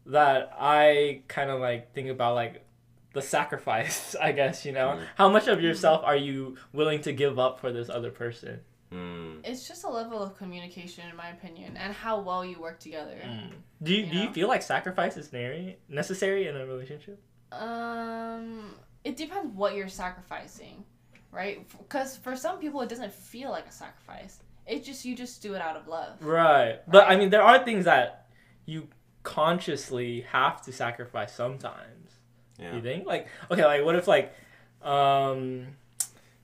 that 0.07 0.53
I 0.59 1.23
kind 1.29 1.51
of 1.51 1.61
like 1.61 1.93
think 1.95 2.09
about 2.09 2.35
like 2.35 2.65
the 3.13 3.23
sacrifice, 3.23 4.15
I 4.21 4.33
guess, 4.33 4.65
you 4.65 4.73
know. 4.73 4.97
Mhm. 4.99 5.07
How 5.17 5.29
much 5.29 5.49
of 5.49 5.61
yourself 5.61 6.03
are 6.05 6.17
you 6.17 6.57
willing 6.73 7.01
to 7.03 7.13
give 7.13 7.39
up 7.39 7.61
for 7.61 7.73
this 7.73 7.89
other 7.89 8.11
person? 8.11 8.61
Mm. 8.93 9.41
It's 9.45 9.69
just 9.69 9.85
a 9.85 9.89
level 9.89 10.23
of 10.23 10.37
communication, 10.39 11.05
in 11.11 11.15
my 11.17 11.29
opinion, 11.29 11.77
and 11.77 11.93
how 11.93 12.21
well 12.21 12.43
you 12.43 12.59
work 12.59 12.81
together. 12.81 13.19
Mm. 13.23 13.51
Do 13.83 13.93
you, 13.93 14.05
You 14.05 14.11
do 14.13 14.19
you 14.19 14.33
feel 14.33 14.49
like 14.49 14.63
sacrifice 14.63 15.17
is 15.19 15.31
necessary 15.33 15.79
necessary 15.89 16.49
in 16.49 16.57
a 16.57 16.65
relationship? 16.67 17.21
Um, 17.53 18.75
it 19.05 19.17
depends 19.17 19.55
what 19.55 19.75
you're 19.75 19.89
sacrificing, 19.89 20.85
right? 21.31 21.67
Because 21.79 22.17
for 22.17 22.37
some 22.37 22.59
people, 22.59 22.81
it 22.81 22.89
doesn't 22.89 23.13
feel 23.13 23.51
like 23.51 23.67
a 23.67 23.73
sacrifice. 23.73 24.41
It 24.67 24.85
just 24.85 25.05
you 25.05 25.17
just 25.17 25.41
do 25.43 25.55
it 25.55 25.63
out 25.63 25.77
of 25.77 25.89
love. 25.89 26.23
Right. 26.23 26.81
But 26.87 27.09
I 27.09 27.17
mean 27.17 27.31
there 27.31 27.43
are 27.43 27.65
things 27.65 27.87
that 27.87 28.27
you 28.67 28.89
consciously 29.23 30.23
have 30.31 30.61
to 30.63 30.73
sacrifice 30.73 31.35
sometimes. 31.35 32.13
Yeah. 32.59 32.77
You 32.77 32.83
think? 32.83 33.07
Like 33.07 33.29
okay, 33.51 33.65
like 33.65 33.85
what 33.85 33.97
if 33.97 34.07
like 34.07 34.35
um 34.83 35.69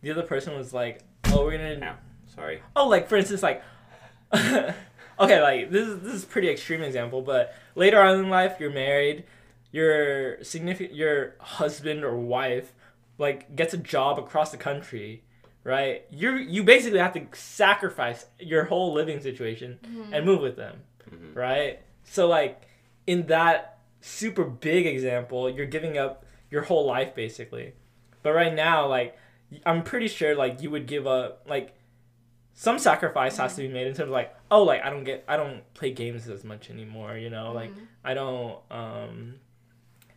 the 0.01 0.11
other 0.11 0.23
person 0.23 0.57
was 0.57 0.73
like, 0.73 1.03
"Oh, 1.27 1.45
we're 1.45 1.59
going 1.59 1.81
to 1.81 1.87
Yeah. 1.87 1.95
Sorry. 2.35 2.63
Oh, 2.75 2.89
like 2.89 3.09
for 3.09 3.17
instance, 3.17 3.43
like 3.43 3.63
okay, 4.35 4.75
like 5.19 5.71
this 5.71 5.87
is 5.87 6.01
this 6.01 6.15
is 6.15 6.25
a 6.25 6.27
pretty 6.27 6.49
extreme 6.49 6.83
example, 6.83 7.21
but 7.21 7.55
later 7.75 8.01
on 8.01 8.19
in 8.19 8.31
life, 8.31 8.57
you're 8.59 8.73
married, 8.73 9.25
your 9.71 10.43
significant 10.43 10.95
your 10.95 11.35
husband 11.41 12.05
or 12.05 12.17
wife 12.17 12.73
like 13.19 13.55
gets 13.57 13.75
a 13.75 13.79
job 13.79 14.19
across 14.19 14.51
the 14.51 14.57
country, 14.57 15.23
right? 15.63 16.05
You 16.11 16.37
you 16.37 16.63
basically 16.65 16.99
have 16.99 17.13
to 17.15 17.27
sacrifice 17.37 18.27
your 18.39 18.65
whole 18.65 18.93
living 18.93 19.21
situation 19.21 19.79
and 20.13 20.25
move 20.27 20.41
with 20.41 20.57
them, 20.57 20.83
Mhm. 21.11 21.35
right? 21.37 21.81
So 22.05 22.27
like 22.29 22.63
in 23.07 23.27
that 23.27 23.79
super 24.01 24.45
big 24.45 24.87
example, 24.87 25.49
you're 25.49 25.67
giving 25.67 25.97
up 25.99 26.25
your 26.51 26.63
whole 26.63 26.87
life 26.87 27.15
basically. 27.15 27.73
But 28.23 28.33
right 28.33 28.55
now, 28.55 28.87
like 28.89 29.17
I'm 29.65 29.83
pretty 29.83 30.09
sure 30.09 30.35
like 30.35 30.61
you 30.63 30.71
would 30.71 30.87
give 30.87 31.07
up 31.07 31.43
like 31.49 31.75
some 32.57 32.79
sacrifice 32.79 33.37
has 33.39 33.57
to 33.57 33.63
be 33.63 33.69
made 33.69 33.87
in 33.87 33.95
terms 33.95 34.09
of 34.09 34.11
like 34.11 34.35
oh 34.51 34.63
like 34.63 34.83
I 34.85 34.91
don't 34.91 35.05
get 35.05 35.25
I 35.29 35.37
don't 35.37 35.63
play 35.75 35.91
games 35.93 36.29
as 36.29 36.45
much 36.45 36.71
anymore, 36.71 37.17
you 37.17 37.31
know, 37.31 37.53
like 37.53 37.71
Mhm. 37.71 37.87
I 38.05 38.15
don't 38.15 38.59
um 38.71 39.35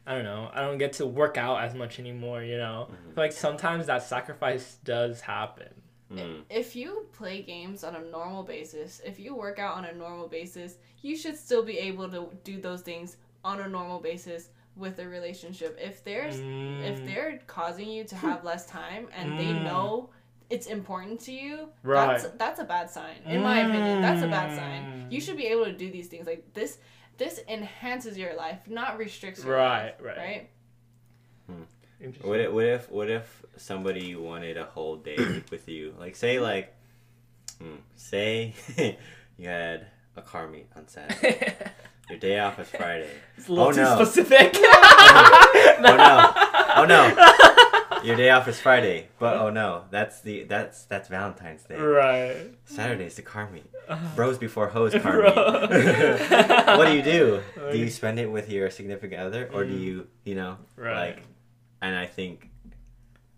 I 0.07 0.15
don't 0.15 0.23
know. 0.23 0.49
I 0.53 0.61
don't 0.61 0.77
get 0.77 0.93
to 0.93 1.05
work 1.05 1.37
out 1.37 1.61
as 1.61 1.75
much 1.75 1.99
anymore, 1.99 2.41
you 2.41 2.57
know. 2.57 2.87
Mhm. 2.89 3.17
Like 3.17 3.33
sometimes 3.33 3.87
that 3.87 4.03
sacrifice 4.03 4.77
does 4.83 5.19
happen. 5.21 5.69
Mm. 6.11 6.43
If 6.49 6.75
you 6.75 7.07
play 7.11 7.41
games 7.41 7.83
on 7.83 7.93
a 7.95 7.99
normal 8.01 8.43
basis, 8.43 9.01
if 9.05 9.19
you 9.19 9.35
work 9.35 9.59
out 9.59 9.75
on 9.75 9.83
a 9.83 9.91
normal 9.93 10.29
basis, 10.29 10.77
you 11.01 11.17
should 11.17 11.37
still 11.37 11.61
be 11.63 11.77
able 11.77 12.09
to 12.09 12.29
do 12.45 12.61
those 12.61 12.81
things 12.81 13.17
on 13.43 13.59
a 13.59 13.67
normal 13.67 13.99
basis 13.99 14.49
with 14.77 14.99
a 14.99 15.07
relationship. 15.07 15.77
If 15.81 16.03
there's 16.05 16.35
if 16.39 16.41
Mm, 16.45 17.05
they're 17.05 17.39
causing 17.47 17.89
you 17.89 18.05
to 18.05 18.15
have 18.15 18.45
less 18.45 18.65
time 18.65 19.09
and 19.13 19.37
they 19.37 19.45
Mm. 19.53 19.63
know 19.63 20.09
it's 20.49 20.67
important 20.67 21.19
to 21.21 21.33
you, 21.33 21.67
Right. 21.83 22.07
that's 22.21 22.29
that's 22.37 22.59
a 22.61 22.63
bad 22.63 22.89
sign. 22.89 23.17
In 23.25 23.41
my 23.41 23.59
opinion, 23.59 24.01
that's 24.01 24.21
a 24.23 24.27
bad 24.29 24.55
sign. 24.55 24.83
Mm. 25.09 25.11
You 25.11 25.19
should 25.19 25.35
be 25.35 25.47
able 25.47 25.65
to 25.65 25.73
do 25.73 25.91
these 25.91 26.07
things 26.07 26.25
like 26.25 26.53
this 26.53 26.79
this 27.17 27.39
enhances 27.47 28.17
your 28.17 28.35
life, 28.35 28.59
not 28.67 28.97
restricts 28.97 29.43
your 29.43 29.55
Right, 29.55 29.83
life. 29.85 29.93
right. 30.01 30.17
Right? 30.17 30.49
Interesting. 31.99 32.29
What 32.29 32.39
if, 32.39 32.51
what 32.51 32.65
if 32.65 32.91
what 32.91 33.09
if 33.09 33.45
somebody 33.55 34.15
wanted 34.15 34.55
a 34.57 34.65
whole 34.65 34.97
day 34.97 35.17
with 35.51 35.67
you? 35.67 35.95
Like 35.99 36.15
say 36.15 36.39
like, 36.39 36.73
hmm, 37.59 37.77
say 37.95 38.53
you 39.37 39.47
had 39.47 39.87
a 40.15 40.21
car 40.21 40.47
meet 40.47 40.67
on 40.75 40.87
Saturday. 40.87 41.55
Your 42.09 42.19
day 42.19 42.39
off 42.39 42.57
is 42.59 42.69
Friday. 42.69 43.09
it's 43.35 43.49
a 43.49 43.51
little 43.51 43.67
Oh, 43.67 43.71
too 43.73 43.81
no. 43.81 43.95
specific. 43.95 44.55
Oh 45.79 45.95
no! 45.95 46.33
Oh 46.75 46.85
no! 46.85 47.13
Your 48.03 48.15
day 48.15 48.29
off 48.29 48.47
is 48.47 48.59
Friday, 48.59 49.07
but 49.19 49.37
oh 49.37 49.49
no, 49.49 49.85
that's 49.91 50.21
the 50.21 50.43
that's 50.43 50.85
that's 50.85 51.07
Valentine's 51.09 51.63
Day. 51.63 51.75
Right. 51.77 52.51
Saturday's 52.65 53.15
the 53.15 53.21
car 53.21 53.49
meet. 53.49 53.65
Uh, 53.87 53.97
Bros 54.15 54.37
before 54.37 54.67
hoes 54.67 54.93
car 55.01 55.21
meet. 55.21 55.35
what 56.77 56.85
do 56.87 56.93
you 56.95 57.01
do? 57.01 57.41
Do 57.71 57.77
you 57.77 57.89
spend 57.89 58.19
it 58.19 58.27
with 58.31 58.49
your 58.49 58.69
significant 58.69 59.21
other, 59.21 59.49
or 59.53 59.63
do 59.65 59.73
Mm. 59.73 59.81
you 59.81 60.07
you 60.25 60.35
know 60.35 60.57
right. 60.75 61.15
like? 61.15 61.23
And 61.81 61.95
I 61.95 62.05
think, 62.07 62.49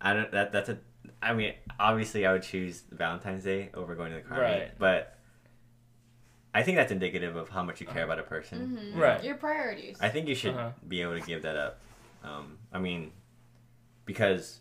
I 0.01 0.13
don't 0.13 0.31
that 0.31 0.51
that's 0.51 0.69
a. 0.69 0.77
I 1.21 1.33
mean, 1.33 1.53
obviously, 1.79 2.25
I 2.25 2.31
would 2.31 2.43
choose 2.43 2.83
Valentine's 2.91 3.43
Day 3.43 3.69
over 3.73 3.95
going 3.95 4.11
to 4.11 4.17
the 4.17 4.23
car 4.23 4.37
meet, 4.37 4.43
Right. 4.43 4.71
but 4.79 5.17
I 6.53 6.63
think 6.63 6.77
that's 6.77 6.91
indicative 6.91 7.35
of 7.35 7.49
how 7.49 7.63
much 7.63 7.81
you 7.81 7.87
care 7.87 8.03
about 8.03 8.17
a 8.19 8.23
person. 8.23 8.93
Mhm. 8.95 8.99
Right. 8.99 9.23
Your 9.23 9.35
priorities. 9.35 9.97
I 10.01 10.09
think 10.09 10.27
you 10.27 10.35
should 10.35 10.55
Uh-huh. 10.55 10.71
be 10.87 11.01
able 11.01 11.19
to 11.19 11.25
give 11.25 11.41
that 11.43 11.55
up. 11.57 11.79
Um, 12.23 12.57
I 12.73 12.79
mean, 12.79 13.11
because 14.09 14.59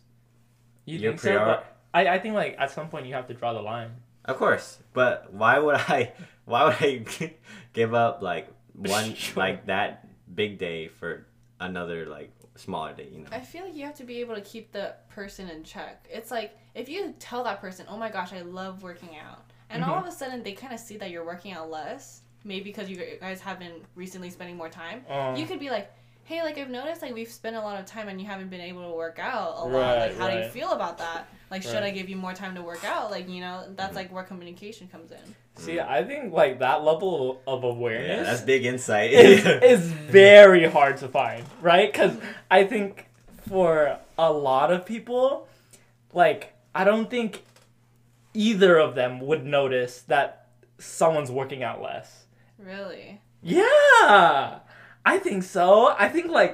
you 0.85 0.99
your 0.99 1.11
think 1.13 1.21
so? 1.21 1.39
But 1.39 1.77
I, 1.93 2.07
I 2.15 2.19
think 2.19 2.35
like 2.35 2.55
at 2.59 2.69
some 2.71 2.87
point 2.89 3.07
you 3.07 3.15
have 3.15 3.27
to 3.27 3.33
draw 3.33 3.51
the 3.53 3.61
line. 3.61 3.89
of 4.25 4.37
course, 4.37 4.77
but 4.93 5.33
why 5.33 5.57
would 5.59 5.75
I? 5.75 6.13
Why 6.45 6.63
would 6.65 6.77
I 6.81 7.05
give 7.73 7.93
up 7.93 8.23
like 8.23 8.47
one 8.73 9.13
Sure. 9.23 9.43
like 9.43 9.67
that 9.67 10.07
big 10.35 10.57
day 10.57 10.87
for 10.87 11.27
another 11.59 12.07
like 12.07 12.31
smaller 12.55 12.93
day? 12.93 13.07
You 13.11 13.19
know. 13.19 13.29
I 13.31 13.39
feel 13.39 13.65
like 13.65 13.75
you 13.75 13.85
have 13.85 13.93
to 13.95 14.03
be 14.03 14.17
able 14.21 14.33
to 14.35 14.41
keep 14.41 14.71
the 14.71 14.95
person 15.09 15.47
in 15.49 15.63
check. 15.63 16.07
It's 16.09 16.31
like 16.31 16.57
if 16.73 16.89
you 16.89 17.13
tell 17.19 17.43
that 17.43 17.61
person, 17.61 17.85
"Oh 17.89 17.97
my 17.97 18.09
gosh, 18.09 18.33
I 18.33 18.41
love 18.41 18.81
working 18.81 19.15
out," 19.17 19.43
and 19.69 19.83
all 19.83 19.95
Mhm. 19.97 20.01
of 20.01 20.07
a 20.07 20.11
sudden 20.11 20.41
they 20.41 20.53
kind 20.53 20.73
of 20.73 20.79
see 20.79 20.97
that 20.97 21.11
you're 21.11 21.25
working 21.25 21.51
out 21.53 21.69
less, 21.69 22.21
maybe 22.43 22.63
because 22.71 22.89
you 22.89 22.97
guys 23.21 23.41
have 23.41 23.59
been 23.59 23.81
recently 23.95 24.31
spending 24.31 24.57
more 24.57 24.69
time. 24.69 25.05
Um, 25.07 25.35
You 25.35 25.45
could 25.45 25.59
be 25.59 25.69
like, 25.69 25.91
"Hey, 26.29 26.43
like 26.43 26.59
I've 26.59 26.69
noticed 26.69 27.01
like 27.01 27.15
we've 27.15 27.27
spent 27.31 27.55
a 27.55 27.59
lot 27.59 27.79
of 27.79 27.87
time 27.87 28.07
and 28.07 28.21
you 28.21 28.27
haven't 28.27 28.49
been 28.49 28.61
able 28.61 28.87
to 28.87 28.95
work 28.95 29.17
out 29.17 29.55
a 29.57 29.61
lot. 29.63 29.71
Right, 29.71 29.97
like, 30.09 30.17
how 30.17 30.29
do 30.29 30.37
you 30.37 30.43
feel 30.49 30.73
about 30.73 30.99
that? 30.99 31.27
Like, 31.49 31.63
should 31.63 31.73
Right. 31.73 31.85
I 31.85 31.89
give 31.89 32.07
you 32.07 32.15
more 32.17 32.33
time 32.33 32.53
to 32.53 32.61
work 32.61 32.83
out? 32.85 33.09
Like, 33.09 33.27
you 33.27 33.41
know, 33.41 33.63
that's 33.75 33.93
Mhm. 33.93 33.95
like 33.95 34.11
where 34.13 34.23
communication 34.23 34.87
comes 34.87 35.11
in. 35.11 35.35
See, 35.55 35.79
I 35.79 36.03
think 36.03 36.31
like 36.31 36.59
that 36.59 36.83
level 36.83 37.41
of 37.47 37.63
awareness 37.63 38.05
yeah, 38.07 38.13
awareness 38.13 38.27
that's 38.27 38.41
big 38.43 38.63
insight. 38.65 39.11
is, 39.11 39.43
is 39.63 39.91
very 39.91 40.65
hard 40.69 40.97
to 40.97 41.07
find, 41.07 41.43
right? 41.61 41.91
Because 41.91 42.15
I 42.51 42.63
think 42.63 43.07
for 43.49 43.97
a 44.19 44.31
lot 44.31 44.71
of 44.71 44.85
people, 44.85 45.47
like 46.13 46.53
I 46.75 46.83
don't 46.83 47.09
think 47.09 47.43
either 48.35 48.77
of 48.77 48.93
them 48.93 49.19
would 49.21 49.43
notice 49.47 50.01
that 50.03 50.45
someone's 50.77 51.31
working 51.31 51.63
out 51.63 51.81
less. 51.81 52.25
Really? 52.59 53.19
Yeah, 53.41 54.59
I 55.13 55.17
think 55.25 55.41
so. 55.43 55.67
I 56.05 56.07
think 56.09 56.27
like 56.41 56.53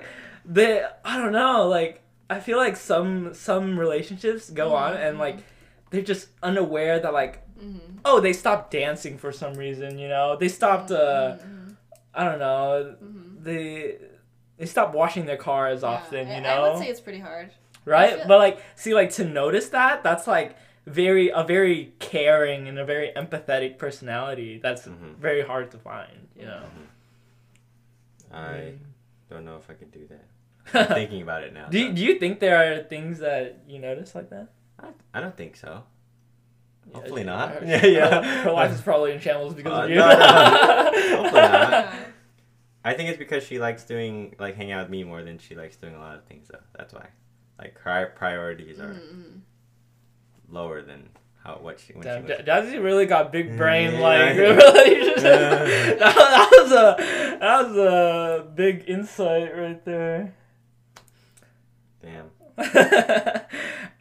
the 0.57 0.67
I 1.11 1.13
don't 1.21 1.31
know, 1.41 1.67
like 1.79 2.01
I 2.29 2.39
feel 2.39 2.57
like 2.65 2.75
some 2.77 3.33
some 3.33 3.77
relationships 3.85 4.49
go 4.61 4.67
on 4.75 4.93
and 5.05 5.17
like 5.25 5.37
they're 5.89 6.01
just 6.13 6.27
unaware 6.49 6.99
that 6.99 7.13
like 7.13 7.35
Mm-hmm. 7.55 7.99
oh 8.03 8.19
they 8.19 8.33
stopped 8.33 8.69
dancing 8.71 9.17
for 9.17 9.31
some 9.31 9.53
reason, 9.65 9.97
you 9.97 10.09
know 10.09 10.35
they 10.41 10.49
stopped 10.49 10.91
uh 10.91 11.35
I 12.13 12.21
don't 12.27 12.39
know 12.47 12.95
hmm 12.99 13.21
they 13.47 13.95
they 14.57 14.65
stopped 14.65 14.93
washing 15.01 15.25
their 15.25 15.37
car 15.37 15.61
cars 15.67 15.83
often, 15.83 16.23
you 16.35 16.41
know 16.41 16.49
I, 16.49 16.57
I 16.57 16.61
would 16.69 16.77
say 16.83 16.89
it's 16.89 16.99
pretty 17.07 17.19
hard. 17.29 17.47
right? 17.95 18.15
feel- 18.15 18.27
But 18.29 18.37
like, 18.45 18.55
see, 18.75 18.93
like 19.01 19.11
to 19.19 19.23
notice 19.41 19.67
that, 19.69 20.03
that's 20.03 20.27
like 20.27 20.49
very 21.01 21.27
a 21.29 21.43
very 21.55 21.93
caring 21.99 22.67
and 22.69 22.77
a 22.77 22.85
very 22.93 23.09
empathetic 23.21 23.71
personality 23.85 24.51
that's 24.65 24.83
Mhm. 24.87 25.15
very 25.27 25.43
hard 25.51 25.71
to 25.71 25.77
find. 25.89 26.17
You 26.39 26.45
know. 26.51 26.63
I 28.31 28.73
don't 29.29 29.45
know 29.45 29.57
if 29.57 29.69
I 29.69 29.73
could 29.73 29.91
do 29.91 30.07
that. 30.09 30.25
I'm 30.89 30.95
thinking 30.95 31.21
about 31.21 31.43
it 31.43 31.53
now. 31.53 31.67
do 31.67 31.77
you, 31.79 31.93
do 31.93 32.01
you 32.03 32.19
think 32.19 32.39
there 32.39 32.79
are 32.79 32.83
things 32.83 33.19
that 33.19 33.61
you 33.67 33.79
notice 33.79 34.15
like 34.15 34.29
that? 34.31 34.49
I, 34.79 34.87
I 35.13 35.21
don't 35.21 35.35
think 35.37 35.55
so. 35.55 35.83
Yeah, 36.87 36.93
Hopefully 36.97 37.21
yeah, 37.21 37.25
not. 37.27 37.49
her- 37.59 37.65
Yeah, 37.65 37.85
yeah. 37.85 38.41
Her 38.43 38.51
life 38.51 38.71
is 38.71 38.81
probably 38.81 39.11
in 39.13 39.19
shambles 39.19 39.53
because 39.53 39.73
Uh, 39.73 39.83
of 39.83 39.89
you. 39.89 39.95
no, 39.97 40.09
no, 40.09 40.15
no. 40.17 41.21
Hopefully 41.23 41.41
not. 41.41 41.93
I 42.83 42.93
think 42.93 43.09
it's 43.09 43.17
because 43.17 43.43
she 43.43 43.57
likes 43.59 43.83
doing 43.83 44.35
like 44.39 44.55
hanging 44.55 44.73
out 44.73 44.83
with 44.85 44.91
me 44.91 45.03
more 45.03 45.23
than 45.23 45.39
she 45.39 45.55
likes 45.55 45.75
doing 45.75 45.95
a 45.95 45.99
lot 45.99 46.15
of 46.17 46.23
things. 46.25 46.47
Though 46.51 46.59
that's 46.77 46.93
why. 46.93 47.07
Like 47.59 47.79
her 47.79 48.13
priorities 48.15 48.79
are 48.79 48.93
Mm-mm. 48.93 49.39
lower 50.49 50.81
than 50.83 51.09
how 51.45 51.59
what 51.61 51.79
she 51.79 51.93
when 51.93 52.01
Damn, 52.03 52.25
she 52.25 52.33
was. 52.33 52.41
Da- 52.45 52.61
Dazzy 52.61 52.83
really 52.83 53.05
got 53.05 53.31
big 53.31 53.55
brain 53.55 53.91
mm, 53.91 53.99
Yeah. 53.99 54.01
like 54.01 54.35
really 54.37 54.95
just, 55.05 55.23
that, 55.23 55.99
that 55.99 56.49
was 56.51 56.71
a 56.71 56.95
that 57.39 57.67
was 57.67 57.77
a 57.77 58.47
big 58.55 58.85
insight 58.89 59.55
right 59.55 59.85
there. 59.85 60.33
Damn. 62.01 62.31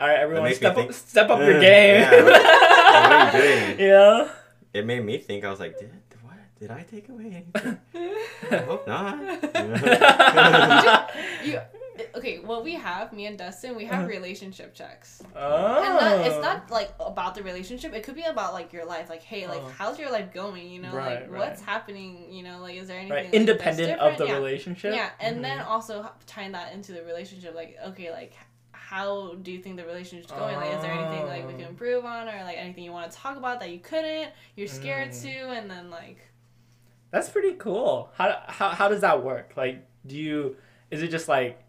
All 0.00 0.08
right, 0.08 0.18
everyone, 0.20 0.54
step 0.54 0.70
up, 0.72 0.76
think- 0.76 0.92
step 0.92 1.28
up 1.30 1.40
your 1.40 1.60
game. 1.60 2.00
yeah. 2.00 2.10
What 2.22 3.12
are 3.12 3.38
you 3.38 3.42
doing? 3.76 3.78
Yeah. 3.88 4.28
It 4.72 4.86
made 4.86 5.04
me 5.04 5.18
think. 5.18 5.44
I 5.44 5.50
was 5.50 5.60
like, 5.60 5.78
did 5.78 5.90
what? 6.22 6.34
Did 6.58 6.70
I 6.70 6.82
take 6.82 7.08
away 7.08 7.44
anything? 7.54 7.78
I 8.50 8.56
hope 8.58 8.86
not. 8.86 9.18
you 11.44 11.60
okay 12.14 12.38
what 12.40 12.64
we 12.64 12.74
have 12.74 13.12
me 13.12 13.26
and 13.26 13.38
dustin 13.38 13.76
we 13.76 13.84
have 13.84 14.00
Uh-huh. 14.00 14.08
relationship 14.08 14.74
checks 14.74 15.22
Oh. 15.36 15.82
and 15.84 15.94
not, 15.94 16.26
it's 16.26 16.42
not 16.42 16.70
like 16.70 16.92
about 16.98 17.34
the 17.34 17.42
relationship 17.42 17.92
it 17.94 18.02
could 18.02 18.16
be 18.16 18.22
about 18.24 18.52
like 18.52 18.72
your 18.72 18.84
life 18.84 19.08
like 19.08 19.22
hey 19.22 19.46
like 19.46 19.60
Oh. 19.62 19.72
how's 19.78 19.98
your 19.98 20.10
life 20.10 20.32
going 20.32 20.68
you 20.70 20.80
know 20.80 20.92
Right, 20.92 21.20
like 21.22 21.30
right. 21.30 21.38
what's 21.50 21.60
happening 21.62 22.32
you 22.32 22.42
know 22.42 22.58
like 22.60 22.76
is 22.76 22.88
there 22.88 22.98
anything 22.98 23.14
right, 23.16 23.24
like, 23.26 23.34
independent 23.34 24.00
of 24.00 24.18
the 24.18 24.26
yeah. 24.26 24.34
relationship. 24.34 24.94
yeah 24.94 25.10
and 25.20 25.44
then 25.44 25.58
Mhm. 25.58 25.66
also 25.68 26.08
tying 26.26 26.52
that 26.52 26.72
into 26.74 26.92
the 26.92 27.02
relationship 27.04 27.54
like 27.54 27.76
okay 27.86 28.10
like 28.10 28.32
how 28.72 29.34
do 29.42 29.50
you 29.50 29.58
think 29.60 29.76
the 29.76 29.84
relationship's 29.84 30.30
going 30.32 30.56
like 30.56 30.72
is 30.74 30.82
there 30.82 30.92
anything 30.92 31.26
like 31.26 31.46
we 31.46 31.54
can 31.54 31.64
Oh. 31.64 31.68
improve 31.68 32.04
on 32.04 32.28
or 32.28 32.42
like 32.44 32.56
anything 32.58 32.84
you 32.84 32.92
want 32.92 33.10
to 33.10 33.16
talk 33.16 33.36
about 33.36 33.60
that 33.60 33.70
you 33.70 33.78
couldn't 33.80 34.30
you're 34.56 34.68
scared 34.68 35.10
Mm. 35.10 35.22
to 35.22 35.38
and 35.50 35.70
then 35.70 35.90
like 35.90 36.18
That's 37.10 37.28
pretty 37.28 37.54
cool. 37.54 38.10
How, 38.18 38.42
how 38.48 38.68
how 38.70 38.88
does 38.88 39.02
that 39.02 39.22
work? 39.22 39.52
Like, 39.56 39.86
do 40.04 40.16
you 40.16 40.56
is 40.90 41.00
it 41.02 41.08
just 41.12 41.28
like 41.28 41.62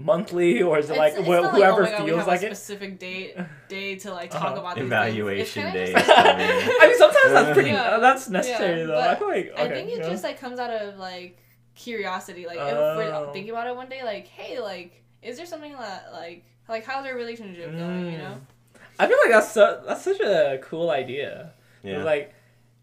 monthly 0.00 0.62
or 0.62 0.78
is 0.78 0.88
it 0.90 0.96
like 0.96 1.14
It's- 1.14 1.18
it's 1.18 1.28
wh- 1.28 1.42
not 1.42 1.54
whoever 1.54 1.80
oh 1.80 1.84
my 1.84 1.90
God, 1.90 2.00
we 2.02 2.06
feels 2.10 2.18
have 2.20 2.28
like 2.28 2.42
a 2.42 2.46
it? 2.46 2.56
specific 2.56 2.98
date 3.00 3.36
day 3.68 3.96
to 3.96 4.12
like 4.12 4.30
talk 4.30 4.42
Uh-huh. 4.52 4.60
about 4.60 4.76
these 4.76 4.84
Evaluation 4.84 5.62
things. 5.72 5.74
day 5.74 5.92
It's 5.92 6.00
is 6.00 6.06
kinda 6.14 6.22
coming. 6.30 6.46
just 6.46 6.66
like- 6.68 6.76
I 6.82 6.86
mean, 6.86 6.98
sometimes 6.98 7.32
that's 7.32 7.52
pretty. 7.54 7.70
Yeah. 7.70 7.82
uh, 7.82 7.98
that's 8.00 8.28
necessary 8.28 8.80
Yeah, 8.80 8.86
though. 8.86 9.00
I 9.00 9.14
feel 9.16 9.28
like 9.28 9.52
I 9.56 9.68
think 9.68 9.88
it 9.88 9.94
you 9.94 9.98
know? 9.98 10.08
just 10.08 10.22
like 10.22 10.38
comes 10.40 10.60
out 10.60 10.70
of 10.70 10.98
like 10.98 11.36
curiosity. 11.74 12.46
Like 12.46 12.58
if 12.58 12.74
Oh. 12.74 12.96
we're 12.96 13.32
thinking 13.32 13.50
about 13.50 13.66
it 13.66 13.74
one 13.76 13.88
day, 13.88 14.04
like 14.04 14.28
hey, 14.28 14.60
like 14.60 15.02
is 15.20 15.36
there 15.36 15.46
something 15.46 15.72
that 15.72 16.10
like 16.12 16.44
like 16.68 16.84
how's 16.84 17.04
our 17.04 17.14
relationship 17.16 17.72
going? 17.72 18.12
You 18.12 18.18
know? 18.18 18.34
Mm. 18.36 18.80
I 19.00 19.06
feel 19.08 19.18
like 19.24 19.30
that's 19.32 19.50
so, 19.52 19.82
that's 19.86 20.02
such 20.02 20.20
a 20.20 20.58
cool 20.62 20.90
idea. 20.90 21.52
Yeah. 21.82 22.02
Like, 22.04 22.34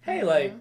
hey, 0.02 0.20
Mhm. 0.20 0.26
like 0.28 0.54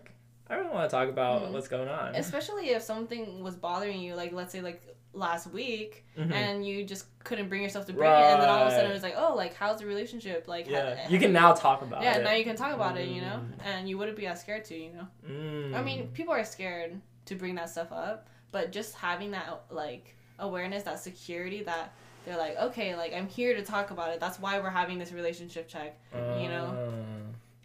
I 0.49 0.55
really 0.57 0.71
want 0.71 0.89
to 0.89 0.95
talk 0.97 1.09
about 1.09 1.43
Mhm. 1.43 1.51
what's 1.53 1.69
going 1.69 1.89
on. 1.89 2.15
Especially 2.15 2.71
if 2.71 2.83
something 2.83 3.43
was 3.43 3.57
bothering 3.57 4.01
you, 4.01 4.15
like 4.15 4.33
let's 4.33 4.53
say 4.53 4.61
like 4.61 4.83
last 5.15 5.47
week, 5.53 6.05
Mhm. 6.19 6.33
and 6.33 6.67
you 6.67 6.85
just 6.85 7.07
couldn't 7.25 7.49
bring 7.49 7.63
yourself 7.63 7.87
to 7.87 7.93
bring 7.93 8.11
it, 8.11 8.15
and 8.15 8.43
then 8.43 8.49
all 8.49 8.63
of 8.63 8.69
a 8.69 8.71
sudden 8.71 8.91
it 8.91 8.95
was 8.95 9.03
like, 9.03 9.15
oh, 9.17 9.35
like 9.35 9.55
how's 9.55 9.79
the 9.81 9.87
relationship? 9.87 10.47
Like 10.49 10.69
yeah, 10.69 11.09
you 11.09 11.19
can 11.19 11.33
now 11.33 11.53
talk 11.53 11.83
about 11.83 12.03
Yeah, 12.03 12.17
it. 12.17 12.19
Yeah 12.19 12.25
now 12.25 12.33
you 12.33 12.45
can 12.45 12.57
talk 12.57 12.75
about 12.75 12.97
it, 12.99 13.09
you 13.09 13.21
know, 13.21 13.41
Mm. 13.41 13.65
and 13.65 13.89
you 13.89 13.97
wouldn't 13.99 14.17
be 14.17 14.27
as 14.27 14.41
scared 14.41 14.65
to, 14.67 14.75
you 14.77 14.91
know. 14.93 15.07
Mm. 15.29 15.75
I 15.75 15.83
mean, 15.83 16.09
people 16.09 16.35
are 16.35 16.45
scared 16.45 17.01
to 17.27 17.35
bring 17.37 17.55
that 17.55 17.71
stuff 17.71 17.91
up, 17.93 18.29
but 18.53 18.73
just 18.73 18.95
having 18.97 19.31
that 19.31 19.63
like 19.71 20.15
awareness, 20.39 20.83
that 20.83 20.99
security 20.99 21.63
that 21.63 21.93
they're 22.27 22.37
like, 22.39 22.57
okay, 22.59 22.97
like 22.97 23.13
I'm 23.15 23.29
here 23.29 23.55
to 23.55 23.63
talk 23.63 23.91
about 23.91 24.11
it. 24.13 24.19
That's 24.21 24.41
why 24.41 24.59
we're 24.61 24.71
having 24.71 24.99
this 24.99 25.13
relationship 25.13 25.69
check. 25.69 25.97
you 26.13 26.49
know? 26.49 26.93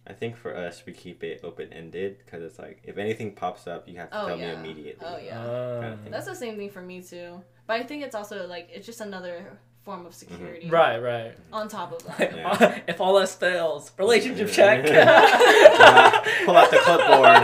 I 0.09 0.13
think 0.13 0.35
for 0.35 0.57
us, 0.57 0.83
we 0.87 0.93
keep 0.93 1.23
it 1.23 1.41
open 1.43 1.71
ended 1.71 2.17
because 2.25 2.41
it's 2.41 2.57
like 2.57 2.81
if 2.83 2.97
anything 2.97 3.35
pops 3.35 3.67
up, 3.67 3.87
you 3.87 3.97
have 3.97 4.09
to 4.09 4.23
Oh, 4.23 4.27
tell 4.29 4.39
yeah. 4.39 4.55
me 4.55 4.59
immediately. 4.59 5.05
Oh, 5.07 5.17
yeah. 5.17 5.43
Oh. 5.45 5.51
Uh, 5.51 5.81
Kind 5.81 5.93
of. 6.07 6.11
That's 6.11 6.25
the 6.25 6.35
same 6.35 6.57
thing 6.57 6.71
for 6.71 6.81
me 6.81 7.01
too. 7.03 7.41
But 7.67 7.79
I 7.79 7.83
think 7.83 8.03
it's 8.03 8.15
also 8.15 8.47
like 8.47 8.69
it's 8.73 8.87
just 8.87 9.01
another 9.01 9.59
form 9.85 10.07
of 10.07 10.13
mm-hmm. 10.13 10.33
security. 10.33 10.69
right, 10.69 10.97
right. 10.97 11.31
Mm-hmm. 11.33 11.53
On 11.53 11.67
top 11.67 11.91
of 11.93 12.03
that. 12.17 12.35
Yeah. 12.35 12.79
if 12.87 12.99
all 12.99 13.19
else 13.19 13.35
fails, 13.35 13.91
relationship 13.99 14.49
check. 14.49 14.83
Mm-hmm. 14.85 16.45
Pull 16.45 16.57
out 16.57 16.71
the 16.71 16.77
clipboard. 16.77 17.43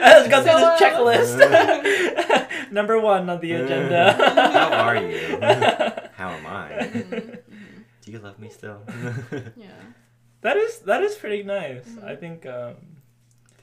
Let's 0.00 0.28
go 0.28 0.42
through 0.42 0.52
So, 0.52 0.70
this 0.70 0.80
checklist. 0.80 2.70
Number 2.70 3.00
one 3.00 3.28
on 3.28 3.40
the 3.40 3.52
agenda. 3.52 4.12
How 4.52 4.72
are 4.72 4.96
you? 4.96 5.38
How 6.16 6.30
am 6.30 6.46
I? 6.46 6.86
Do 8.02 8.12
you 8.12 8.18
love 8.20 8.38
me 8.38 8.48
still? 8.48 8.80
Yeah. 9.56 9.66
That 10.44 10.56
is 10.64 10.72
that 10.90 11.02
is 11.02 11.14
pretty 11.22 11.42
nice. 11.42 11.86
Mhm. 11.88 12.04
I 12.12 12.14
think 12.22 12.38
um 12.46 12.74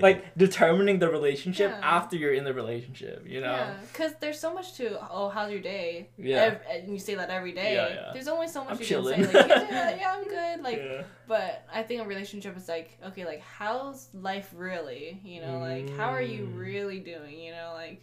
like 0.07 0.19
determining 0.35 0.97
the 1.03 1.09
relationship 1.17 1.69
Yeah. 1.69 1.95
after 1.97 2.15
you're 2.21 2.33
in 2.33 2.43
the 2.49 2.55
relationship, 2.61 3.17
you 3.33 3.39
know. 3.45 3.53
Yeah, 3.59 3.73
because 3.91 4.13
there's 4.21 4.39
so 4.45 4.51
much 4.57 4.67
to 4.79 4.85
oh 5.17 5.29
how's 5.29 5.51
your 5.55 5.61
day? 5.75 6.09
Yeah. 6.17 6.37
Ev- 6.47 6.61
and 6.71 6.81
you 6.93 6.97
say 7.07 7.13
that 7.21 7.29
every 7.29 7.51
day. 7.61 7.71
Yeah, 7.75 7.89
yeah. 7.97 8.09
There's 8.13 8.27
only 8.35 8.47
so 8.55 8.59
much 8.63 8.73
I'm 8.73 8.79
you 8.79 8.85
chilling. 8.91 9.15
can 9.21 9.31
say. 9.31 9.39
Like, 9.41 9.49
yeah, 9.49 9.67
yeah, 9.77 9.95
yeah, 10.01 10.15
I'm 10.15 10.23
good. 10.37 10.57
Like, 10.67 10.77
yeah. 10.77 11.03
but 11.27 11.51
I 11.71 11.83
think 11.83 12.01
a 12.01 12.05
relationship 12.13 12.57
is 12.57 12.67
like 12.67 12.89
okay, 13.09 13.25
like 13.25 13.41
how's 13.59 14.09
life 14.15 14.49
really? 14.55 15.21
You 15.23 15.39
know, 15.43 15.55
like 15.59 15.87
how 15.99 16.09
are 16.17 16.27
you 16.35 16.41
Mm. 16.47 16.57
really 16.67 16.99
doing? 17.13 17.35
You 17.45 17.51
know, 17.57 17.69
like 17.83 18.01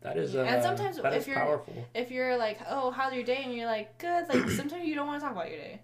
That 0.00 0.16
is 0.16 0.32
Yeah, 0.32 0.42
uh, 0.42 0.44
and 0.52 0.62
sometimes 0.62 0.96
that 0.96 1.12
if 1.12 1.20
is 1.22 1.26
you're- 1.28 1.40
powerful. 1.42 1.74
if 2.02 2.10
you're 2.10 2.36
like 2.38 2.58
oh 2.74 2.90
how's 2.96 3.12
your 3.12 3.24
day 3.32 3.40
and 3.44 3.52
you're 3.54 3.66
like 3.76 3.98
good, 3.98 4.22
like 4.32 4.48
sometimes 4.60 4.82
you 4.88 4.94
don't 4.94 5.06
want 5.10 5.20
to 5.20 5.24
talk 5.26 5.34
about 5.36 5.50
your 5.52 5.58
day. 5.68 5.76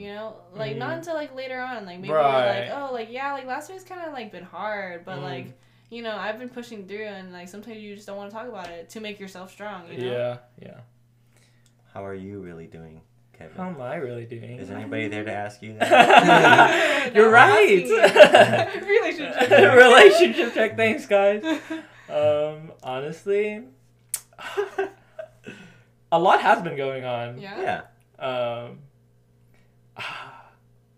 Mm. 0.00 0.04
You 0.04 0.14
know, 0.14 0.36
like 0.54 0.74
Mhm. 0.74 0.78
not 0.78 0.92
until 0.98 1.14
like 1.14 1.34
later 1.34 1.60
on, 1.60 1.84
like 1.86 2.00
maybe 2.00 2.12
Right. 2.12 2.68
like 2.70 2.78
oh 2.78 2.92
like 2.92 3.10
yeah, 3.10 3.32
like 3.32 3.46
last 3.46 3.70
week's 3.70 3.84
kind 3.84 4.00
of 4.06 4.12
like 4.12 4.32
been 4.32 4.44
hard, 4.44 5.04
but 5.04 5.18
Mm. 5.18 5.22
like 5.22 5.46
you 5.90 6.02
know 6.02 6.16
I've 6.16 6.38
been 6.38 6.48
pushing 6.48 6.86
through 6.88 7.04
and 7.06 7.32
like 7.32 7.48
sometimes 7.48 7.78
you 7.78 7.94
just 7.94 8.06
don't 8.06 8.16
want 8.16 8.30
to 8.30 8.36
talk 8.36 8.48
about 8.48 8.68
it 8.70 8.88
to 8.90 9.00
make 9.00 9.20
yourself 9.20 9.50
strong. 9.52 9.90
You 9.92 9.98
know? 9.98 10.12
Yeah, 10.12 10.36
yeah. 10.62 10.80
How 11.92 12.04
are 12.06 12.14
you 12.14 12.40
really 12.40 12.66
doing, 12.66 13.00
Kevin? 13.36 13.56
How 13.56 13.68
am 13.68 13.80
I 13.80 13.96
really 13.96 14.24
doing? 14.24 14.58
Is 14.58 14.70
anybody 14.70 15.08
there 15.08 15.24
to 15.24 15.32
ask 15.32 15.60
you 15.62 15.74
that? 15.78 17.12
You're 17.14 17.30
right. 17.30 17.82
asking 17.82 18.80
you. 18.82 18.88
Relationship. 19.00 19.50
Relationship 19.74 20.54
check. 20.54 20.76
Thanks, 20.76 21.06
guys. 21.06 21.42
Um, 22.08 22.72
honestly, 22.82 23.64
a 26.12 26.18
lot 26.18 26.40
has 26.42 26.62
been 26.62 26.76
going 26.76 27.04
on. 27.04 27.38
Yeah. 27.40 27.82
yeah. 28.20 28.24
Um, 28.24 28.78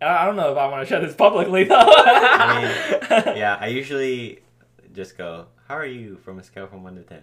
I 0.08 0.24
don't 0.26 0.36
know 0.36 0.50
if 0.52 0.58
I 0.58 0.66
want 0.68 0.82
to 0.82 0.86
share 0.86 1.00
this 1.04 1.14
publicly 1.14 1.64
though. 1.72 1.76
I 1.78 3.34
Yeah, 3.36 3.56
I 3.60 3.68
usually 3.68 4.40
just 4.92 5.16
go, 5.16 5.46
How 5.68 5.76
are 5.76 5.86
you 5.86 6.16
from 6.24 6.38
a 6.38 6.42
scale 6.42 6.66
from 6.66 6.82
1 6.82 6.96
to 6.96 7.02
10? 7.02 7.22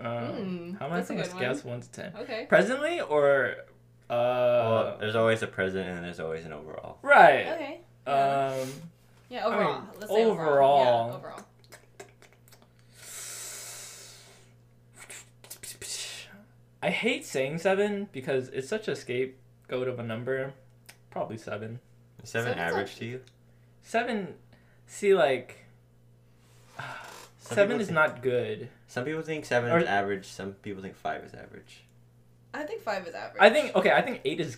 Um, 0.00 0.06
Mm, 0.06 0.78
how 0.78 0.86
am 0.86 0.92
I 0.92 0.98
a 1.00 1.02
from 1.02 1.18
a 1.18 1.24
scale 1.24 1.54
one. 1.54 1.58
one 1.64 1.80
to 1.80 1.90
ten? 1.90 2.12
Okay. 2.20 2.46
Presently 2.48 3.00
or 3.00 3.54
uh? 4.08 4.14
well, 4.14 4.96
there's 5.00 5.16
always 5.16 5.42
a 5.42 5.46
present 5.48 5.88
and 5.88 6.04
there's 6.04 6.20
always 6.20 6.44
an 6.44 6.52
overall. 6.52 6.98
right. 7.02 7.46
Okay. 7.48 7.80
Yeah. 8.06 8.56
Um, 8.62 8.68
Yeah. 9.28 9.44
Overall. 9.46 9.72
mean, 9.80 9.82
Let's 10.00 10.12
say 10.12 10.24
overall. 10.24 10.80
overall. 10.80 11.08
Yeah. 11.08 11.16
Overall. 11.16 11.40
I 16.82 16.90
hate 16.90 17.24
saying 17.26 17.58
seven 17.58 18.08
because 18.12 18.48
it's 18.48 18.68
such 18.68 18.86
a 18.88 18.94
scapegoat 18.94 19.88
of 19.88 19.98
a 19.98 20.02
number. 20.04 20.54
Probably 21.10 21.36
seven. 21.36 21.80
Is 22.22 22.30
7 22.30 22.52
Seven's 22.52 22.60
average 22.60 22.88
not- 22.92 22.96
to 22.98 23.04
you? 23.04 23.20
Seven. 23.82 24.34
See, 24.86 25.14
like 25.14 25.64
Some 27.38 27.54
seven 27.56 27.80
is 27.80 27.86
think- 27.88 27.94
not 27.94 28.22
good. 28.22 28.68
Some 28.86 29.04
people 29.04 29.22
think 29.22 29.44
7 29.44 29.70
Or- 29.70 29.78
is 29.78 29.86
average, 29.86 30.26
some 30.26 30.52
people 30.54 30.82
think 30.82 30.96
5 30.96 31.24
is 31.24 31.34
average. 31.34 31.84
I 32.54 32.62
think 32.64 32.82
five 32.82 33.06
is 33.06 33.14
average. 33.14 33.36
I 33.42 33.50
think 33.50 33.76
okay. 33.76 33.90
I 33.92 34.00
think 34.00 34.22
eight 34.24 34.40
is. 34.40 34.56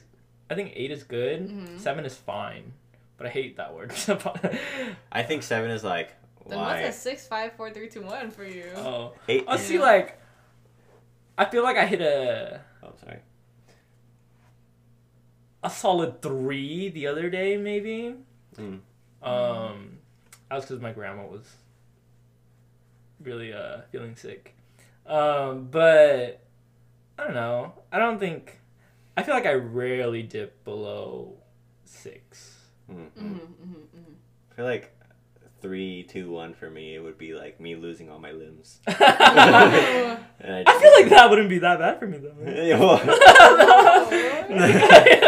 I 0.48 0.54
think 0.54 0.72
eight 0.76 0.90
is 0.92 1.02
good. 1.02 1.48
Mhm. 1.48 1.78
Seven 1.80 2.04
is 2.04 2.14
fine, 2.16 2.72
but 3.16 3.26
I 3.26 3.30
hate 3.30 3.56
that 3.56 3.74
word. 3.74 3.92
I 5.12 5.22
think 5.24 5.42
7 5.42 5.70
is 5.70 5.82
like, 5.84 6.12
Then 6.48 6.58
what's 6.60 6.88
a 6.88 6.92
six, 6.92 7.26
five, 7.26 7.52
four, 7.54 7.70
three, 7.72 7.88
two, 7.88 8.02
one 8.02 8.30
for 8.30 8.44
you? 8.44 8.66
oh, 8.76 9.12
8 9.28 9.44
I 9.48 9.54
is- 9.56 9.60
see. 9.62 9.78
Like, 9.80 10.20
I 11.36 11.44
feel 11.46 11.62
like 11.64 11.76
I 11.76 11.84
hit 11.86 12.00
a 12.00 12.60
Oh, 12.82 12.92
sorry. 13.04 13.18
A 15.62 15.70
solid 15.70 16.22
three 16.22 16.88
the 16.88 17.06
other 17.06 17.30
day, 17.30 17.56
maybe. 17.56 18.14
Mm. 18.56 18.80
Um, 19.22 19.98
that 20.48 20.56
was 20.56 20.64
because 20.64 20.80
my 20.80 20.92
grandma 20.92 21.26
was 21.26 21.44
really 23.22 23.52
uh 23.52 23.82
feeling 23.92 24.16
sick. 24.16 24.56
Um, 25.06 25.68
but 25.70 26.40
I 27.18 27.24
don't 27.24 27.34
know. 27.34 27.74
I 27.92 27.98
don't 27.98 28.18
think. 28.18 28.60
I 29.16 29.22
feel 29.22 29.34
like 29.34 29.46
I 29.46 29.54
rarely 29.54 30.22
dip 30.22 30.64
below 30.64 31.34
six. 31.84 32.56
Mhm. 32.90 32.96
Mm-hmm, 32.96 33.24
mm-hmm, 33.26 33.74
mm-hmm. 33.74 34.12
I 34.50 34.54
feel 34.54 34.64
like 34.64 34.96
three, 35.60 36.02
two, 36.04 36.30
one 36.30 36.54
for 36.54 36.70
me. 36.70 36.94
It 36.94 37.00
would 37.02 37.18
be 37.18 37.34
like 37.34 37.60
me 37.60 37.74
losing 37.76 38.10
all 38.10 38.18
my 38.18 38.32
limbs. 38.32 38.80
I 38.86 38.92
And 40.40 40.66
I, 40.68 40.78
feel 40.80 40.92
like 41.00 41.10
that 41.10 41.28
wouldn't 41.28 41.50
be 41.50 41.58
that 41.58 41.78
bad 41.78 41.98
for 41.98 42.06
me 42.06 42.18
though. 42.18 42.32
man. 42.34 42.56
Yeah, 42.66 42.78
well, 42.78 42.96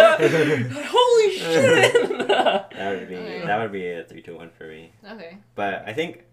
Holy 0.03 1.31
shit! 1.37 2.29
that 2.29 2.97
would 2.99 3.09
be 3.09 3.17
Okay. 3.17 3.43
that 3.47 3.59
would 3.61 3.73
be 3.73 3.89
a 3.91 4.05
three, 4.05 4.23
two, 4.23 4.37
one 4.37 4.51
for 4.51 4.65
me. 4.67 4.93
Okay. 5.09 5.39
But 5.55 5.85
I 5.87 5.93
think 5.93 6.25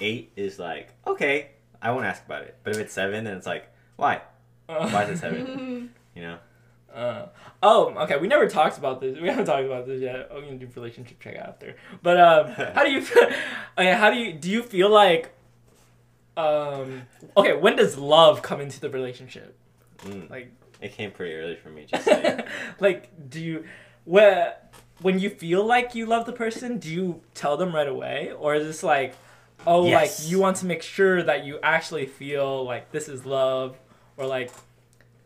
eight 0.00 0.32
is 0.36 0.58
like 0.58 0.92
okay. 1.06 1.50
I 1.80 1.90
won't 1.92 2.06
ask 2.06 2.24
about 2.24 2.42
it. 2.42 2.56
But 2.64 2.74
if 2.74 2.80
it's 2.80 2.92
seven, 2.94 3.24
then 3.24 3.36
it's 3.36 3.46
like 3.46 3.68
why? 3.96 4.22
Why 4.66 5.04
is 5.04 5.10
it 5.10 5.18
seven? 5.18 5.90
You 6.14 6.22
know. 6.22 6.38
Uh, 6.94 7.26
oh, 7.62 7.92
okay. 8.04 8.16
We 8.18 8.28
never 8.28 8.48
talked 8.48 8.78
about 8.78 9.00
this. 9.00 9.18
We 9.18 9.28
haven't 9.28 9.46
talked 9.46 9.64
about 9.66 9.86
this 9.86 10.00
yet. 10.00 10.30
I'm 10.32 10.44
gonna 10.44 10.56
do 10.56 10.68
relationship 10.76 11.18
check 11.20 11.34
after. 11.36 11.74
But 12.02 12.20
um, 12.20 12.46
how 12.74 12.84
do 12.84 12.90
you? 12.92 13.00
feel 13.02 13.24
okay, 13.78 13.92
how 13.92 14.10
do 14.10 14.16
you? 14.16 14.32
Do 14.32 14.50
you 14.50 14.62
feel 14.62 14.90
like? 14.90 15.34
Um. 16.36 17.02
Okay. 17.36 17.54
When 17.56 17.76
does 17.76 17.96
love 17.98 18.42
come 18.42 18.60
into 18.60 18.80
the 18.80 18.90
relationship? 18.90 19.56
Mm, 20.04 20.30
Like. 20.30 20.52
it 20.80 20.92
came 20.92 21.10
pretty 21.10 21.34
early 21.34 21.56
for 21.56 21.68
me. 21.70 21.86
Just 21.86 22.04
saying. 22.04 22.42
like, 22.80 23.10
do 23.30 23.40
you? 23.40 23.64
Where 24.04 24.56
when 25.00 25.18
you 25.18 25.30
feel 25.30 25.64
like 25.64 25.94
you 25.94 26.06
love 26.06 26.26
the 26.26 26.32
person, 26.32 26.78
do 26.78 26.88
you 26.88 27.22
tell 27.34 27.56
them 27.56 27.74
right 27.74 27.88
away, 27.88 28.32
or 28.38 28.54
is 28.54 28.64
this 28.66 28.82
like, 28.82 29.14
oh, 29.66 29.86
Yes. 29.86 30.20
like 30.22 30.30
you 30.30 30.38
want 30.38 30.58
to 30.58 30.66
make 30.66 30.82
sure 30.82 31.22
that 31.22 31.44
you 31.44 31.58
actually 31.62 32.06
feel 32.06 32.64
like 32.64 32.92
this 32.92 33.08
is 33.08 33.26
love, 33.26 33.76
or 34.16 34.26
like, 34.26 34.52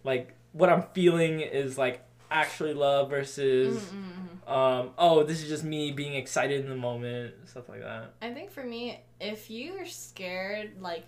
like 0.05 0.33
what 0.59 0.69
I'm 0.69 0.83
feeling 0.93 1.41
is 1.41 1.79
like 1.79 2.03
actually 2.31 2.75
love 2.75 3.09
versus, 3.11 3.79
Mm-mm-mm. 3.83 4.53
um, 4.53 4.91
oh, 4.99 5.23
this 5.23 5.43
is 5.43 5.49
just 5.49 5.65
me 5.65 5.91
being 5.93 6.15
excited 6.15 6.61
in 6.63 6.69
the 6.69 6.77
moment, 6.77 7.35
stuff 7.49 7.69
like 7.69 7.81
that. 7.83 8.13
I 8.21 8.33
think 8.33 8.51
for 8.51 8.65
me, 8.65 9.01
if 9.21 9.51
you're 9.51 9.87
scared, 9.87 10.73
like, 10.81 11.05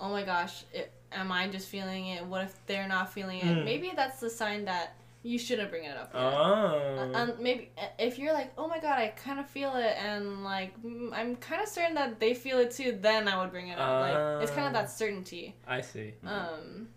oh 0.00 0.10
my 0.10 0.24
gosh, 0.24 0.64
it, 0.72 0.92
am 1.12 1.32
I 1.32 1.48
just 1.48 1.68
feeling 1.68 2.08
it? 2.08 2.24
What 2.26 2.44
if 2.44 2.54
they're 2.66 2.88
not 2.88 3.12
feeling 3.12 3.38
it? 3.40 3.44
Mm. 3.58 3.64
Maybe 3.64 3.92
that's 3.96 4.20
the 4.20 4.28
sign 4.30 4.64
that 4.66 4.94
you 5.22 5.38
shouldn't 5.38 5.70
bring 5.70 5.84
it 5.84 5.96
up. 5.96 6.12
Yet. 6.14 6.22
Oh. 6.22 7.10
Uh, 7.14 7.18
and 7.18 7.38
maybe 7.40 7.70
uh, 7.78 7.86
if 7.98 8.18
you're 8.18 8.32
like, 8.32 8.52
oh 8.58 8.68
my 8.68 8.78
god, 8.78 8.98
I 8.98 9.08
kind 9.08 9.40
of 9.40 9.48
feel 9.48 9.74
it, 9.76 9.96
and 9.98 10.44
like 10.44 10.80
mm, 10.82 11.10
I'm 11.12 11.36
kind 11.36 11.60
of 11.62 11.68
certain 11.68 11.94
that 11.94 12.20
they 12.20 12.34
feel 12.34 12.58
it 12.58 12.70
too, 12.70 12.98
then 13.00 13.26
I 13.26 13.40
would 13.42 13.50
bring 13.50 13.68
it 13.68 13.78
up. 13.78 14.00
like 14.02 14.42
it's 14.42 14.52
kind 14.52 14.66
of 14.68 14.74
Ah. 14.74 14.82
that 14.82 14.90
certainty. 14.90 15.56
I 15.66 15.80
see. 15.80 16.14
Um, 16.24 16.88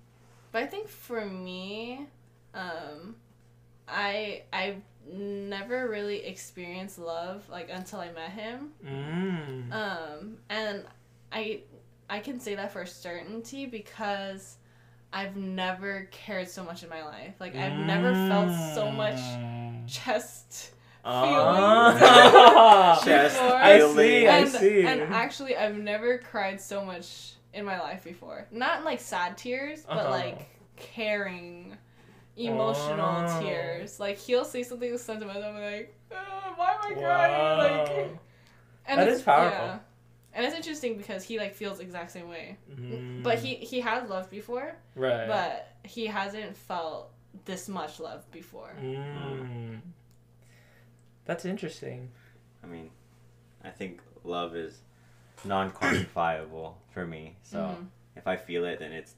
but 0.52 0.64
I 0.64 0.66
think 0.68 0.88
for 0.88 1.24
me, 1.26 2.08
um, 2.54 3.16
I 3.88 4.44
I 4.54 4.76
never 5.12 5.90
really 5.90 6.26
experienced 6.26 7.00
love 7.00 7.48
like 7.50 7.70
until 7.72 8.00
I 8.00 8.12
met 8.12 8.32
him. 8.32 8.72
Mm. 8.86 9.72
Um, 9.74 10.38
and 10.50 10.84
I 11.32 11.62
I 12.10 12.20
can 12.20 12.40
say 12.40 12.56
that 12.56 12.72
for 12.74 12.86
certainty 12.86 13.66
because 13.66 14.58
I've 15.14 15.36
never 15.36 16.08
cared 16.12 16.50
so 16.50 16.64
much 16.64 16.84
in 16.84 16.90
my 16.90 17.04
life. 17.04 17.36
Like 17.40 17.56
I've 17.56 17.78
never 17.86 18.14
felt 18.14 18.52
so 18.76 18.92
much 18.92 19.20
Mm. 19.20 19.88
chest 19.88 20.72
Ah. 21.04 23.02
Chest 23.04 23.36
before. 23.42 23.56
I 23.56 23.80
feeling. 23.80 23.96
see. 23.98 24.28
I 24.28 24.46
see. 24.46 24.86
and 24.86 25.02
actually 25.02 25.58
I've 25.58 25.76
never 25.78 26.20
cried 26.20 26.62
so 26.62 26.86
much 26.86 27.34
in 27.54 27.66
my 27.66 27.80
life 27.80 28.04
before. 28.04 28.48
Not 28.52 28.80
in, 28.80 28.86
like 28.86 29.00
sad 29.00 29.38
tears, 29.38 29.84
but 29.88 29.98
Uh-huh. 29.98 30.10
like 30.10 30.48
caring 30.78 31.78
emotional 32.38 33.26
Oh. 33.28 33.42
tears. 33.42 34.00
Like 34.00 34.18
he'll 34.18 34.46
say 34.46 34.64
something 34.64 34.98
sentimental 34.98 35.44
and 35.44 35.58
I'm 35.58 35.64
like, 35.64 35.96
"Uh, 36.12 36.16
why 36.56 36.72
am 36.74 36.80
I 36.84 36.94
Wow. 36.94 37.56
crying? 37.66 37.78
Like 37.78 38.20
and 38.88 39.00
That 39.00 39.08
it's- 39.08 39.18
is 39.20 39.24
powerful. 39.24 39.80
And 40.34 40.46
it's 40.46 40.56
interesting 40.56 40.96
because 40.98 41.24
he 41.26 41.38
like 41.38 41.54
feels 41.54 41.80
the 41.80 41.84
exact 41.84 42.12
same 42.12 42.30
way. 42.30 42.58
Mm. 42.72 43.22
But 43.22 43.40
he 43.40 43.56
he 43.56 43.82
has 43.82 44.10
loved 44.10 44.30
before, 44.30 44.74
right. 44.96 45.28
but 45.28 45.74
he 45.84 46.06
hasn't 46.06 46.56
felt 46.56 47.12
this 47.44 47.68
much 47.68 48.00
love 48.00 48.30
before. 48.32 48.74
Mm. 48.82 49.82
That's 51.26 51.44
interesting. 51.46 52.12
I 52.64 52.68
mean, 52.68 52.92
I 53.64 53.70
think 53.72 54.02
love 54.24 54.56
is 54.56 54.80
non-quantifiable 55.46 56.74
for 56.94 57.06
me. 57.06 57.36
So 57.44 57.58
Mhm. 57.60 57.88
if 58.16 58.28
I 58.28 58.36
feel 58.36 58.66
it, 58.66 58.80
then 58.80 58.92
it's 58.92 59.16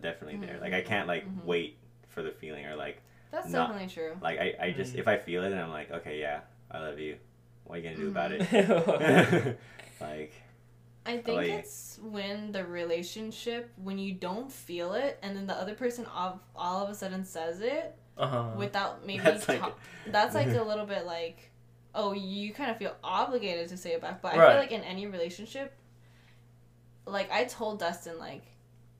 definitely 0.00 0.44
there. 0.46 0.58
Like 0.60 0.72
I 0.72 0.80
can't 0.82 1.08
like 1.08 1.24
Mhm. 1.26 1.44
wait 1.44 1.78
for 2.08 2.22
the 2.22 2.30
feeling 2.30 2.66
or 2.66 2.76
like 2.76 3.02
That's 3.30 3.48
Not- 3.48 3.68
definitely 3.68 3.94
true. 3.94 4.16
like 4.20 4.40
I, 4.40 4.54
I 4.60 4.70
just 4.72 4.94
Mm. 4.94 4.98
if 4.98 5.06
I 5.08 5.16
feel 5.16 5.44
it, 5.44 5.50
then 5.50 5.62
I'm 5.62 5.70
like 5.70 5.90
okay 5.90 6.18
yeah 6.20 6.40
I 6.70 6.80
love 6.80 6.98
you. 6.98 7.16
What 7.64 7.76
are 7.76 7.78
you 7.78 7.84
gonna 7.84 7.96
do 7.96 8.08
about 8.08 8.30
Mm-hmm. 8.32 9.46
it? 9.48 9.60
like 10.00 10.32
I 11.06 11.18
think 11.18 11.36
like- 11.36 11.50
it's 11.50 11.98
when 12.02 12.52
the 12.52 12.64
relationship 12.64 13.70
when 13.76 13.98
you 13.98 14.12
don't 14.14 14.50
feel 14.50 14.94
it 14.94 15.18
and 15.22 15.36
then 15.36 15.46
the 15.46 15.54
other 15.54 15.74
person 15.74 16.06
all, 16.06 16.40
all 16.56 16.82
of 16.84 16.90
a 16.90 16.94
sudden 16.94 17.24
says 17.24 17.60
it 17.60 17.96
uh-huh. 18.18 18.50
without 18.56 19.06
maybe 19.06 19.22
That's 19.22 19.48
like- 19.48 19.62
that's 20.08 20.34
like 20.34 20.48
a 20.54 20.62
little 20.62 20.86
bit 20.86 21.06
like 21.06 21.49
oh 21.94 22.12
you 22.12 22.52
kind 22.52 22.70
of 22.70 22.76
feel 22.76 22.94
obligated 23.02 23.68
to 23.68 23.76
say 23.76 23.90
it 23.92 24.00
back 24.00 24.20
but 24.22 24.34
I 24.34 24.38
Right. 24.38 24.48
feel 24.50 24.58
like 24.60 24.72
in 24.72 24.82
any 24.82 25.06
relationship 25.06 25.72
like 27.06 27.30
I 27.32 27.44
told 27.44 27.78
Dustin 27.80 28.18
like 28.18 28.42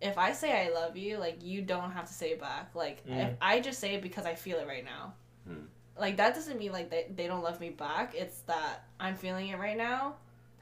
if 0.00 0.16
I 0.18 0.32
say 0.32 0.66
I 0.66 0.70
love 0.72 0.96
you 0.96 1.18
like 1.18 1.42
you 1.42 1.62
don't 1.62 1.92
have 1.92 2.06
to 2.08 2.12
say 2.14 2.30
it 2.30 2.40
back 2.40 2.74
like 2.74 3.02
if 3.06 3.28
Mm. 3.30 3.36
I 3.40 3.60
just 3.60 3.78
say 3.78 3.94
it 3.94 4.02
because 4.02 4.26
I 4.26 4.34
feel 4.34 4.58
it 4.58 4.66
right 4.66 4.84
now 4.84 5.14
Mm. 5.48 5.66
like 5.98 6.16
that 6.16 6.34
doesn't 6.34 6.58
mean 6.58 6.72
like 6.72 6.90
they, 6.90 7.06
they 7.14 7.26
don't 7.26 7.42
love 7.42 7.60
me 7.60 7.70
back 7.70 8.14
it's 8.14 8.40
that 8.42 8.84
I'm 8.98 9.14
feeling 9.14 9.48
it 9.48 9.58
right 9.58 9.76
now 9.76 10.14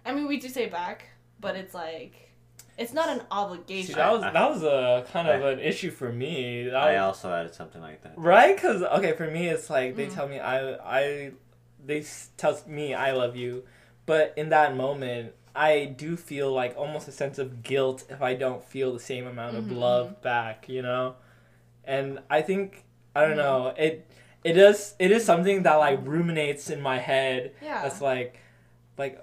I 0.05 0.13
mean 0.13 0.27
we 0.27 0.39
do 0.39 0.49
say 0.49 0.65
it 0.65 0.73
back 0.73 1.07
but 1.41 1.57
it's 1.57 1.75
like 1.75 2.15
it's 2.77 2.93
not 2.93 3.09
an 3.09 3.21
See, 3.21 3.27
obligation 3.33 3.95
that 3.97 4.13
was 4.13 4.21
that 4.23 4.51
was 4.51 4.63
a 4.63 5.05
kind 5.13 5.29
of 5.29 5.43
I- 5.43 5.51
an 5.53 5.59
issue 5.59 5.91
for 5.91 6.13
me. 6.13 6.65
That 6.69 6.77
I 6.77 6.99
also 6.99 7.33
added 7.33 7.53
something 7.53 7.81
like 7.83 8.03
that. 8.03 8.13
Right? 8.17 8.55
Because 8.55 8.83
okay, 8.83 9.15
for 9.17 9.29
me, 9.29 9.49
it's 9.49 9.69
like 9.69 9.97
they 9.97 10.07
Mm. 10.07 10.15
tell 10.15 10.29
me 10.29 10.39
I 10.39 10.75
I 10.75 11.33
they 11.89 12.05
tell 12.37 12.57
me 12.69 12.95
I 12.95 13.11
love 13.13 13.35
you, 13.35 13.65
but 14.07 14.33
in 14.37 14.51
that 14.51 14.77
moment, 14.77 15.33
I 15.57 15.87
do 15.87 16.17
feel 16.17 16.53
like 16.53 16.77
almost 16.77 17.09
a 17.09 17.13
sense 17.13 17.39
of 17.39 17.63
guilt 17.65 18.05
if 18.09 18.23
I 18.23 18.35
don't 18.35 18.63
feel 18.63 18.93
the 18.93 19.01
same 19.01 19.27
amount 19.27 19.57
of 19.57 19.65
Mhm, 19.65 19.77
love 19.81 20.23
back. 20.23 20.69
You 20.69 20.83
know, 20.83 21.17
and 21.85 22.21
I 22.31 22.43
think 22.43 22.85
I 23.17 23.23
don't 23.23 23.33
Mhm. 23.33 23.37
know 23.37 23.75
it. 23.77 24.07
It 24.45 24.57
is 24.57 24.95
it 25.01 25.11
is 25.11 25.25
something 25.25 25.65
that 25.65 25.75
like 25.77 25.99
ruminates 26.07 26.71
in 26.71 26.81
my 26.81 26.99
head. 26.99 27.53
yeah 27.61 27.83
That's 27.83 28.01
like, 28.01 28.39
like, 28.97 29.21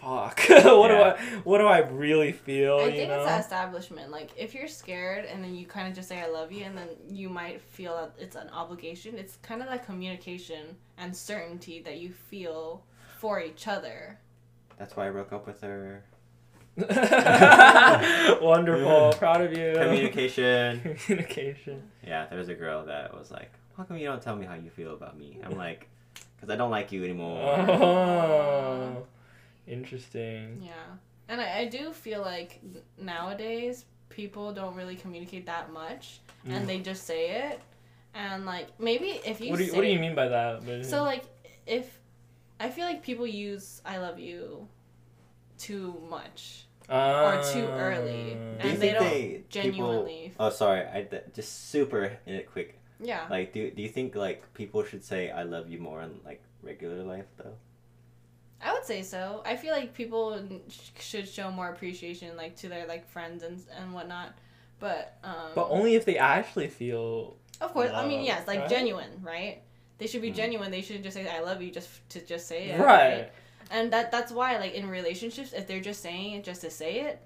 fuck. 0.00 0.40
what 0.48 0.90
Yeah. 0.90 0.96
do 0.96 1.02
I 1.02 1.16
what 1.44 1.58
do 1.58 1.66
I 1.66 1.78
really 1.78 2.32
feel? 2.32 2.78
I 2.78 2.84
you 2.86 2.90
think 2.92 3.08
know? 3.10 3.16
it's 3.18 3.26
that 3.26 3.40
establishment. 3.40 4.10
Like, 4.10 4.30
if 4.36 4.54
you're 4.54 4.68
scared 4.68 5.24
and 5.26 5.42
then 5.42 5.54
you 5.54 5.66
kind 5.66 5.88
of 5.88 5.94
just 5.94 6.08
say 6.08 6.20
"I 6.20 6.28
love 6.28 6.50
you," 6.52 6.64
and 6.64 6.76
then 6.76 6.88
you 7.10 7.28
might 7.28 7.60
feel 7.60 7.94
that 7.96 8.12
it's 8.22 8.36
an 8.36 8.48
obligation. 8.50 9.16
It's 9.18 9.36
kind 9.36 9.62
of 9.62 9.68
that 9.68 9.84
communication 9.86 10.76
and 10.96 11.16
certainty 11.16 11.80
that 11.82 11.98
you 11.98 12.12
feel 12.12 12.82
for 13.18 13.40
each 13.40 13.66
other. 13.68 14.18
That's 14.78 14.96
why 14.96 15.08
I 15.08 15.10
broke 15.10 15.32
up 15.32 15.46
with 15.46 15.60
her. 15.62 16.04
Wonderful. 18.40 19.12
Proud 19.18 19.40
of 19.40 19.52
you. 19.52 19.72
Communication. 19.74 20.96
Communication. 21.04 21.82
Yeah, 22.06 22.26
there 22.26 22.38
was 22.38 22.48
a 22.48 22.54
girl 22.54 22.84
that 22.86 23.16
was 23.16 23.30
like, 23.30 23.50
"How 23.76 23.82
come 23.84 23.96
you 23.98 24.06
don't 24.06 24.22
tell 24.22 24.36
me 24.36 24.46
how 24.46 24.54
you 24.54 24.70
feel 24.70 24.94
about 24.94 25.18
me?" 25.18 25.38
I'm 25.44 25.56
like, 25.56 25.88
"Cause 26.40 26.50
I 26.50 26.56
don't 26.56 26.70
like 26.70 26.92
you 26.92 27.02
anymore." 27.04 27.42
Oh, 27.68 29.06
interesting. 29.68 30.62
Yeah, 30.64 30.72
and 31.28 31.40
I, 31.40 31.60
I 31.60 31.64
do 31.66 31.92
feel 31.92 32.20
like 32.22 32.60
nowadays 33.00 33.84
people 34.08 34.52
don't 34.52 34.74
really 34.74 34.96
communicate 34.96 35.46
that 35.46 35.72
much, 35.72 36.20
Mm. 36.46 36.52
and 36.56 36.68
they 36.68 36.78
just 36.78 37.04
say 37.04 37.30
it. 37.50 37.60
And 38.14 38.46
like 38.46 38.68
maybe 38.80 39.20
if 39.26 39.40
you 39.40 39.50
What 39.50 39.58
do 39.58 39.64
you, 39.64 39.70
say 39.70 39.76
what 39.76 39.82
do 39.82 39.88
you 39.88 39.98
mean 40.00 40.14
by 40.14 40.28
that? 40.28 40.84
So 40.86 41.02
like 41.02 41.24
if 41.66 41.98
I 42.58 42.70
feel 42.70 42.86
like 42.86 43.02
people 43.02 43.26
use 43.26 43.82
I 43.84 43.98
love 43.98 44.18
you 44.18 44.66
too 45.58 46.00
much 46.08 46.64
or 46.88 47.42
too 47.52 47.66
early, 47.68 48.32
Uh, 48.32 48.62
Do 48.62 48.68
you 48.68 48.72
and 48.72 48.78
they 48.80 48.88
think 48.88 48.98
don't 48.98 49.10
they 49.10 49.42
genuinely. 49.50 50.22
People, 50.30 50.46
oh, 50.46 50.50
sorry. 50.50 50.86
I 50.86 51.02
d- 51.02 51.18
just 51.34 51.68
super 51.70 52.16
in 52.26 52.34
it 52.34 52.50
quick. 52.50 52.78
yeah. 53.00 53.26
Like, 53.28 53.52
do 53.52 53.70
do 53.70 53.82
you 53.82 53.88
think 53.90 54.14
like 54.16 54.42
people 54.54 54.82
should 54.84 55.04
say 55.04 55.30
"I 55.30 55.42
love 55.42 55.68
you" 55.68 55.78
more 55.78 56.00
in 56.02 56.18
like 56.24 56.40
regular 56.62 57.02
life 57.04 57.26
though? 57.36 57.54
I 58.62 58.72
would 58.72 58.84
say 58.84 59.02
so. 59.02 59.42
I 59.46 59.56
feel 59.56 59.72
like 59.72 59.94
people 59.94 60.40
should 60.98 61.28
show 61.28 61.50
more 61.50 61.68
appreciation 61.68 62.36
like 62.36 62.56
to 62.56 62.68
their 62.68 62.86
like 62.86 63.08
friends 63.08 63.42
and 63.42 63.62
and 63.78 63.92
whatnot. 63.94 64.34
But 64.80 65.16
um 65.24 65.52
But 65.54 65.68
only 65.70 65.94
if 65.94 66.04
they 66.04 66.18
actually 66.18 66.68
feel. 66.68 67.36
of 67.60 67.72
course, 67.72 67.90
I 67.92 68.06
mean 68.06 68.24
yes, 68.24 68.46
like 68.46 68.60
right? 68.60 68.68
genuine, 68.70 69.10
right? 69.22 69.62
They 69.98 70.06
should 70.06 70.22
be 70.22 70.30
Mhm. 70.30 70.36
genuine. 70.36 70.70
They 70.70 70.82
shouldn't 70.82 71.04
just 71.04 71.14
say 71.16 71.28
I 71.28 71.40
love 71.40 71.60
you 71.62 71.70
just 71.70 71.88
to 72.10 72.20
just 72.20 72.46
say 72.46 72.70
it. 72.70 72.80
Right. 72.80 73.30
And 73.70 73.92
that 73.92 74.10
that's 74.10 74.32
why 74.32 74.56
like 74.58 74.74
in 74.74 74.88
relationships 74.88 75.52
if 75.52 75.66
they're 75.66 75.80
just 75.80 76.00
saying 76.02 76.32
it 76.34 76.44
just 76.44 76.60
to 76.62 76.70
say 76.70 77.00
it, 77.00 77.20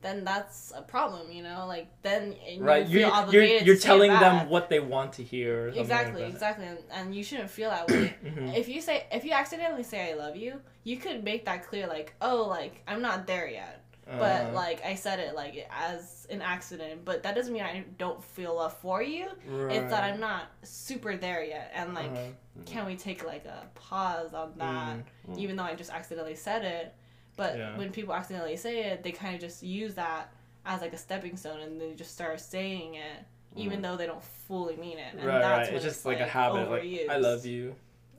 then 0.00 0.24
that's 0.24 0.72
a 0.76 0.82
problem, 0.82 1.32
you 1.32 1.42
know. 1.42 1.66
Like 1.66 1.88
then 2.02 2.34
and 2.48 2.64
right 2.64 2.86
you 2.88 3.00
you're 3.00 3.08
you're, 3.32 3.42
you're 3.42 3.58
to 3.60 3.66
say 3.66 3.72
it 3.72 3.80
telling 3.82 4.10
them 4.12 4.48
what 4.48 4.68
they 4.68 4.80
want 4.80 5.12
to 5.14 5.22
hear 5.24 5.68
exactly, 5.68 6.22
like 6.22 6.32
exactly, 6.32 6.66
and, 6.66 6.78
and 6.92 7.14
you 7.14 7.24
shouldn't 7.24 7.50
feel 7.50 7.70
that 7.70 7.88
way. 7.88 8.14
Mhm. 8.24 8.56
if 8.56 8.68
you 8.68 8.80
say 8.80 9.06
if 9.10 9.24
you 9.24 9.32
accidentally 9.32 9.82
say 9.82 10.10
I 10.10 10.14
love 10.14 10.36
you, 10.36 10.60
you 10.84 10.96
could 10.98 11.24
make 11.24 11.44
that 11.46 11.66
clear, 11.66 11.86
like 11.86 12.14
oh, 12.20 12.44
like 12.48 12.82
I'm 12.86 13.02
not 13.02 13.26
there 13.26 13.48
yet, 13.48 13.82
but 14.06 14.46
Uh, 14.46 14.52
like 14.52 14.84
I 14.84 14.94
said 14.94 15.18
it 15.18 15.34
like 15.34 15.66
as 15.70 16.26
an 16.30 16.42
accident, 16.42 17.04
but 17.04 17.22
that 17.24 17.34
doesn't 17.34 17.52
mean 17.52 17.62
I 17.62 17.84
don't 17.98 18.22
feel 18.22 18.54
love 18.54 18.74
for 18.78 19.02
you. 19.02 19.26
It's 19.70 19.90
that. 19.90 20.04
I'm 20.04 20.20
not 20.20 20.44
super 20.62 21.16
there 21.16 21.42
yet, 21.42 21.72
and 21.74 21.92
like 21.94 22.10
Uh-huh. 22.10 22.62
can 22.66 22.86
we 22.86 22.96
take 22.96 23.24
like 23.24 23.44
a 23.46 23.66
pause 23.74 24.32
on 24.34 24.52
that? 24.58 24.98
Mm. 25.28 25.38
Even 25.38 25.56
though 25.56 25.64
I 25.64 25.74
just 25.74 25.90
accidentally 25.90 26.34
said 26.36 26.64
it, 26.64 26.94
but 27.38 27.56
Yeah. 27.56 27.76
when 27.78 27.90
people 27.90 28.12
accidentally 28.14 28.56
say 28.56 28.84
it, 28.90 29.02
they 29.02 29.12
kind 29.12 29.34
of 29.34 29.40
just 29.40 29.62
use 29.62 29.94
that 29.94 30.30
as 30.66 30.82
like 30.82 30.92
a 30.92 30.98
stepping 30.98 31.36
stone, 31.38 31.60
and 31.60 31.80
they 31.80 31.94
just 31.94 32.12
start 32.12 32.38
saying 32.40 32.96
it, 32.96 33.24
even 33.56 33.78
Mm. 33.78 33.82
though 33.84 33.96
they 33.96 34.06
don't 34.06 34.22
fully 34.22 34.76
mean 34.76 34.98
it. 34.98 35.14
And 35.14 35.24
right 35.24 35.40
that's 35.40 35.68
right 35.68 35.74
it's 35.76 35.84
just 35.84 36.04
like, 36.04 36.20
a 36.20 36.26
habit 36.26 36.68
like 36.70 36.84
i 37.08 37.16
love 37.16 37.46
you 37.46 37.74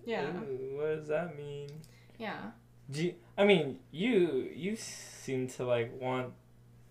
Yeah, 0.05 0.25
Ooh, 0.25 0.77
what 0.77 0.95
does 0.97 1.07
that 1.09 1.37
mean 1.37 1.69
yeah. 2.17 2.51
Do 2.91 3.05
you, 3.05 3.13
I 3.37 3.45
mean, 3.45 3.79
you 3.91 4.49
you 4.53 4.75
seem 4.75 5.47
to 5.55 5.63
like 5.65 5.89
want 6.01 6.33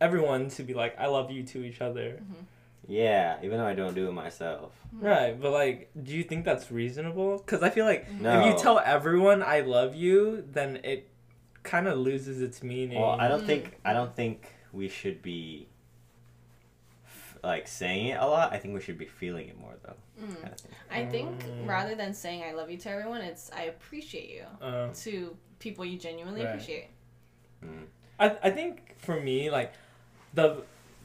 everyone 0.00 0.48
to 0.50 0.62
be 0.62 0.72
like 0.74 0.94
I 0.98 1.06
love 1.06 1.30
you 1.30 1.42
to 1.52 1.64
each 1.64 1.80
other. 1.80 2.20
Mm-hmm. 2.22 2.44
Yeah, 2.86 3.36
even 3.42 3.58
though 3.58 3.66
I 3.66 3.74
don't 3.74 3.94
do 3.94 4.08
it 4.08 4.12
myself. 4.12 4.72
Mm-hmm. 4.94 5.04
Right, 5.04 5.40
but 5.40 5.50
like 5.52 5.90
do 6.00 6.16
you 6.16 6.22
think 6.24 6.44
that's 6.44 6.70
reasonable? 6.70 7.40
Cuz 7.40 7.62
I 7.62 7.70
feel 7.70 7.84
like 7.84 8.06
mm-hmm. 8.08 8.22
No. 8.22 8.40
if 8.40 8.46
you 8.46 8.58
tell 8.62 8.78
everyone 8.78 9.42
I 9.42 9.60
love 9.60 9.94
you, 9.94 10.44
then 10.50 10.80
it 10.84 11.08
kind 11.62 11.86
of 11.88 11.98
loses 11.98 12.40
its 12.40 12.62
meaning. 12.62 13.00
Well, 13.00 13.16
I 13.20 13.28
don't 13.28 13.44
think 13.46 13.78
I 13.84 13.92
don't 13.92 14.14
think 14.14 14.46
we 14.72 14.88
should 14.88 15.22
be 15.22 15.68
f- 17.06 17.38
like 17.42 17.66
saying 17.68 18.06
it 18.08 18.18
a 18.20 18.26
lot. 18.26 18.52
I 18.52 18.58
think 18.58 18.74
we 18.74 18.80
should 18.80 18.98
be 18.98 19.06
feeling 19.06 19.48
it 19.48 19.58
more 19.58 19.74
though. 19.82 19.94
Mm. 20.22 20.40
Kind 20.42 20.54
of. 20.54 20.60
I 20.90 21.04
think 21.06 21.44
Mm. 21.44 21.66
rather 21.68 21.94
than 21.94 22.12
saying 22.14 22.42
I 22.42 22.52
love 22.52 22.70
you 22.70 22.78
to 22.78 22.90
everyone, 22.90 23.20
it's 23.20 23.50
I 23.52 23.62
appreciate 23.64 24.30
you 24.30 24.44
uh, 24.60 24.88
to 24.92 25.36
people 25.58 25.84
you 25.84 25.98
genuinely 25.98 26.42
Right. 26.42 26.50
appreciate. 26.50 26.88
Mm. 27.64 27.86
I 28.18 28.36
I 28.42 28.50
think 28.50 28.94
for 28.98 29.20
me 29.20 29.50
like 29.50 29.72
the 30.34 30.62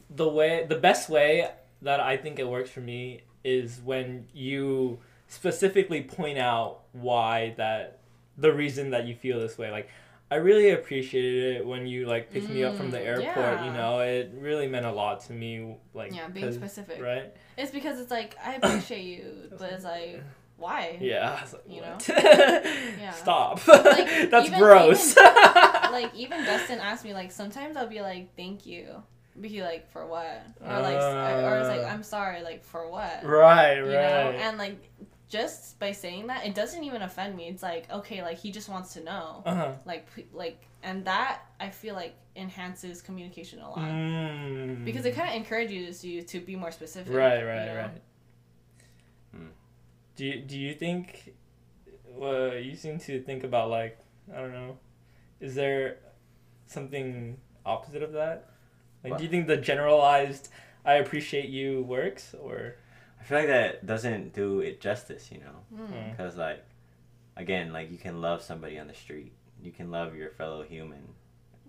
the 0.10 0.28
way 0.28 0.66
the 0.68 0.78
best 0.78 1.10
way 1.10 1.50
that 1.82 2.00
I 2.00 2.18
think 2.18 2.40
it 2.40 2.48
works 2.48 2.70
for 2.70 2.80
me 2.82 3.22
is 3.44 3.82
when 3.84 4.28
you 4.34 5.00
specifically 5.28 6.02
point 6.02 6.38
out 6.38 6.82
why 6.94 7.54
that 7.58 8.00
the 8.38 8.54
reason 8.54 8.92
that 8.92 9.06
you 9.06 9.16
feel 9.16 9.40
this 9.40 9.58
way 9.58 9.70
like 9.72 9.90
I 10.34 10.38
really 10.38 10.72
appreciated 10.72 11.58
it 11.58 11.66
when 11.72 11.86
you 11.86 12.08
like 12.08 12.32
picked 12.32 12.50
me 12.50 12.64
up 12.64 12.76
from 12.76 12.90
the 12.92 12.98
Mm, 12.98 13.06
airport 13.12 13.56
you 13.66 13.72
know 13.80 14.00
it 14.00 14.32
really 14.48 14.68
meant 14.68 14.86
a 14.86 14.92
lot 14.92 15.16
to 15.28 15.34
me 15.34 15.76
like 15.94 16.12
Yeah, 16.16 16.28
being 16.28 16.52
specific. 16.52 17.02
right 17.02 17.28
It's 17.58 17.72
because 17.72 18.00
it's 18.02 18.10
like 18.12 18.36
I 18.44 18.56
appreciate 18.60 19.06
you, 19.06 19.24
but 19.60 19.72
it's 19.74 19.84
like 19.86 20.24
why? 20.58 20.98
yeah 21.02 21.40
like, 21.52 21.62
You 21.68 21.82
what? 21.82 22.08
Yeah. 23.04 23.12
stop 23.12 23.68
Like, 23.68 24.30
that's 24.32 24.48
even- 24.48 24.60
gross 24.60 25.16
like 25.98 26.12
even 26.16 26.44
Dustin 26.46 26.80
asked 26.80 27.04
me 27.06 27.14
like 27.14 27.32
sometimes 27.32 27.76
I'll 27.78 27.88
be 27.88 28.02
like 28.02 28.36
thank 28.36 28.66
you, 28.66 29.04
he 29.44 29.62
like 29.62 29.90
for 29.92 30.06
what? 30.08 30.42
Or 30.62 30.80
like 30.82 31.02
or 31.48 31.58
it's 31.60 31.70
like 31.70 31.82
Uh. 31.82 31.94
I'm 31.94 32.04
sorry 32.04 32.42
like 32.44 32.64
for 32.64 32.90
what? 32.90 33.24
right 33.24 33.78
You 33.78 33.84
right 33.86 34.34
know, 34.36 34.40
and 34.46 34.58
like 34.58 34.78
just 35.34 35.80
by 35.80 35.92
saying 35.92 36.28
that, 36.28 36.46
it 36.46 36.54
doesn't 36.54 36.84
even 36.84 37.02
offend 37.02 37.36
me. 37.36 37.48
It's 37.48 37.64
like 37.64 37.92
okay, 37.92 38.22
like 38.22 38.38
he 38.38 38.52
just 38.52 38.70
wants 38.70 38.94
to 38.94 39.04
know, 39.04 39.42
uh-huh 39.46 39.74
like 39.86 40.08
like, 40.32 40.66
and 40.84 41.06
that 41.06 41.42
I 41.60 41.70
feel 41.70 41.96
like 41.96 42.16
enhances 42.36 43.02
communication 43.02 43.60
a 43.60 43.70
lot 43.70 43.80
mm. 43.80 44.86
because 44.86 45.06
it 45.06 45.16
kind 45.16 45.30
of 45.30 45.36
encourages 45.36 46.04
you 46.04 46.22
to 46.24 46.40
be 46.40 46.56
more 46.56 46.72
specific. 46.72 47.14
Right, 47.14 47.40
you 47.40 47.48
right, 47.48 47.66
know? 47.66 47.76
right. 47.76 48.02
Hmm. 49.36 49.48
Do 50.16 50.26
you, 50.26 50.42
do 50.42 50.58
you 50.58 50.74
think? 50.74 51.34
Well, 52.08 52.56
you 52.56 52.76
seem 52.76 53.00
to 53.00 53.22
think 53.22 53.44
about 53.44 53.70
like 53.70 53.98
I 54.34 54.38
don't 54.38 54.54
know. 54.54 54.78
Is 55.40 55.56
there 55.56 55.98
something 56.68 57.38
opposite 57.66 58.04
of 58.04 58.14
that? 58.14 58.50
Like, 59.04 59.12
What? 59.12 59.18
do 59.18 59.24
you 59.26 59.30
think 59.30 59.48
the 59.48 59.58
generalized 59.58 60.50
"I 60.86 60.94
appreciate 60.96 61.50
you" 61.50 61.82
works, 61.84 62.36
or 62.40 62.76
I 63.24 63.26
feel 63.26 63.38
like 63.38 63.48
that 63.48 63.86
doesn't 63.86 64.34
do 64.34 64.60
it 64.60 64.82
justice, 64.82 65.30
you 65.32 65.40
know, 65.40 65.58
Mm. 65.74 65.88
Mm. 65.94 66.12
because 66.12 66.36
like, 66.36 66.62
again, 67.38 67.72
like 67.72 67.90
you 67.90 67.98
can 67.98 68.20
love 68.20 68.42
somebody 68.42 68.78
on 68.78 68.88
the 68.88 68.94
street, 68.94 69.32
you 69.62 69.72
can 69.72 69.90
love 69.92 70.14
your 70.14 70.30
fellow 70.32 70.62
human, 70.64 71.08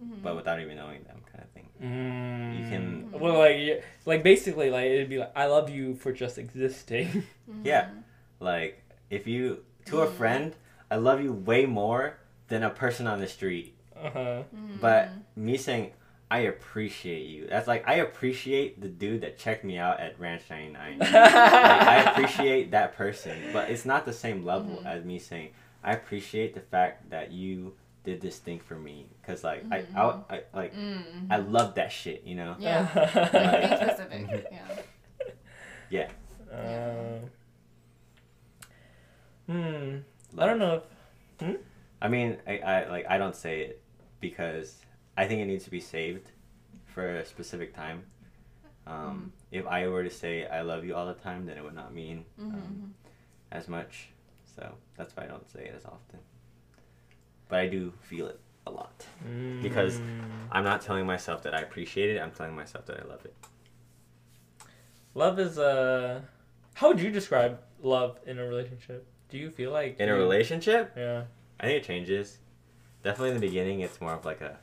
Mhm. 0.02 0.20
but 0.22 0.34
without 0.34 0.58
even 0.60 0.76
knowing 0.76 1.04
them, 1.04 1.20
kind 1.30 1.44
of 1.44 1.50
thing. 1.50 1.68
mm. 1.80 2.58
You 2.58 2.68
can- 2.68 3.12
Well, 3.12 3.38
like, 3.38 3.56
yeah, 3.58 3.74
like 4.04 4.24
basically, 4.24 4.68
like 4.70 4.86
it'd 4.86 5.08
be 5.08 5.18
like, 5.18 5.30
"I 5.36 5.46
love 5.46 5.70
you 5.70 5.94
for 5.94 6.12
just 6.12 6.38
existing." 6.38 7.06
Mhm. 7.48 7.64
Yeah. 7.64 7.88
Like 8.40 8.82
if 9.10 9.26
you 9.28 9.64
to 9.86 10.00
a 10.02 10.06
Mm. 10.08 10.12
friend, 10.14 10.56
I 10.90 10.96
love 10.96 11.22
you 11.22 11.32
way 11.32 11.66
more 11.66 12.18
than 12.48 12.62
a 12.64 12.70
person 12.70 13.06
on 13.06 13.20
the 13.20 13.28
street. 13.28 13.76
uh 13.96 14.10
huh. 14.10 14.42
Mhm. 14.54 14.80
But 14.80 15.10
me 15.36 15.56
saying 15.56 15.92
I 16.34 16.38
appreciate 16.40 17.26
you. 17.26 17.46
That's 17.48 17.68
like 17.68 17.86
I 17.86 17.94
appreciate 17.96 18.80
the 18.80 18.88
dude 18.88 19.20
that 19.20 19.38
checked 19.38 19.62
me 19.64 19.78
out 19.78 20.00
at 20.00 20.18
Ranch 20.18 20.42
99. 20.50 20.98
like, 20.98 21.12
I 21.14 22.10
appreciate 22.10 22.72
that 22.72 22.96
person, 22.96 23.38
but 23.52 23.70
it's 23.70 23.84
not 23.84 24.04
the 24.04 24.12
same 24.12 24.44
level 24.44 24.82
Mhm. 24.82 24.86
as 24.86 25.04
me 25.04 25.18
saying 25.20 25.50
I 25.84 25.92
appreciate 25.92 26.54
the 26.54 26.60
fact 26.60 27.10
that 27.10 27.30
you 27.30 27.74
did 28.02 28.20
this 28.20 28.38
thing 28.38 28.58
for 28.58 28.74
me 28.74 29.06
cuz 29.26 29.44
like 29.44 29.64
I, 29.70 29.82
Mhm. 29.82 30.24
I, 30.28 30.34
I 30.34 30.42
like 30.52 30.74
Mhm. 30.74 31.26
I 31.30 31.36
love 31.36 31.76
that 31.76 31.92
shit, 31.92 32.24
you 32.24 32.34
know. 32.34 32.56
yeah. 32.58 32.88
Like, 33.32 33.90
specific. 33.90 34.50
Yeah. 35.90 36.08
Um, 36.50 37.30
hmm. 39.46 39.96
I 40.40 40.46
don't 40.46 40.58
know. 40.58 40.82
If, 41.40 41.56
I 42.02 42.08
mean, 42.08 42.38
I, 42.46 42.58
I 42.58 42.88
like 42.88 43.06
I 43.08 43.18
don't 43.18 43.36
say 43.36 43.60
it 43.60 43.80
because 44.20 44.83
I 45.16 45.26
think 45.26 45.40
it 45.40 45.46
needs 45.46 45.64
to 45.64 45.70
be 45.70 45.80
saved 45.80 46.30
for 46.86 47.16
a 47.16 47.24
specific 47.24 47.74
time. 47.74 48.04
Um, 48.86 49.32
If 49.50 49.66
I 49.66 49.86
were 49.88 50.02
to 50.04 50.10
say 50.10 50.46
I 50.46 50.62
love 50.62 50.84
you 50.84 50.94
all 50.94 51.06
the 51.06 51.14
time, 51.14 51.46
then 51.46 51.56
it 51.56 51.62
would 51.64 51.74
not 51.74 51.94
mean 51.94 52.24
Mhm. 52.38 52.52
um, 52.54 52.94
as 53.52 53.68
much. 53.68 54.08
So 54.56 54.76
that's 54.96 55.16
why 55.16 55.24
I 55.24 55.26
don't 55.26 55.48
say 55.50 55.66
it 55.66 55.74
as 55.76 55.84
often. 55.84 56.18
But 57.48 57.60
I 57.60 57.68
do 57.68 57.92
feel 58.02 58.26
it 58.28 58.40
a 58.66 58.70
lot. 58.70 59.06
Because 59.62 59.98
Mm. 59.98 60.02
I'm 60.52 60.64
not 60.64 60.82
telling 60.82 61.06
myself 61.06 61.42
that 61.44 61.54
I 61.54 61.60
appreciate 61.60 62.10
it. 62.14 62.20
I'm 62.20 62.32
telling 62.32 62.54
myself 62.54 62.86
that 62.86 63.00
I 63.00 63.04
love 63.06 63.24
it. 63.24 63.34
love 65.14 65.38
is 65.38 65.58
uh, 65.58 66.20
how 66.74 66.88
would 66.88 67.00
you 67.00 67.10
describe 67.10 67.60
love 67.80 68.18
in 68.26 68.38
a 68.38 68.44
relationship? 68.44 69.06
Do 69.28 69.38
you 69.38 69.50
feel 69.50 69.70
like 69.70 69.98
In 70.00 70.08
a 70.08 70.14
relationship, 70.14 70.92
Yeah. 70.96 71.24
I 71.60 71.66
think 71.66 71.82
it 71.82 71.86
changes. 71.86 72.38
Definitely 73.04 73.30
in 73.30 73.40
the 73.40 73.46
beginning, 73.46 73.80
it's 73.80 74.00
more 74.00 74.12
of 74.12 74.24
like 74.24 74.40
a 74.40 74.58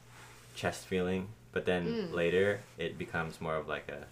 chest 0.56 0.86
feeling, 0.88 1.28
but 1.52 1.66
then 1.66 1.86
Mm. 1.86 2.12
later 2.14 2.62
it 2.78 2.98
becomes 2.98 3.40
more 3.42 3.56
of 3.56 3.68
like 3.68 3.90
a, 3.90 4.06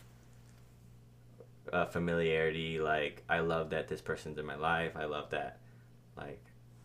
a 1.72 1.86
familiarity. 1.88 2.80
Like 2.80 3.24
I 3.30 3.40
love 3.40 3.70
that 3.72 3.88
this 3.88 4.02
person's 4.02 4.38
in 4.38 4.46
my 4.46 4.56
life. 4.56 4.94
I 4.96 5.06
love 5.06 5.30
that, 5.32 5.60
like 6.18 6.42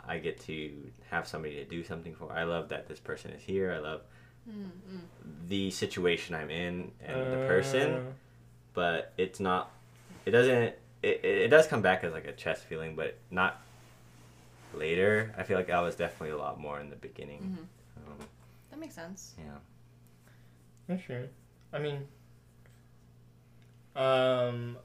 I 0.06 0.18
get 0.18 0.40
to 0.42 0.72
have 1.10 1.26
somebody 1.26 1.54
to 1.56 1.64
do 1.64 1.82
something 1.84 2.14
for. 2.14 2.32
I 2.32 2.44
love 2.44 2.68
that 2.68 2.86
this 2.88 3.00
person 3.00 3.30
is 3.32 3.42
here. 3.42 3.72
I 3.72 3.78
love 3.78 4.02
Mm-hmm. 4.48 4.98
the 5.48 5.70
situation 5.70 6.34
I'm 6.34 6.50
in 6.50 6.92
and 7.00 7.32
the 7.32 7.38
Uh, 7.38 7.46
person. 7.46 8.00
But 8.74 9.12
it's 9.16 9.40
not. 9.40 9.70
It 10.26 10.32
doesn't. 10.32 10.54
It, 10.54 10.80
it 11.02 11.24
it 11.24 11.48
does 11.48 11.66
come 11.66 11.80
back 11.80 12.04
as 12.04 12.12
like 12.12 12.26
a 12.26 12.32
chest 12.32 12.64
feeling, 12.64 12.94
but 12.96 13.16
not 13.30 13.62
later. 14.74 15.34
I 15.38 15.42
feel 15.44 15.56
like 15.56 15.70
I 15.70 15.80
was 15.80 15.96
definitely 15.96 16.30
a 16.30 16.36
lot 16.38 16.58
more 16.60 16.80
in 16.80 16.90
the 16.90 16.96
beginning. 16.96 17.56
hmm 17.56 18.10
Um, 18.20 18.26
That 18.74 18.80
makes 18.80 18.96
sense. 18.96 19.34
yeah. 19.38 19.58
For 20.86 20.98
sure. 20.98 21.26
I 21.72 21.78
mean, 21.78 22.08
um, 23.94 24.76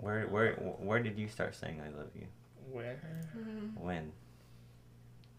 Where 0.00 0.26
where 0.28 0.54
where 0.80 0.98
did 1.02 1.18
you 1.18 1.28
start 1.28 1.54
saying 1.54 1.80
I 1.84 1.88
love 1.92 2.08
you? 2.16 2.26
where? 2.72 2.98
Mhm. 3.36 3.76
When? 3.76 4.12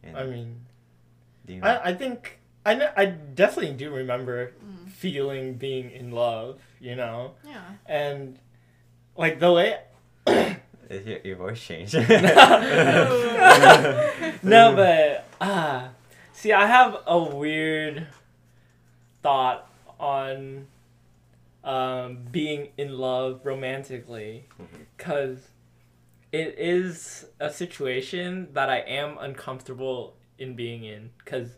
And 0.03 0.15
I 0.17 0.23
mean, 0.25 0.61
do 1.47 1.53
you 1.55 1.61
I, 1.63 1.89
I 1.89 1.93
think 1.95 2.37
I 2.63 2.75
kn- 2.75 2.93
I 2.95 3.05
definitely 3.07 3.73
do 3.73 3.89
remember 3.89 4.53
Mm. 4.63 4.87
feeling 4.89 5.55
being 5.55 5.89
in 5.89 6.11
love, 6.11 6.61
you 6.79 6.95
know, 6.95 7.33
Yeah. 7.43 7.61
and 7.87 8.37
like 9.17 9.39
the 9.39 9.51
way. 9.51 9.79
Your, 10.89 11.17
your 11.25 11.37
voice 11.37 11.59
changed? 11.59 11.95
no, 14.45 14.75
but 14.77 15.25
ah, 15.41 15.89
see, 16.35 16.51
I 16.53 16.67
have 16.67 16.97
a 17.07 17.17
weird 17.23 18.07
thought 19.23 19.67
on 19.99 20.67
um, 21.63 22.19
being 22.31 22.69
in 22.77 22.97
love 22.97 23.41
romantically, 23.43 24.45
because 24.97 25.37
it 26.31 26.55
is 26.59 27.25
a 27.39 27.49
situation 27.49 28.49
that 28.53 28.69
I 28.69 28.79
am 28.79 29.17
uncomfortable 29.19 30.15
in 30.37 30.55
being 30.55 30.83
in, 30.83 31.11
because 31.23 31.55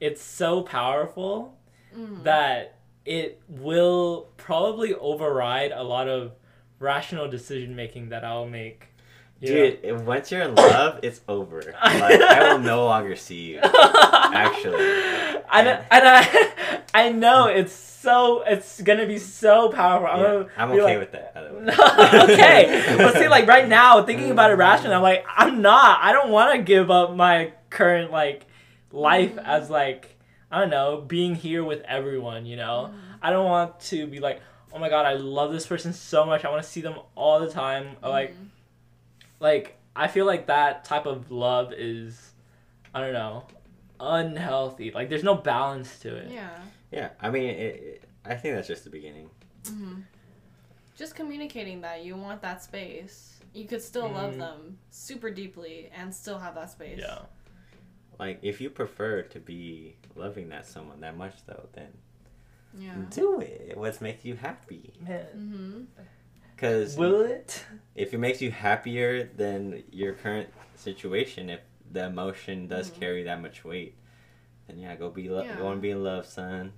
it's 0.00 0.22
so 0.22 0.62
powerful 0.62 1.54
Mm. 1.96 2.22
that 2.24 2.76
it 3.06 3.40
will 3.48 4.28
probably 4.36 4.92
override 4.92 5.72
a 5.72 5.82
lot 5.82 6.06
of 6.06 6.32
rational 6.78 7.26
decision 7.30 7.74
making 7.74 8.10
that 8.10 8.24
I'll 8.26 8.46
make. 8.46 8.88
You 9.40 9.48
know? 9.48 9.54
Dude, 9.54 9.78
if- 9.82 10.00
once 10.02 10.30
you're 10.32 10.42
in 10.42 10.54
love, 10.54 11.00
it's 11.02 11.20
over. 11.28 11.62
Like 11.84 12.20
I 12.20 12.52
will 12.52 12.58
no 12.60 12.84
longer 12.86 13.16
see 13.16 13.52
you. 13.52 13.58
Actually. 13.62 14.84
and, 15.52 15.68
and 15.68 15.82
I, 15.90 16.80
I 16.94 17.10
know 17.12 17.46
it's 17.46 17.72
so 17.72 18.42
it's 18.46 18.80
gonna 18.82 19.06
be 19.06 19.18
so 19.18 19.70
powerful. 19.70 20.06
I'm, 20.08 20.20
Yeah, 20.20 20.32
gonna 20.32 20.48
I'm 20.56 20.70
okay 20.72 20.82
like, 20.82 20.98
with 21.00 21.12
that. 21.12 21.34
by 21.34 21.42
the 21.44 21.54
way. 21.54 21.60
No, 21.64 22.22
okay, 22.32 22.94
but 22.96 23.14
see, 23.14 23.28
like 23.28 23.46
right 23.46 23.68
now, 23.68 24.02
thinking 24.04 24.30
about 24.30 24.50
it 24.50 24.54
rationally, 24.54 24.94
I'm 24.94 25.02
like, 25.02 25.24
I'm 25.36 25.62
not. 25.62 25.98
I 26.02 26.12
don't 26.12 26.30
want 26.30 26.56
to 26.56 26.62
give 26.62 26.90
up 26.90 27.14
my 27.14 27.52
current 27.70 28.10
like 28.12 28.44
life 28.92 29.36
as 29.38 29.68
like 29.68 30.16
I 30.50 30.60
don't 30.60 30.70
know, 30.70 31.00
being 31.06 31.34
here 31.34 31.62
with 31.64 31.82
everyone. 31.82 32.46
You 32.46 32.56
know, 32.56 32.94
I 33.20 33.30
don't 33.30 33.44
want 33.46 33.80
to 33.80 34.06
be 34.06 34.20
like, 34.20 34.40
oh 34.72 34.78
my 34.78 34.88
god, 34.88 35.04
I 35.06 35.14
love 35.14 35.52
this 35.52 35.66
person 35.66 35.92
so 35.92 36.24
much. 36.24 36.44
I 36.44 36.50
want 36.50 36.62
to 36.62 36.68
see 36.68 36.80
them 36.80 36.94
all 37.14 37.40
the 37.40 37.50
time. 37.50 37.96
Or, 38.02 38.10
Like, 38.10 38.32
Mhm. 38.34 38.46
Like 39.40 39.76
I 39.96 40.08
feel 40.08 40.26
like 40.26 40.46
that 40.46 40.84
type 40.84 41.06
of 41.06 41.30
love 41.30 41.72
is, 41.72 42.32
I 42.94 43.00
don't 43.00 43.12
know, 43.12 43.44
unhealthy. 44.00 44.90
Like, 44.92 45.08
there's 45.08 45.24
no 45.24 45.34
balance 45.34 45.98
to 46.00 46.14
it. 46.16 46.30
yeah. 46.30 46.58
Yeah, 46.90 47.10
I 47.20 47.28
mean, 47.30 47.50
it, 47.50 47.58
it, 47.82 48.04
I 48.24 48.34
think 48.34 48.54
that's 48.54 48.68
just 48.68 48.84
the 48.84 48.90
beginning. 48.90 49.28
hmm 49.66 50.00
Just 50.96 51.14
communicating 51.14 51.80
that 51.82 52.02
you 52.04 52.16
want 52.16 52.40
that 52.42 52.62
space. 52.62 53.40
You 53.52 53.66
could 53.66 53.82
still 53.82 54.08
love 54.08 54.34
Mhm. 54.34 54.38
them 54.38 54.78
super 54.90 55.30
deeply 55.30 55.90
and 55.94 56.14
still 56.14 56.38
have 56.38 56.54
that 56.54 56.70
space. 56.70 56.98
Yeah. 57.00 57.18
Like, 58.18 58.38
if 58.42 58.60
you 58.60 58.70
prefer 58.70 59.22
to 59.22 59.38
be 59.40 59.96
loving 60.16 60.48
that 60.50 60.66
someone 60.66 61.00
that 61.00 61.16
much, 61.16 61.34
though, 61.46 61.68
then 61.72 61.88
Yeah. 62.78 62.94
do 63.10 63.40
it. 63.40 63.76
What's 63.76 64.00
makes 64.00 64.24
you 64.24 64.36
happy? 64.36 64.92
Man. 65.00 65.26
Mm-hmm. 65.36 66.02
Because 66.58 66.96
Will 66.96 67.20
it? 67.20 67.64
if 67.94 68.12
it 68.12 68.18
makes 68.18 68.42
you 68.42 68.50
happier 68.50 69.30
than 69.36 69.84
your 69.92 70.12
current 70.14 70.48
situation, 70.74 71.50
if 71.50 71.60
the 71.92 72.06
emotion 72.06 72.66
does 72.66 72.90
Mhm. 72.90 72.98
carry 72.98 73.22
that 73.22 73.40
much 73.40 73.64
weight, 73.64 73.94
then 74.66 74.76
yeah, 74.80 74.96
go 74.96 75.08
be 75.08 75.28
lo- 75.28 75.44
Yeah. 75.44 75.56
go 75.56 75.70
and 75.70 75.80
be 75.80 75.90
in 75.90 76.02
love, 76.02 76.26
son. 76.26 76.72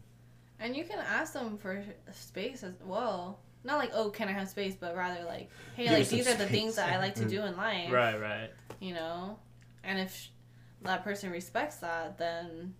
And 0.59 0.77
you 0.77 0.85
can 0.85 0.99
ask 0.99 1.33
them 1.33 1.57
for 1.57 1.83
space 2.13 2.63
as 2.63 2.75
well. 2.83 3.41
Not 3.65 3.79
like, 3.79 3.91
oh, 3.95 4.11
can 4.11 4.29
I 4.29 4.33
have 4.33 4.51
space? 4.51 4.75
But 4.75 4.95
rather 4.95 5.25
like, 5.25 5.49
hey, 5.77 5.85
Give 5.85 5.93
like 5.95 6.05
some 6.07 6.19
these 6.19 6.29
are 6.29 6.37
the 6.37 6.47
things 6.47 6.77
that 6.77 6.93
I 6.93 6.99
like 6.99 7.15
to 7.15 7.25
Mm. 7.25 7.31
do 7.31 7.43
in 7.45 7.57
life. 7.57 7.91
Right, 7.91 8.21
right. 8.21 8.51
You 8.81 8.93
know, 8.93 9.39
and 9.83 9.99
if 9.99 10.15
sh- 10.15 10.29
that 10.83 11.05
person 11.05 11.31
respects 11.31 11.77
that, 11.77 12.19
then 12.19 12.75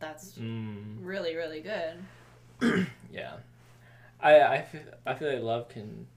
that's 0.00 0.32
Mm. 0.38 0.96
really 1.02 1.36
really 1.36 1.60
good. 1.60 2.02
Yeah, 3.12 3.36
I 4.18 4.40
I 4.40 4.62
feel, 4.62 4.82
I 5.06 5.14
feel 5.14 5.32
like 5.32 5.42
love 5.42 5.68
can. 5.68 6.08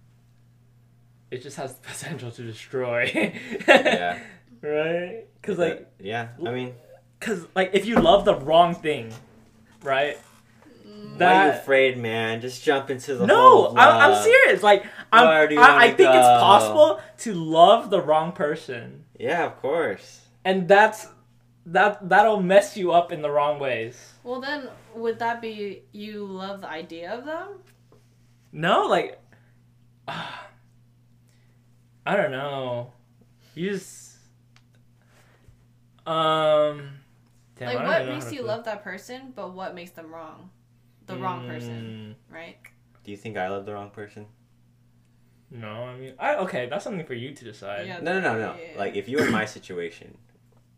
It 1.31 1.43
just 1.43 1.57
has 1.57 1.75
the 1.75 1.81
potential 1.87 2.31
to 2.31 2.41
destroy. 2.43 3.11
Yeah. 3.67 4.19
Right. 4.61 5.23
Cause 5.41 5.57
like, 5.57 5.77
But, 5.97 6.05
yeah, 6.05 6.27
I 6.45 6.51
mean, 6.51 6.73
cause 7.21 7.47
like, 7.55 7.69
if 7.71 7.85
you 7.85 7.95
love 7.95 8.25
the 8.25 8.35
wrong 8.35 8.75
thing, 8.75 9.13
right? 9.83 10.17
Mm, 10.85 11.17
why 11.17 11.25
are 11.33 11.45
you 11.45 11.51
afraid, 11.53 11.97
man? 11.97 12.41
Just 12.41 12.61
jump 12.61 12.89
into 12.89 13.15
the 13.15 13.25
No, 13.25 13.35
whole 13.37 13.79
I'm, 13.79 14.11
I'm 14.11 14.21
serious. 14.21 14.61
Like, 14.61 14.83
I'm, 15.13 15.27
Where 15.29 15.47
do 15.47 15.55
you 15.55 15.61
I, 15.61 15.63
I 15.63 15.73
wanna 15.85 15.87
think 15.95 16.09
it's 16.09 16.27
possible 16.27 16.99
to 17.19 17.33
love 17.33 17.89
the 17.89 18.01
wrong 18.01 18.33
person, 18.33 19.05
Yeah, 19.17 19.45
of 19.45 19.55
course. 19.61 20.27
and 20.43 20.67
that's 20.67 21.07
that 21.67 22.09
that'll 22.09 22.41
mess 22.41 22.75
you 22.75 22.91
up 22.91 23.13
in 23.13 23.21
the 23.21 23.31
wrong 23.31 23.59
ways. 23.59 24.13
Well, 24.25 24.41
then 24.41 24.67
would 24.93 25.19
that 25.19 25.41
be 25.41 25.83
you 25.93 26.25
love 26.25 26.59
the 26.59 26.69
idea 26.69 27.13
of 27.17 27.23
them? 27.25 27.59
No, 28.51 28.87
like, 28.87 29.21
I 32.05 32.15
don't 32.15 32.31
know. 32.31 32.93
You 33.55 33.71
just, 33.71 34.17
um, 36.05 36.89
damn, 37.55 37.75
like 37.75 37.85
what 37.85 38.05
makes 38.07 38.31
you 38.31 38.39
put- 38.39 38.47
love 38.47 38.65
that 38.65 38.83
person, 38.83 39.33
but 39.35 39.53
what 39.53 39.75
makes 39.75 39.91
them 39.91 40.13
wrong? 40.13 40.49
The 41.07 41.17
wrong 41.17 41.47
person, 41.47 42.15
Mm, 42.31 42.33
right? 42.33 42.57
Do 43.03 43.11
you 43.11 43.17
think 43.17 43.35
I 43.37 43.47
love 43.49 43.65
the 43.65 43.73
wrong 43.73 43.89
person? 43.89 44.27
No, 45.51 45.67
I 45.85 45.97
mean, 45.97 46.13
I 46.19 46.35
okay. 46.35 46.67
That's 46.69 46.83
something 46.83 47.05
for 47.05 47.15
you 47.15 47.33
to 47.33 47.43
decide. 47.43 47.87
Yeah. 47.87 47.99
No, 48.01 48.19
no, 48.19 48.33
no, 48.33 48.39
no. 48.39 48.55
Yeah. 48.61 48.77
Like, 48.77 48.95
if 48.95 49.09
you 49.09 49.17
were 49.17 49.25
in 49.25 49.31
my 49.31 49.45
situation, 49.45 50.15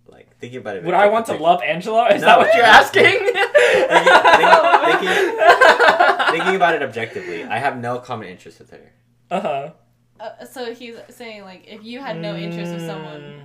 like, 0.07 0.37
thinking 0.37 0.59
about 0.59 0.77
it. 0.77 0.83
Would 0.85 0.93
I 0.93 1.07
want 1.07 1.25
to 1.25 1.33
love 1.33 1.61
Angela? 1.61 2.07
Is 2.13 2.21
No. 2.21 2.27
that 2.27 2.37
what 2.39 2.55
you're 2.55 2.63
asking? 2.79 3.03
Thinking 6.31 6.55
about 6.55 6.75
it 6.75 6.81
objectively, 6.81 7.43
I 7.43 7.57
have 7.57 7.77
no 7.77 7.99
common 7.99 8.29
interest 8.29 8.59
with 8.59 8.69
her. 8.71 8.91
Uh 9.29 9.41
huh. 9.41 9.71
Uh, 10.21 10.45
so 10.45 10.73
he's 10.73 10.95
saying 11.09 11.43
like 11.43 11.63
if 11.67 11.83
you 11.83 11.99
had 11.99 12.17
no 12.17 12.35
interest 12.35 12.71
with 12.73 12.85
someone, 12.85 13.41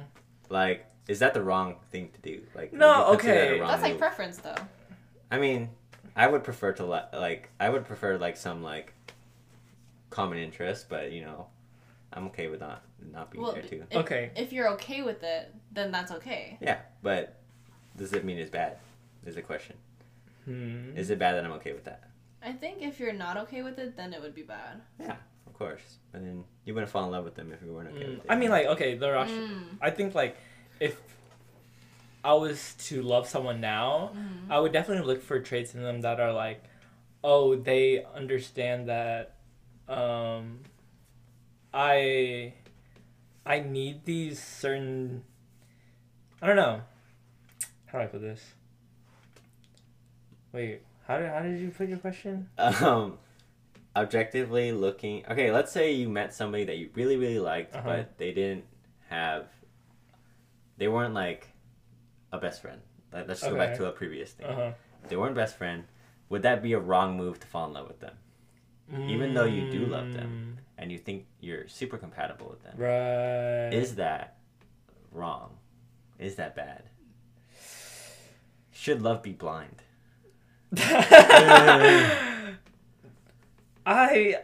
Like, 0.49 0.87
is 1.09 1.19
that 1.21 1.33
the 1.35 1.43
wrong 1.43 1.77
thing 1.91 2.11
to 2.11 2.21
do? 2.21 2.43
Like, 2.55 2.73
No, 2.73 3.13
you 3.13 3.19
consider 3.19 3.35
that 3.35 3.51
okay. 3.53 3.59
that's 3.61 3.83
like 3.83 3.93
move? 3.93 4.01
preference 4.01 4.39
though. 4.39 4.55
I 5.31 5.39
mean, 5.39 5.71
I 6.15 6.27
would 6.27 6.45
prefer 6.45 6.73
to 6.73 6.85
li- 6.87 7.11
like 7.13 7.51
I 7.59 7.69
would 7.71 7.85
prefer 7.87 8.19
like 8.19 8.37
some 8.37 8.63
like 8.63 8.93
common 10.11 10.39
interest, 10.39 10.89
but 10.89 11.13
you 11.13 11.23
know, 11.23 11.47
I'm 12.13 12.27
okay 12.29 12.49
with 12.49 12.61
not 12.61 12.83
not 13.13 13.31
being 13.31 13.43
Well, 13.43 13.53
there 13.53 13.63
too. 13.63 13.85
if, 13.91 13.97
Okay. 13.97 14.31
If 14.37 14.53
you're 14.53 14.69
okay 14.73 15.03
with 15.03 15.23
it, 15.23 15.55
then 15.73 15.91
that's 15.91 16.13
okay. 16.13 16.59
Yeah, 16.61 16.79
but 17.03 17.37
does 17.97 18.13
it 18.13 18.25
mean 18.25 18.39
it's 18.39 18.51
bad? 18.51 18.79
Is 19.25 19.35
the 19.35 19.43
question. 19.43 19.77
Hmm. 20.45 20.97
Is 20.97 21.11
it 21.11 21.19
bad 21.19 21.35
that 21.35 21.45
I'm 21.45 21.53
okay 21.53 21.73
with 21.73 21.85
that? 21.85 22.05
I 22.43 22.53
think 22.53 22.81
if 22.81 23.01
you're 23.01 23.13
not 23.13 23.37
okay 23.39 23.63
with 23.63 23.79
it, 23.79 23.97
then 23.97 24.13
it 24.13 24.21
would 24.23 24.35
be 24.35 24.43
bad. 24.43 24.81
Yeah, 25.01 25.17
of 25.47 25.55
course. 25.55 25.99
But 26.13 26.23
then 26.23 26.45
you 26.65 26.75
wouldn't 26.75 26.91
fall 26.91 27.05
in 27.05 27.11
love 27.11 27.25
with 27.25 27.35
them 27.35 27.53
if 27.53 27.63
you 27.63 27.73
weren't 27.73 27.89
okay 27.95 28.05
Mm, 28.07 28.17
with 28.17 28.25
it. 28.25 28.31
I 28.31 28.37
mean, 28.37 28.51
like, 28.51 28.67
okay, 28.67 28.97
the 28.97 29.11
rush. 29.11 29.31
Mm. 29.31 29.79
I 29.81 29.91
think 29.91 30.15
like 30.15 30.37
if 30.81 30.99
I 32.25 32.35
was 32.35 32.75
to 32.89 33.03
love 33.03 33.29
someone 33.29 33.61
now, 33.61 34.11
Mhm. 34.15 34.51
I 34.51 34.59
would 34.59 34.73
definitely 34.73 35.07
look 35.07 35.23
for 35.23 35.39
traits 35.41 35.75
in 35.75 35.83
them 35.83 36.01
that 36.03 36.19
are 36.21 36.33
like, 36.33 36.63
oh, 37.23 37.55
they 37.57 38.05
understand 38.15 38.89
that 38.89 39.35
um, 39.89 40.61
I 41.73 42.55
I 43.45 43.61
need 43.61 44.05
these 44.05 44.43
certain. 44.43 45.23
I 46.43 46.47
don't 46.47 46.57
know. 46.57 46.83
How 47.87 47.99
do 47.99 48.05
I 48.05 48.07
put 48.09 48.21
this? 48.21 48.55
Wait, 50.53 50.83
how 51.07 51.19
did 51.19 51.29
how 51.31 51.41
did 51.43 51.61
you 51.61 51.71
put 51.71 51.89
your 51.89 51.99
question? 51.99 52.49
um 52.59 53.19
objectively 53.97 54.73
looking 54.73 55.25
okay 55.31 55.51
let's 55.51 55.73
say 55.73 55.93
you 55.93 56.09
met 56.09 56.35
somebody 56.35 56.65
that 56.65 56.77
you 56.77 56.91
really 56.95 57.17
really 57.17 57.39
liked 57.41 57.75
Uh-huh. 57.75 57.89
but 57.89 58.19
they 58.19 58.31
didn't 58.33 58.65
have 59.09 59.47
they 60.77 60.87
weren't 60.89 61.15
like 61.15 61.49
a 62.33 62.39
best 62.39 62.61
friend. 62.61 62.81
Let- 63.13 63.27
let's 63.29 63.43
go 63.43 63.57
back 63.57 63.77
to 63.79 63.87
a 63.87 63.93
previous 63.93 64.33
thing. 64.33 64.47
Uh 64.47 64.55
huh. 64.55 64.73
they 65.09 65.17
weren't 65.17 65.35
best 65.35 65.57
friend. 65.57 65.85
Would 66.29 66.43
that 66.43 66.63
be 66.63 66.73
a 66.75 66.79
wrong 66.79 67.17
move 67.17 67.41
to 67.41 67.47
fall 67.47 67.67
in 67.69 67.73
love 67.73 67.89
with 67.89 68.01
them? 68.01 68.17
Even 69.09 69.33
though 69.35 69.47
you 69.47 69.71
do 69.71 69.87
love 69.87 70.13
them. 70.13 70.59
and 70.79 70.93
you 70.93 70.99
think 70.99 71.25
you're 71.41 71.67
super 71.69 71.97
compatible 71.97 72.49
with 72.51 72.63
them. 72.63 72.75
Mm, 72.77 72.83
Right. 72.85 73.73
is 73.73 73.95
that 73.97 74.37
wrong? 75.11 75.57
Is 76.19 76.35
that 76.37 76.55
bad? 76.55 76.83
Should 78.73 79.01
love 79.01 79.23
be 79.23 79.33
blind 79.33 79.83
I 83.87 84.41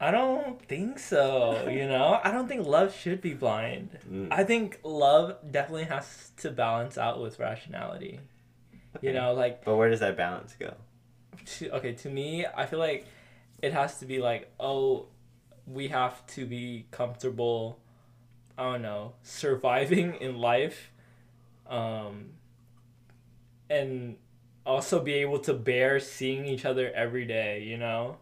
I 0.00 0.10
don't 0.10 0.60
think 0.66 0.98
so, 0.98 1.68
you 1.68 1.86
know? 1.94 2.18
I 2.24 2.30
don't 2.30 2.48
think 2.48 2.66
love 2.66 2.94
should 2.94 3.20
be 3.20 3.34
blind. 3.34 3.98
Mm. 4.10 4.28
I 4.30 4.42
think 4.44 4.80
love 4.82 5.36
definitely 5.50 5.84
has 5.84 6.32
to 6.38 6.50
balance 6.50 6.98
out 6.98 7.20
with 7.20 7.38
rationality. 7.38 8.20
You 9.02 9.12
know, 9.12 9.34
like 9.34 9.64
but 9.64 9.76
where 9.76 9.90
does 9.90 10.00
that 10.00 10.16
balance 10.16 10.56
go 10.58 10.74
to, 11.44 11.70
okay, 11.76 11.92
to 11.92 12.08
me, 12.08 12.46
I 12.46 12.66
feel 12.66 12.78
like 12.78 13.06
it 13.62 13.72
has 13.72 13.98
to 13.98 14.06
be 14.06 14.18
like, 14.18 14.52
oh, 14.58 15.06
we 15.66 15.88
have 15.88 16.26
to 16.28 16.46
be 16.46 16.86
comfortable 16.90 17.78
I 18.56 18.72
don't 18.72 18.82
know, 18.82 19.14
surviving 19.22 20.14
in 20.20 20.38
life 20.38 20.90
um 21.66 22.30
and 23.70 24.16
also 24.66 25.00
be 25.00 25.14
able 25.14 25.38
to 25.38 25.54
bear 25.54 25.98
seeing 25.98 26.44
each 26.46 26.64
other 26.64 26.92
every 26.94 27.24
day, 27.24 27.62
you 27.62 27.76
know? 27.76 28.18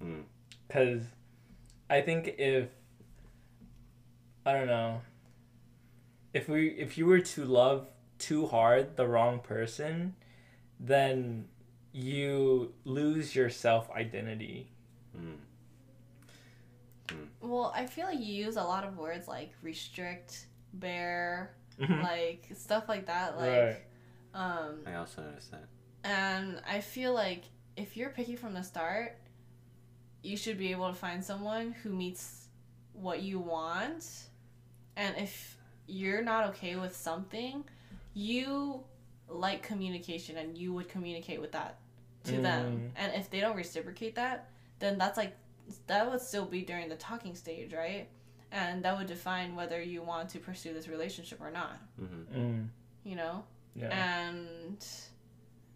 Hmm. 0.00 0.20
Cuz 0.68 1.02
I 1.90 2.00
think 2.02 2.34
if 2.38 2.68
I 4.46 4.52
don't 4.52 4.66
know, 4.66 5.00
if 6.32 6.48
we 6.48 6.68
if 6.70 6.96
you 6.98 7.06
were 7.06 7.20
to 7.20 7.44
love 7.44 7.88
too 8.18 8.46
hard 8.46 8.96
the 8.96 9.06
wrong 9.06 9.40
person, 9.40 10.14
then 10.80 11.48
you 11.92 12.74
lose 12.84 13.34
your 13.34 13.50
self 13.50 13.90
identity. 13.90 14.70
Mm. 15.16 15.38
Well, 17.40 17.72
I 17.74 17.86
feel 17.86 18.06
like 18.06 18.18
you 18.18 18.34
use 18.44 18.56
a 18.56 18.62
lot 18.62 18.84
of 18.84 18.98
words 18.98 19.26
like 19.28 19.52
restrict, 19.62 20.46
bear, 20.74 21.54
Mhm. 21.78 22.02
like 22.02 22.48
stuff 22.54 22.88
like 22.88 23.06
that. 23.06 23.36
Like, 23.38 23.50
Right. 23.50 23.84
um, 24.34 24.82
i 24.86 24.94
also 24.94 25.22
noticed 25.22 25.50
that 25.52 25.64
and 26.04 26.60
I 26.66 26.80
feel 26.80 27.12
like 27.12 27.44
if 27.76 27.96
you're 27.96 28.10
picky 28.10 28.36
from 28.36 28.54
the 28.54 28.62
start, 28.62 29.16
you 30.22 30.36
should 30.36 30.58
be 30.58 30.70
able 30.72 30.88
to 30.88 30.94
find 30.94 31.24
someone 31.24 31.72
who 31.82 31.90
meets 31.90 32.46
what 32.92 33.22
you 33.22 33.38
want. 33.38 34.04
And 34.96 35.16
if 35.16 35.56
you're 35.86 36.22
not 36.22 36.48
okay 36.50 36.76
with 36.76 36.94
something, 36.96 37.64
you 38.14 38.82
like 39.28 39.62
communication 39.62 40.36
and 40.38 40.56
you 40.56 40.72
would 40.72 40.88
communicate 40.88 41.40
with 41.40 41.52
that 41.52 41.78
to 42.24 42.32
them. 42.42 42.92
And 42.96 43.12
if 43.14 43.30
they 43.30 43.40
don't 43.40 43.56
reciprocate 43.56 44.14
that, 44.16 44.50
then 44.80 44.98
that's 44.98 45.16
like 45.16 45.36
that 45.86 46.10
would 46.10 46.20
still 46.20 46.44
be 46.46 46.62
during 46.62 46.88
the 46.88 46.96
talking 46.96 47.34
stage, 47.34 47.72
right? 47.72 48.08
And 48.50 48.82
that 48.84 48.96
would 48.96 49.06
define 49.06 49.54
whether 49.54 49.80
you 49.82 50.02
want 50.02 50.30
to 50.30 50.38
pursue 50.38 50.72
this 50.72 50.88
relationship 50.88 51.40
or 51.40 51.50
not, 51.50 51.78
hmm 51.98 52.22
Mm, 52.34 52.68
you 53.04 53.14
know? 53.16 53.44
yeah. 53.76 53.88
And 53.90 54.84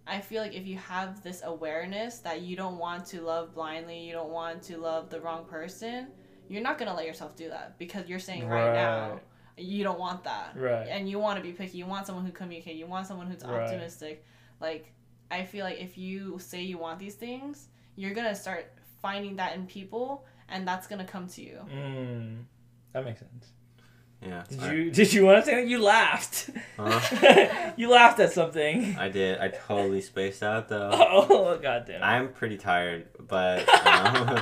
I 0.06 0.20
feel 0.20 0.42
like 0.42 0.54
if 0.54 0.66
you 0.66 0.76
have 0.78 1.22
this 1.22 1.42
awareness 1.44 2.18
that 2.18 2.42
you 2.42 2.56
don't 2.56 2.78
want 2.78 3.06
to 3.06 3.20
love 3.20 3.54
blindly, 3.54 3.98
you 4.00 4.12
don't 4.12 4.30
want 4.30 4.62
to 4.64 4.76
love 4.78 5.10
the 5.10 5.20
wrong 5.20 5.44
person, 5.44 6.08
you're 6.48 6.62
not 6.62 6.78
gonna 6.78 6.94
let 6.94 7.06
yourself 7.06 7.36
do 7.36 7.48
that 7.48 7.78
because 7.78 8.08
you're 8.08 8.18
saying 8.18 8.48
right, 8.48 8.72
now 8.72 9.20
you 9.56 9.84
don't 9.84 9.98
want 9.98 10.24
that. 10.24 10.56
Right. 10.56 10.88
And 10.88 11.08
you 11.08 11.18
want 11.18 11.36
to 11.36 11.42
be 11.42 11.52
picky. 11.52 11.78
You 11.78 11.86
want 11.86 12.06
someone 12.06 12.24
who 12.26 12.32
communicates. 12.32 12.78
You 12.78 12.86
want 12.86 13.06
someone 13.06 13.28
who's 13.30 13.44
Right. 13.44 13.62
optimistic. 13.62 14.24
Like 14.60 14.92
I 15.30 15.44
feel 15.44 15.64
like 15.64 15.78
if 15.80 15.96
you 15.96 16.38
say 16.38 16.62
you 16.62 16.78
want 16.78 16.98
these 16.98 17.14
things, 17.14 17.68
you're 17.96 18.14
gonna 18.14 18.34
start 18.34 18.72
finding 19.00 19.36
that 19.36 19.54
in 19.54 19.66
people, 19.66 20.24
and 20.48 20.66
that's 20.66 20.86
gonna 20.86 21.04
come 21.04 21.26
to 21.28 21.42
you. 21.42 21.58
Mm, 21.70 22.44
that 22.92 23.04
makes 23.04 23.20
sense. 23.20 23.52
Yeah. 24.24 24.44
Did 24.48 24.62
I- 24.62 24.72
you 24.72 24.90
did 24.90 25.12
you 25.12 25.24
want 25.24 25.40
to 25.40 25.44
say 25.44 25.54
that? 25.56 25.66
You 25.68 25.82
laughed. 25.82 26.50
Huh? 26.78 27.72
you 27.76 27.90
laughed 27.90 28.20
at 28.20 28.32
something. 28.32 28.96
I 28.98 29.08
did. 29.08 29.38
I 29.40 29.48
totally 29.48 30.00
spaced 30.00 30.42
out 30.42 30.68
though. 30.68 30.90
Oh 30.92 31.58
god 31.58 31.84
damn. 31.86 32.02
I'm 32.02 32.28
pretty 32.32 32.56
tired, 32.56 33.06
but 33.28 33.68
um, 33.86 34.40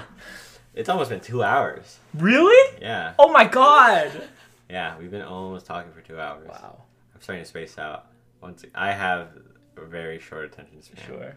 it's 0.74 0.88
almost 0.88 1.10
been 1.10 1.20
two 1.20 1.42
hours. 1.42 1.98
Really? 2.14 2.78
Yeah, 2.80 3.14
Oh 3.18 3.32
my 3.32 3.44
god. 3.44 4.10
yeah. 4.68 4.96
We've 4.98 5.10
been 5.10 5.22
almost 5.22 5.66
talking 5.66 5.92
for 5.92 6.00
two 6.02 6.20
hours. 6.20 6.48
Wow. 6.48 6.82
I'm 7.14 7.20
starting 7.22 7.42
to 7.44 7.48
space 7.48 7.78
out. 7.78 8.06
Once 8.42 8.64
I 8.74 8.92
have 8.92 9.28
a 9.76 9.84
very 9.86 10.18
short 10.20 10.44
attention 10.44 10.82
span. 10.82 11.04
Sure. 11.06 11.36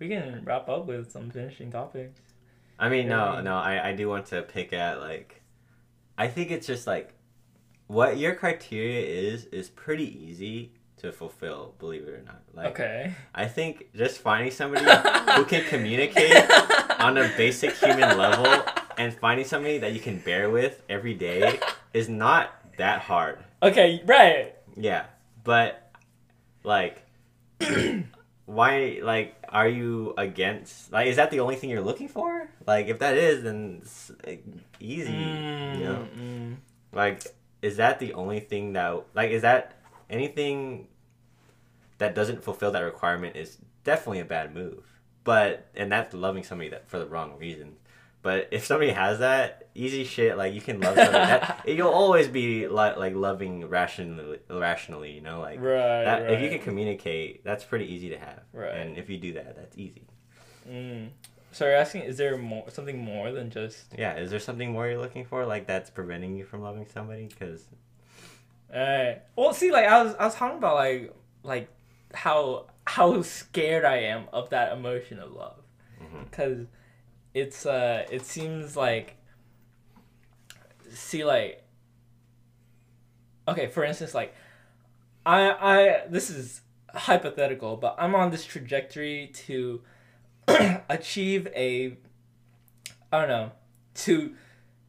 We 0.00 0.08
can 0.08 0.42
wrap 0.44 0.68
up 0.68 0.86
with 0.86 1.10
some 1.12 1.30
finishing 1.30 1.70
topics. 1.70 2.20
I 2.78 2.88
mean, 2.88 3.08
no, 3.08 3.32
Very- 3.32 3.44
no. 3.44 3.54
I, 3.56 3.90
I 3.90 3.92
do 3.94 4.08
want 4.08 4.26
to 4.26 4.42
pick 4.42 4.72
at 4.72 5.00
like, 5.00 5.40
I 6.18 6.26
think 6.26 6.50
it's 6.50 6.66
just 6.66 6.86
like, 6.88 7.13
what 7.86 8.18
your 8.18 8.34
criteria 8.34 9.00
is 9.00 9.46
is 9.46 9.68
pretty 9.68 10.04
easy 10.24 10.72
to 10.98 11.12
fulfill. 11.12 11.74
Believe 11.78 12.04
it 12.08 12.14
or 12.14 12.22
not. 12.24 12.42
Like, 12.54 12.66
okay. 12.68 13.14
I 13.34 13.46
think 13.46 13.88
just 13.94 14.18
finding 14.18 14.50
somebody 14.50 14.84
who 15.34 15.44
can 15.44 15.64
communicate 15.64 16.50
on 16.98 17.18
a 17.18 17.30
basic 17.36 17.72
human 17.76 18.16
level 18.16 18.46
and 18.96 19.12
finding 19.12 19.46
somebody 19.46 19.78
that 19.78 19.92
you 19.92 20.00
can 20.00 20.18
bear 20.18 20.50
with 20.50 20.82
every 20.88 21.14
day 21.14 21.60
is 21.92 22.08
not 22.08 22.52
that 22.78 23.00
hard. 23.00 23.38
Okay, 23.62 24.02
right. 24.06 24.54
Yeah, 24.76 25.04
but 25.44 25.90
like, 26.62 27.02
why? 28.46 29.00
Like, 29.02 29.36
are 29.48 29.68
you 29.68 30.14
against? 30.18 30.92
Like, 30.92 31.06
is 31.08 31.16
that 31.16 31.30
the 31.30 31.40
only 31.40 31.56
thing 31.56 31.70
you're 31.70 31.80
looking 31.82 32.08
for? 32.08 32.48
Like, 32.66 32.88
if 32.88 32.98
that 32.98 33.16
is, 33.16 33.42
then 33.42 33.80
it's 33.82 34.10
easy. 34.80 35.12
Mm, 35.12 35.78
You 35.78 35.84
know, 35.84 36.08
mm. 36.18 36.56
like, 36.92 37.24
is 37.64 37.76
that 37.78 37.98
the 37.98 38.14
only 38.14 38.40
thing 38.40 38.74
that? 38.74 39.04
Like, 39.14 39.30
is 39.30 39.42
that 39.42 39.76
anything 40.10 40.88
that 41.98 42.14
doesn't 42.14 42.42
fulfill 42.42 42.70
that 42.72 42.80
requirement 42.80 43.36
is 43.36 43.58
definitely 43.84 44.20
a 44.20 44.24
bad 44.24 44.54
move. 44.54 44.84
But 45.22 45.68
and 45.74 45.90
that's 45.90 46.12
loving 46.14 46.42
somebody 46.42 46.70
that 46.70 46.88
for 46.88 46.98
the 46.98 47.06
wrong 47.06 47.38
reasons. 47.38 47.78
But 48.22 48.48
if 48.50 48.64
somebody 48.64 48.90
has 48.90 49.18
that 49.18 49.68
easy 49.74 50.04
shit, 50.04 50.36
like 50.36 50.54
you 50.54 50.60
can 50.60 50.80
love 50.80 50.96
somebody, 50.96 51.12
that, 51.12 51.62
you'll 51.66 51.88
always 51.88 52.28
be 52.28 52.68
like 52.68 52.96
like 52.96 53.14
loving 53.14 53.66
rationally, 53.68 54.38
rationally, 54.50 55.12
you 55.12 55.20
know, 55.20 55.40
like 55.40 55.60
Right, 55.60 56.04
that, 56.04 56.30
if 56.30 56.40
you 56.40 56.48
can 56.50 56.60
communicate, 56.60 57.44
that's 57.44 57.64
pretty 57.64 57.86
easy 57.92 58.10
to 58.10 58.18
have. 58.18 58.40
Right. 58.52 58.74
And 58.74 58.98
if 58.98 59.08
you 59.08 59.18
do 59.18 59.34
that, 59.34 59.56
that's 59.56 59.76
easy. 59.78 60.02
Mm. 60.68 61.08
So 61.54 61.66
you're 61.66 61.76
asking, 61.76 62.02
is 62.02 62.16
there 62.16 62.36
more 62.36 62.68
something 62.68 62.98
more 62.98 63.30
than 63.30 63.48
just? 63.48 63.94
Yeah. 63.96 64.16
Is 64.16 64.30
there 64.30 64.40
something 64.40 64.72
more 64.72 64.88
you're 64.88 65.00
looking 65.00 65.24
for, 65.24 65.46
like 65.46 65.66
that's 65.66 65.88
preventing 65.88 66.36
you 66.36 66.44
from 66.44 66.62
loving 66.62 66.86
somebody? 66.92 67.26
Because 67.26 67.64
Alright. 68.74 69.22
Well, 69.36 69.54
see, 69.54 69.70
like 69.70 69.86
I 69.86 70.02
was, 70.02 70.14
I 70.16 70.24
was 70.24 70.34
talking 70.34 70.58
about 70.58 70.74
like, 70.74 71.14
like 71.44 71.68
how 72.12 72.66
how 72.86 73.22
scared 73.22 73.84
I 73.84 73.98
am 73.98 74.24
of 74.32 74.50
that 74.50 74.72
emotion 74.72 75.20
of 75.20 75.32
love, 75.32 75.62
because 76.28 76.66
it's 77.34 77.66
uh, 77.66 78.04
it 78.10 78.26
seems 78.26 78.76
like. 78.76 79.16
See, 80.90 81.24
like. 81.24 81.62
Okay, 83.46 83.68
for 83.68 83.84
instance, 83.84 84.14
like, 84.14 84.34
I 85.24 85.50
I 85.50 86.06
this 86.08 86.30
is 86.30 86.62
hypothetical, 86.92 87.76
but 87.76 87.94
I'm 87.98 88.14
on 88.14 88.30
this 88.30 88.44
trajectory 88.44 89.30
to 89.46 89.82
achieve 90.88 91.48
a. 91.54 91.96
I 93.12 93.20
don't 93.20 93.28
know, 93.28 93.52
to 93.94 94.34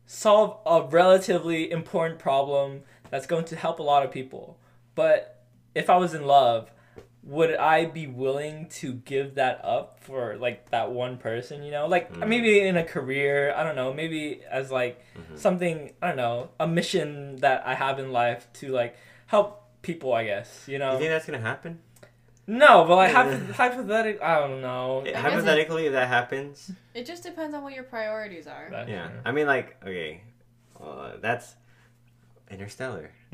solve 0.07 0.57
a 0.65 0.81
relatively 0.89 1.69
important 1.71 2.17
problem 2.19 2.81
that's 3.11 3.27
going 3.27 3.45
to 3.45 3.55
help 3.55 3.79
a 3.79 3.83
lot 3.83 4.03
of 4.03 4.11
people. 4.11 4.57
But 4.95 5.43
if 5.75 5.89
I 5.91 5.97
was 5.97 6.13
in 6.15 6.25
love, 6.25 6.71
would 7.21 7.55
I 7.55 7.85
be 7.85 8.07
willing 8.07 8.67
to 8.69 8.93
give 8.93 9.35
that 9.35 9.61
up 9.63 9.99
for 10.01 10.37
like 10.37 10.69
that 10.71 10.91
one 10.91 11.17
person, 11.17 11.61
you 11.63 11.71
know? 11.71 11.85
Like 11.87 12.11
Mm. 12.13 12.27
maybe 12.27 12.59
in 12.61 12.77
a 12.77 12.83
career, 12.83 13.53
I 13.55 13.63
don't 13.63 13.75
know, 13.75 13.93
maybe 13.93 14.41
as 14.49 14.71
like 14.71 14.99
Mhm. 15.15 15.37
something, 15.37 15.93
I 16.01 16.07
don't 16.07 16.17
know, 16.17 16.49
a 16.59 16.67
mission 16.67 17.35
that 17.37 17.65
I 17.65 17.75
have 17.75 17.99
in 17.99 18.11
life 18.11 18.47
to 18.53 18.69
like 18.69 18.95
help 19.27 19.63
people, 19.83 20.13
I 20.13 20.23
guess, 20.25 20.65
you 20.67 20.79
know. 20.79 20.93
you 20.93 20.97
think 20.99 21.09
that's 21.11 21.25
gonna 21.27 21.39
happen? 21.39 21.79
No, 22.47 22.85
but 22.85 22.95
like 22.97 23.11
Yeah. 23.11 23.23
hypo- 23.37 23.53
hypothetical, 23.53 24.23
I 24.25 24.39
don't 24.39 24.61
know. 24.61 25.01
It- 25.05 25.13
guess 25.13 25.21
hypothetically, 25.21 25.87
if 25.87 25.93
that 25.93 26.07
happens, 26.07 26.71
It 26.93 27.05
just 27.05 27.23
depends 27.23 27.55
on 27.55 27.63
what 27.63 27.73
your 27.73 27.83
priorities 27.83 28.45
are. 28.47 28.67
That's 28.71 28.89
yeah. 28.89 29.07
true. 29.07 29.19
I 29.25 29.31
mean, 29.31 29.47
like, 29.47 29.77
okay, 29.83 30.21
uh, 30.79 31.13
that's 31.21 31.55
Interstellar. 32.51 33.11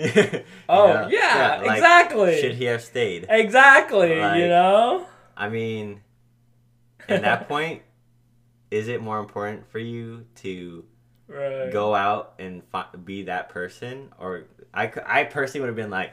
Oh, 0.69 0.87
You 0.87 0.93
know? 0.93 1.07
yeah, 1.09 1.61
like, 1.63 1.71
exactly. 1.77 2.39
Should 2.41 2.53
he 2.55 2.65
have 2.65 2.81
stayed? 2.81 3.25
Exactly, 3.29 4.19
Like- 4.19 4.39
you 4.39 4.47
know? 4.47 5.05
I 5.35 5.49
mean, 5.49 6.01
at 7.09 7.21
that 7.23 7.47
point, 7.49 7.81
is 8.69 8.87
it 8.87 9.01
more 9.01 9.19
important 9.19 9.69
for 9.69 9.79
you 9.79 10.25
to 10.35 10.85
right. 11.27 11.69
go 11.71 11.93
out 11.93 12.35
and 12.39 12.63
fi- 12.71 12.85
be 13.03 13.23
that 13.23 13.49
person, 13.49 14.13
or 14.17 14.45
I, 14.73 14.89
I 15.05 15.23
personally 15.25 15.61
would 15.61 15.67
have 15.67 15.75
been 15.75 15.89
like, 15.89 16.11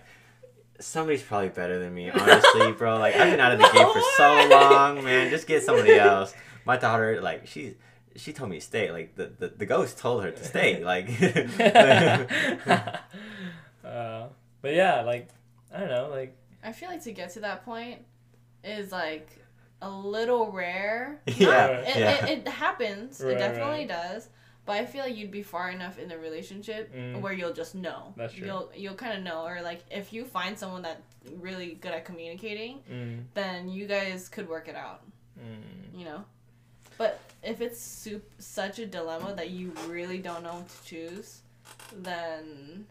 somebody's 0.80 1.22
probably 1.22 1.48
better 1.50 1.78
than 1.78 1.94
me, 1.94 2.10
honestly, 2.10 2.72
bro. 2.78 2.98
Like 2.98 3.16
I've 3.16 3.30
been 3.30 3.40
out 3.40 3.52
of 3.52 3.58
the 3.58 3.66
No 3.66 3.72
game 3.72 3.92
for 3.92 4.02
so 4.16 4.48
long, 4.48 5.04
man. 5.04 5.30
Just 5.30 5.46
get 5.46 5.62
somebody 5.62 5.94
else. 5.94 6.34
My 6.64 6.76
daughter, 6.76 7.20
like 7.20 7.46
she's. 7.46 7.74
She 8.16 8.32
told 8.32 8.50
me 8.50 8.58
to 8.58 8.64
stay. 8.64 8.90
Like 8.90 9.14
the, 9.14 9.26
the, 9.38 9.48
the 9.48 9.66
ghost 9.66 9.96
told 9.98 10.24
her 10.24 10.32
to 10.32 10.44
stay. 10.44 10.82
Like 10.84 11.08
uh, 13.84 14.26
but 14.60 14.74
yeah, 14.74 15.02
like 15.02 15.28
I 15.72 15.78
don't 15.80 15.88
know, 15.88 16.08
like 16.10 16.36
I 16.64 16.72
feel 16.72 16.88
like 16.88 17.04
to 17.04 17.12
get 17.12 17.30
to 17.34 17.40
that 17.40 17.64
point 17.64 18.00
is 18.64 18.90
like 18.90 19.28
a 19.80 19.88
little 19.88 20.50
rare. 20.50 21.20
Yeah, 21.26 21.66
It, 21.68 21.96
yeah. 21.96 22.26
it, 22.26 22.38
it 22.40 22.48
happens. 22.48 23.20
Right, 23.22 23.34
it 23.34 23.38
definitely 23.38 23.86
right. 23.86 23.88
does. 23.88 24.28
But 24.68 24.76
I 24.76 24.84
feel 24.84 25.02
like 25.02 25.16
you'd 25.16 25.30
be 25.30 25.42
far 25.42 25.70
enough 25.70 25.98
in 25.98 26.08
the 26.10 26.18
relationship 26.18 26.94
Mm. 26.94 27.22
where 27.22 27.32
you'll 27.32 27.54
just 27.62 27.74
know. 27.74 28.12
That's 28.18 28.34
true. 28.34 28.46
You'll 28.46 28.70
you'll 28.76 28.94
kind 29.04 29.16
of 29.16 29.24
know, 29.24 29.40
or 29.46 29.62
like 29.62 29.80
if 29.90 30.12
you 30.12 30.26
find 30.26 30.58
someone 30.58 30.82
that's 30.82 31.00
really 31.40 31.70
good 31.82 31.92
at 31.92 32.04
communicating, 32.04 32.80
mm, 32.92 33.24
then 33.32 33.68
you 33.70 33.86
guys 33.86 34.28
could 34.28 34.46
work 34.48 34.68
it 34.68 34.76
out. 34.76 35.00
mm, 35.40 35.98
You 35.98 36.04
know. 36.04 36.24
But 36.98 37.18
if 37.42 37.60
it's 37.62 37.80
sup- 37.80 38.30
such 38.38 38.78
a 38.78 38.86
dilemma 38.86 39.32
that 39.36 39.50
you 39.50 39.72
really 39.86 40.18
don't 40.18 40.42
know 40.42 40.56
what 40.56 40.68
to 40.68 40.84
choose, 40.84 41.40
then 41.96 42.86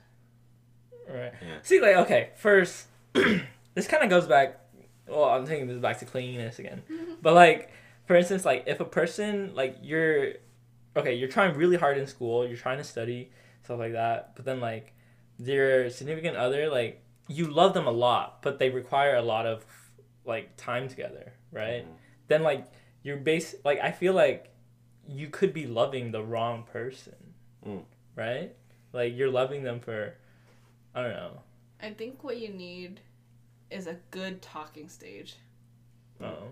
right. 1.08 1.34
Yeah. 1.42 1.58
See, 1.64 1.80
like 1.80 1.96
okay, 1.98 2.30
first, 2.38 2.88
this 3.14 3.88
kind 3.88 4.04
of 4.04 4.10
goes 4.10 4.26
back. 4.28 4.60
Well, 5.08 5.26
I'm 5.26 5.46
taking 5.46 5.68
this 5.68 5.78
back 5.78 6.00
to 6.00 6.06
cleanliness 6.06 6.60
again, 6.60 6.82
but 7.22 7.34
like 7.34 7.70
for 8.06 8.16
instance, 8.16 8.46
like 8.46 8.64
if 8.68 8.80
a 8.80 8.86
person 8.86 9.54
like 9.56 9.78
you're, 9.82 10.34
okay, 10.98 11.14
you're 11.14 11.30
trying 11.30 11.56
really 11.56 11.78
hard 11.78 11.98
in 11.98 12.08
school, 12.08 12.48
you're 12.48 12.58
trying 12.58 12.78
to 12.78 12.84
study 12.84 13.32
stuff 13.64 13.80
like 13.80 13.94
that, 13.94 14.36
but 14.36 14.46
then 14.46 14.60
like 14.60 14.94
their 15.40 15.90
significant 15.90 16.36
other 16.36 16.70
like 16.70 17.04
you 17.28 17.48
love 17.48 17.74
them 17.74 17.88
a 17.88 17.92
lot, 17.92 18.42
but 18.42 18.60
they 18.60 18.70
require 18.70 19.16
a 19.16 19.22
lot 19.22 19.46
of 19.46 19.66
like 20.26 20.56
time 20.58 20.88
together, 20.88 21.34
right? 21.52 21.86
then 22.28 22.44
like 22.44 22.68
you're 23.04 23.18
base 23.18 23.56
like 23.64 23.80
I 23.80 23.92
feel 23.92 24.14
like 24.14 24.54
you 25.08 25.30
could 25.30 25.54
be 25.54 25.66
loving 25.68 26.12
the 26.12 26.24
wrong 26.24 26.64
person. 26.64 27.16
Mm. 27.66 27.84
Right? 28.16 28.54
Like 28.94 29.16
you're 29.16 29.32
loving 29.32 29.64
them 29.64 29.80
for 29.80 30.16
I 30.96 31.02
don't 31.04 31.12
know. 31.12 31.42
I 31.82 31.92
think 31.92 32.24
what 32.24 32.38
you 32.38 32.50
need 32.50 33.02
is 33.70 33.88
a 33.88 33.98
good 34.12 34.42
talking 34.42 34.90
stage. 34.90 35.36
Oh. 36.22 36.50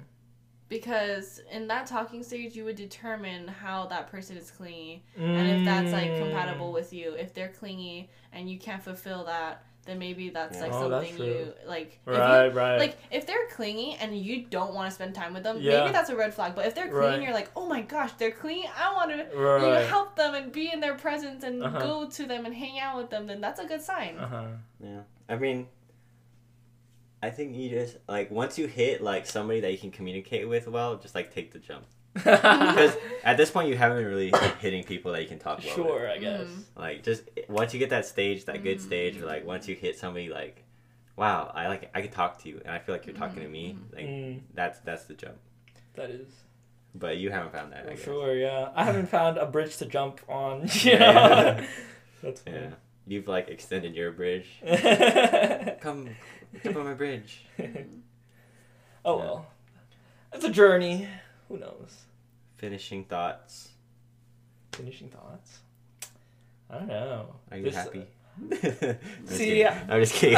Because 0.69 1.41
in 1.51 1.67
that 1.67 1.85
talking 1.87 2.23
stage 2.23 2.55
you 2.55 2.65
would 2.65 2.75
determine 2.75 3.47
how 3.47 3.85
that 3.87 4.09
person 4.11 4.35
is 4.37 4.49
clingy 4.51 5.03
and 5.17 5.47
if 5.47 5.65
that's 5.65 5.91
like 5.91 6.09
Mm. 6.11 6.19
compatible 6.19 6.71
with 6.71 6.91
you 6.93 7.13
if 7.13 7.33
they're 7.33 7.49
clingy 7.59 8.09
and 8.33 8.49
you 8.49 8.57
can't 8.57 8.81
fulfill 8.83 9.25
that 9.25 9.63
then 9.85 9.99
maybe 9.99 10.29
that's 10.31 10.59
like 10.61 10.73
Oh, 10.73 10.89
that's 10.89 11.07
something 11.09 11.23
you 11.27 11.53
like 11.67 11.99
if 12.07 12.13
you- 12.13 12.19
Right, 12.19 12.47
right. 12.55 12.77
like 12.79 12.97
if 13.11 13.27
they're 13.27 13.47
clingy 13.51 13.95
and 14.01 14.17
you 14.17 14.45
don't 14.45 14.73
want 14.73 14.89
to 14.89 14.95
spend 14.95 15.13
time 15.13 15.33
with 15.35 15.43
them 15.43 15.57
Yeah. 15.59 15.81
maybe 15.81 15.91
that's 15.91 16.09
a 16.09 16.15
red 16.15 16.33
flag 16.33 16.55
but 16.55 16.65
if 16.65 16.73
they're 16.73 16.87
clingy 16.89 17.07
Right. 17.17 17.21
you're 17.21 17.33
like 17.33 17.51
oh 17.55 17.67
my 17.67 17.81
gosh 17.81 18.11
they're 18.13 18.31
clingy 18.31 18.67
i 18.75 18.91
want 18.93 19.11
to 19.11 19.17
you 19.17 19.39
know, 19.41 19.85
help 19.87 20.15
them 20.15 20.33
and 20.33 20.51
be 20.51 20.71
in 20.71 20.79
their 20.79 20.95
presence 20.95 21.43
and 21.43 21.63
Uh-huh. 21.63 21.79
go 21.79 22.09
to 22.09 22.25
them 22.25 22.45
and 22.47 22.55
hang 22.55 22.79
out 22.79 22.97
with 22.97 23.11
them 23.11 23.27
then 23.27 23.39
that's 23.41 23.59
a 23.59 23.65
good 23.65 23.81
sign 23.81 24.17
Uh-huh. 24.17 24.45
Yeah. 24.83 25.01
I 25.29 25.35
mean, 25.37 25.67
I 27.25 27.29
think 27.31 27.55
you 27.55 27.69
just 27.69 27.97
like 28.07 28.29
once 28.31 28.57
you 28.57 28.67
hit 28.67 29.01
like 29.01 29.25
somebody 29.25 29.59
that 29.61 29.71
you 29.71 29.77
can 29.77 29.91
communicate 29.91 30.47
with 30.47 30.67
well, 30.67 30.95
just 30.97 31.15
like 31.15 31.33
take 31.33 31.51
the 31.51 31.59
jump. 31.59 31.85
Because 32.15 32.95
at 33.23 33.35
this 33.35 33.51
point, 33.51 33.67
you 33.69 33.75
haven't 33.75 33.97
been 33.97 34.07
really 34.07 34.31
like, 34.31 34.59
hitting 34.59 34.83
people 34.83 35.11
that 35.13 35.21
you 35.21 35.27
can 35.27 35.39
talk 35.39 35.59
well 35.59 35.67
with. 35.67 35.75
sure, 35.87 36.09
I 36.09 36.17
guess. 36.17 36.47
Mhm. 36.47 36.63
Like 36.85 37.03
just 37.03 37.23
once 37.49 37.73
you 37.73 37.79
get 37.79 37.89
that 37.89 38.05
stage, 38.05 38.45
that 38.45 38.63
good 38.63 38.77
Mhm. 38.79 38.81
stage, 38.89 39.13
or 39.21 39.25
like 39.25 39.45
once 39.45 39.67
you 39.67 39.75
hit 39.75 39.97
somebody 39.99 40.29
like, 40.29 40.63
wow, 41.17 41.51
I 41.53 41.67
like 41.67 41.89
I 41.93 42.01
can 42.01 42.11
talk 42.11 42.41
to 42.43 42.49
you, 42.49 42.61
and 42.63 42.71
I 42.75 42.79
feel 42.79 42.95
like 42.95 43.05
you're 43.05 43.15
talking 43.23 43.41
to 43.41 43.49
me. 43.49 43.75
Like 43.93 44.05
Mm, 44.05 44.39
that's 44.53 44.79
that's 44.87 45.03
the 45.05 45.13
jump. 45.15 45.37
that 45.95 46.09
is. 46.09 46.27
But 47.03 47.17
you 47.17 47.29
haven't 47.31 47.51
found 47.51 47.73
that. 47.73 47.81
I 47.85 47.89
For 47.89 47.95
guess. 47.95 48.05
sure, 48.05 48.35
yeah. 48.35 48.69
I 48.75 48.83
haven't 48.85 49.07
found 49.17 49.37
a 49.37 49.45
bridge 49.45 49.75
to 49.81 49.85
jump 49.85 50.21
on. 50.29 50.69
Yeah. 50.83 51.65
That's 52.23 52.41
Yeah. 52.47 52.69
You've 53.07 53.27
like 53.27 53.49
extended 53.49 53.93
your 53.95 54.11
bridge. 54.13 54.47
Come, 55.81 56.09
jump 56.63 56.77
on 56.77 56.85
my 56.85 56.93
bridge. 56.93 57.45
oh 59.05 59.17
well. 59.17 59.47
It's 60.33 60.45
a 60.45 60.49
journey. 60.49 61.07
Who 61.47 61.57
knows? 61.57 62.03
Finishing 62.57 63.05
thoughts. 63.05 63.69
Finishing 64.73 65.09
thoughts. 65.09 65.59
I 66.69 66.79
don't 66.79 66.87
know. 66.87 67.35
Are 67.51 67.57
you 67.57 67.63
This- 67.63 67.75
uh, 67.75 67.83
happy? 67.83 68.05
I'm 69.21 69.27
See, 69.27 69.59
yeah. 69.59 69.85
I'm 69.87 70.01
just 70.01 70.13
kidding. 70.15 70.37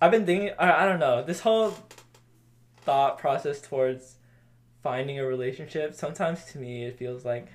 I've 0.00 0.10
been 0.10 0.24
thinking. 0.24 0.50
I, 0.58 0.84
I 0.84 0.86
don't 0.86 1.00
know. 1.00 1.22
This 1.22 1.40
whole 1.40 1.76
thought 2.82 3.18
process 3.18 3.60
towards 3.60 4.14
finding 4.82 5.18
a 5.18 5.26
relationship. 5.26 5.92
Sometimes 5.94 6.44
to 6.52 6.58
me, 6.58 6.84
it 6.84 6.98
feels 6.98 7.24
like 7.24 7.48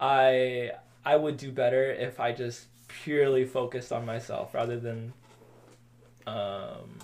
I 0.00 0.70
I 1.04 1.16
would 1.16 1.36
do 1.36 1.52
better 1.52 1.90
if 1.92 2.18
I 2.20 2.32
just 2.32 2.66
purely 2.88 3.44
focused 3.44 3.92
on 3.92 4.04
myself 4.06 4.54
rather 4.54 4.78
than 4.78 5.12
um 6.26 6.98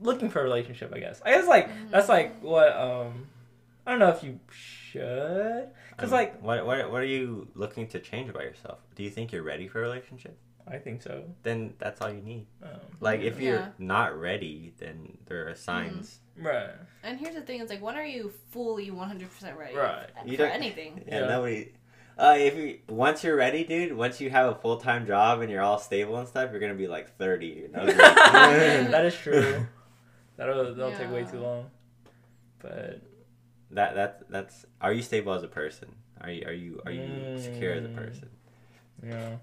looking 0.00 0.30
for 0.30 0.40
a 0.40 0.44
relationship. 0.44 0.92
I 0.94 1.00
guess. 1.00 1.20
I 1.24 1.30
guess 1.32 1.46
like 1.46 1.68
that's 1.90 2.08
like 2.08 2.40
what 2.42 2.74
um 2.76 3.26
I 3.86 3.90
don't 3.90 4.00
know 4.00 4.10
if 4.10 4.22
you 4.22 4.38
should 4.50 5.68
because 5.90 6.12
like 6.12 6.40
what, 6.42 6.64
what 6.66 6.90
what 6.90 7.00
are 7.02 7.06
you 7.06 7.48
looking 7.54 7.86
to 7.88 8.00
change 8.00 8.28
about 8.30 8.42
yourself? 8.44 8.78
Do 8.94 9.02
you 9.02 9.10
think 9.10 9.32
you're 9.32 9.42
ready 9.42 9.68
for 9.68 9.78
a 9.80 9.82
relationship? 9.82 10.36
I 10.70 10.76
think 10.76 11.00
so. 11.00 11.24
Then 11.44 11.72
that's 11.78 12.02
all 12.02 12.10
you 12.12 12.20
need. 12.20 12.46
Um, 12.62 12.68
Like 13.00 13.20
if 13.22 13.40
you're 13.40 13.72
not 13.78 14.18
ready, 14.20 14.74
then 14.78 15.16
there 15.26 15.48
are 15.48 15.54
signs. 15.54 16.18
right. 16.36 16.68
and 17.02 17.18
here's 17.18 17.34
the 17.34 17.40
thing 17.40 17.60
it's 17.62 17.70
like 17.70 17.80
when 17.82 17.96
are 17.96 18.04
you 18.04 18.30
fully 18.50 18.90
100% 18.90 19.56
ready 19.56 19.74
Right. 19.74 20.06
for 20.22 20.28
You 20.28 20.36
don't- 20.36 20.50
anything 20.50 21.02
Yeah, 21.08 21.20
Yeah. 21.20 21.26
nobody. 21.26 21.72
Uh, 22.18 22.34
if 22.36 22.56
you 22.56 22.78
once 22.88 23.22
you're 23.22 23.36
ready, 23.36 23.62
dude, 23.64 23.96
once 23.96 24.20
you 24.20 24.28
have 24.30 24.50
a 24.50 24.54
full 24.56 24.78
time 24.78 25.06
job 25.06 25.40
and 25.40 25.50
you're 25.50 25.62
all 25.62 25.78
stable 25.78 26.16
and 26.18 26.26
stuff, 26.26 26.50
you're 26.50 26.60
gonna 26.60 26.74
be 26.74 26.88
like 26.88 27.16
thirty. 27.16 27.64
and 27.66 27.76
ugly. 27.76 27.94
that 27.94 29.04
is 29.04 29.14
true. 29.14 29.66
That'll 30.36 30.74
that'll 30.74 30.92
take 30.96 31.10
way 31.12 31.24
too 31.24 31.38
long. 31.40 31.70
But 32.60 33.00
that 33.70 33.94
that 33.94 34.22
that's. 34.30 34.66
Are 34.80 34.92
you 34.92 35.02
stable 35.02 35.32
as 35.32 35.42
a 35.42 35.48
person? 35.48 35.88
Are 36.20 36.30
you 36.30 36.44
are 36.46 36.52
you 36.52 36.80
are 36.86 36.92
you 36.92 37.38
secure 37.38 37.72
as 37.74 37.84
a 37.84 37.88
Mm. 37.88 37.94
person? 37.96 38.30
yeah. 39.04 39.36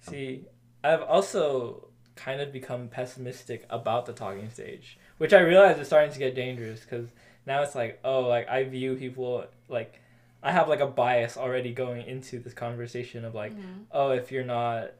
See, 0.00 0.46
I've 0.82 1.02
also 1.02 1.88
kind 2.16 2.40
of 2.40 2.52
become 2.52 2.88
pessimistic 2.88 3.64
about 3.70 4.06
the 4.06 4.12
talking 4.12 4.50
stage, 4.50 4.98
which 5.18 5.32
I 5.32 5.40
realize 5.40 5.78
is 5.78 5.86
starting 5.86 6.12
to 6.12 6.18
get 6.18 6.34
dangerous 6.34 6.80
because 6.80 7.08
now 7.46 7.62
it's 7.62 7.74
like, 7.74 7.98
oh, 8.04 8.20
like 8.22 8.48
I 8.48 8.64
view 8.64 8.96
people 8.96 9.44
like 9.68 10.00
I 10.42 10.52
have 10.52 10.68
like 10.68 10.80
a 10.80 10.86
bias 10.86 11.36
already 11.36 11.72
going 11.72 12.06
into 12.06 12.38
this 12.38 12.54
conversation 12.54 13.24
of 13.24 13.34
like, 13.34 13.52
Mhm. 13.52 13.84
oh, 13.92 14.10
if 14.10 14.32
you're 14.32 14.44
not 14.44 14.92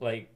like 0.00 0.30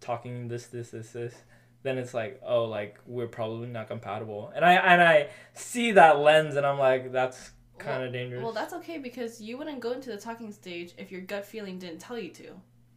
talking 0.00 0.48
this, 0.48 0.66
this, 0.66 0.90
this, 0.90 1.10
this, 1.12 1.34
then 1.82 1.98
it's 1.98 2.14
like, 2.14 2.40
oh, 2.44 2.64
like 2.64 2.98
we're 3.06 3.26
probably 3.26 3.68
not 3.68 3.88
compatible. 3.88 4.52
And 4.54 4.64
I 4.64 4.74
and 4.74 5.02
I 5.02 5.28
see 5.54 5.92
that 5.92 6.18
lens, 6.20 6.56
and 6.56 6.66
I'm 6.66 6.78
like, 6.78 7.12
that's 7.12 7.52
kind 7.78 8.02
of 8.04 8.12
dangerous. 8.12 8.42
well 8.42 8.52
that's 8.52 8.74
okay 8.74 8.98
because 8.98 9.40
you 9.40 9.56
wouldn't 9.56 9.80
go 9.80 9.92
into 9.92 10.10
the 10.10 10.18
talking 10.18 10.52
stage 10.52 10.92
if 10.98 11.10
your 11.10 11.22
gut 11.22 11.46
feeling 11.46 11.78
didn't 11.78 11.98
tell 11.98 12.18
you 12.18 12.28
to 12.28 12.42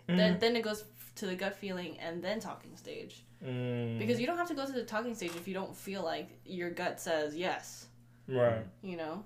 Mm. 0.10 0.18
then 0.18 0.40
then 0.40 0.56
it 0.57 0.61
goes 0.61 0.84
to 1.15 1.26
the 1.26 1.36
gut 1.36 1.56
feeling 1.56 1.98
and 2.02 2.22
then 2.22 2.41
talking 2.41 2.76
stage 2.76 3.24
Mm. 3.41 3.98
because 3.98 4.20
you 4.20 4.28
don't 4.28 4.36
have 4.36 4.49
to 4.49 4.53
go 4.56 4.65
to 4.65 4.74
the 4.74 4.84
talking 4.84 5.15
stage 5.15 5.32
if 5.38 5.48
you 5.48 5.53
don't 5.53 5.74
feel 5.74 6.03
like 6.03 6.28
your 6.44 6.70
gut 6.70 6.99
says 6.99 7.34
yes 7.34 7.88
right, 8.28 8.65
you 8.82 8.98
know 8.98 9.24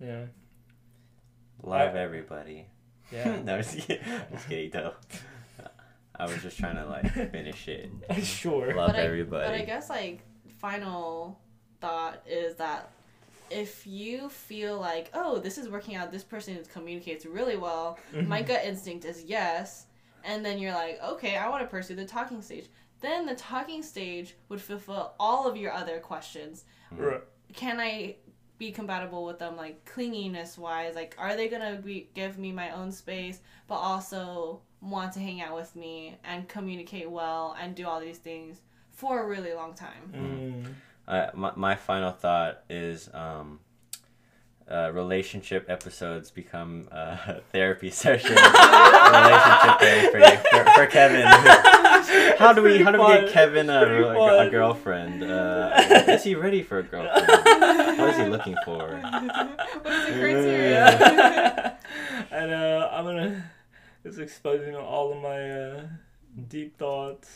yeah, 0.00 0.24
Love 1.62 1.94
I- 1.94 1.98
everybody. 2.00 2.66
yeah. 3.12 3.40
no, 3.44 3.58
just 3.62 3.78
kidding. 3.78 4.04
just 4.32 4.48
kidding 4.48 4.70
though. 4.70 4.94
I 6.18 6.24
was 6.24 6.40
just 6.42 6.58
trying 6.58 6.76
to 6.76 6.86
like 6.86 7.12
finish 7.32 7.68
it. 7.68 7.90
sure. 8.22 8.74
Love 8.74 8.88
but 8.92 8.96
I, 8.96 9.02
everybody. 9.02 9.46
but 9.50 9.54
I 9.54 9.64
guess 9.64 9.90
like 9.90 10.20
final 10.58 11.38
thought 11.80 12.22
is 12.26 12.56
that 12.56 12.90
if 13.50 13.86
you 13.86 14.28
feel 14.30 14.80
like 14.80 15.10
oh 15.14 15.38
this 15.38 15.56
is 15.58 15.68
working 15.68 15.94
out 15.94 16.10
this 16.10 16.24
person 16.24 16.58
communicates 16.72 17.24
really 17.26 17.56
well 17.56 17.98
Mm-hmm. 18.14 18.28
my 18.28 18.42
gut 18.42 18.64
instinct 18.64 19.04
is 19.04 19.22
yes 19.24 19.86
and 20.24 20.44
then 20.44 20.58
you're 20.58 20.72
like 20.72 20.98
okay 21.04 21.36
i 21.36 21.48
want 21.48 21.62
to 21.62 21.68
pursue 21.68 21.94
the 21.94 22.04
talking 22.06 22.40
stage 22.42 22.64
then 23.02 23.24
the 23.26 23.34
talking 23.36 23.82
stage 23.84 24.34
would 24.48 24.60
fulfill 24.60 25.12
all 25.20 25.46
of 25.46 25.56
your 25.56 25.70
other 25.72 26.00
questions 26.00 26.64
Right. 26.90 27.20
can 27.52 27.78
i 27.78 28.16
be 28.58 28.70
compatible 28.70 29.24
with 29.24 29.38
them 29.38 29.56
like 29.56 29.84
clinginess 29.84 30.56
wise 30.56 30.94
like 30.94 31.14
are 31.18 31.36
they 31.36 31.48
gonna 31.48 31.80
be 31.84 32.08
give 32.14 32.38
me 32.38 32.52
my 32.52 32.70
own 32.70 32.90
space 32.90 33.40
but 33.68 33.76
also 33.76 34.60
want 34.80 35.12
to 35.12 35.20
hang 35.20 35.40
out 35.40 35.54
with 35.54 35.74
me 35.76 36.16
and 36.24 36.48
communicate 36.48 37.10
well 37.10 37.56
and 37.60 37.74
do 37.74 37.86
all 37.86 38.00
these 38.00 38.18
things 38.18 38.60
for 38.90 39.22
a 39.22 39.26
really 39.26 39.52
long 39.52 39.74
time 39.74 40.12
Mm. 40.14 40.74
Uh, 41.08 41.30
my, 41.34 41.52
my 41.54 41.74
final 41.76 42.10
thought 42.10 42.62
is 42.68 43.08
um, 43.14 43.60
uh, 44.68 44.90
relationship 44.92 45.66
episodes 45.68 46.30
become 46.30 46.88
uh, 46.90 47.16
therapy 47.52 47.90
sessions. 47.90 48.30
relationship 48.40 49.80
therapy 49.80 50.10
for, 50.10 50.18
you, 50.18 50.64
for, 50.64 50.70
for 50.72 50.86
Kevin. 50.86 51.26
how 52.38 52.52
do 52.52 52.62
we 52.62 52.82
how 52.82 52.90
do 52.90 53.00
we 53.00 53.06
get 53.06 53.30
Kevin 53.30 53.70
a, 53.70 53.82
a, 53.84 54.46
a 54.46 54.50
girlfriend? 54.50 55.22
Uh, 55.22 55.70
is 56.08 56.24
he 56.24 56.34
ready 56.34 56.62
for 56.62 56.80
a 56.80 56.82
girlfriend? 56.82 57.28
What 57.96 58.10
is 58.10 58.16
he 58.16 58.24
looking 58.26 58.56
for? 58.64 58.78
what 59.82 59.92
is 59.92 60.06
the 60.06 60.12
criteria 60.12 61.78
and 62.30 62.52
uh, 62.52 62.88
I'm 62.92 63.04
gonna 63.04 63.50
just 64.04 64.18
exposing 64.18 64.76
all 64.76 65.12
of 65.12 65.22
my 65.22 65.50
uh, 65.50 65.82
deep 66.48 66.78
thoughts. 66.78 67.28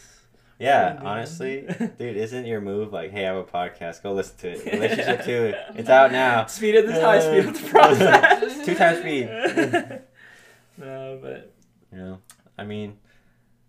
Yeah, 0.58 0.90
Indeed. 0.92 1.06
honestly, 1.06 1.60
dude, 1.98 2.16
isn't 2.18 2.44
your 2.44 2.60
move 2.60 2.92
like, 2.92 3.12
hey, 3.12 3.24
I 3.26 3.34
have 3.34 3.36
a 3.36 3.44
podcast, 3.44 4.02
go 4.02 4.12
listen 4.12 4.36
to 4.38 4.50
it. 4.50 4.64
Relationship 4.72 5.24
two, 5.24 5.54
it's 5.74 5.88
out 5.88 6.12
now. 6.12 6.44
Speed 6.46 6.74
it 6.74 6.86
this 6.86 7.00
high, 7.02 7.18
speed 7.20 7.46
up 7.46 7.54
the 7.54 7.68
process. 7.68 8.66
Two 8.66 8.74
times 8.74 8.98
speed. 8.98 9.26
no, 10.76 11.18
but 11.22 11.52
You 11.90 11.98
know, 11.98 12.18
I 12.58 12.64
mean, 12.64 12.98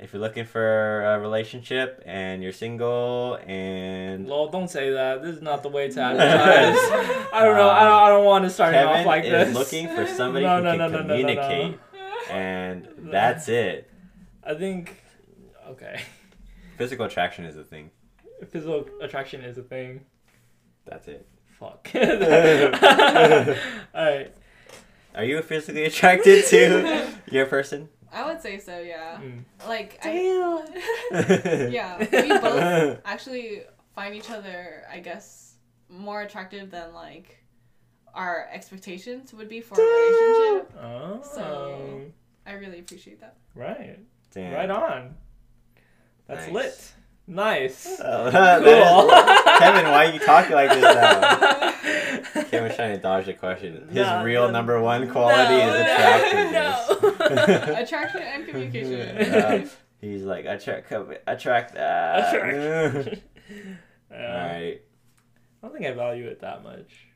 if 0.02 0.12
you're 0.14 0.22
looking 0.22 0.46
for 0.46 1.04
a 1.04 1.20
relationship 1.20 2.02
and 2.06 2.42
you're 2.42 2.52
single 2.52 3.38
and 3.46 4.28
lol, 4.28 4.50
don't 4.50 4.70
say 4.70 4.90
that. 4.92 5.22
This 5.22 5.36
is 5.36 5.42
not 5.42 5.62
the 5.64 5.70
way 5.70 5.90
to 5.90 6.00
advertise. 6.08 6.76
I 7.34 7.46
don't 7.46 7.56
know. 7.56 7.70
I 7.70 7.84
don't. 7.84 7.94
I 8.04 8.10
don't 8.10 8.26
want 8.26 8.44
to 8.46 8.50
start 8.50 8.74
it 8.74 8.78
Kevin 8.78 8.96
off 9.02 9.06
like 9.06 9.24
is 9.26 9.32
this. 9.32 9.54
looking 9.56 9.88
for 9.96 10.08
somebody 10.20 10.46
No, 10.46 10.58
who 10.58 10.64
no, 10.64 10.72
can 10.78 10.92
no. 10.92 10.98
communicate, 10.98 11.80
and 12.30 12.88
that's 12.98 13.48
it. 13.48 13.90
I 14.44 14.56
think. 14.56 14.98
Okay. 15.70 16.02
Physical 16.78 17.06
attraction 17.06 17.46
is 17.46 17.56
a 17.56 17.64
thing. 17.64 17.92
Physical 18.50 18.86
attraction 19.02 19.42
is 19.42 19.58
a 19.58 19.62
thing. 19.64 20.02
That's 20.86 21.08
it. 21.08 21.28
Fuck. 21.60 21.90
All 21.94 22.02
right. 23.94 24.34
Are 25.14 25.24
you 25.24 25.40
physically 25.44 25.84
attracted 25.84 26.46
to 26.46 27.08
your 27.30 27.46
person? 27.46 27.90
I 28.14 28.26
would 28.26 28.42
say 28.42 28.58
so 28.60 28.80
yeah 28.80 29.18
Mm. 29.22 29.44
like 29.68 30.00
I, 30.04 31.68
yeah 31.72 31.98
we 32.00 32.40
both 32.40 33.00
actually 33.06 33.64
find 33.96 34.16
each 34.16 34.30
other 34.30 34.84
i 34.92 35.00
guess 35.00 35.56
more 35.90 36.22
attractive 36.22 36.72
than 36.72 36.94
like 36.94 37.38
our 38.14 38.48
expectations 38.52 39.34
would 39.34 39.48
be 39.50 39.62
for 39.62 39.76
a 39.76 39.84
relationship 39.84 40.74
Oh. 40.82 41.22
So- 41.24 42.02
i 42.46 42.54
really 42.54 42.80
appreciate 42.80 43.20
that 43.22 43.36
Right. 43.56 44.00
Damn. 44.34 44.54
Right 44.54 44.70
on. 44.70 45.16
That's 46.28 46.46
Nice. 46.48 46.54
lit. 46.54 46.94
Nice. 47.36 47.88
Oh, 48.04 48.30
that 48.30 48.62
is- 48.62 49.60
Kevin, 49.60 49.86
why 49.92 50.06
are 50.08 50.12
you 50.12 50.20
talking 50.20 50.54
like 50.54 50.70
this 50.70 50.82
now? 50.82 52.44
Kevin's 52.52 52.76
trying 52.76 52.96
to 52.96 53.02
dodge 53.02 53.26
the 53.26 53.34
question. 53.34 53.88
His 53.88 53.96
No, 53.96 54.24
real 54.24 54.48
no, 54.48 54.52
number 54.52 54.82
one 54.82 55.10
quality 55.10 55.56
no, 55.56 55.74
is 55.74 55.74
no, 55.74 55.94
attractiveness. 55.94 57.68
no. 57.70 57.76
Attraction 57.82 58.22
and 58.22 58.48
communication. 58.48 59.18
Uh, 59.34 59.68
he's 60.02 60.24
like 60.24 60.46
attract, 60.46 60.92
attract 61.28 61.74
that. 61.76 62.34
Attraction. 62.36 63.22
All 64.12 64.18
Yeah. 64.18 64.48
right, 64.54 64.82
I 64.82 65.68
don't 65.68 65.74
think 65.74 65.86
I 65.86 65.92
value 65.92 66.28
it 66.28 66.42
that 66.42 66.64
much. 66.64 67.08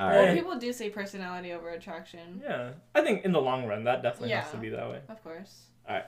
all 0.00 0.08
Well, 0.10 0.24
right. 0.26 0.34
people 0.36 0.56
do 0.58 0.72
say 0.72 0.90
personality 0.90 1.52
over 1.52 1.70
attraction. 1.70 2.42
Yeah. 2.42 2.70
I 2.94 3.02
think 3.02 3.24
in 3.24 3.30
the 3.30 3.40
long 3.40 3.66
run, 3.66 3.84
that 3.84 4.02
definitely 4.02 4.30
has 4.30 4.50
to 4.50 4.56
be 4.56 4.70
that 4.70 4.88
way. 4.88 5.00
Of 5.08 5.22
course. 5.22 5.66
All 5.88 5.94
right. 5.94 6.04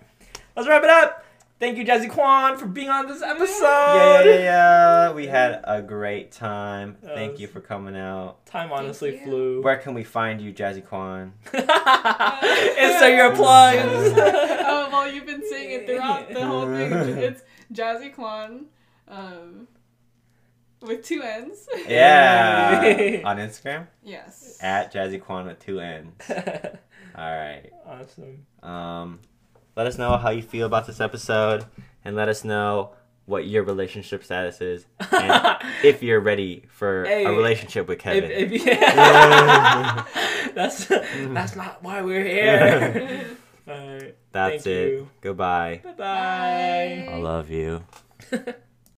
Let's 0.56 0.68
wrap 0.68 0.82
it 0.82 0.90
up. 0.90 1.24
Thank 1.58 1.78
you, 1.78 1.86
Jazzy 1.86 2.10
Kwan, 2.10 2.58
for 2.58 2.66
being 2.66 2.90
on 2.90 3.06
this 3.06 3.22
episode. 3.22 3.62
Yeah, 3.64 4.24
yeah, 4.24 4.38
yeah. 4.38 5.12
We 5.12 5.26
had 5.26 5.62
a 5.64 5.80
great 5.80 6.30
time. 6.30 6.98
That 7.00 7.14
Thank 7.14 7.40
you 7.40 7.46
for 7.46 7.62
coming 7.62 7.96
out. 7.96 8.44
Time 8.44 8.70
honestly 8.72 9.20
flew. 9.24 9.62
Where 9.62 9.78
can 9.78 9.94
we 9.94 10.04
find 10.04 10.38
you, 10.38 10.52
Jazzy 10.52 10.86
Kwan? 10.86 11.32
Insert 11.54 13.16
your 13.16 13.34
plugs. 13.34 14.12
oh 14.18 14.88
well, 14.92 15.10
you've 15.10 15.24
been 15.24 15.42
saying 15.48 15.80
it 15.80 15.86
throughout 15.86 16.28
the 16.28 16.44
whole 16.44 16.66
thing. 16.66 16.92
It's 17.26 17.42
Jazzy 17.72 18.14
Kwan, 18.14 18.66
um, 19.08 19.66
with 20.82 21.06
two 21.06 21.22
N's. 21.22 21.66
Yeah. 21.88 23.22
On 23.24 23.38
Instagram 23.38 23.86
yes. 24.02 24.58
at 24.60 24.92
Jazzy 24.92 25.22
Kwan 25.22 25.46
with 25.46 25.58
two 25.60 25.80
N's. 25.80 26.12
All 26.28 27.34
right. 27.34 27.70
awesome. 27.86 28.44
Um, 28.62 29.20
let 29.76 29.86
us 29.86 29.98
know 29.98 30.16
how 30.16 30.30
you 30.30 30.42
feel 30.42 30.66
about 30.66 30.86
this 30.86 31.00
episode, 31.00 31.64
and 32.04 32.16
let 32.16 32.28
us 32.28 32.44
know 32.44 32.90
what 33.26 33.46
your 33.46 33.62
relationship 33.64 34.22
status 34.24 34.60
is, 34.60 34.86
and 35.12 35.56
if 35.84 36.02
you're 36.02 36.20
ready 36.20 36.64
for 36.68 37.04
Hey, 37.04 37.24
a 37.24 37.30
relationship 37.30 37.88
with 37.88 37.98
Kevin. 37.98 38.30
If, 38.30 38.52
if, 38.52 38.66
yeah. 38.66 40.04
that's 40.54 40.86
that's 40.86 41.56
not 41.56 41.82
why 41.82 42.02
we're 42.02 42.24
here. 42.24 43.26
All 43.68 43.74
right. 43.74 44.14
That's 44.30 44.64
thank 44.64 44.66
it. 44.66 44.88
you. 44.92 45.08
Goodbye. 45.20 45.80
Bye 45.82 45.92
bye. 45.92 47.08
I 47.12 47.16
love 47.18 47.50
you. 47.50 47.82
Bye. 48.30 48.54